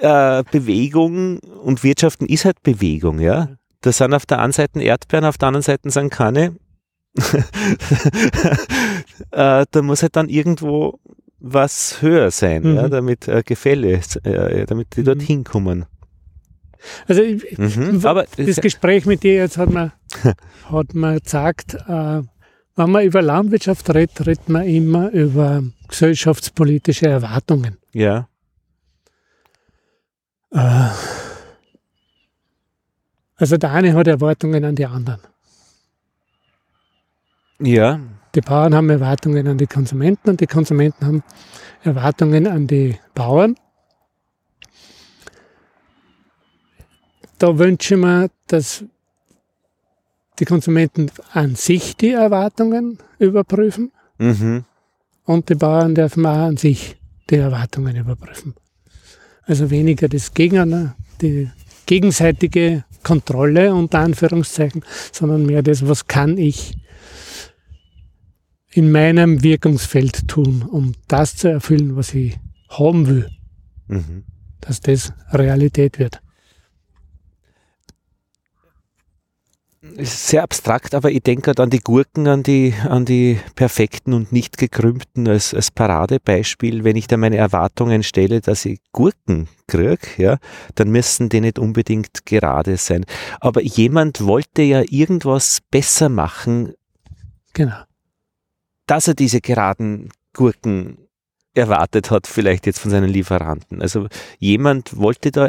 äh, 0.00 0.42
Bewegung 0.50 1.38
und 1.38 1.84
Wirtschaften 1.84 2.26
ist 2.26 2.44
halt 2.44 2.62
Bewegung, 2.64 3.20
ja. 3.20 3.48
Da 3.82 3.92
sind 3.92 4.12
auf 4.12 4.26
der 4.26 4.40
einen 4.40 4.52
Seite 4.52 4.82
Erdbeeren, 4.82 5.24
auf 5.24 5.38
der 5.38 5.48
anderen 5.48 5.62
Seite 5.62 5.88
sind 5.90 6.10
keine. 6.10 6.56
äh, 9.30 9.64
da 9.70 9.82
muss 9.82 10.02
halt 10.02 10.16
dann 10.16 10.28
irgendwo 10.28 10.98
was 11.38 12.02
höher 12.02 12.30
sein, 12.30 12.62
Mhm. 12.62 12.74
ja, 12.76 12.88
damit 12.88 13.28
äh, 13.28 13.42
Gefälle, 13.44 14.00
äh, 14.24 14.66
damit 14.66 14.96
die 14.96 15.04
dort 15.04 15.18
Mhm. 15.18 15.22
hinkommen. 15.26 15.86
Also 17.08 17.22
ich- 17.22 17.58
Mhm. 17.58 18.00
Aber 18.04 18.26
das 18.36 18.56
Gespräch 18.56 19.06
mit 19.06 19.22
dir 19.22 19.34
jetzt 19.34 19.58
hat 19.58 19.70
mir, 19.70 19.92
hat 20.70 20.94
mir 20.94 21.20
gesagt, 21.20 21.74
äh, 21.74 22.22
wenn 22.78 22.90
man 22.90 23.04
über 23.04 23.22
Landwirtschaft 23.22 23.88
redet, 23.94 24.26
redet 24.26 24.48
man 24.48 24.64
immer 24.66 25.10
über 25.10 25.62
gesellschaftspolitische 25.88 27.06
Erwartungen. 27.08 27.78
ja, 27.92 28.28
Äh, 30.52 30.88
also 33.36 33.56
der 33.56 33.72
eine 33.72 33.92
hat 33.94 34.06
Erwartungen 34.06 34.64
an 34.64 34.74
die 34.76 34.86
anderen. 34.86 35.20
ja, 37.60 38.00
Die 38.34 38.40
Bauern 38.40 38.74
haben 38.74 38.90
Erwartungen 38.90 39.46
an 39.48 39.58
die 39.58 39.66
Konsumenten 39.66 40.30
und 40.30 40.40
die 40.40 40.46
Konsumenten 40.46 41.06
haben 41.06 41.22
Erwartungen 41.82 42.46
an 42.46 42.66
die 42.66 42.98
Bauern. 43.14 43.56
Da 47.38 47.58
wünsche 47.58 47.94
ich 47.94 48.00
mir, 48.00 48.30
dass 48.46 48.84
die 50.38 50.44
Konsumenten 50.44 51.10
an 51.32 51.54
sich 51.54 51.96
die 51.96 52.10
Erwartungen 52.10 52.98
überprüfen 53.18 53.92
mhm. 54.18 54.64
und 55.24 55.48
die 55.48 55.54
Bauern 55.54 55.94
dürfen 55.94 56.26
auch 56.26 56.46
an 56.48 56.56
sich 56.56 56.96
die 57.30 57.36
Erwartungen 57.36 57.96
überprüfen. 57.96 58.54
Also 59.42 59.70
weniger 59.70 60.08
das 60.08 60.34
Gegeneinander, 60.34 60.96
die 61.20 61.50
gegenseitige 61.86 62.84
Kontrolle 63.02 63.72
unter 63.72 64.00
Anführungszeichen, 64.00 64.84
sondern 65.12 65.46
mehr 65.46 65.62
das, 65.62 65.86
was 65.86 66.06
kann 66.06 66.36
ich 66.38 66.76
in 68.70 68.90
meinem 68.90 69.42
Wirkungsfeld 69.42 70.28
tun, 70.28 70.62
um 70.62 70.92
das 71.08 71.36
zu 71.36 71.48
erfüllen, 71.48 71.96
was 71.96 72.12
ich 72.12 72.36
haben 72.68 73.06
will, 73.06 73.30
Mhm. 73.88 74.24
dass 74.60 74.80
das 74.80 75.12
Realität 75.32 75.98
wird. 75.98 76.20
Ist 79.96 80.28
sehr 80.28 80.42
abstrakt, 80.42 80.94
aber 80.94 81.10
ich 81.10 81.22
denke 81.22 81.42
gerade 81.42 81.62
an 81.62 81.70
die 81.70 81.80
Gurken, 81.80 82.28
an 82.28 82.42
die, 82.42 82.74
an 82.86 83.06
die 83.06 83.40
perfekten 83.54 84.12
und 84.12 84.30
nicht 84.30 84.58
gekrümmten 84.58 85.26
als, 85.26 85.54
als 85.54 85.70
Paradebeispiel. 85.70 86.84
Wenn 86.84 86.96
ich 86.96 87.06
da 87.06 87.16
meine 87.16 87.38
Erwartungen 87.38 88.02
stelle, 88.02 88.42
dass 88.42 88.66
ich 88.66 88.80
Gurken 88.92 89.48
kriege, 89.66 90.06
ja, 90.18 90.36
dann 90.74 90.90
müssen 90.90 91.30
die 91.30 91.40
nicht 91.40 91.58
unbedingt 91.58 92.26
gerade 92.26 92.76
sein. 92.76 93.06
Aber 93.40 93.62
jemand 93.62 94.26
wollte 94.26 94.60
ja 94.62 94.82
irgendwas 94.86 95.60
besser 95.70 96.10
machen, 96.10 96.74
Genau. 97.54 97.80
dass 98.86 99.08
er 99.08 99.14
diese 99.14 99.40
geraden 99.40 100.10
Gurken 100.34 100.98
erwartet 101.54 102.10
hat, 102.10 102.26
vielleicht 102.26 102.66
jetzt 102.66 102.80
von 102.80 102.90
seinen 102.90 103.08
Lieferanten. 103.08 103.80
Also 103.80 104.08
jemand 104.38 104.98
wollte 104.98 105.30
da 105.30 105.48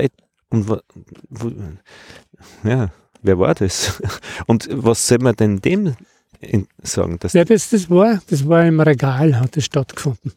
und 0.50 0.82
ja, 2.64 2.92
wer 3.22 3.40
war 3.40 3.56
das? 3.56 4.02
Und 4.48 4.68
was 4.72 5.08
soll 5.08 5.20
man 5.20 5.36
denn 5.36 5.60
dem 5.62 5.96
sagen? 6.84 7.20
Ja, 7.34 7.44
das, 7.46 7.70
das, 7.70 7.90
war, 7.90 8.22
das 8.30 8.48
war 8.48 8.66
im 8.66 8.80
Regal, 8.80 9.40
hat 9.40 9.56
das 9.58 9.66
stattgefunden. 9.66 10.34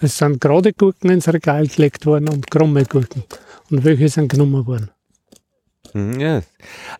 Es 0.00 0.16
sind 0.16 0.40
gerade 0.40 0.72
Gurken 0.72 1.10
ins 1.10 1.28
Regal 1.28 1.66
gelegt 1.66 2.06
worden 2.06 2.28
und 2.28 2.50
krumme 2.50 2.84
Gurken. 2.86 3.24
Und 3.70 3.84
welche 3.84 4.08
sind 4.08 4.32
genommen 4.32 4.66
worden? 4.66 4.90
Hm, 5.92 6.18
ja. 6.18 6.42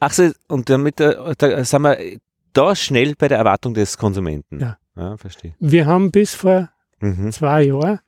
Ach 0.01 0.13
so, 0.13 0.31
und 0.49 0.69
damit 0.69 1.01
äh, 1.01 1.35
da 1.39 1.65
sind 1.65 1.83
wir 1.83 2.19
da 2.53 2.77
schnell 2.77 3.15
bei 3.15 3.29
der 3.29 3.39
Erwartung 3.39 3.73
des 3.73 3.97
Konsumenten. 3.97 4.61
Ja. 4.61 4.77
Ja, 4.97 5.17
verstehe. 5.17 5.55
Wir 5.61 5.87
haben 5.87 6.11
bis 6.11 6.35
vor 6.35 6.69
Mhm. 7.01 7.33
zwei 7.33 7.63
Jahren 7.63 8.01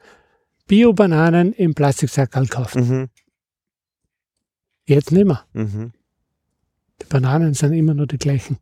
Bio-Bananen 0.67 1.53
im 1.55 1.75
Plastiksackerl 1.75 2.45
gekauft. 2.47 2.77
Mhm. 2.77 3.09
Jetzt 4.87 5.13
nicht 5.13 5.27
mehr. 5.27 5.45
Mhm. 5.53 5.93
Die 7.01 7.07
Bananen 7.07 7.55
sind 7.55 7.73
immer 7.73 7.95
noch 7.95 8.07
die 8.07 8.19
gleichen. 8.19 8.59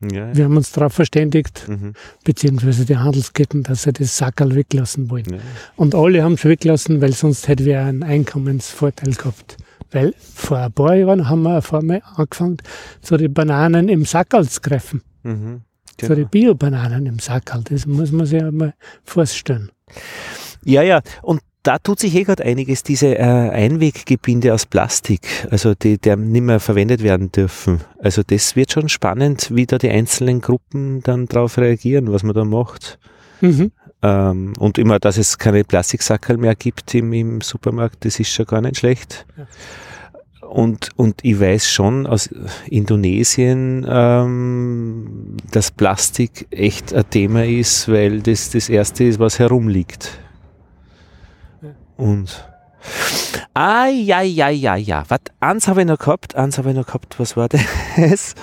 Ja. 0.00 0.34
Wir 0.34 0.44
haben 0.46 0.56
uns 0.56 0.72
darauf 0.72 0.94
verständigt, 0.94 1.68
Mhm. 1.68 1.92
beziehungsweise 2.24 2.84
die 2.84 2.96
Handelsketten, 2.96 3.62
dass 3.62 3.84
sie 3.84 3.92
das 3.92 4.16
Sackerl 4.16 4.54
weglassen 4.54 5.10
wollen. 5.10 5.26
Ja. 5.34 5.38
Und 5.76 5.94
alle 5.94 6.22
haben 6.24 6.34
es 6.34 6.44
weglassen, 6.44 7.00
weil 7.00 7.12
sonst 7.12 7.46
hätten 7.48 7.64
wir 7.64 7.80
einen 7.84 8.02
Einkommensvorteil 8.02 9.14
gehabt. 9.14 9.56
Weil 9.92 10.14
vor 10.18 10.58
ein 10.58 10.72
paar 10.72 10.94
Jahren 10.94 11.28
haben 11.28 11.42
wir 11.42 11.62
einmal 11.72 12.02
angefangen, 12.16 12.56
so 13.00 13.16
die 13.16 13.28
Bananen 13.28 13.88
im 13.88 14.04
Sackerl 14.04 14.48
zu 14.48 14.60
greifen. 14.60 15.02
Mhm. 15.22 15.60
So 16.00 16.08
die 16.08 16.22
Genau. 16.22 16.28
Bio-Bananen 16.30 17.06
im 17.06 17.18
Sackerl. 17.20 17.62
Das 17.64 17.86
muss 17.86 18.10
man 18.10 18.26
sich 18.26 18.42
einmal 18.42 18.74
vorstellen. 19.04 19.70
Ja, 20.64 20.82
ja, 20.82 21.02
und 21.22 21.40
da 21.62 21.78
tut 21.78 22.00
sich 22.00 22.14
eh 22.14 22.24
gerade 22.24 22.44
einiges, 22.44 22.82
diese 22.82 23.16
äh, 23.16 23.22
Einweggebinde 23.22 24.52
aus 24.52 24.66
Plastik, 24.66 25.46
also 25.50 25.74
die, 25.74 25.98
die 25.98 26.16
nicht 26.16 26.42
mehr 26.42 26.60
verwendet 26.60 27.02
werden 27.02 27.30
dürfen. 27.30 27.80
Also 27.98 28.22
das 28.26 28.56
wird 28.56 28.72
schon 28.72 28.88
spannend, 28.88 29.50
wie 29.54 29.66
da 29.66 29.78
die 29.78 29.90
einzelnen 29.90 30.40
Gruppen 30.40 31.02
dann 31.02 31.26
drauf 31.26 31.58
reagieren, 31.58 32.12
was 32.12 32.24
man 32.24 32.34
da 32.34 32.44
macht. 32.44 32.98
Mhm. 33.40 33.70
Ähm, 34.02 34.54
und 34.58 34.78
immer, 34.78 34.98
dass 34.98 35.16
es 35.16 35.38
keine 35.38 35.62
Plastiksackerl 35.62 36.36
mehr 36.36 36.56
gibt 36.56 36.94
im, 36.94 37.12
im 37.12 37.40
Supermarkt, 37.40 38.04
das 38.04 38.18
ist 38.18 38.30
schon 38.30 38.46
gar 38.46 38.60
nicht 38.60 38.78
schlecht. 38.78 39.24
Ja. 39.36 39.46
Und, 40.48 40.90
und 40.96 41.20
ich 41.22 41.40
weiß 41.40 41.70
schon 41.70 42.06
aus 42.06 42.28
Indonesien, 42.68 43.86
ähm, 43.88 45.36
dass 45.50 45.70
Plastik 45.70 46.46
echt 46.50 46.92
ein 46.92 47.08
Thema 47.08 47.46
ist, 47.46 47.88
weil 47.88 48.20
das 48.20 48.50
das 48.50 48.68
Erste 48.68 49.04
ist, 49.04 49.18
was 49.18 49.38
herumliegt. 49.38 50.10
Und 52.02 52.48
Ah, 53.54 53.86
ja, 53.86 54.22
ja, 54.22 54.48
ja, 54.48 54.74
ja. 54.76 55.04
Was, 55.08 55.20
eins 55.38 55.68
habe 55.68 55.82
ich 55.82 55.86
noch 55.86 55.98
gehabt, 55.98 56.34
eins 56.34 56.58
habe 56.58 56.70
ich 56.70 56.76
noch 56.76 56.86
gehabt, 56.86 57.18
was 57.18 57.36
war 57.36 57.48
das? 57.48 57.64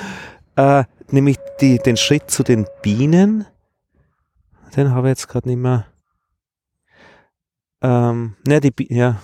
Äh, 0.56 0.84
nämlich 1.10 1.38
die, 1.62 1.78
den 1.78 1.96
Schritt 1.96 2.30
zu 2.30 2.44
den 2.44 2.68
Bienen. 2.82 3.46
Den 4.76 4.92
habe 4.92 5.08
ich 5.08 5.12
jetzt 5.12 5.30
gerade 5.30 5.48
nicht 5.48 5.60
mehr. 5.60 5.86
Ähm, 7.82 8.36
ne, 8.46 8.60
die 8.60 8.72
Bi 8.72 8.86
ja, 8.90 9.22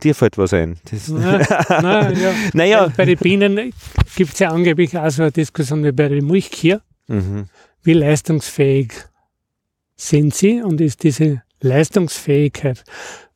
dir 0.00 0.14
fällt 0.14 0.38
was 0.38 0.52
ein. 0.52 0.78
Das, 0.88 1.08
Na, 1.08 1.40
na, 1.80 2.12
ja. 2.12 2.32
naja. 2.52 2.92
Bei 2.96 3.04
den 3.04 3.18
Bienen 3.18 3.72
gibt 4.14 4.34
es 4.34 4.38
ja 4.38 4.50
angeblich 4.50 4.96
auch 4.96 5.10
so 5.10 5.22
eine 5.22 5.32
Diskussion 5.32 5.82
wie 5.82 5.90
bei 5.90 6.08
den 6.08 6.24
Milchkühen. 6.24 6.80
Mhm. 7.08 7.48
Wie 7.82 7.94
leistungsfähig 7.94 8.92
sind 9.96 10.36
sie 10.36 10.62
und 10.62 10.80
ist 10.80 11.02
diese 11.02 11.42
Leistungsfähigkeit 11.60 12.84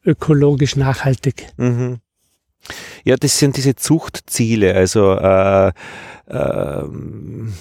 ökologisch 0.04 0.76
nachhaltig? 0.76 1.46
Mhm. 1.56 1.98
Ja, 3.04 3.16
das 3.16 3.38
sind 3.38 3.56
diese 3.56 3.74
Zuchtziele, 3.74 4.74
also 4.74 5.14
äh, 5.14 5.72
ähm, 6.28 7.54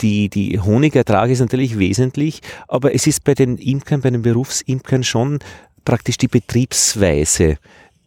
die, 0.00 0.28
die 0.28 0.60
Honigertrag 0.60 1.30
ist 1.30 1.40
natürlich 1.40 1.78
wesentlich, 1.78 2.40
aber 2.68 2.94
es 2.94 3.06
ist 3.06 3.24
bei 3.24 3.34
den 3.34 3.58
Imkern, 3.58 4.00
bei 4.00 4.10
den 4.10 4.22
Berufsimkern 4.22 5.04
schon 5.04 5.40
praktisch 5.84 6.18
die 6.18 6.28
Betriebsweise 6.28 7.56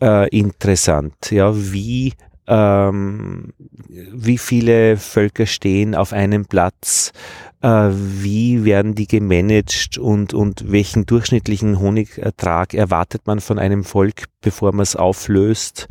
äh, 0.01 0.29
interessant. 0.29 1.31
Ja, 1.31 1.53
wie, 1.55 2.13
ähm, 2.47 3.53
wie 3.89 4.37
viele 4.37 4.97
Völker 4.97 5.45
stehen 5.45 5.95
auf 5.95 6.13
einem 6.13 6.45
Platz, 6.45 7.11
äh, 7.11 7.50
wie 7.61 8.65
werden 8.65 8.95
die 8.95 9.07
gemanagt 9.07 9.97
und, 9.97 10.33
und 10.33 10.71
welchen 10.71 11.05
durchschnittlichen 11.05 11.79
Honigertrag 11.79 12.73
erwartet 12.73 13.21
man 13.25 13.39
von 13.39 13.59
einem 13.59 13.83
Volk, 13.83 14.25
bevor 14.41 14.71
man 14.71 14.81
es 14.81 14.95
auflöst. 14.95 15.87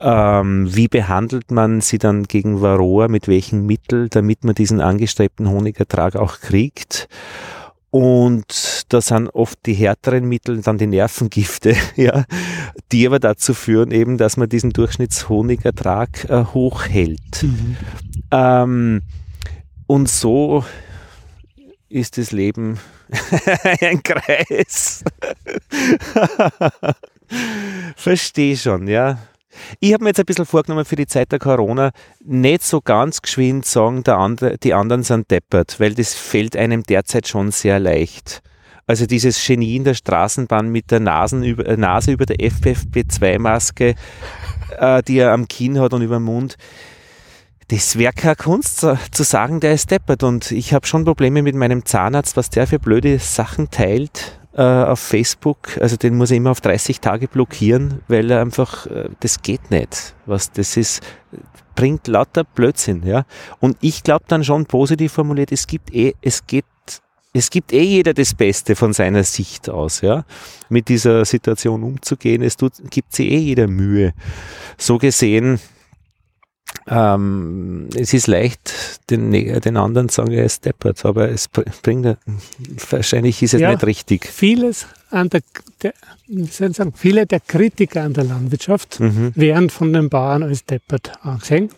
Ähm, 0.00 0.74
wie 0.74 0.88
behandelt 0.88 1.50
man 1.50 1.80
sie 1.80 1.98
dann 1.98 2.24
gegen 2.24 2.60
Varroa, 2.60 3.08
mit 3.08 3.26
welchen 3.26 3.66
Mitteln, 3.66 4.08
damit 4.10 4.44
man 4.44 4.54
diesen 4.54 4.80
angestrebten 4.80 5.48
Honigertrag 5.48 6.16
auch 6.16 6.40
kriegt? 6.40 7.08
Und 7.90 8.84
da 8.90 9.00
sind 9.00 9.28
oft 9.28 9.58
die 9.66 9.72
härteren 9.72 10.26
Mittel 10.26 10.60
dann 10.60 10.78
die 10.78 10.86
Nervengifte, 10.86 11.74
ja, 11.96 12.24
die 12.92 13.06
aber 13.06 13.18
dazu 13.18 13.54
führen 13.54 13.90
eben, 13.90 14.18
dass 14.18 14.36
man 14.36 14.48
diesen 14.48 14.70
Durchschnittshonigertrag 14.70 16.28
äh, 16.28 16.44
hochhält. 16.44 17.42
Mhm. 17.42 17.76
Ähm, 18.30 19.02
und 19.86 20.08
so 20.08 20.64
ist 21.88 22.18
das 22.18 22.32
Leben 22.32 22.78
ein 23.80 24.02
Kreis. 24.02 25.04
Verstehe 27.96 28.56
schon, 28.56 28.88
ja. 28.88 29.18
Ich 29.80 29.92
habe 29.92 30.04
mir 30.04 30.10
jetzt 30.10 30.20
ein 30.20 30.26
bisschen 30.26 30.46
vorgenommen 30.46 30.84
für 30.84 30.96
die 30.96 31.06
Zeit 31.06 31.32
der 31.32 31.38
Corona, 31.38 31.90
nicht 32.24 32.62
so 32.62 32.80
ganz 32.80 33.22
geschwind 33.22 33.66
sagen, 33.66 34.04
andere, 34.06 34.56
die 34.58 34.74
anderen 34.74 35.02
sind 35.02 35.30
deppert, 35.30 35.80
weil 35.80 35.94
das 35.94 36.14
fällt 36.14 36.56
einem 36.56 36.82
derzeit 36.84 37.26
schon 37.26 37.50
sehr 37.50 37.80
leicht. 37.80 38.42
Also 38.86 39.04
dieses 39.04 39.44
Genie 39.44 39.76
in 39.76 39.84
der 39.84 39.94
Straßenbahn 39.94 40.70
mit 40.70 40.90
der 40.90 41.00
Nasen 41.00 41.42
über, 41.42 41.76
Nase 41.76 42.12
über 42.12 42.24
der 42.24 42.36
FFP2-Maske, 42.38 43.94
äh, 44.78 45.02
die 45.02 45.18
er 45.18 45.32
am 45.32 45.46
Kinn 45.46 45.78
hat 45.78 45.92
und 45.92 46.02
über 46.02 46.18
den 46.18 46.22
Mund, 46.22 46.56
das 47.68 47.98
wäre 47.98 48.12
keine 48.14 48.36
Kunst 48.36 48.80
zu 48.80 49.22
sagen, 49.22 49.60
der 49.60 49.74
ist 49.74 49.90
deppert. 49.90 50.22
Und 50.22 50.50
ich 50.50 50.72
habe 50.72 50.86
schon 50.86 51.04
Probleme 51.04 51.42
mit 51.42 51.54
meinem 51.54 51.84
Zahnarzt, 51.84 52.36
was 52.36 52.50
der 52.50 52.66
für 52.66 52.78
blöde 52.78 53.18
Sachen 53.18 53.70
teilt 53.70 54.40
äh, 54.54 54.62
auf 54.62 55.00
Facebook. 55.00 55.76
Also 55.78 55.96
den 55.96 56.16
muss 56.16 56.30
ich 56.30 56.38
immer 56.38 56.50
auf 56.50 56.62
30 56.62 57.00
Tage 57.00 57.28
blockieren, 57.28 58.00
weil 58.08 58.30
er 58.30 58.40
einfach, 58.40 58.86
äh, 58.86 59.10
das 59.20 59.42
geht 59.42 59.70
nicht. 59.70 60.14
Was 60.24 60.50
das 60.50 60.78
ist, 60.78 61.02
bringt 61.74 62.08
lauter 62.08 62.44
Blödsinn. 62.44 63.02
Ja? 63.04 63.24
Und 63.60 63.76
ich 63.82 64.02
glaube 64.02 64.24
dann 64.28 64.44
schon 64.44 64.64
positiv 64.64 65.12
formuliert, 65.12 65.52
es 65.52 65.66
gibt 65.66 65.94
eh, 65.94 66.14
es 66.22 66.46
geht 66.46 66.64
es 67.34 67.50
gibt 67.50 67.74
eh 67.74 67.82
jeder 67.82 68.14
das 68.14 68.34
Beste 68.34 68.74
von 68.74 68.94
seiner 68.94 69.22
Sicht 69.22 69.68
aus, 69.68 70.00
ja, 70.00 70.24
mit 70.70 70.88
dieser 70.88 71.26
Situation 71.26 71.84
umzugehen. 71.84 72.42
Es 72.42 72.56
tut, 72.56 72.72
gibt 72.90 73.14
sich 73.14 73.30
eh 73.30 73.36
jeder 73.36 73.68
Mühe. 73.68 74.14
So 74.78 74.96
gesehen, 74.96 75.60
ähm, 76.90 77.88
es 77.94 78.14
ist 78.14 78.26
leicht, 78.26 79.10
den, 79.10 79.30
den 79.30 79.76
anderen 79.76 80.08
zu 80.08 80.16
sagen, 80.16 80.32
er 80.32 80.44
ist 80.44 80.64
deppert, 80.64 81.04
aber 81.04 81.28
es 81.28 81.48
bringt, 81.48 82.16
wahrscheinlich 82.90 83.42
ist 83.42 83.54
es 83.54 83.60
ja, 83.60 83.70
nicht 83.70 83.84
richtig. 83.84 84.26
Vieles 84.26 84.86
an 85.10 85.30
der, 85.30 85.42
der 85.82 85.94
sagen, 86.50 86.92
viele 86.94 87.26
der 87.26 87.40
Kritiker 87.40 88.02
an 88.02 88.14
der 88.14 88.24
Landwirtschaft 88.24 89.00
mhm. 89.00 89.32
werden 89.34 89.70
von 89.70 89.92
den 89.92 90.08
Bauern 90.08 90.42
als 90.42 90.64
deppert 90.64 91.12
angesehen. 91.22 91.70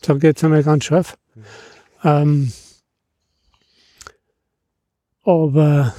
Sage 0.00 0.18
ich 0.18 0.24
jetzt 0.24 0.44
einmal 0.44 0.62
ganz 0.62 0.84
scharf. 0.84 1.16
Ähm, 2.04 2.52
aber 5.24 5.94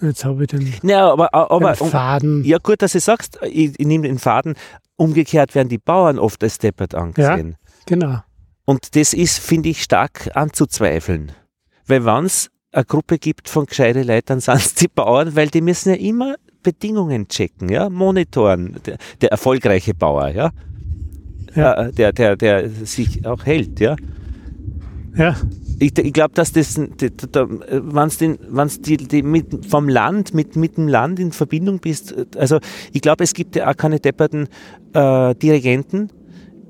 Jetzt 0.00 0.24
habe 0.24 0.44
ich 0.44 0.48
den, 0.48 0.72
ja, 0.84 1.10
aber, 1.10 1.34
aber, 1.34 1.72
den 1.72 1.88
Faden. 1.88 2.44
Ja, 2.44 2.58
gut, 2.58 2.82
dass 2.82 2.92
du 2.92 3.00
sagst, 3.00 3.38
ich, 3.42 3.78
ich 3.78 3.86
nehme 3.86 4.06
den 4.06 4.18
Faden. 4.18 4.54
Umgekehrt 4.98 5.54
werden 5.54 5.68
die 5.68 5.78
Bauern 5.78 6.18
oft 6.18 6.42
als 6.42 6.58
deppert 6.58 6.94
angesehen. 6.94 7.50
Ja, 7.50 7.68
genau. 7.86 8.18
Und 8.64 8.96
das 8.96 9.14
ist, 9.14 9.38
finde 9.38 9.70
ich, 9.70 9.82
stark 9.82 10.30
anzuzweifeln. 10.34 11.32
Weil 11.86 12.04
wenn 12.04 12.24
es 12.26 12.50
eine 12.72 12.84
Gruppe 12.84 13.18
gibt 13.18 13.48
von 13.48 13.64
gescheite 13.64 14.02
Leuten, 14.02 14.26
dann 14.26 14.40
sind 14.40 14.56
es 14.56 14.74
die 14.74 14.88
Bauern, 14.88 15.34
weil 15.36 15.48
die 15.48 15.62
müssen 15.62 15.90
ja 15.90 15.94
immer 15.94 16.34
Bedingungen 16.62 17.28
checken, 17.28 17.70
ja, 17.70 17.88
monitoren. 17.88 18.76
Der, 18.84 18.98
der 19.20 19.30
erfolgreiche 19.30 19.94
Bauer, 19.94 20.28
ja, 20.28 20.50
ja. 21.54 21.74
Äh, 21.74 21.92
der, 21.92 22.12
der, 22.12 22.36
der 22.36 22.68
sich 22.68 23.24
auch 23.24 23.46
hält, 23.46 23.80
ja. 23.80 23.96
Ja 25.16 25.34
ich, 25.78 25.96
ich 25.98 26.12
glaube, 26.12 26.34
dass 26.34 26.52
das, 26.52 26.78
wenn 26.78 28.68
die, 28.80 28.96
die 28.96 29.22
mit, 29.22 29.66
vom 29.66 29.88
Land, 29.88 30.34
mit, 30.34 30.56
mit 30.56 30.76
dem 30.76 30.88
Land 30.88 31.20
in 31.20 31.32
Verbindung 31.32 31.78
bist, 31.78 32.14
also 32.36 32.58
ich 32.92 33.00
glaube, 33.00 33.24
es 33.24 33.32
gibt 33.34 33.56
ja 33.56 33.70
auch 33.70 33.76
keine 33.76 34.00
depperten 34.00 34.48
äh, 34.92 35.34
Dirigenten, 35.36 36.10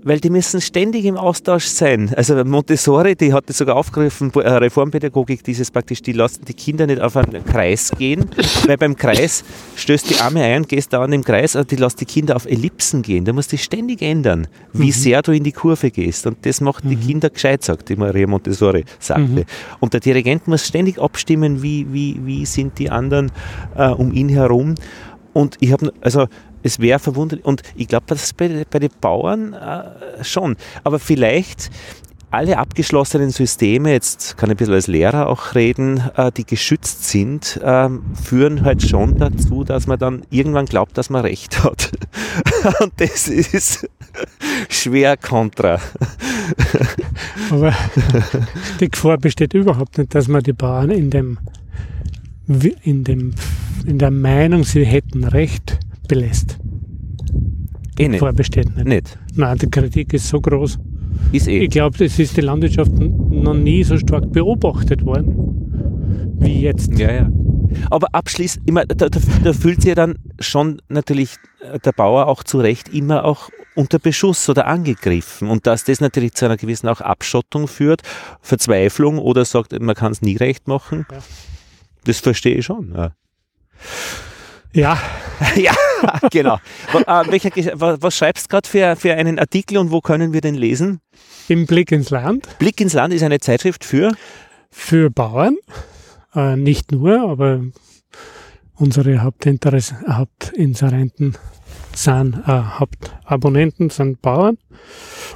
weil 0.09 0.21
die 0.21 0.31
müssen 0.31 0.61
ständig 0.61 1.05
im 1.05 1.17
Austausch 1.17 1.67
sein. 1.67 2.13
Also 2.17 2.43
Montessori, 2.45 3.15
die 3.15 3.33
hat 3.35 3.49
das 3.49 3.59
sogar 3.59 3.77
aufgerufen, 3.77 4.33
äh, 4.35 4.49
Reformpädagogik, 4.49 5.45
dieses 5.45 5.71
praktisch, 5.71 6.01
die 6.01 6.13
lassen 6.13 6.47
die 6.47 6.55
Kinder 6.55 6.87
nicht 6.87 7.01
auf 7.01 7.17
einen 7.17 7.45
Kreis 7.45 7.93
gehen, 7.97 8.31
weil 8.67 8.79
beim 8.79 8.97
Kreis 8.97 9.45
stößt 9.77 10.09
die 10.09 10.17
Arme 10.17 10.43
ein, 10.43 10.63
gehst 10.63 10.95
da 10.95 11.03
an 11.03 11.11
dem 11.11 11.23
Kreis, 11.23 11.57
aber 11.57 11.67
die 11.67 11.77
lassen 11.77 11.99
die 11.99 12.07
Kinder 12.07 12.37
auf 12.37 12.47
Ellipsen 12.47 13.03
gehen. 13.03 13.27
Da 13.27 13.35
musst 13.35 13.53
du 13.53 13.59
ständig 13.59 14.01
ändern, 14.01 14.47
wie 14.73 14.87
mhm. 14.87 14.93
sehr 14.93 15.23
du 15.23 15.33
in 15.33 15.45
die 15.45 15.53
Kurve 15.53 15.91
gehst. 15.91 16.27
Und 16.27 16.45
das 16.47 16.63
macht 16.63 16.85
mhm. 16.85 16.91
die 16.91 16.97
Kinder 16.97 17.29
gescheit, 17.29 17.63
sagt 17.63 17.91
die 17.91 17.97
Maria 17.97 18.27
Montessori, 18.27 18.85
sagte. 18.99 19.23
Mhm. 19.23 19.45
Und 19.81 19.93
der 19.93 20.01
Dirigent 20.01 20.49
muss 20.49 20.67
ständig 20.67 20.99
abstimmen, 20.99 21.63
wie, 21.63 21.87
wie, 21.93 22.19
wie 22.25 22.47
sind 22.47 22.79
die 22.79 22.89
anderen 22.89 23.31
äh, 23.77 23.89
um 23.89 24.13
ihn 24.13 24.31
herum. 24.31 24.75
Und 25.35 25.57
ich 25.61 25.71
habe, 25.71 25.93
also 26.01 26.27
es 26.63 26.81
wäre 26.81 26.99
verwunderlich, 26.99 27.45
und 27.45 27.63
ich 27.77 27.89
glaube, 27.89 28.05
das 28.09 28.25
ist 28.25 28.37
bei, 28.37 28.65
bei 28.71 28.79
den 28.79 28.91
Bauern 29.01 29.53
äh, 29.53 30.25
schon, 30.25 30.57
aber 30.85 30.99
vielleicht 30.99 31.71
alle 32.31 32.59
abgeschlossenen 32.59 33.31
Systeme, 33.31 33.93
jetzt 33.93 34.37
kann 34.37 34.51
ich 34.51 34.55
ein 34.55 34.57
bisschen 34.59 34.75
als 34.75 34.87
Lehrer 34.87 35.29
auch 35.29 35.55
reden, 35.55 36.03
äh, 36.17 36.31
die 36.31 36.45
geschützt 36.45 37.09
sind, 37.09 37.59
äh, 37.63 37.89
führen 38.23 38.65
halt 38.65 38.83
schon 38.83 39.17
dazu, 39.17 39.65
dass 39.65 39.87
man 39.87 39.99
dann 39.99 40.23
irgendwann 40.31 40.67
glaubt, 40.67 40.99
dass 40.99 41.09
man 41.09 41.23
recht 41.23 41.65
hat. 41.65 41.91
und 42.81 42.93
das 42.99 43.29
ist 43.29 43.89
schwer 44.69 45.17
kontra. 45.17 45.81
Aber 47.51 47.73
die 48.81 48.91
Gefahr 48.91 49.17
besteht 49.17 49.55
überhaupt 49.55 49.97
nicht, 49.97 50.15
dass 50.15 50.29
man 50.29 50.43
die 50.43 50.53
Bauern 50.53 50.91
in 50.91 51.11
dem, 51.11 51.39
in 52.83 53.05
dem, 53.05 53.35
in 53.87 53.99
der 53.99 54.11
Meinung, 54.11 54.65
sie 54.65 54.85
hätten 54.85 55.25
Recht, 55.25 55.79
belässt. 56.09 56.59
Eh 57.99 58.09
nicht. 58.09 58.21
Vorbesteht 58.21 58.75
nicht. 58.77 58.87
nicht. 58.87 59.19
Nein, 59.35 59.59
die 59.59 59.69
Kritik 59.69 60.13
ist 60.15 60.29
so 60.29 60.41
groß. 60.41 60.79
Ist 61.33 61.49
eh. 61.49 61.65
Ich 61.65 61.71
glaube, 61.71 62.05
es 62.05 62.19
ist 62.19 62.37
die 62.37 62.41
Landwirtschaft 62.41 62.93
noch 62.93 63.55
nie 63.55 63.83
so 63.85 63.99
stark 63.99 64.33
beobachtet 64.33 65.05
worden 65.05 65.59
wie 66.41 66.61
jetzt. 66.61 66.97
Ja, 66.99 67.13
ja. 67.13 67.31
Aber 67.91 68.09
abschließend, 68.13 68.69
immer, 68.69 68.87
da, 68.87 69.09
da, 69.09 69.21
da, 69.45 69.53
fühlt 69.53 69.83
sich 69.83 69.91
ja 69.91 69.95
dann 69.95 70.19
schon 70.41 70.81
natürlich 70.89 71.37
der 71.85 71.93
Bauer 71.93 72.27
auch 72.27 72.43
zu 72.43 72.61
Recht 72.61 72.89
immer 72.89 73.25
auch 73.25 73.51
unter 73.75 73.99
Beschuss 73.99 74.49
oder 74.49 74.67
angegriffen. 74.67 75.49
Und 75.49 75.67
dass 75.67 75.85
das 75.85 76.01
natürlich 76.01 76.35
zu 76.35 76.47
einer 76.47 76.57
gewissen 76.57 76.89
auch 76.89 77.01
Abschottung 77.01 77.69
führt, 77.69 78.03
Verzweiflung 78.41 79.19
oder 79.19 79.45
sagt, 79.45 79.79
man 79.81 79.95
kann 79.95 80.13
es 80.13 80.23
nie 80.23 80.37
recht 80.37 80.67
machen, 80.67 81.07
ja. 81.11 81.19
das 82.05 82.21
verstehe 82.21 82.57
ich 82.57 82.65
schon. 82.65 82.95
Ja. 82.95 83.13
Ja. 84.73 84.99
ja, 85.57 85.75
genau. 86.31 86.57
Äh, 86.93 87.41
was, 87.75 88.03
was 88.03 88.17
schreibst 88.17 88.47
du 88.47 88.49
gerade 88.49 88.69
für, 88.69 88.97
für 88.97 89.15
einen 89.15 89.39
Artikel 89.39 89.79
und 89.79 89.91
wo 89.91 90.01
können 90.01 90.33
wir 90.33 90.41
den 90.41 90.55
lesen? 90.55 91.01
Im 91.49 91.67
Blick 91.67 91.93
ins 91.93 92.11
Land. 92.11 92.59
Blick 92.59 92.81
ins 92.81 92.93
Land 92.93 93.15
ist 93.15 93.23
eine 93.23 93.41
Zeitschrift 93.41 93.85
für? 93.85 94.13
Für 94.71 95.11
Bauern. 95.11 95.57
Äh, 96.35 96.57
nicht 96.57 96.93
nur, 96.93 97.21
aber 97.21 97.63
unsere 98.75 99.23
Hauptinteress 99.23 99.95
Hauptinserenten 100.09 101.37
sind, 101.95 102.37
äh, 102.47 102.63
Hauptabonnenten 102.79 103.91
sind 103.91 104.23
Bauern 104.23 104.59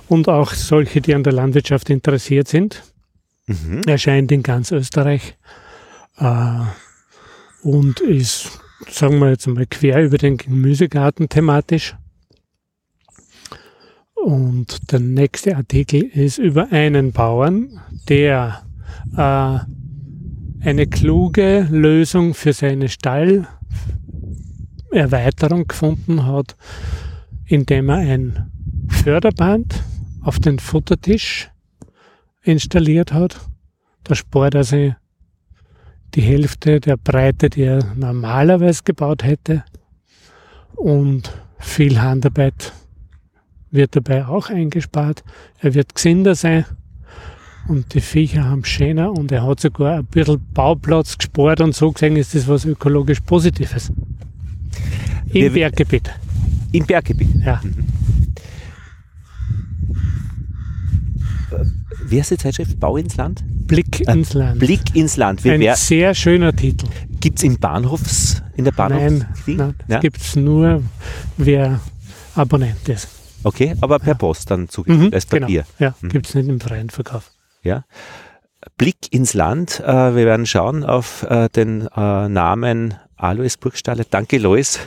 und 0.09 0.28
auch 0.28 0.52
solche, 0.52 1.00
die 1.00 1.14
an 1.14 1.22
der 1.22 1.32
Landwirtschaft 1.32 1.90
interessiert 1.90 2.48
sind. 2.48 2.82
Mhm. 3.46 3.82
Erscheint 3.86 4.30
in 4.30 4.42
ganz 4.42 4.70
Österreich 4.70 5.36
äh, 6.18 6.60
und 7.62 8.00
ist 8.00 8.61
sagen 8.88 9.18
wir 9.18 9.30
jetzt 9.30 9.46
einmal 9.46 9.66
quer 9.66 10.02
über 10.02 10.18
den 10.18 10.36
Gemüsegarten 10.36 11.28
thematisch. 11.28 11.94
Und 14.14 14.92
der 14.92 15.00
nächste 15.00 15.56
Artikel 15.56 16.02
ist 16.02 16.38
über 16.38 16.70
einen 16.70 17.12
Bauern, 17.12 17.80
der 18.09 18.62
äh, 19.16 19.59
eine 20.64 20.86
kluge 20.86 21.66
Lösung 21.70 22.34
für 22.34 22.52
seine 22.52 22.88
Stallerweiterung 22.88 25.66
gefunden 25.66 26.24
hat, 26.24 26.56
indem 27.46 27.88
er 27.88 27.96
ein 27.96 28.52
Förderband 28.88 29.82
auf 30.20 30.38
den 30.38 30.60
Futtertisch 30.60 31.50
installiert 32.42 33.12
hat. 33.12 33.40
Da 34.04 34.14
spart 34.14 34.54
er 34.54 34.64
sich 34.64 34.94
die 36.14 36.22
Hälfte 36.22 36.80
der 36.80 36.97
Breite, 36.97 37.51
die 37.51 37.62
er 37.62 37.84
normalerweise 37.94 38.82
gebaut 38.84 39.22
hätte. 39.24 39.64
Und 40.76 41.32
viel 41.59 42.01
Handarbeit 42.01 42.72
wird 43.70 43.97
dabei 43.97 44.26
auch 44.26 44.51
eingespart. 44.51 45.24
Er 45.59 45.74
wird 45.74 45.94
gesünder 45.94 46.34
sein 46.34 46.64
und 47.68 47.94
die 47.94 48.01
Viecher 48.01 48.44
haben 48.44 48.64
schöner 48.64 49.12
und 49.12 49.32
er 49.32 49.47
hat 49.47 49.60
sogar 49.60 49.98
ein 49.98 50.06
bisschen 50.06 50.44
Bauplatz 50.52 51.16
gespart 51.16 51.60
und 51.60 51.74
so 51.74 51.93
gesehen 51.93 52.16
ist 52.16 52.34
das 52.34 52.48
was 52.48 52.64
ökologisch 52.64 53.20
Positives. 53.20 53.93
Im 55.32 55.52
Berggebiet. 55.52 56.10
Im 56.72 56.84
Berggebiet? 56.84 57.30
Ja. 57.44 57.60
Mhm. 57.62 58.01
Wie 62.05 62.19
heißt 62.19 62.31
die 62.31 62.36
Zeitschrift? 62.36 62.78
Bau 62.78 62.97
ins 62.97 63.16
Land? 63.16 63.43
Blick 63.66 64.01
ins 64.01 64.35
Land. 64.35 64.59
Blick 64.59 64.94
ins 64.94 65.16
Land. 65.16 65.44
Wie 65.44 65.51
Ein 65.51 65.77
sehr 65.77 66.14
schöner 66.14 66.55
Titel. 66.55 66.86
Gibt 67.20 67.39
es 67.39 67.44
im 67.44 67.59
Bahnhofs, 67.59 68.43
in 68.56 68.64
der 68.64 68.73
Bahnhofs? 68.73 69.24
Nein, 69.47 69.56
nein 69.56 69.74
ja? 69.89 70.01
gibt 70.01 70.19
es 70.19 70.36
nur, 70.36 70.82
wer 71.36 71.81
Abonnent 72.35 72.89
ist. 72.89 73.09
Okay, 73.44 73.74
aber 73.81 73.98
per 73.98 74.14
Post 74.14 74.51
dann 74.51 74.69
zugeschickt 74.69 75.05
mhm, 75.05 75.14
als. 75.14 75.27
Papier. 75.27 75.64
Genau. 75.78 75.90
Ja, 75.90 75.94
mhm. 76.01 76.09
gibt 76.09 76.28
es 76.28 76.35
nicht 76.35 76.48
im 76.48 76.60
freien 76.60 76.90
Verkauf. 76.90 77.31
Ja. 77.62 77.85
Blick 78.78 78.97
ins 79.10 79.35
Land. 79.35 79.81
Äh, 79.81 79.86
wir 79.86 80.27
werden 80.27 80.47
schauen 80.47 80.85
auf 80.85 81.24
äh, 81.28 81.48
den 81.48 81.89
äh, 81.97 82.28
Namen 82.28 82.94
Alois 83.16 83.56
Burgstaller. 83.59 84.05
Danke, 84.09 84.39
Lois. 84.39 84.78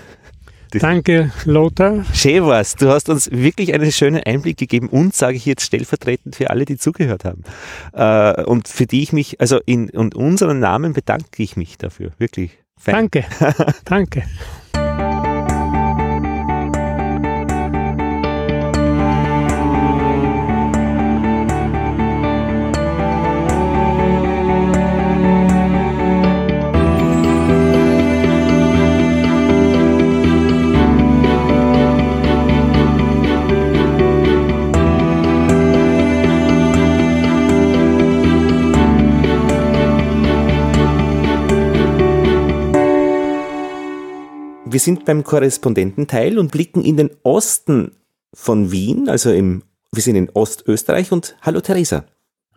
Danke, 0.80 1.32
Lothar. 1.46 2.06
Schön 2.14 2.46
war's. 2.46 2.76
Du 2.76 2.90
hast 2.90 3.10
uns 3.10 3.30
wirklich 3.32 3.74
einen 3.74 3.92
schönen 3.92 4.22
Einblick 4.24 4.58
gegeben 4.58 4.90
und 4.90 5.16
sage 5.16 5.38
ich 5.38 5.46
jetzt 5.46 5.64
stellvertretend 5.64 6.36
für 6.36 6.50
alle, 6.50 6.66
die 6.66 6.78
zugehört 6.78 7.26
haben. 7.26 7.44
Äh, 7.94 8.44
und 8.44 8.68
für 8.68 8.86
die 8.86 9.04
ich 9.04 9.14
mich, 9.14 9.40
also 9.42 9.60
in, 9.66 9.90
in 9.90 10.14
unseren 10.14 10.60
Namen 10.60 10.94
bedanke 10.94 11.44
ich 11.44 11.56
mich 11.56 11.78
dafür. 11.78 12.12
Wirklich. 12.18 12.52
Fein. 12.78 12.94
Danke. 12.94 13.26
Danke. 13.86 14.24
Wir 44.76 44.82
sind 44.82 45.06
beim 45.06 45.24
Korrespondententeil 45.24 46.38
und 46.38 46.52
blicken 46.52 46.84
in 46.84 46.98
den 46.98 47.10
Osten 47.24 47.96
von 48.34 48.74
Wien, 48.74 49.08
also 49.08 49.32
im, 49.32 49.64
wir 49.94 50.04
sind 50.04 50.18
in 50.18 50.30
Ostösterreich 50.34 51.14
und 51.14 51.38
hallo 51.44 51.62
Theresa. 51.62 52.04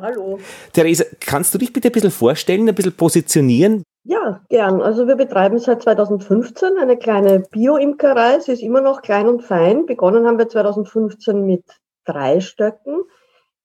Hallo. 0.01 0.41
Theresa, 0.73 1.05
kannst 1.21 1.55
du 1.55 1.59
dich 1.59 1.73
bitte 1.73 1.91
ein 1.91 1.93
bisschen 1.93 2.11
vorstellen, 2.11 2.69
ein 2.69 2.75
bisschen 2.75 2.97
positionieren? 2.97 3.85
Ja, 4.03 4.41
gern. 4.49 4.83
Also 4.83 5.07
wir 5.07 5.15
betreiben 5.15 5.61
seit 5.61 5.85
2015 5.85 6.77
eine 6.81 6.97
kleine 6.97 7.39
Bio-Imkerei. 7.39 8.41
Sie 8.41 8.51
ist 8.51 8.63
immer 8.63 8.81
noch 8.81 9.03
klein 9.03 9.29
und 9.29 9.45
fein. 9.45 9.87
Begonnen 9.87 10.27
haben 10.27 10.39
wir 10.39 10.49
2015 10.49 11.47
mit 11.47 11.67
drei 12.05 12.41
Stöcken. 12.41 13.03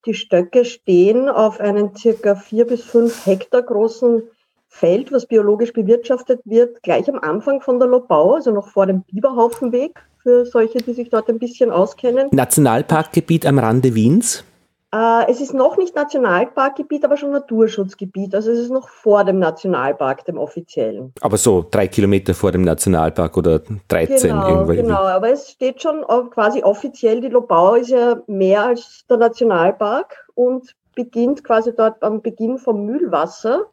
Die 0.05 0.13
Stöcke 0.13 0.63
stehen 0.63 1.27
auf 1.27 1.59
einem 1.59 1.95
circa 1.95 2.35
vier 2.35 2.67
bis 2.67 2.83
fünf 2.83 3.25
Hektar 3.25 3.63
großen 3.63 4.29
Feld, 4.73 5.11
was 5.11 5.27
biologisch 5.27 5.71
bewirtschaftet 5.71 6.41
wird, 6.45 6.81
gleich 6.81 7.07
am 7.07 7.19
Anfang 7.19 7.61
von 7.61 7.77
der 7.77 7.87
Lobau, 7.87 8.33
also 8.33 8.51
noch 8.51 8.69
vor 8.69 8.87
dem 8.87 9.03
Biberhaufenweg, 9.03 9.99
für 10.23 10.47
solche, 10.47 10.79
die 10.79 10.93
sich 10.93 11.09
dort 11.11 11.29
ein 11.29 11.37
bisschen 11.37 11.69
auskennen. 11.69 12.29
Nationalparkgebiet 12.31 13.45
am 13.45 13.59
Rande 13.59 13.93
Wiens? 13.93 14.43
Äh, 14.91 15.29
es 15.29 15.41
ist 15.41 15.53
noch 15.53 15.77
nicht 15.77 15.95
Nationalparkgebiet, 15.95 17.05
aber 17.05 17.17
schon 17.17 17.31
Naturschutzgebiet. 17.31 18.33
Also 18.33 18.51
es 18.51 18.57
ist 18.57 18.71
noch 18.71 18.89
vor 18.89 19.23
dem 19.23 19.37
Nationalpark, 19.37 20.25
dem 20.25 20.39
offiziellen. 20.39 21.13
Aber 21.21 21.37
so 21.37 21.63
drei 21.69 21.87
Kilometer 21.87 22.33
vor 22.33 22.51
dem 22.51 22.63
Nationalpark 22.63 23.37
oder 23.37 23.59
13 23.89 24.31
genau, 24.31 24.49
irgendwo. 24.49 24.73
Genau, 24.73 25.03
aber 25.03 25.29
es 25.29 25.51
steht 25.51 25.83
schon 25.83 26.03
quasi 26.31 26.63
offiziell, 26.63 27.21
die 27.21 27.29
Lobau 27.29 27.75
ist 27.75 27.89
ja 27.89 28.17
mehr 28.25 28.63
als 28.63 29.05
der 29.07 29.17
Nationalpark 29.17 30.27
und 30.33 30.73
beginnt 30.95 31.43
quasi 31.43 31.75
dort 31.75 32.01
am 32.01 32.23
Beginn 32.23 32.57
vom 32.57 32.87
Mühlwasser 32.87 33.67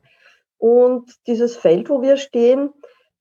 und 0.61 1.11
dieses 1.27 1.57
Feld, 1.57 1.89
wo 1.89 2.03
wir 2.03 2.19
stehen, 2.19 2.71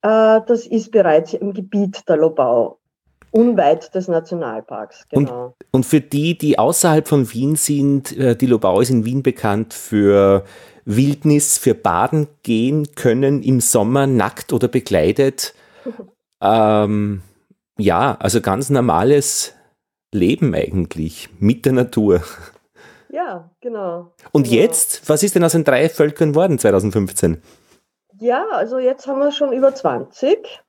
äh, 0.02 0.40
das 0.46 0.66
ist 0.66 0.92
bereits 0.92 1.32
im 1.32 1.54
Gebiet 1.54 2.06
der 2.06 2.18
Lobau, 2.18 2.78
unweit 3.30 3.94
des 3.94 4.08
Nationalparks. 4.08 5.08
Genau. 5.08 5.46
Und, 5.46 5.54
und 5.70 5.86
für 5.86 6.02
die, 6.02 6.36
die 6.36 6.58
außerhalb 6.58 7.08
von 7.08 7.32
Wien 7.32 7.56
sind, 7.56 8.16
äh, 8.16 8.36
die 8.36 8.46
Lobau 8.46 8.80
ist 8.80 8.90
in 8.90 9.06
Wien 9.06 9.22
bekannt 9.22 9.72
für 9.72 10.44
Wildnis, 10.84 11.56
für 11.56 11.74
Baden 11.74 12.28
gehen 12.42 12.94
können 12.94 13.42
im 13.42 13.60
Sommer 13.60 14.06
nackt 14.06 14.52
oder 14.52 14.68
bekleidet. 14.68 15.54
ähm, 16.42 17.22
ja, 17.78 18.16
also 18.20 18.42
ganz 18.42 18.68
normales 18.68 19.54
Leben 20.12 20.54
eigentlich 20.54 21.30
mit 21.38 21.64
der 21.64 21.72
Natur. 21.72 22.22
Ja, 23.12 23.50
genau. 23.60 24.12
Und 24.32 24.44
genau. 24.44 24.56
jetzt, 24.62 25.08
was 25.08 25.22
ist 25.22 25.34
denn 25.34 25.44
aus 25.44 25.52
den 25.52 25.64
drei 25.64 25.88
Völkern 25.88 26.30
geworden 26.30 26.58
2015? 26.58 27.42
Ja, 28.20 28.46
also 28.52 28.78
jetzt 28.78 29.06
haben 29.06 29.18
wir 29.18 29.32
schon 29.32 29.52
über 29.52 29.74
20 29.74 30.62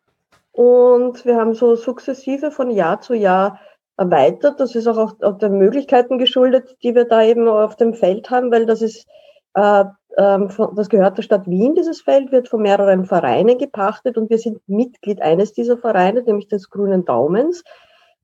und 0.52 1.24
wir 1.26 1.36
haben 1.36 1.54
so 1.54 1.76
sukzessive 1.76 2.52
von 2.52 2.72
Jahr 2.72 3.02
zu 3.02 3.14
Jahr 3.14 3.60
erweitert. 3.98 4.60
Das 4.60 4.74
ist 4.74 4.88
auch, 4.88 5.16
auch 5.22 5.38
den 5.38 5.58
Möglichkeiten 5.58 6.18
geschuldet, 6.18 6.78
die 6.82 6.96
wir 6.96 7.06
da 7.06 7.24
eben 7.24 7.48
auf 7.48 7.76
dem 7.76 7.94
Feld 7.94 8.30
haben, 8.30 8.52
weil 8.52 8.66
das 8.66 8.82
ist, 8.82 9.06
äh, 9.54 9.84
äh, 10.16 10.40
das 10.76 10.90
gehört 10.90 11.18
der 11.18 11.24
Stadt 11.24 11.48
Wien, 11.48 11.76
dieses 11.76 12.02
Feld 12.02 12.32
wird 12.32 12.48
von 12.48 12.62
mehreren 12.62 13.06
Vereinen 13.06 13.58
gepachtet 13.58 14.18
und 14.18 14.30
wir 14.30 14.40
sind 14.40 14.62
Mitglied 14.68 15.22
eines 15.22 15.54
dieser 15.54 15.78
Vereine, 15.78 16.24
nämlich 16.24 16.48
des 16.48 16.70
Grünen 16.70 17.06
Daumens 17.06 17.64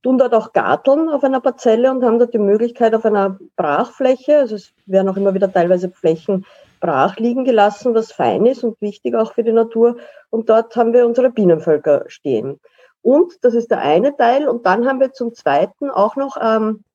tun 0.08 0.18
dort 0.18 0.34
auch 0.34 0.54
garteln 0.54 1.10
auf 1.10 1.26
einer 1.26 1.42
Parzelle 1.42 1.92
und 1.92 2.02
haben 2.02 2.18
dort 2.18 2.34
die 2.34 2.40
Möglichkeit 2.40 2.96
auf 2.96 3.04
einer 3.04 3.38
Brachfläche, 3.58 4.38
also 4.38 4.56
es 4.56 4.72
werden 4.86 5.10
auch 5.10 5.18
immer 5.18 5.34
wieder 5.34 5.52
teilweise 5.52 5.90
Flächen 5.90 6.46
brach 6.80 7.18
liegen 7.18 7.44
gelassen, 7.44 7.94
was 7.94 8.14
fein 8.14 8.46
ist 8.46 8.64
und 8.64 8.80
wichtig 8.80 9.16
auch 9.16 9.34
für 9.34 9.44
die 9.44 9.52
Natur. 9.52 9.98
Und 10.30 10.50
dort 10.50 10.78
haben 10.78 10.94
wir 10.94 11.06
unsere 11.06 11.30
Bienenvölker 11.30 12.06
stehen. 12.08 12.58
Und 13.02 13.34
das 13.44 13.54
ist 13.54 13.70
der 13.70 13.80
eine 13.80 14.16
Teil. 14.16 14.48
Und 14.48 14.66
dann 14.66 14.88
haben 14.88 15.02
wir 15.02 15.12
zum 15.12 15.34
zweiten 15.34 15.90
auch 15.90 16.16
noch 16.16 16.38
ähm, 16.42 16.86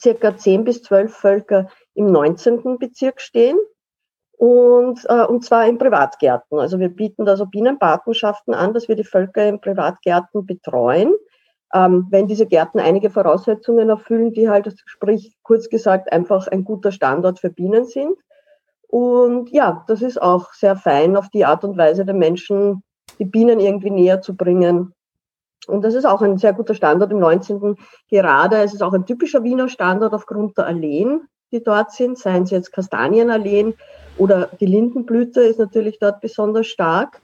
circa 0.00 0.36
10 0.36 0.64
bis 0.64 0.82
12 0.82 1.14
Völker 1.14 1.68
im 1.94 2.10
19. 2.10 2.78
Bezirk 2.78 3.20
stehen. 3.20 3.56
Und, 4.36 5.04
äh, 5.08 5.26
und 5.26 5.44
zwar 5.44 5.68
in 5.68 5.78
Privatgärten. 5.78 6.58
Also 6.58 6.80
wir 6.80 6.88
bieten 6.88 7.24
da 7.24 7.36
so 7.36 7.46
Bienenpatenschaften 7.46 8.52
an, 8.52 8.74
dass 8.74 8.88
wir 8.88 8.96
die 8.96 9.04
Völker 9.04 9.46
in 9.46 9.60
Privatgärten 9.60 10.44
betreuen 10.44 11.14
ähm, 11.74 12.06
wenn 12.10 12.26
diese 12.26 12.46
Gärten 12.46 12.80
einige 12.80 13.10
Voraussetzungen 13.10 13.88
erfüllen, 13.88 14.32
die 14.32 14.48
halt, 14.48 14.74
sprich 14.86 15.36
kurz 15.42 15.68
gesagt, 15.68 16.12
einfach 16.12 16.48
ein 16.48 16.64
guter 16.64 16.92
Standort 16.92 17.40
für 17.40 17.50
Bienen 17.50 17.84
sind. 17.84 18.16
Und 18.86 19.50
ja, 19.50 19.84
das 19.86 20.00
ist 20.00 20.20
auch 20.20 20.54
sehr 20.54 20.76
fein, 20.76 21.16
auf 21.16 21.28
die 21.28 21.44
Art 21.44 21.64
und 21.64 21.76
Weise 21.76 22.06
den 22.06 22.18
Menschen 22.18 22.82
die 23.18 23.24
Bienen 23.24 23.60
irgendwie 23.60 23.90
näher 23.90 24.22
zu 24.22 24.36
bringen. 24.36 24.94
Und 25.66 25.82
das 25.82 25.94
ist 25.94 26.06
auch 26.06 26.22
ein 26.22 26.38
sehr 26.38 26.52
guter 26.52 26.74
Standort 26.74 27.12
im 27.12 27.18
19. 27.18 27.76
Gerade. 28.08 28.56
Es 28.58 28.72
ist 28.72 28.82
auch 28.82 28.94
ein 28.94 29.06
typischer 29.06 29.42
Wiener 29.42 29.68
Standort 29.68 30.14
aufgrund 30.14 30.56
der 30.56 30.66
Alleen, 30.66 31.22
die 31.52 31.62
dort 31.62 31.92
sind, 31.92 32.18
seien 32.18 32.46
sie 32.46 32.54
jetzt 32.54 32.72
Kastanienalleen 32.72 33.74
oder 34.16 34.48
die 34.60 34.66
Lindenblüte 34.66 35.42
ist 35.42 35.58
natürlich 35.58 35.98
dort 35.98 36.20
besonders 36.20 36.66
stark. 36.66 37.20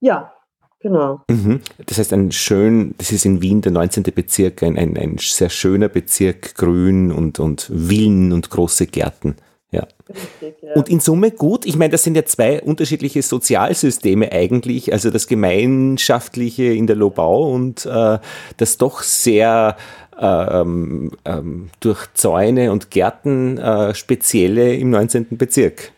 Ja, 0.00 0.32
Genau. 0.80 1.20
Mhm. 1.30 1.60
Das 1.86 1.98
heißt, 1.98 2.12
ein 2.12 2.32
schön, 2.32 2.94
das 2.98 3.10
ist 3.10 3.24
in 3.24 3.40
Wien 3.40 3.62
der 3.62 3.72
19. 3.72 4.04
Bezirk, 4.14 4.62
ein, 4.62 4.78
ein, 4.78 4.96
ein 4.96 5.16
sehr 5.18 5.48
schöner 5.48 5.88
Bezirk, 5.88 6.54
grün 6.54 7.10
und, 7.12 7.40
und 7.40 7.70
Villen 7.74 8.32
und 8.32 8.50
große 8.50 8.86
Gärten. 8.86 9.36
Ja. 9.72 9.86
Richtig, 10.08 10.62
ja. 10.62 10.74
Und 10.74 10.88
in 10.88 11.00
Summe 11.00 11.32
gut. 11.32 11.66
Ich 11.66 11.76
meine, 11.76 11.90
das 11.90 12.04
sind 12.04 12.16
ja 12.16 12.24
zwei 12.24 12.62
unterschiedliche 12.62 13.22
Sozialsysteme 13.22 14.30
eigentlich, 14.30 14.92
also 14.92 15.10
das 15.10 15.26
Gemeinschaftliche 15.26 16.64
in 16.64 16.86
der 16.86 16.96
Lobau 16.96 17.50
und 17.50 17.84
äh, 17.86 18.18
das 18.56 18.78
doch 18.78 19.02
sehr 19.02 19.76
ähm, 20.18 21.10
ähm, 21.24 21.68
durch 21.80 22.06
Zäune 22.14 22.72
und 22.72 22.90
Gärten 22.90 23.58
äh, 23.58 23.94
spezielle 23.94 24.76
im 24.76 24.90
19. 24.90 25.26
Bezirk. 25.30 25.92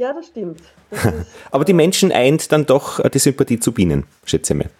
Ja, 0.00 0.14
das 0.14 0.28
stimmt. 0.28 0.62
Aber 1.50 1.66
die 1.66 1.74
Menschen 1.74 2.10
eint 2.10 2.52
dann 2.52 2.64
doch 2.64 3.00
äh, 3.00 3.10
die 3.10 3.18
Sympathie 3.18 3.60
zu 3.60 3.72
Bienen, 3.72 4.06
schätze 4.24 4.54
ich 4.54 4.58
mal. 4.58 4.70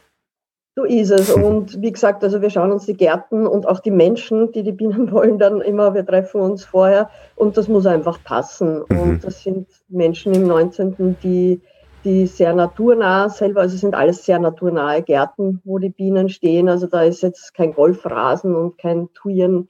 So 0.77 0.85
ist 0.85 1.11
es. 1.11 1.31
Und 1.35 1.83
wie 1.83 1.93
gesagt, 1.93 2.25
also 2.25 2.41
wir 2.41 2.49
schauen 2.49 2.73
uns 2.73 2.87
die 2.87 2.97
Gärten 2.97 3.47
und 3.47 3.69
auch 3.69 3.81
die 3.81 3.91
Menschen, 3.91 4.51
die 4.53 4.63
die 4.63 4.73
Bienen 4.73 5.13
wollen, 5.13 5.39
dann 5.39 5.61
immer, 5.61 5.93
wir 5.93 6.07
treffen 6.07 6.41
uns 6.41 6.65
vorher 6.65 7.11
und 7.37 7.59
das 7.59 7.69
muss 7.69 7.85
einfach 7.85 8.25
passen. 8.25 8.83
Mhm. 8.89 8.99
Und 8.99 9.25
das 9.25 9.43
sind 9.43 9.69
Menschen 9.89 10.33
im 10.33 10.47
19., 10.47 11.19
die, 11.23 11.61
die 12.03 12.27
sehr 12.27 12.55
naturnah 12.55 13.29
selber, 13.29 13.61
also 13.61 13.75
es 13.75 13.83
sind 13.83 13.95
alles 13.95 14.25
sehr 14.25 14.39
naturnahe 14.39 15.03
Gärten, 15.03 15.61
wo 15.65 15.79
die 15.79 15.91
Bienen 15.91 16.31
stehen. 16.31 16.67
Also 16.71 16.87
da 16.87 17.03
ist 17.03 17.21
jetzt 17.23 17.53
kein 17.53 17.75
Golfrasen 17.75 18.57
und 18.57 18.79
kein 18.79 19.11
Thujen 19.13 19.69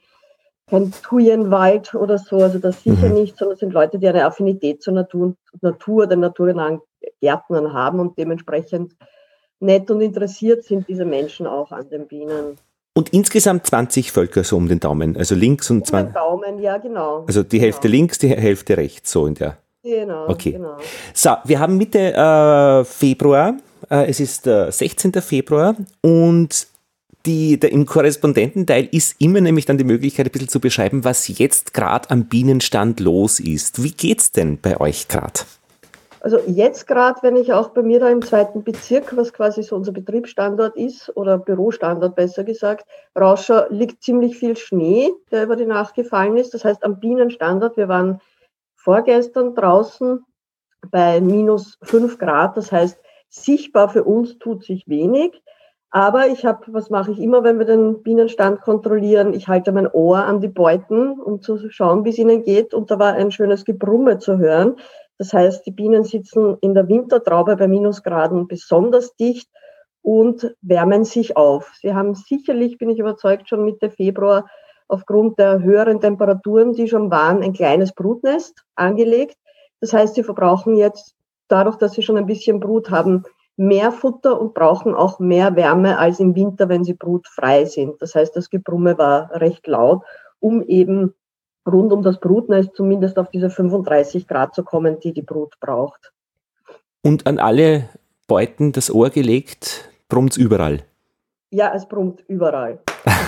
kein 0.71 0.93
Thujenwald 1.03 1.93
oder 1.93 2.17
so, 2.17 2.37
also 2.37 2.57
das 2.57 2.81
sicher 2.81 3.09
mhm. 3.09 3.15
nicht, 3.15 3.37
sondern 3.37 3.55
es 3.55 3.59
sind 3.59 3.73
Leute, 3.73 3.99
die 3.99 4.07
eine 4.07 4.25
Affinität 4.25 4.81
zur 4.81 4.93
Natur, 4.93 5.35
Natur 5.59 6.07
den 6.07 6.21
naturnahen 6.21 6.79
Gärtnern 7.19 7.73
haben 7.73 7.99
und 7.99 8.17
dementsprechend 8.17 8.95
nett 9.59 9.91
und 9.91 9.99
interessiert 9.99 10.63
sind 10.63 10.87
diese 10.87 11.03
Menschen 11.03 11.45
auch 11.45 11.71
an 11.71 11.89
den 11.89 12.07
Bienen. 12.07 12.57
Und 12.93 13.09
insgesamt 13.09 13.67
20 13.67 14.13
Völker 14.13 14.45
so 14.45 14.55
um 14.55 14.69
den 14.69 14.79
Daumen, 14.79 15.17
also 15.17 15.35
links 15.35 15.69
und 15.69 15.85
20. 15.85 15.93
Um 15.93 16.07
den 16.07 16.13
Daumen, 16.13 16.59
ja, 16.61 16.77
genau. 16.77 17.25
Also 17.27 17.43
die 17.43 17.59
Hälfte 17.59 17.89
genau. 17.89 17.99
links, 17.99 18.17
die 18.17 18.29
Hälfte 18.29 18.77
rechts, 18.77 19.11
so 19.11 19.27
in 19.27 19.35
der. 19.35 19.57
Genau. 19.83 20.29
Okay. 20.29 20.53
Genau. 20.53 20.77
So, 21.13 21.31
wir 21.43 21.59
haben 21.59 21.77
Mitte 21.77 22.13
äh, 22.13 22.85
Februar, 22.85 23.55
äh, 23.89 24.09
es 24.09 24.21
ist 24.21 24.47
äh, 24.47 24.71
16. 24.71 25.13
Februar 25.21 25.75
und 26.01 26.70
die, 27.25 27.59
der, 27.59 27.71
im 27.71 27.85
Korrespondententeil 27.85 28.87
ist 28.91 29.15
immer 29.19 29.41
nämlich 29.41 29.65
dann 29.65 29.77
die 29.77 29.83
Möglichkeit, 29.83 30.25
ein 30.25 30.31
bisschen 30.31 30.49
zu 30.49 30.59
beschreiben, 30.59 31.03
was 31.03 31.27
jetzt 31.27 31.73
gerade 31.73 32.09
am 32.09 32.25
Bienenstand 32.25 32.99
los 32.99 33.39
ist. 33.39 33.83
Wie 33.83 33.91
geht's 33.91 34.31
denn 34.31 34.59
bei 34.59 34.79
euch 34.79 35.07
gerade? 35.07 35.41
Also 36.21 36.39
jetzt 36.45 36.85
gerade, 36.85 37.19
wenn 37.23 37.35
ich 37.35 37.51
auch 37.51 37.69
bei 37.69 37.81
mir 37.81 37.99
da 37.99 38.07
im 38.07 38.21
zweiten 38.21 38.63
Bezirk, 38.63 39.15
was 39.17 39.33
quasi 39.33 39.63
so 39.63 39.75
unser 39.75 39.91
Betriebsstandort 39.91 40.75
ist, 40.75 41.11
oder 41.15 41.39
Bürostandort 41.39 42.15
besser 42.15 42.43
gesagt, 42.43 42.85
rausschaue, 43.19 43.67
liegt 43.71 44.03
ziemlich 44.03 44.37
viel 44.37 44.55
Schnee, 44.55 45.09
der 45.31 45.43
über 45.43 45.55
die 45.55 45.65
Nacht 45.65 45.95
gefallen 45.95 46.37
ist. 46.37 46.53
Das 46.53 46.63
heißt, 46.63 46.83
am 46.83 46.99
Bienenstandort, 46.99 47.75
wir 47.75 47.87
waren 47.87 48.21
vorgestern 48.75 49.55
draußen 49.55 50.23
bei 50.91 51.19
minus 51.21 51.79
fünf 51.81 52.19
Grad. 52.19 52.55
Das 52.55 52.71
heißt, 52.71 52.99
sichtbar 53.29 53.89
für 53.89 54.03
uns 54.03 54.37
tut 54.37 54.63
sich 54.63 54.87
wenig. 54.87 55.41
Aber 55.93 56.27
ich 56.27 56.45
habe, 56.45 56.61
was 56.67 56.89
mache 56.89 57.11
ich 57.11 57.19
immer, 57.19 57.43
wenn 57.43 57.59
wir 57.59 57.65
den 57.65 58.01
Bienenstand 58.01 58.61
kontrollieren? 58.61 59.33
Ich 59.33 59.49
halte 59.49 59.73
mein 59.73 59.91
Ohr 59.91 60.19
an 60.19 60.39
die 60.39 60.47
Beuten, 60.47 61.19
um 61.19 61.41
zu 61.41 61.69
schauen, 61.69 62.05
wie 62.05 62.09
es 62.09 62.17
ihnen 62.17 62.43
geht. 62.43 62.73
Und 62.73 62.89
da 62.89 62.97
war 62.97 63.13
ein 63.13 63.29
schönes 63.29 63.65
Gebrumme 63.65 64.17
zu 64.17 64.37
hören. 64.37 64.77
Das 65.17 65.33
heißt, 65.33 65.65
die 65.65 65.71
Bienen 65.71 66.05
sitzen 66.05 66.57
in 66.61 66.73
der 66.73 66.87
Wintertraube 66.87 67.57
bei 67.57 67.67
Minusgraden 67.67 68.47
besonders 68.47 69.15
dicht 69.17 69.49
und 70.01 70.55
wärmen 70.61 71.03
sich 71.03 71.35
auf. 71.35 71.73
Sie 71.81 71.93
haben 71.93 72.15
sicherlich, 72.15 72.77
bin 72.77 72.89
ich 72.89 72.99
überzeugt, 72.99 73.49
schon 73.49 73.65
Mitte 73.65 73.89
Februar 73.89 74.47
aufgrund 74.87 75.39
der 75.39 75.61
höheren 75.61 75.99
Temperaturen, 75.99 76.73
die 76.73 76.87
schon 76.87 77.11
waren, 77.11 77.43
ein 77.43 77.53
kleines 77.53 77.91
Brutnest 77.93 78.63
angelegt. 78.75 79.37
Das 79.81 79.91
heißt, 79.91 80.15
sie 80.15 80.23
verbrauchen 80.23 80.75
jetzt 80.75 81.15
dadurch, 81.49 81.75
dass 81.75 81.93
sie 81.93 82.01
schon 82.01 82.17
ein 82.17 82.25
bisschen 82.25 82.61
Brut 82.61 82.89
haben, 82.89 83.23
mehr 83.61 83.91
Futter 83.91 84.41
und 84.41 84.55
brauchen 84.55 84.95
auch 84.95 85.19
mehr 85.19 85.55
Wärme 85.55 85.99
als 85.99 86.19
im 86.19 86.35
Winter, 86.35 86.67
wenn 86.67 86.83
sie 86.83 86.95
brutfrei 86.95 87.65
sind. 87.65 88.01
Das 88.01 88.15
heißt, 88.15 88.35
das 88.35 88.49
Gebrumme 88.49 88.97
war 88.97 89.29
recht 89.39 89.67
laut, 89.67 90.01
um 90.39 90.63
eben 90.63 91.13
rund 91.67 91.93
um 91.93 92.01
das 92.01 92.19
Brutnest 92.19 92.71
zumindest 92.73 93.19
auf 93.19 93.29
diese 93.29 93.51
35 93.51 94.27
Grad 94.27 94.55
zu 94.55 94.63
kommen, 94.63 94.99
die 94.99 95.13
die 95.13 95.21
Brut 95.21 95.59
braucht. 95.59 96.11
Und 97.03 97.27
an 97.27 97.37
alle 97.37 97.89
Beuten 98.27 98.71
das 98.71 98.89
Ohr 98.89 99.11
gelegt, 99.11 99.91
brummt 100.09 100.37
überall. 100.37 100.79
Ja, 101.51 101.71
es 101.75 101.87
brummt 101.87 102.23
überall. 102.27 102.79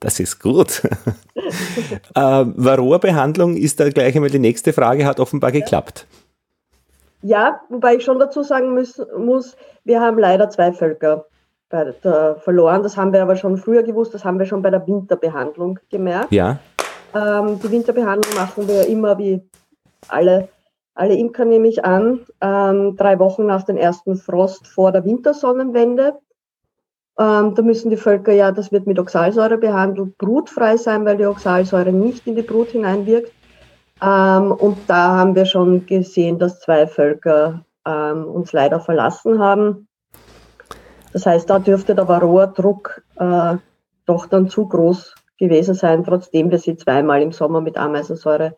Das 0.00 0.18
ist 0.18 0.40
gut. 0.40 0.82
äh, 2.16 2.20
Varroa-Behandlung 2.20 3.56
ist 3.56 3.78
da 3.78 3.88
gleich 3.88 4.16
einmal 4.16 4.30
die 4.30 4.40
nächste 4.40 4.72
Frage, 4.72 5.06
hat 5.06 5.20
offenbar 5.20 5.52
geklappt. 5.52 6.08
Ja, 7.22 7.60
wobei 7.68 7.96
ich 7.96 8.04
schon 8.04 8.18
dazu 8.18 8.42
sagen 8.42 8.74
muss, 8.74 9.00
muss 9.16 9.56
wir 9.84 10.00
haben 10.00 10.18
leider 10.18 10.50
zwei 10.50 10.72
Völker 10.72 11.26
verloren. 11.68 12.82
Das 12.82 12.96
haben 12.96 13.12
wir 13.12 13.22
aber 13.22 13.36
schon 13.36 13.56
früher 13.56 13.82
gewusst, 13.82 14.12
das 14.12 14.24
haben 14.24 14.38
wir 14.38 14.44
schon 14.44 14.60
bei 14.60 14.70
der 14.70 14.86
Winterbehandlung 14.86 15.78
gemerkt. 15.88 16.30
Ja. 16.30 16.58
Ähm, 17.14 17.58
die 17.60 17.70
Winterbehandlung 17.70 18.34
machen 18.34 18.68
wir 18.68 18.86
immer 18.86 19.16
wie 19.16 19.42
alle, 20.08 20.48
alle 20.94 21.14
Imker, 21.14 21.44
nehme 21.46 21.68
ich 21.68 21.84
an, 21.84 22.20
ähm, 22.42 22.96
drei 22.96 23.18
Wochen 23.18 23.46
nach 23.46 23.62
dem 23.62 23.78
ersten 23.78 24.16
Frost 24.16 24.66
vor 24.66 24.92
der 24.92 25.04
Wintersonnenwende. 25.04 26.18
Ähm, 27.18 27.54
da 27.54 27.62
müssen 27.62 27.90
die 27.90 27.96
Völker 27.96 28.32
ja, 28.32 28.52
das 28.52 28.72
wird 28.72 28.86
mit 28.86 28.98
Oxalsäure 28.98 29.58
behandelt, 29.58 30.16
brutfrei 30.18 30.76
sein, 30.76 31.04
weil 31.04 31.16
die 31.16 31.26
Oxalsäure 31.26 31.92
nicht 31.92 32.26
in 32.26 32.36
die 32.36 32.42
Brut 32.42 32.68
hineinwirkt. 32.68 33.32
Ähm, 34.02 34.52
und 34.52 34.78
da 34.88 35.16
haben 35.16 35.34
wir 35.34 35.46
schon 35.46 35.86
gesehen, 35.86 36.38
dass 36.38 36.60
zwei 36.60 36.86
Völker 36.86 37.64
ähm, 37.86 38.24
uns 38.24 38.52
leider 38.52 38.80
verlassen 38.80 39.38
haben. 39.38 39.88
Das 41.12 41.26
heißt, 41.26 41.48
da 41.48 41.58
dürfte 41.58 41.94
der 41.94 42.08
Varroa-Druck 42.08 43.02
äh, 43.16 43.56
doch 44.06 44.26
dann 44.26 44.48
zu 44.48 44.66
groß 44.66 45.14
gewesen 45.38 45.74
sein, 45.74 46.04
trotzdem 46.04 46.50
wir 46.50 46.58
sie 46.58 46.76
zweimal 46.76 47.22
im 47.22 47.32
Sommer 47.32 47.60
mit 47.60 47.76
Ameisensäure 47.76 48.56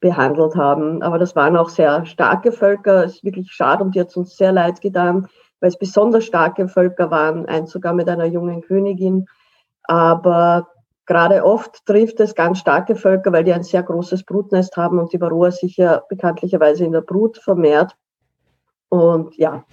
behandelt 0.00 0.56
haben. 0.56 1.02
Aber 1.02 1.18
das 1.18 1.34
waren 1.36 1.56
auch 1.56 1.68
sehr 1.68 2.04
starke 2.04 2.52
Völker. 2.52 3.04
Es 3.04 3.16
ist 3.16 3.24
wirklich 3.24 3.50
schade 3.52 3.84
und 3.84 3.94
die 3.94 4.00
hat 4.00 4.16
uns 4.16 4.36
sehr 4.36 4.52
leid 4.52 4.80
getan 4.80 5.28
weil 5.64 5.68
es 5.68 5.78
besonders 5.78 6.26
starke 6.26 6.68
Völker 6.68 7.10
waren, 7.10 7.46
eins 7.46 7.70
sogar 7.70 7.94
mit 7.94 8.06
einer 8.06 8.26
jungen 8.26 8.60
Königin. 8.60 9.24
Aber 9.84 10.68
gerade 11.06 11.44
oft 11.44 11.84
trifft 11.86 12.20
es 12.20 12.34
ganz 12.34 12.58
starke 12.58 12.96
Völker, 12.96 13.32
weil 13.32 13.44
die 13.44 13.52
ein 13.52 13.62
sehr 13.62 13.82
großes 13.82 14.24
Brutnest 14.24 14.76
haben 14.76 14.98
und 14.98 15.12
die 15.12 15.20
Varroa 15.20 15.50
sich 15.50 15.76
ja 15.76 16.02
bekanntlicherweise 16.08 16.84
in 16.84 16.92
der 16.92 17.02
Brut 17.02 17.38
vermehrt. 17.38 17.96
Und 18.88 19.36
ja, 19.36 19.64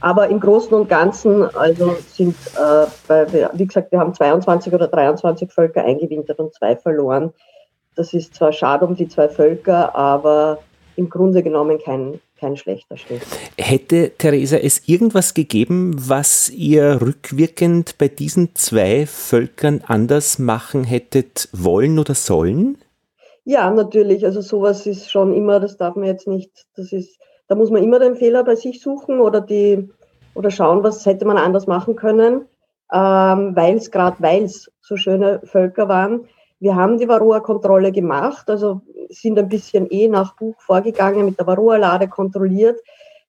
aber 0.00 0.28
im 0.28 0.40
Großen 0.40 0.74
und 0.74 0.88
Ganzen, 0.88 1.44
also 1.56 1.96
sind, 2.08 2.36
äh, 2.56 2.86
bei, 3.08 3.50
wie 3.54 3.66
gesagt, 3.66 3.92
wir 3.92 3.98
haben 3.98 4.12
22 4.12 4.72
oder 4.72 4.88
23 4.88 5.50
Völker 5.50 5.84
eingewintert 5.84 6.38
und 6.38 6.54
zwei 6.54 6.76
verloren. 6.76 7.32
Das 7.94 8.12
ist 8.12 8.34
zwar 8.34 8.52
schade 8.52 8.84
um 8.84 8.94
die 8.94 9.08
zwei 9.08 9.28
Völker, 9.28 9.94
aber 9.96 10.58
im 10.96 11.08
Grunde 11.08 11.42
genommen 11.42 11.78
kein, 11.78 12.20
kein 12.38 12.56
schlechter 12.56 12.96
Schnitt. 12.96 13.22
Hätte 13.58 14.10
Theresa 14.18 14.56
es 14.56 14.88
irgendwas 14.88 15.34
gegeben, 15.34 15.94
was 15.96 16.50
ihr 16.50 17.00
rückwirkend 17.00 17.98
bei 17.98 18.08
diesen 18.08 18.54
zwei 18.54 19.06
Völkern 19.06 19.82
anders 19.86 20.38
machen 20.38 20.84
hättet 20.84 21.48
wollen 21.52 21.98
oder 21.98 22.14
sollen? 22.14 22.78
Ja, 23.44 23.70
natürlich. 23.70 24.24
Also 24.24 24.40
sowas 24.40 24.86
ist 24.86 25.10
schon 25.10 25.32
immer, 25.32 25.60
das 25.60 25.76
darf 25.76 25.96
man 25.96 26.06
jetzt 26.06 26.26
nicht, 26.26 26.50
das 26.76 26.92
ist, 26.92 27.18
da 27.48 27.54
muss 27.54 27.70
man 27.70 27.82
immer 27.82 27.98
den 27.98 28.16
Fehler 28.16 28.44
bei 28.44 28.56
sich 28.56 28.80
suchen 28.80 29.20
oder 29.20 29.40
die 29.40 29.88
oder 30.34 30.50
schauen, 30.50 30.82
was 30.82 31.06
hätte 31.06 31.24
man 31.24 31.38
anders 31.38 31.66
machen 31.66 31.96
können, 31.96 32.44
ähm, 32.92 33.56
weil 33.56 33.76
es 33.76 33.90
gerade, 33.90 34.16
weil 34.20 34.44
es 34.44 34.70
so 34.80 34.96
schöne 34.96 35.40
Völker 35.44 35.88
waren. 35.88 36.26
Wir 36.60 36.74
haben 36.74 36.98
die 36.98 37.08
Varroa-Kontrolle 37.08 37.92
gemacht, 37.92 38.50
also 38.50 38.82
sind 39.10 39.38
ein 39.38 39.48
bisschen 39.48 39.90
eh 39.90 40.08
nach 40.08 40.36
Buch 40.36 40.54
vorgegangen, 40.60 41.24
mit 41.24 41.38
der 41.38 41.46
Varroa-Lade 41.46 42.08
kontrolliert. 42.08 42.80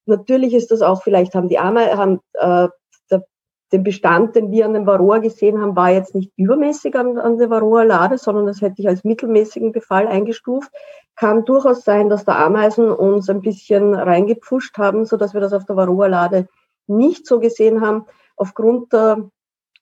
Natürlich 0.06 0.54
ist 0.54 0.72
das 0.72 0.82
auch, 0.82 1.04
vielleicht 1.04 1.36
haben 1.36 1.50
die 1.50 1.60
Ameisen, 1.60 1.98
haben, 1.98 2.20
äh, 2.34 2.70
der, 3.12 3.26
den 3.72 3.84
Bestand, 3.84 4.36
den 4.36 4.52
wir 4.52 4.66
an 4.66 4.74
den 4.74 4.88
Varroa 4.88 5.18
gesehen 5.18 5.62
haben, 5.62 5.76
war 5.76 5.92
jetzt 5.92 6.16
nicht 6.16 6.32
übermäßig 6.38 6.96
an, 6.96 7.18
an 7.18 7.38
der 7.38 7.50
Varroa-Lade, 7.50 8.18
sondern 8.18 8.46
das 8.46 8.62
hätte 8.62 8.82
ich 8.82 8.88
als 8.88 9.04
mittelmäßigen 9.04 9.72
Befall 9.72 10.08
eingestuft. 10.08 10.72
Kann 11.16 11.46
durchaus 11.46 11.84
sein, 11.84 12.10
dass 12.10 12.26
der 12.26 12.38
Ameisen 12.38 12.90
uns 12.92 13.30
ein 13.30 13.42
bisschen 13.42 13.94
reingepfuscht 13.96 14.78
haben, 14.78 15.06
so 15.06 15.18
dass 15.18 15.34
wir 15.34 15.42
das 15.42 15.54
auf 15.54 15.66
der 15.66 15.76
Varroa-Lade 15.76 16.48
nicht 16.88 17.28
so 17.28 17.40
gesehen 17.40 17.82
haben. 17.82 18.06
Aufgrund 18.38 18.94
der, 18.94 19.30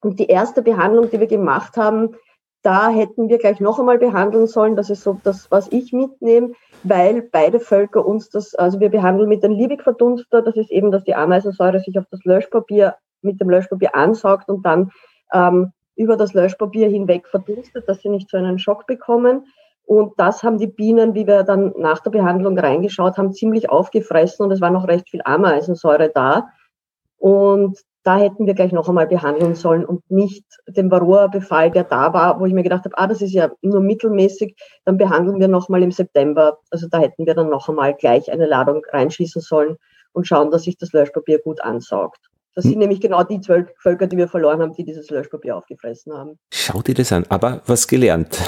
und 0.02 0.20
die 0.20 0.28
erste 0.28 0.62
Behandlung, 0.62 1.10
die 1.10 1.20
wir 1.20 1.28
gemacht 1.28 1.78
haben, 1.78 2.16
da 2.66 2.90
hätten 2.90 3.30
wir 3.30 3.38
gleich 3.38 3.60
noch 3.60 3.78
einmal 3.78 4.00
behandeln 4.00 4.48
sollen. 4.48 4.76
Das 4.76 4.90
ist 4.90 5.04
so 5.04 5.20
das, 5.24 5.52
was 5.52 5.72
ich 5.72 5.94
mitnehme, 5.94 6.54
weil 6.84 7.22
beide 7.22 7.60
Völker 7.60 8.04
uns 8.04 8.30
das, 8.32 8.56
also 8.56 8.80
wir 8.80 8.90
behandeln 8.90 9.30
mit 9.30 9.44
dem 9.44 9.52
Liebig-Verdunster, 9.52 10.42
das 10.42 10.56
ist 10.56 10.72
eben, 10.72 10.92
dass 10.92 11.04
die 11.04 11.14
Ameisensäure 11.14 11.80
sich 11.80 12.00
auf 12.00 12.06
das 12.10 12.24
Löschpapier 12.24 12.96
mit 13.22 13.40
dem 13.40 13.52
Löschpapier 13.52 13.96
ansaugt 13.96 14.50
und 14.50 14.66
dann 14.66 14.92
ähm, 15.32 15.74
über 15.96 16.18
das 16.18 16.34
Löschpapier 16.34 16.90
hinweg 16.90 17.28
verdunstet, 17.28 17.88
dass 17.88 18.02
sie 18.02 18.10
nicht 18.10 18.30
so 18.30 18.38
einen 18.38 18.58
Schock 18.58 18.88
bekommen. 18.88 19.46
Und 19.86 20.14
das 20.18 20.42
haben 20.42 20.58
die 20.58 20.68
Bienen, 20.68 21.14
wie 21.14 21.28
wir 21.28 21.44
dann 21.44 21.72
nach 21.78 22.00
der 22.00 22.10
Behandlung 22.10 22.58
reingeschaut 22.58 23.20
haben, 23.20 23.34
ziemlich 23.34 23.70
aufgefressen 23.70 24.44
und 24.44 24.52
es 24.52 24.60
war 24.60 24.72
noch 24.72 24.88
recht 24.88 25.08
viel 25.10 25.22
Ameisensäure 25.24 26.10
da. 26.10 26.50
Und 27.18 27.80
da 28.06 28.18
hätten 28.18 28.46
wir 28.46 28.54
gleich 28.54 28.72
noch 28.72 28.88
einmal 28.88 29.08
behandeln 29.08 29.56
sollen 29.56 29.84
und 29.84 30.10
nicht 30.12 30.46
den 30.68 30.92
Varroa-Befall, 30.92 31.72
der 31.72 31.86
da 31.86 32.14
war, 32.14 32.40
wo 32.40 32.46
ich 32.46 32.54
mir 32.54 32.62
gedacht 32.62 32.86
habe, 32.86 32.96
ah, 32.98 33.08
das 33.08 33.22
ist 33.22 33.34
ja 33.34 33.50
nur 33.64 33.82
mittelmäßig, 33.82 34.56
dann 34.86 34.98
behandeln 34.98 35.40
wir 35.40 35.48
noch 35.48 35.70
mal 35.70 35.82
im 35.82 35.92
September. 35.92 36.60
Also 36.70 36.88
da 36.88 37.00
hätten 37.00 37.26
wir 37.26 37.34
dann 37.34 37.50
noch 37.50 37.68
einmal 37.68 37.96
gleich 37.96 38.32
eine 38.32 38.46
Ladung 38.46 38.84
reinschießen 38.92 39.42
sollen 39.42 39.78
und 40.14 40.28
schauen, 40.28 40.52
dass 40.52 40.64
sich 40.64 40.78
das 40.78 40.94
Löschpapier 40.94 41.40
gut 41.40 41.62
ansaugt. 41.62 42.20
Das 42.54 42.64
sind 42.64 42.74
hm. 42.74 42.80
nämlich 42.82 43.02
genau 43.02 43.24
die 43.24 43.42
zwölf 43.42 43.70
Völker, 43.80 44.06
die 44.06 44.18
wir 44.18 44.28
verloren 44.28 44.62
haben, 44.62 44.74
die 44.74 44.86
dieses 44.86 45.10
Löschpapier 45.10 45.58
aufgefressen 45.58 46.14
haben. 46.14 46.38
Schau 46.54 46.84
dir 46.84 46.94
das 46.94 47.12
an, 47.12 47.26
aber 47.30 47.62
was 47.66 47.88
gelernt. 47.88 48.40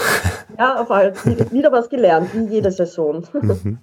Ja, 0.58 0.80
auf 0.80 0.92
all, 0.92 1.14
wieder 1.52 1.72
was 1.72 1.90
gelernt, 1.90 2.30
wie 2.34 2.46
jede 2.46 2.72
Saison. 2.72 3.24
Mhm. 3.42 3.80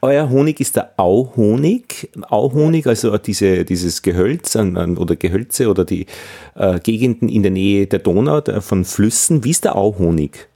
Euer 0.00 0.30
Honig 0.30 0.60
ist 0.60 0.76
der 0.76 0.92
Auhonig. 0.96 2.10
Auhonig, 2.28 2.86
also 2.86 3.16
diese, 3.18 3.64
dieses 3.64 4.02
Gehölz 4.02 4.56
oder 4.56 5.16
Gehölze 5.16 5.68
oder 5.68 5.84
die 5.84 6.06
äh, 6.54 6.78
Gegenden 6.80 7.28
in 7.28 7.42
der 7.42 7.52
Nähe 7.52 7.86
der 7.86 7.98
Donau, 7.98 8.40
der, 8.40 8.60
von 8.60 8.84
Flüssen. 8.84 9.44
Wie 9.44 9.50
ist 9.50 9.64
der 9.64 9.76
Auhonig 9.76 10.48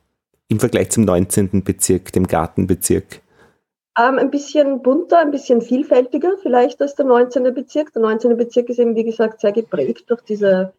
im 0.48 0.60
Vergleich 0.60 0.90
zum 0.90 1.04
19. 1.04 1.64
Bezirk, 1.64 2.12
dem 2.12 2.26
Gartenbezirk? 2.26 3.20
Ähm, 3.98 4.18
ein 4.18 4.30
bisschen 4.30 4.82
bunter, 4.82 5.18
ein 5.18 5.30
bisschen 5.30 5.60
vielfältiger 5.60 6.36
vielleicht 6.40 6.80
als 6.80 6.94
der 6.94 7.04
19. 7.04 7.52
Bezirk. 7.54 7.92
Der 7.92 8.02
19. 8.02 8.36
Bezirk 8.36 8.68
ist 8.70 8.78
eben, 8.78 8.96
wie 8.96 9.04
gesagt, 9.04 9.40
sehr 9.40 9.52
geprägt 9.52 10.04
durch 10.08 10.22
diese 10.22 10.72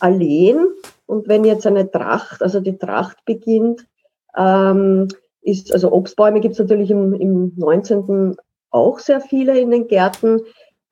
Alleen. 0.00 0.66
Und 1.06 1.28
wenn 1.28 1.44
jetzt 1.44 1.66
eine 1.66 1.90
Tracht, 1.90 2.42
also 2.42 2.60
die 2.60 2.76
Tracht 2.76 3.24
beginnt, 3.24 3.86
ähm, 4.36 5.08
ist, 5.48 5.72
also 5.72 5.92
Obstbäume 5.92 6.40
gibt 6.40 6.52
es 6.52 6.58
natürlich 6.58 6.90
im, 6.90 7.14
im 7.14 7.52
19. 7.56 8.36
auch 8.70 8.98
sehr 8.98 9.20
viele 9.20 9.58
in 9.58 9.70
den 9.70 9.88
Gärten, 9.88 10.40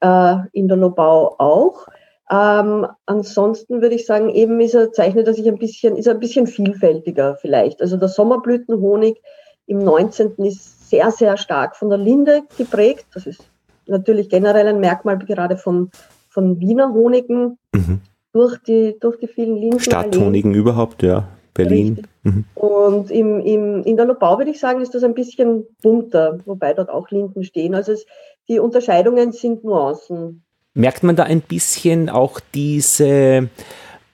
äh, 0.00 0.36
in 0.52 0.68
der 0.68 0.76
Lobau 0.76 1.36
auch. 1.38 1.86
Ähm, 2.30 2.86
ansonsten 3.06 3.82
würde 3.82 3.94
ich 3.94 4.06
sagen, 4.06 4.30
eben 4.30 4.60
ist 4.60 4.74
er, 4.74 4.92
zeichnet 4.92 5.28
er 5.28 5.34
sich 5.34 5.46
ein 5.46 5.58
bisschen, 5.58 5.96
ist 5.96 6.06
er 6.06 6.14
ein 6.14 6.20
bisschen 6.20 6.46
vielfältiger 6.46 7.36
vielleicht. 7.36 7.80
Also 7.80 7.96
der 7.96 8.08
Sommerblütenhonig 8.08 9.20
im 9.66 9.78
19. 9.78 10.32
ist 10.38 10.88
sehr, 10.90 11.10
sehr 11.10 11.36
stark 11.36 11.76
von 11.76 11.88
der 11.88 11.98
Linde 11.98 12.42
geprägt. 12.56 13.06
Das 13.14 13.26
ist 13.26 13.42
natürlich 13.86 14.28
generell 14.28 14.66
ein 14.66 14.80
Merkmal 14.80 15.18
gerade 15.18 15.56
von, 15.56 15.90
von 16.28 16.58
Wiener 16.60 16.92
Honigen 16.92 17.58
mhm. 17.72 18.00
durch, 18.32 18.58
die, 18.62 18.96
durch 18.98 19.18
die 19.18 19.28
vielen 19.28 19.56
Linden. 19.56 19.80
Stadthonigen 19.80 20.54
überhaupt, 20.54 21.02
ja. 21.02 21.28
Berlin. 21.54 22.06
Mhm. 22.26 22.44
Und 22.54 23.10
im, 23.10 23.40
im, 23.40 23.82
in 23.84 23.96
der 23.96 24.06
Lobau 24.06 24.38
würde 24.38 24.50
ich 24.50 24.58
sagen, 24.58 24.80
ist 24.80 24.94
das 24.94 25.04
ein 25.04 25.14
bisschen 25.14 25.64
bunter, 25.80 26.38
wobei 26.44 26.74
dort 26.74 26.90
auch 26.90 27.08
Linden 27.10 27.44
stehen. 27.44 27.74
Also 27.74 27.92
es, 27.92 28.04
die 28.48 28.58
Unterscheidungen 28.58 29.32
sind 29.32 29.62
Nuancen. 29.64 30.44
Merkt 30.74 31.04
man 31.04 31.16
da 31.16 31.22
ein 31.22 31.40
bisschen 31.40 32.10
auch 32.10 32.40
diese 32.52 33.48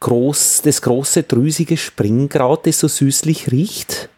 groß, 0.01 0.63
das 0.63 0.83
große 0.83 1.23
drüsige 1.23 1.77
Springkraut, 1.77 2.67
das 2.67 2.81
so 2.81 2.89
süßlich 2.89 3.51
riecht? 3.51 4.11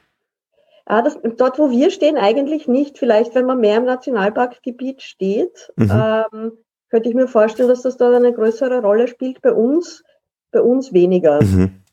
Ah, 0.86 1.00
das, 1.00 1.16
dort, 1.36 1.58
wo 1.58 1.70
wir 1.70 1.90
stehen, 1.90 2.16
eigentlich 2.16 2.66
nicht. 2.66 2.98
Vielleicht, 2.98 3.34
wenn 3.34 3.46
man 3.46 3.60
mehr 3.60 3.78
im 3.78 3.84
Nationalparkgebiet 3.84 5.02
steht, 5.02 5.72
mhm. 5.76 5.90
ähm, 5.90 6.52
könnte 6.90 7.08
ich 7.08 7.14
mir 7.14 7.28
vorstellen, 7.28 7.68
dass 7.68 7.82
das 7.82 7.96
dort 7.96 8.14
eine 8.14 8.32
größere 8.32 8.82
Rolle 8.82 9.08
spielt. 9.08 9.40
Bei 9.40 9.52
uns, 9.52 10.02
bei 10.50 10.60
uns 10.60 10.92
weniger. 10.92 11.42
Mhm. 11.42 11.83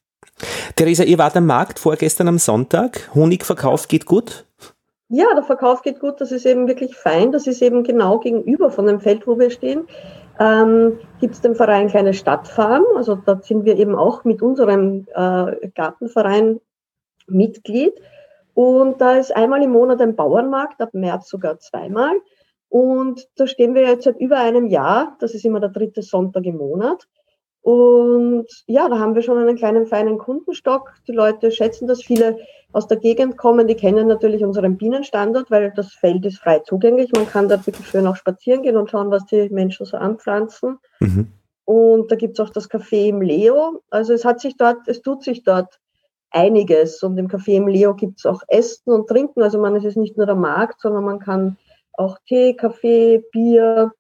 Theresa, 0.76 1.03
ihr 1.03 1.18
wart 1.18 1.35
am 1.38 1.45
Markt 1.45 1.80
vorgestern 1.80 2.27
am 2.27 2.38
Sonntag. 2.38 3.09
Honigverkauf 3.13 3.88
geht 3.88 4.05
gut? 4.05 4.45
Ja, 5.09 5.26
der 5.35 5.43
Verkauf 5.43 5.81
geht 5.81 5.99
gut. 5.99 6.22
Das 6.22 6.31
ist 6.31 6.45
eben 6.45 6.68
wirklich 6.68 6.95
fein. 6.95 7.31
Das 7.31 7.45
ist 7.45 7.61
eben 7.61 7.84
genau 7.84 8.19
gegenüber 8.19 8.72
von 8.72 8.88
dem 8.88 9.01
Feld, 9.01 9.27
wo 9.27 9.38
wir 9.38 9.51
stehen. 9.51 9.88
Ähm, 10.39 10.99
Gibt 11.19 11.35
es 11.35 11.41
den 11.41 11.55
Verein 11.55 11.89
Kleine 11.89 12.13
Stadtfarm. 12.13 12.84
Also 12.95 13.15
dort 13.15 13.43
sind 13.43 13.65
wir 13.65 13.77
eben 13.77 13.95
auch 13.95 14.23
mit 14.23 14.41
unserem 14.41 15.05
äh, 15.13 15.68
Gartenverein 15.76 16.61
Mitglied. 17.27 17.93
Und 18.53 19.01
da 19.01 19.18
ist 19.18 19.35
einmal 19.35 19.61
im 19.63 19.72
Monat 19.72 20.01
ein 20.01 20.15
Bauernmarkt, 20.15 20.81
ab 20.81 20.93
März 20.93 21.30
sogar 21.30 21.59
zweimal. 21.59 22.13
Und 22.69 23.27
da 23.35 23.47
stehen 23.47 23.76
wir 23.76 23.81
jetzt 23.81 24.05
seit 24.05 24.18
über 24.18 24.38
einem 24.38 24.68
Jahr. 24.68 25.18
Das 25.19 25.34
ist 25.34 25.43
immer 25.43 25.59
der 25.59 25.69
dritte 25.69 26.01
Sonntag 26.01 26.45
im 26.45 26.57
Monat. 26.57 27.07
Und 27.61 28.47
ja, 28.65 28.89
da 28.89 28.97
haben 28.97 29.13
wir 29.13 29.21
schon 29.21 29.38
einen 29.38 29.55
kleinen 29.55 29.85
feinen 29.85 30.17
Kundenstock. 30.17 30.93
Die 31.07 31.11
Leute 31.11 31.51
schätzen 31.51 31.88
das. 31.88 32.03
Viele 32.03 32.38
aus 32.73 32.88
der 32.88 32.97
Gegend 32.97 33.38
kommen, 33.38 33.67
die 33.67 33.75
kennen 33.75 34.07
natürlich 34.07 34.43
unseren 34.43 34.77
Bienenstandort, 34.77 35.51
weil 35.51 35.71
das 35.75 35.93
Feld 35.93 36.25
ist 36.25 36.39
frei 36.39 36.59
zugänglich. 36.59 37.11
Man 37.11 37.27
kann 37.27 37.49
dort 37.49 37.67
wirklich 37.67 37.88
schön 37.88 38.07
auch 38.07 38.15
spazieren 38.15 38.63
gehen 38.63 38.77
und 38.77 38.89
schauen, 38.89 39.11
was 39.11 39.25
die 39.25 39.49
Menschen 39.49 39.85
so 39.85 39.97
anpflanzen. 39.97 40.79
Mhm. 40.99 41.27
Und 41.65 42.11
da 42.11 42.15
gibt's 42.15 42.39
auch 42.39 42.49
das 42.49 42.69
Café 42.69 43.09
im 43.09 43.21
Leo. 43.21 43.81
Also 43.89 44.13
es 44.13 44.25
hat 44.25 44.39
sich 44.39 44.57
dort, 44.57 44.88
es 44.88 45.01
tut 45.01 45.23
sich 45.23 45.43
dort 45.43 45.79
einiges. 46.31 47.03
Und 47.03 47.17
im 47.17 47.27
Café 47.27 47.55
im 47.55 47.67
Leo 47.67 47.93
gibt's 47.93 48.25
auch 48.25 48.41
Essen 48.47 48.91
und 48.91 49.07
Trinken. 49.07 49.41
Also 49.41 49.59
man, 49.59 49.75
es 49.75 49.83
ist 49.83 49.97
nicht 49.97 50.17
nur 50.17 50.25
der 50.25 50.35
Markt, 50.35 50.81
sondern 50.81 51.03
man 51.03 51.19
kann 51.19 51.57
auch 51.93 52.17
Tee, 52.25 52.55
Kaffee, 52.55 53.23
Bier. 53.31 53.91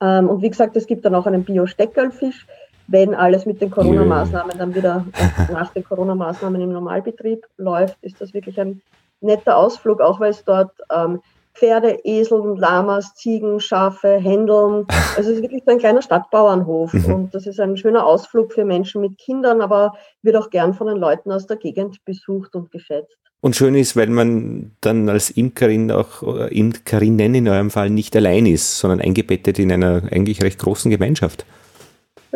Ähm, 0.00 0.28
und 0.28 0.42
wie 0.42 0.50
gesagt, 0.50 0.76
es 0.76 0.86
gibt 0.86 1.04
dann 1.04 1.14
auch 1.14 1.26
einen 1.26 1.44
Bio-Steckerlfisch 1.44 2.46
wenn 2.88 3.14
alles 3.14 3.46
mit 3.46 3.60
den 3.60 3.70
Corona-Maßnahmen 3.70 4.58
dann 4.58 4.74
wieder 4.74 5.04
nach 5.52 5.72
den 5.72 5.84
Corona-Maßnahmen 5.84 6.60
im 6.60 6.72
Normalbetrieb 6.72 7.46
läuft, 7.56 7.96
ist 8.02 8.20
das 8.20 8.34
wirklich 8.34 8.60
ein 8.60 8.80
netter 9.20 9.56
Ausflug, 9.56 10.00
auch 10.00 10.20
weil 10.20 10.30
es 10.30 10.44
dort 10.44 10.72
ähm, 10.94 11.20
Pferde, 11.54 11.98
Esel, 12.04 12.54
Lamas, 12.58 13.14
Ziegen, 13.14 13.60
Schafe, 13.60 14.18
Händeln. 14.18 14.86
Also 15.16 15.30
es 15.30 15.36
ist 15.36 15.42
wirklich 15.42 15.62
so 15.64 15.72
ein 15.72 15.78
kleiner 15.78 16.02
Stadtbauernhof 16.02 16.92
mhm. 16.92 17.04
und 17.06 17.34
das 17.34 17.46
ist 17.46 17.58
ein 17.58 17.78
schöner 17.78 18.04
Ausflug 18.04 18.52
für 18.52 18.66
Menschen 18.66 19.00
mit 19.00 19.16
Kindern, 19.16 19.62
aber 19.62 19.94
wird 20.20 20.36
auch 20.36 20.50
gern 20.50 20.74
von 20.74 20.88
den 20.88 20.98
Leuten 20.98 21.32
aus 21.32 21.46
der 21.46 21.56
Gegend 21.56 22.04
besucht 22.04 22.54
und 22.54 22.70
geschätzt. 22.70 23.16
Und 23.40 23.56
schön 23.56 23.74
ist, 23.74 23.96
weil 23.96 24.08
man 24.08 24.72
dann 24.82 25.08
als 25.08 25.30
Imkerin 25.30 25.90
auch 25.90 26.20
oder 26.20 26.52
Imkerinnen 26.52 27.34
in 27.34 27.48
eurem 27.48 27.70
Fall 27.70 27.88
nicht 27.88 28.14
allein 28.14 28.44
ist, 28.44 28.78
sondern 28.78 29.00
eingebettet 29.00 29.58
in 29.58 29.72
einer 29.72 30.02
eigentlich 30.10 30.42
recht 30.42 30.58
großen 30.58 30.90
Gemeinschaft. 30.90 31.46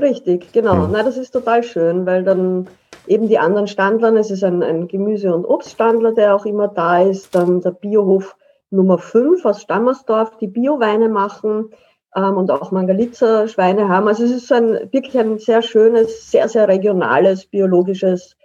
Richtig, 0.01 0.53
genau. 0.53 0.75
Mhm. 0.75 0.93
Na, 0.93 1.03
das 1.03 1.17
ist 1.17 1.33
total 1.33 1.63
schön, 1.63 2.07
weil 2.07 2.25
dann 2.25 2.69
eben 3.07 3.29
die 3.29 3.39
anderen 3.39 3.67
Standlern, 3.67 4.17
es 4.17 4.31
ist 4.31 4.45
ein, 4.45 4.63
ein 4.63 4.89
Gemüse- 4.89 5.35
und 5.35 5.45
Obststandler, 5.45 6.13
der 6.13 6.35
auch 6.35 6.47
immer 6.47 6.69
da 6.69 7.03
ist, 7.03 7.35
dann 7.35 7.61
der 7.61 7.73
Biohof 7.73 8.37
Nummer 8.71 8.99
5 8.99 9.45
aus 9.45 9.63
Stammersdorf, 9.63 10.37
die 10.39 10.47
Bioweine 10.47 11.09
machen 11.09 11.71
ähm, 12.15 12.37
und 12.37 12.51
auch 12.51 12.71
Mangalitzer 12.71 13.49
Schweine 13.49 13.89
haben. 13.89 14.07
Also 14.09 14.25
es 14.25 14.31
ist 14.31 14.49
so 14.49 14.55
ein, 14.55 14.89
wirklich 14.93 15.19
ein 15.19 15.39
sehr 15.39 15.63
schönes, 15.63 16.31
sehr, 16.31 16.49
sehr 16.49 16.69
regionales, 16.69 17.47
biologisches 17.47 18.37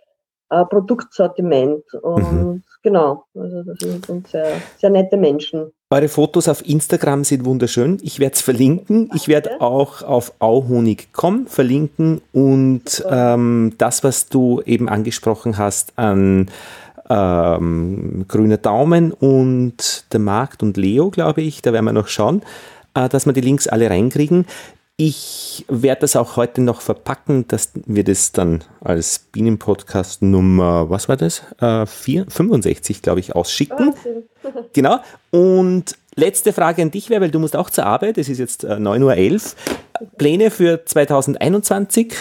äh, 0.49 0.65
Produktsortiment. 0.65 1.83
Und 2.01 2.31
mhm. 2.31 2.63
genau, 2.83 3.25
also 3.35 3.63
das 3.63 4.05
sind 4.05 4.27
sehr, 4.27 4.61
sehr 4.77 4.89
nette 4.89 5.17
Menschen. 5.17 5.71
Eure 5.91 6.07
Fotos 6.07 6.47
auf 6.47 6.67
Instagram 6.67 7.23
sind 7.23 7.45
wunderschön. 7.45 7.99
Ich 8.01 8.19
werde 8.19 8.35
es 8.35 8.41
verlinken. 8.41 9.09
Ich 9.13 9.27
werde 9.27 9.61
auch 9.61 10.01
auf 10.01 10.33
auhonig.com 10.39 11.47
verlinken 11.47 12.21
und 12.33 13.05
ähm, 13.09 13.73
das, 13.77 14.03
was 14.03 14.27
du 14.27 14.61
eben 14.65 14.89
angesprochen 14.89 15.57
hast 15.57 15.97
an 15.97 16.49
ähm, 17.09 18.25
Grüner 18.27 18.57
Daumen 18.57 19.11
und 19.11 20.11
der 20.11 20.19
Markt 20.19 20.63
und 20.63 20.75
Leo, 20.77 21.11
glaube 21.11 21.41
ich, 21.41 21.61
da 21.61 21.71
werden 21.71 21.85
wir 21.85 21.93
noch 21.93 22.07
schauen, 22.07 22.41
äh, 22.95 23.07
dass 23.07 23.25
wir 23.25 23.33
die 23.33 23.41
Links 23.41 23.67
alle 23.67 23.89
reinkriegen. 23.89 24.45
Ich 24.97 25.65
werde 25.67 26.01
das 26.01 26.15
auch 26.15 26.37
heute 26.37 26.61
noch 26.61 26.79
verpacken, 26.79 27.45
dass 27.49 27.71
wir 27.85 28.05
das 28.05 28.31
dann 28.31 28.63
als 28.79 29.19
Bienenpodcast 29.19 30.21
Nummer, 30.21 30.89
was 30.89 31.09
war 31.09 31.17
das? 31.17 31.43
Äh, 31.59 31.85
4, 31.85 32.27
65, 32.29 33.01
glaube 33.01 33.19
ich, 33.19 33.35
ausschicken. 33.35 33.93
genau. 34.73 34.99
Und 35.31 35.97
letzte 36.15 36.53
Frage 36.53 36.81
an 36.81 36.91
dich 36.91 37.09
wäre, 37.09 37.19
weil 37.19 37.31
du 37.31 37.39
musst 37.39 37.57
auch 37.57 37.69
zur 37.69 37.85
Arbeit, 37.85 38.17
es 38.17 38.29
ist 38.29 38.39
jetzt 38.39 38.63
äh, 38.63 38.75
9.11 38.75 39.33
Uhr. 39.33 40.09
Pläne 40.17 40.49
für 40.49 40.85
2021? 40.85 42.13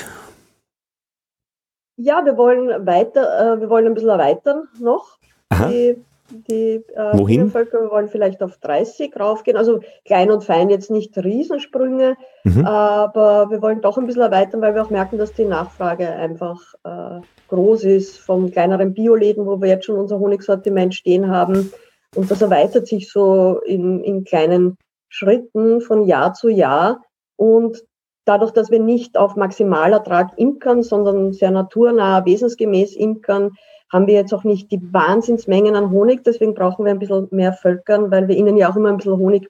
Ja, 1.96 2.24
wir 2.24 2.36
wollen 2.36 2.86
weiter, 2.86 3.54
äh, 3.54 3.60
wir 3.60 3.70
wollen 3.70 3.86
ein 3.86 3.94
bisschen 3.94 4.08
erweitern 4.08 4.66
noch. 4.80 5.18
Aha. 5.50 5.68
Die 5.68 5.96
die 6.34 6.84
äh, 6.94 7.18
Wohin? 7.18 7.46
Bevölkerung 7.46 7.90
wollen 7.90 8.08
vielleicht 8.08 8.42
auf 8.42 8.58
30 8.58 9.18
raufgehen. 9.18 9.56
Also 9.56 9.80
klein 10.04 10.30
und 10.30 10.44
fein 10.44 10.70
jetzt 10.70 10.90
nicht 10.90 11.16
Riesensprünge, 11.16 12.16
mhm. 12.44 12.66
aber 12.66 13.50
wir 13.50 13.62
wollen 13.62 13.80
doch 13.80 13.98
ein 13.98 14.06
bisschen 14.06 14.22
erweitern, 14.22 14.60
weil 14.60 14.74
wir 14.74 14.82
auch 14.82 14.90
merken, 14.90 15.18
dass 15.18 15.32
die 15.32 15.44
Nachfrage 15.44 16.08
einfach 16.08 16.60
äh, 16.84 17.20
groß 17.48 17.84
ist 17.84 18.18
von 18.18 18.50
kleineren 18.50 18.94
Bioläden, 18.94 19.46
wo 19.46 19.60
wir 19.60 19.68
jetzt 19.68 19.86
schon 19.86 19.98
unser 19.98 20.18
Honigsortiment 20.18 20.94
stehen 20.94 21.30
haben. 21.30 21.72
Und 22.14 22.30
das 22.30 22.42
erweitert 22.42 22.86
sich 22.86 23.10
so 23.10 23.60
in, 23.64 24.02
in 24.02 24.24
kleinen 24.24 24.76
Schritten 25.08 25.80
von 25.80 26.04
Jahr 26.04 26.34
zu 26.34 26.48
Jahr. 26.48 27.02
Und 27.36 27.82
dadurch, 28.24 28.52
dass 28.52 28.70
wir 28.70 28.80
nicht 28.80 29.16
auf 29.16 29.36
Maximalertrag 29.36 30.32
imkern, 30.36 30.82
sondern 30.82 31.32
sehr 31.32 31.50
naturnah, 31.50 32.24
wesensgemäß 32.24 32.96
imkern, 32.96 33.52
haben 33.90 34.06
wir 34.06 34.14
jetzt 34.14 34.34
auch 34.34 34.44
nicht 34.44 34.70
die 34.70 34.80
Wahnsinnsmengen 34.92 35.76
an 35.76 35.90
Honig, 35.90 36.24
deswegen 36.24 36.54
brauchen 36.54 36.84
wir 36.84 36.92
ein 36.92 36.98
bisschen 36.98 37.28
mehr 37.30 37.52
Völkern, 37.52 38.10
weil 38.10 38.28
wir 38.28 38.36
ihnen 38.36 38.56
ja 38.56 38.70
auch 38.70 38.76
immer 38.76 38.88
ein 38.88 38.96
bisschen 38.96 39.18
Honig 39.18 39.48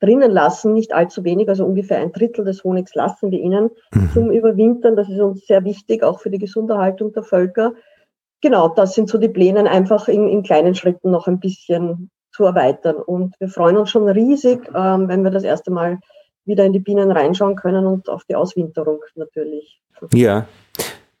drinnen 0.00 0.30
lassen, 0.30 0.74
nicht 0.74 0.92
allzu 0.92 1.24
wenig, 1.24 1.48
also 1.48 1.64
ungefähr 1.64 1.98
ein 1.98 2.12
Drittel 2.12 2.44
des 2.44 2.64
Honigs 2.64 2.94
lassen 2.94 3.30
wir 3.30 3.40
ihnen 3.40 3.70
mhm. 3.92 4.10
zum 4.12 4.30
Überwintern. 4.30 4.96
Das 4.96 5.08
ist 5.08 5.20
uns 5.20 5.46
sehr 5.46 5.64
wichtig, 5.64 6.02
auch 6.02 6.20
für 6.20 6.30
die 6.30 6.38
Gesunderhaltung 6.38 7.12
der 7.12 7.22
Völker. 7.22 7.72
Genau, 8.42 8.68
das 8.68 8.94
sind 8.94 9.08
so 9.08 9.18
die 9.18 9.28
Pläne, 9.28 9.70
einfach 9.70 10.08
in, 10.08 10.28
in 10.28 10.42
kleinen 10.42 10.74
Schritten 10.74 11.10
noch 11.10 11.26
ein 11.26 11.40
bisschen 11.40 12.10
zu 12.30 12.44
erweitern. 12.44 12.96
Und 12.96 13.34
wir 13.40 13.48
freuen 13.48 13.78
uns 13.78 13.90
schon 13.90 14.08
riesig, 14.08 14.60
ähm, 14.74 15.08
wenn 15.08 15.24
wir 15.24 15.30
das 15.30 15.44
erste 15.44 15.70
Mal 15.70 15.98
wieder 16.44 16.64
in 16.64 16.72
die 16.72 16.80
Bienen 16.80 17.10
reinschauen 17.10 17.56
können 17.56 17.86
und 17.86 18.08
auf 18.08 18.24
die 18.24 18.36
Auswinterung 18.36 19.00
natürlich. 19.14 19.80
Ja, 20.12 20.46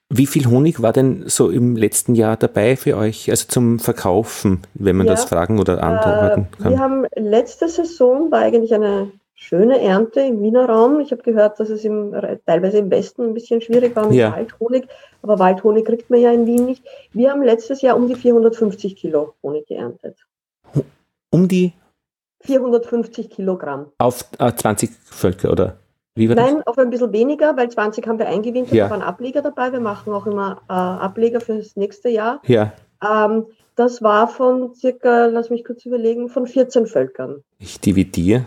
wie 0.08 0.26
viel 0.26 0.46
Honig 0.46 0.82
war 0.82 0.92
denn 0.92 1.24
so 1.26 1.50
im 1.50 1.74
letzten 1.74 2.14
Jahr 2.14 2.36
dabei 2.36 2.76
für 2.76 2.96
euch, 2.96 3.28
also 3.30 3.46
zum 3.48 3.78
Verkaufen, 3.78 4.62
wenn 4.74 4.96
man 4.96 5.06
ja, 5.06 5.12
das 5.12 5.24
fragen 5.24 5.58
oder 5.58 5.82
antworten 5.82 6.48
äh, 6.52 6.62
kann? 6.62 6.72
Wir 6.72 6.78
haben 6.78 7.06
letzte 7.16 7.68
Saison 7.68 8.30
war 8.30 8.40
eigentlich 8.40 8.72
eine 8.72 9.10
schöne 9.34 9.80
Ernte 9.80 10.20
im 10.20 10.40
Wiener 10.42 10.68
Raum. 10.68 11.00
Ich 11.00 11.10
habe 11.10 11.22
gehört, 11.22 11.58
dass 11.58 11.70
es 11.70 11.84
im, 11.84 12.14
teilweise 12.46 12.78
im 12.78 12.90
Westen 12.90 13.22
ein 13.22 13.34
bisschen 13.34 13.60
schwierig 13.60 13.96
war 13.96 14.06
mit 14.06 14.16
ja. 14.16 14.32
Waldhonig, 14.32 14.86
aber 15.22 15.38
Waldhonig 15.38 15.84
kriegt 15.84 16.08
man 16.08 16.20
ja 16.20 16.30
in 16.30 16.46
Wien 16.46 16.64
nicht. 16.66 16.84
Wir 17.12 17.30
haben 17.30 17.42
letztes 17.42 17.82
Jahr 17.82 17.96
um 17.96 18.06
die 18.06 18.14
450 18.14 18.96
Kilo 18.96 19.34
Honig 19.42 19.66
geerntet. 19.66 20.24
Um 21.30 21.48
die 21.48 21.72
450 22.42 23.28
Kilogramm. 23.30 23.86
Auf 23.98 24.24
äh, 24.38 24.52
20 24.54 24.90
Völker 24.90 25.50
oder 25.50 25.78
Nein, 26.16 26.62
auf 26.64 26.78
ein 26.78 26.90
bisschen 26.90 27.12
weniger, 27.12 27.56
weil 27.56 27.68
20 27.68 28.06
haben 28.06 28.18
wir 28.18 28.26
eingewintert, 28.26 28.72
Ja. 28.74 28.84
da 28.86 28.90
waren 28.92 29.02
Ableger 29.02 29.42
dabei. 29.42 29.70
Wir 29.72 29.80
machen 29.80 30.12
auch 30.12 30.26
immer 30.26 30.62
äh, 30.68 30.72
Ableger 30.72 31.40
für 31.40 31.56
das 31.58 31.76
nächste 31.76 32.08
Jahr. 32.08 32.40
das? 32.42 32.48
Ja, 32.50 32.72
Ähm, 33.04 33.46
das 33.76 34.02
war 34.02 34.26
von 34.26 34.74
circa, 34.74 35.26
lass 35.26 35.50
mich 35.50 35.62
kurz 35.64 35.84
überlegen, 35.84 36.28
von 36.30 36.46
14 36.46 36.86
Völkern. 36.86 37.42
ich 37.58 37.78
dividiere 37.80 38.46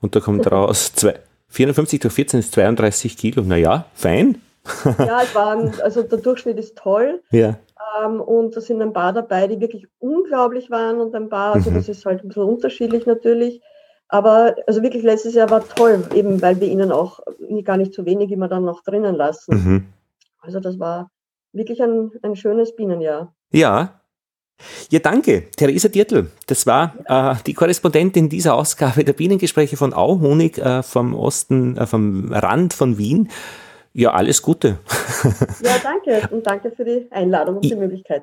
und 0.00 0.14
da 0.14 0.20
kommt 0.20 0.46
raus 0.52 0.92
zwei, 0.94 1.14
450 1.48 1.98
durch 2.00 2.14
14 2.14 2.40
ist 2.40 2.52
32 2.52 3.16
Kilo. 3.16 3.42
Naja, 3.42 3.86
fein. 3.94 4.40
Ja, 4.98 5.22
es 5.22 5.34
waren, 5.34 5.72
also 5.82 6.02
der 6.02 6.18
Durchschnitt 6.18 6.58
ist 6.58 6.76
toll. 6.76 7.22
Ja. 7.32 7.56
Ähm, 8.04 8.20
und 8.20 8.54
da 8.56 8.60
sind 8.60 8.80
ein 8.82 8.92
paar 8.92 9.12
dabei, 9.12 9.48
die 9.48 9.58
wirklich 9.58 9.86
unglaublich 9.98 10.70
waren 10.70 11.00
und 11.00 11.14
ein 11.16 11.28
paar, 11.28 11.54
also 11.54 11.70
Mhm. 11.70 11.74
das 11.76 11.88
ist 11.88 12.04
halt 12.06 12.22
ein 12.22 12.28
bisschen 12.28 12.44
unterschiedlich 12.44 13.06
natürlich. 13.06 13.60
Aber 14.10 14.56
also 14.66 14.82
wirklich 14.82 15.04
letztes 15.04 15.34
Jahr 15.34 15.50
war 15.50 15.66
toll, 15.66 16.04
eben 16.14 16.42
weil 16.42 16.60
wir 16.60 16.68
ihnen 16.68 16.90
auch 16.90 17.20
gar 17.64 17.76
nicht 17.76 17.94
zu 17.94 18.04
wenig 18.04 18.30
immer 18.32 18.48
dann 18.48 18.64
noch 18.64 18.82
drinnen 18.82 19.14
lassen. 19.14 19.54
Mhm. 19.54 19.86
Also 20.40 20.58
das 20.58 20.78
war 20.78 21.10
wirklich 21.52 21.82
ein, 21.82 22.10
ein 22.22 22.34
schönes 22.34 22.74
Bienenjahr. 22.74 23.32
Ja. 23.52 24.00
Ja, 24.90 24.98
danke. 24.98 25.50
Theresa 25.56 25.88
Dirtl, 25.88 26.30
das 26.46 26.66
war 26.66 26.94
äh, 27.06 27.34
die 27.46 27.54
Korrespondentin 27.54 28.28
dieser 28.28 28.54
Ausgabe 28.54 29.04
der 29.04 29.14
Bienengespräche 29.14 29.76
von 29.76 29.94
Auhonig 29.94 30.58
äh, 30.58 30.82
vom 30.82 31.14
Osten, 31.14 31.78
äh, 31.78 31.86
vom 31.86 32.30
Rand 32.30 32.74
von 32.74 32.98
Wien. 32.98 33.30
Ja, 33.92 34.10
alles 34.10 34.42
Gute. 34.42 34.78
Ja, 35.62 35.76
danke 35.82 36.28
und 36.34 36.46
danke 36.46 36.70
für 36.70 36.84
die 36.84 37.06
Einladung 37.10 37.56
und 37.56 37.64
die 37.64 37.74
Möglichkeit. 37.74 38.22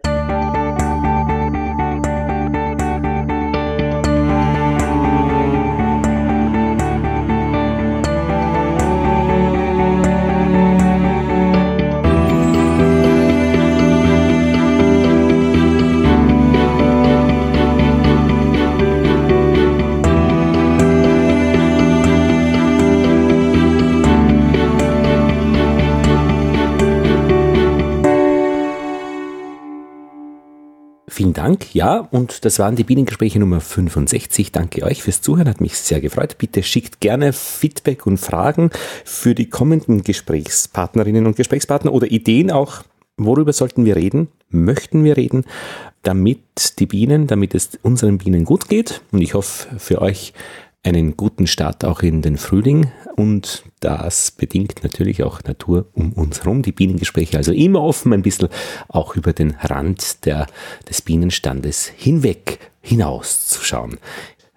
Dank. 31.57 31.73
Ja, 31.73 32.07
und 32.11 32.45
das 32.45 32.59
waren 32.59 32.75
die 32.75 32.83
Bienengespräche 32.83 33.39
Nummer 33.39 33.61
65. 33.61 34.51
Danke 34.51 34.83
euch 34.83 35.01
fürs 35.01 35.21
Zuhören, 35.21 35.49
hat 35.49 35.61
mich 35.61 35.77
sehr 35.77 36.01
gefreut. 36.01 36.37
Bitte 36.37 36.61
schickt 36.61 36.99
gerne 36.99 37.33
Feedback 37.33 38.05
und 38.05 38.17
Fragen 38.17 38.69
für 39.03 39.33
die 39.33 39.49
kommenden 39.49 40.03
Gesprächspartnerinnen 40.03 41.25
und 41.25 41.35
Gesprächspartner 41.35 41.93
oder 41.93 42.11
Ideen 42.11 42.51
auch. 42.51 42.83
Worüber 43.17 43.53
sollten 43.53 43.85
wir 43.85 43.95
reden? 43.95 44.27
Möchten 44.49 45.03
wir 45.03 45.17
reden, 45.17 45.45
damit 46.03 46.79
die 46.79 46.85
Bienen, 46.85 47.25
damit 47.25 47.55
es 47.55 47.71
unseren 47.81 48.19
Bienen 48.19 48.45
gut 48.45 48.69
geht? 48.69 49.01
Und 49.11 49.21
ich 49.21 49.33
hoffe 49.33 49.79
für 49.79 50.01
euch 50.01 50.33
einen 50.83 51.17
guten 51.17 51.47
Start 51.47 51.83
auch 51.83 52.01
in 52.01 52.21
den 52.21 52.37
Frühling 52.37 52.91
und 53.15 53.63
das 53.79 54.31
bedingt 54.31 54.83
natürlich 54.83 55.23
auch 55.23 55.43
Natur 55.43 55.87
um 55.93 56.13
uns 56.13 56.43
herum. 56.43 56.61
Die 56.61 56.71
Bienengespräche 56.71 57.37
also 57.37 57.51
immer 57.51 57.81
offen, 57.81 58.13
ein 58.13 58.21
bisschen 58.21 58.49
auch 58.87 59.15
über 59.15 59.33
den 59.33 59.51
Rand 59.61 60.25
der, 60.25 60.47
des 60.87 61.01
Bienenstandes 61.01 61.91
hinweg 61.95 62.59
hinauszuschauen. 62.81 63.97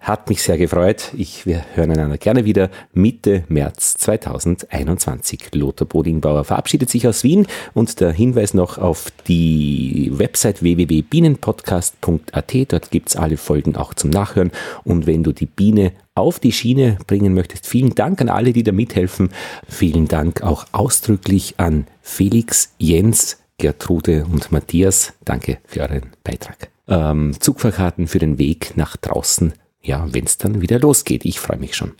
Hat 0.01 0.27
mich 0.29 0.41
sehr 0.41 0.57
gefreut. 0.57 1.11
Ich, 1.15 1.45
wir 1.45 1.63
hören 1.75 1.91
einander 1.91 2.17
gerne 2.17 2.43
wieder 2.43 2.71
Mitte 2.91 3.43
März 3.49 3.93
2021. 3.99 5.53
Lothar 5.53 5.87
Bodingbauer 5.87 6.43
verabschiedet 6.43 6.89
sich 6.89 7.07
aus 7.07 7.23
Wien 7.23 7.45
und 7.75 7.99
der 7.99 8.11
Hinweis 8.11 8.55
noch 8.55 8.79
auf 8.79 9.11
die 9.27 10.09
Website 10.11 10.63
www.bienenpodcast.at. 10.63 12.73
Dort 12.73 12.89
gibt's 12.89 13.15
alle 13.15 13.37
Folgen 13.37 13.75
auch 13.75 13.93
zum 13.93 14.09
Nachhören. 14.09 14.49
Und 14.83 15.05
wenn 15.05 15.21
du 15.21 15.33
die 15.33 15.45
Biene 15.45 15.91
auf 16.15 16.39
die 16.39 16.51
Schiene 16.51 16.97
bringen 17.05 17.35
möchtest, 17.35 17.67
vielen 17.67 17.93
Dank 17.93 18.21
an 18.21 18.29
alle, 18.29 18.53
die 18.53 18.63
da 18.63 18.71
mithelfen. 18.71 19.29
Vielen 19.69 20.07
Dank 20.07 20.41
auch 20.41 20.65
ausdrücklich 20.71 21.53
an 21.57 21.85
Felix, 22.01 22.73
Jens, 22.79 23.37
Gertrude 23.59 24.25
und 24.25 24.51
Matthias. 24.51 25.13
Danke 25.25 25.59
für 25.67 25.81
euren 25.81 26.09
Beitrag. 26.23 26.71
Ähm, 26.87 27.35
Zugfahrkarten 27.39 28.07
für 28.07 28.17
den 28.17 28.39
Weg 28.39 28.75
nach 28.75 28.97
draußen 28.97 29.53
ja, 29.81 30.07
wenn 30.13 30.25
es 30.25 30.37
dann 30.37 30.61
wieder 30.61 30.79
losgeht. 30.79 31.25
Ich 31.25 31.39
freue 31.39 31.57
mich 31.57 31.75
schon. 31.75 31.93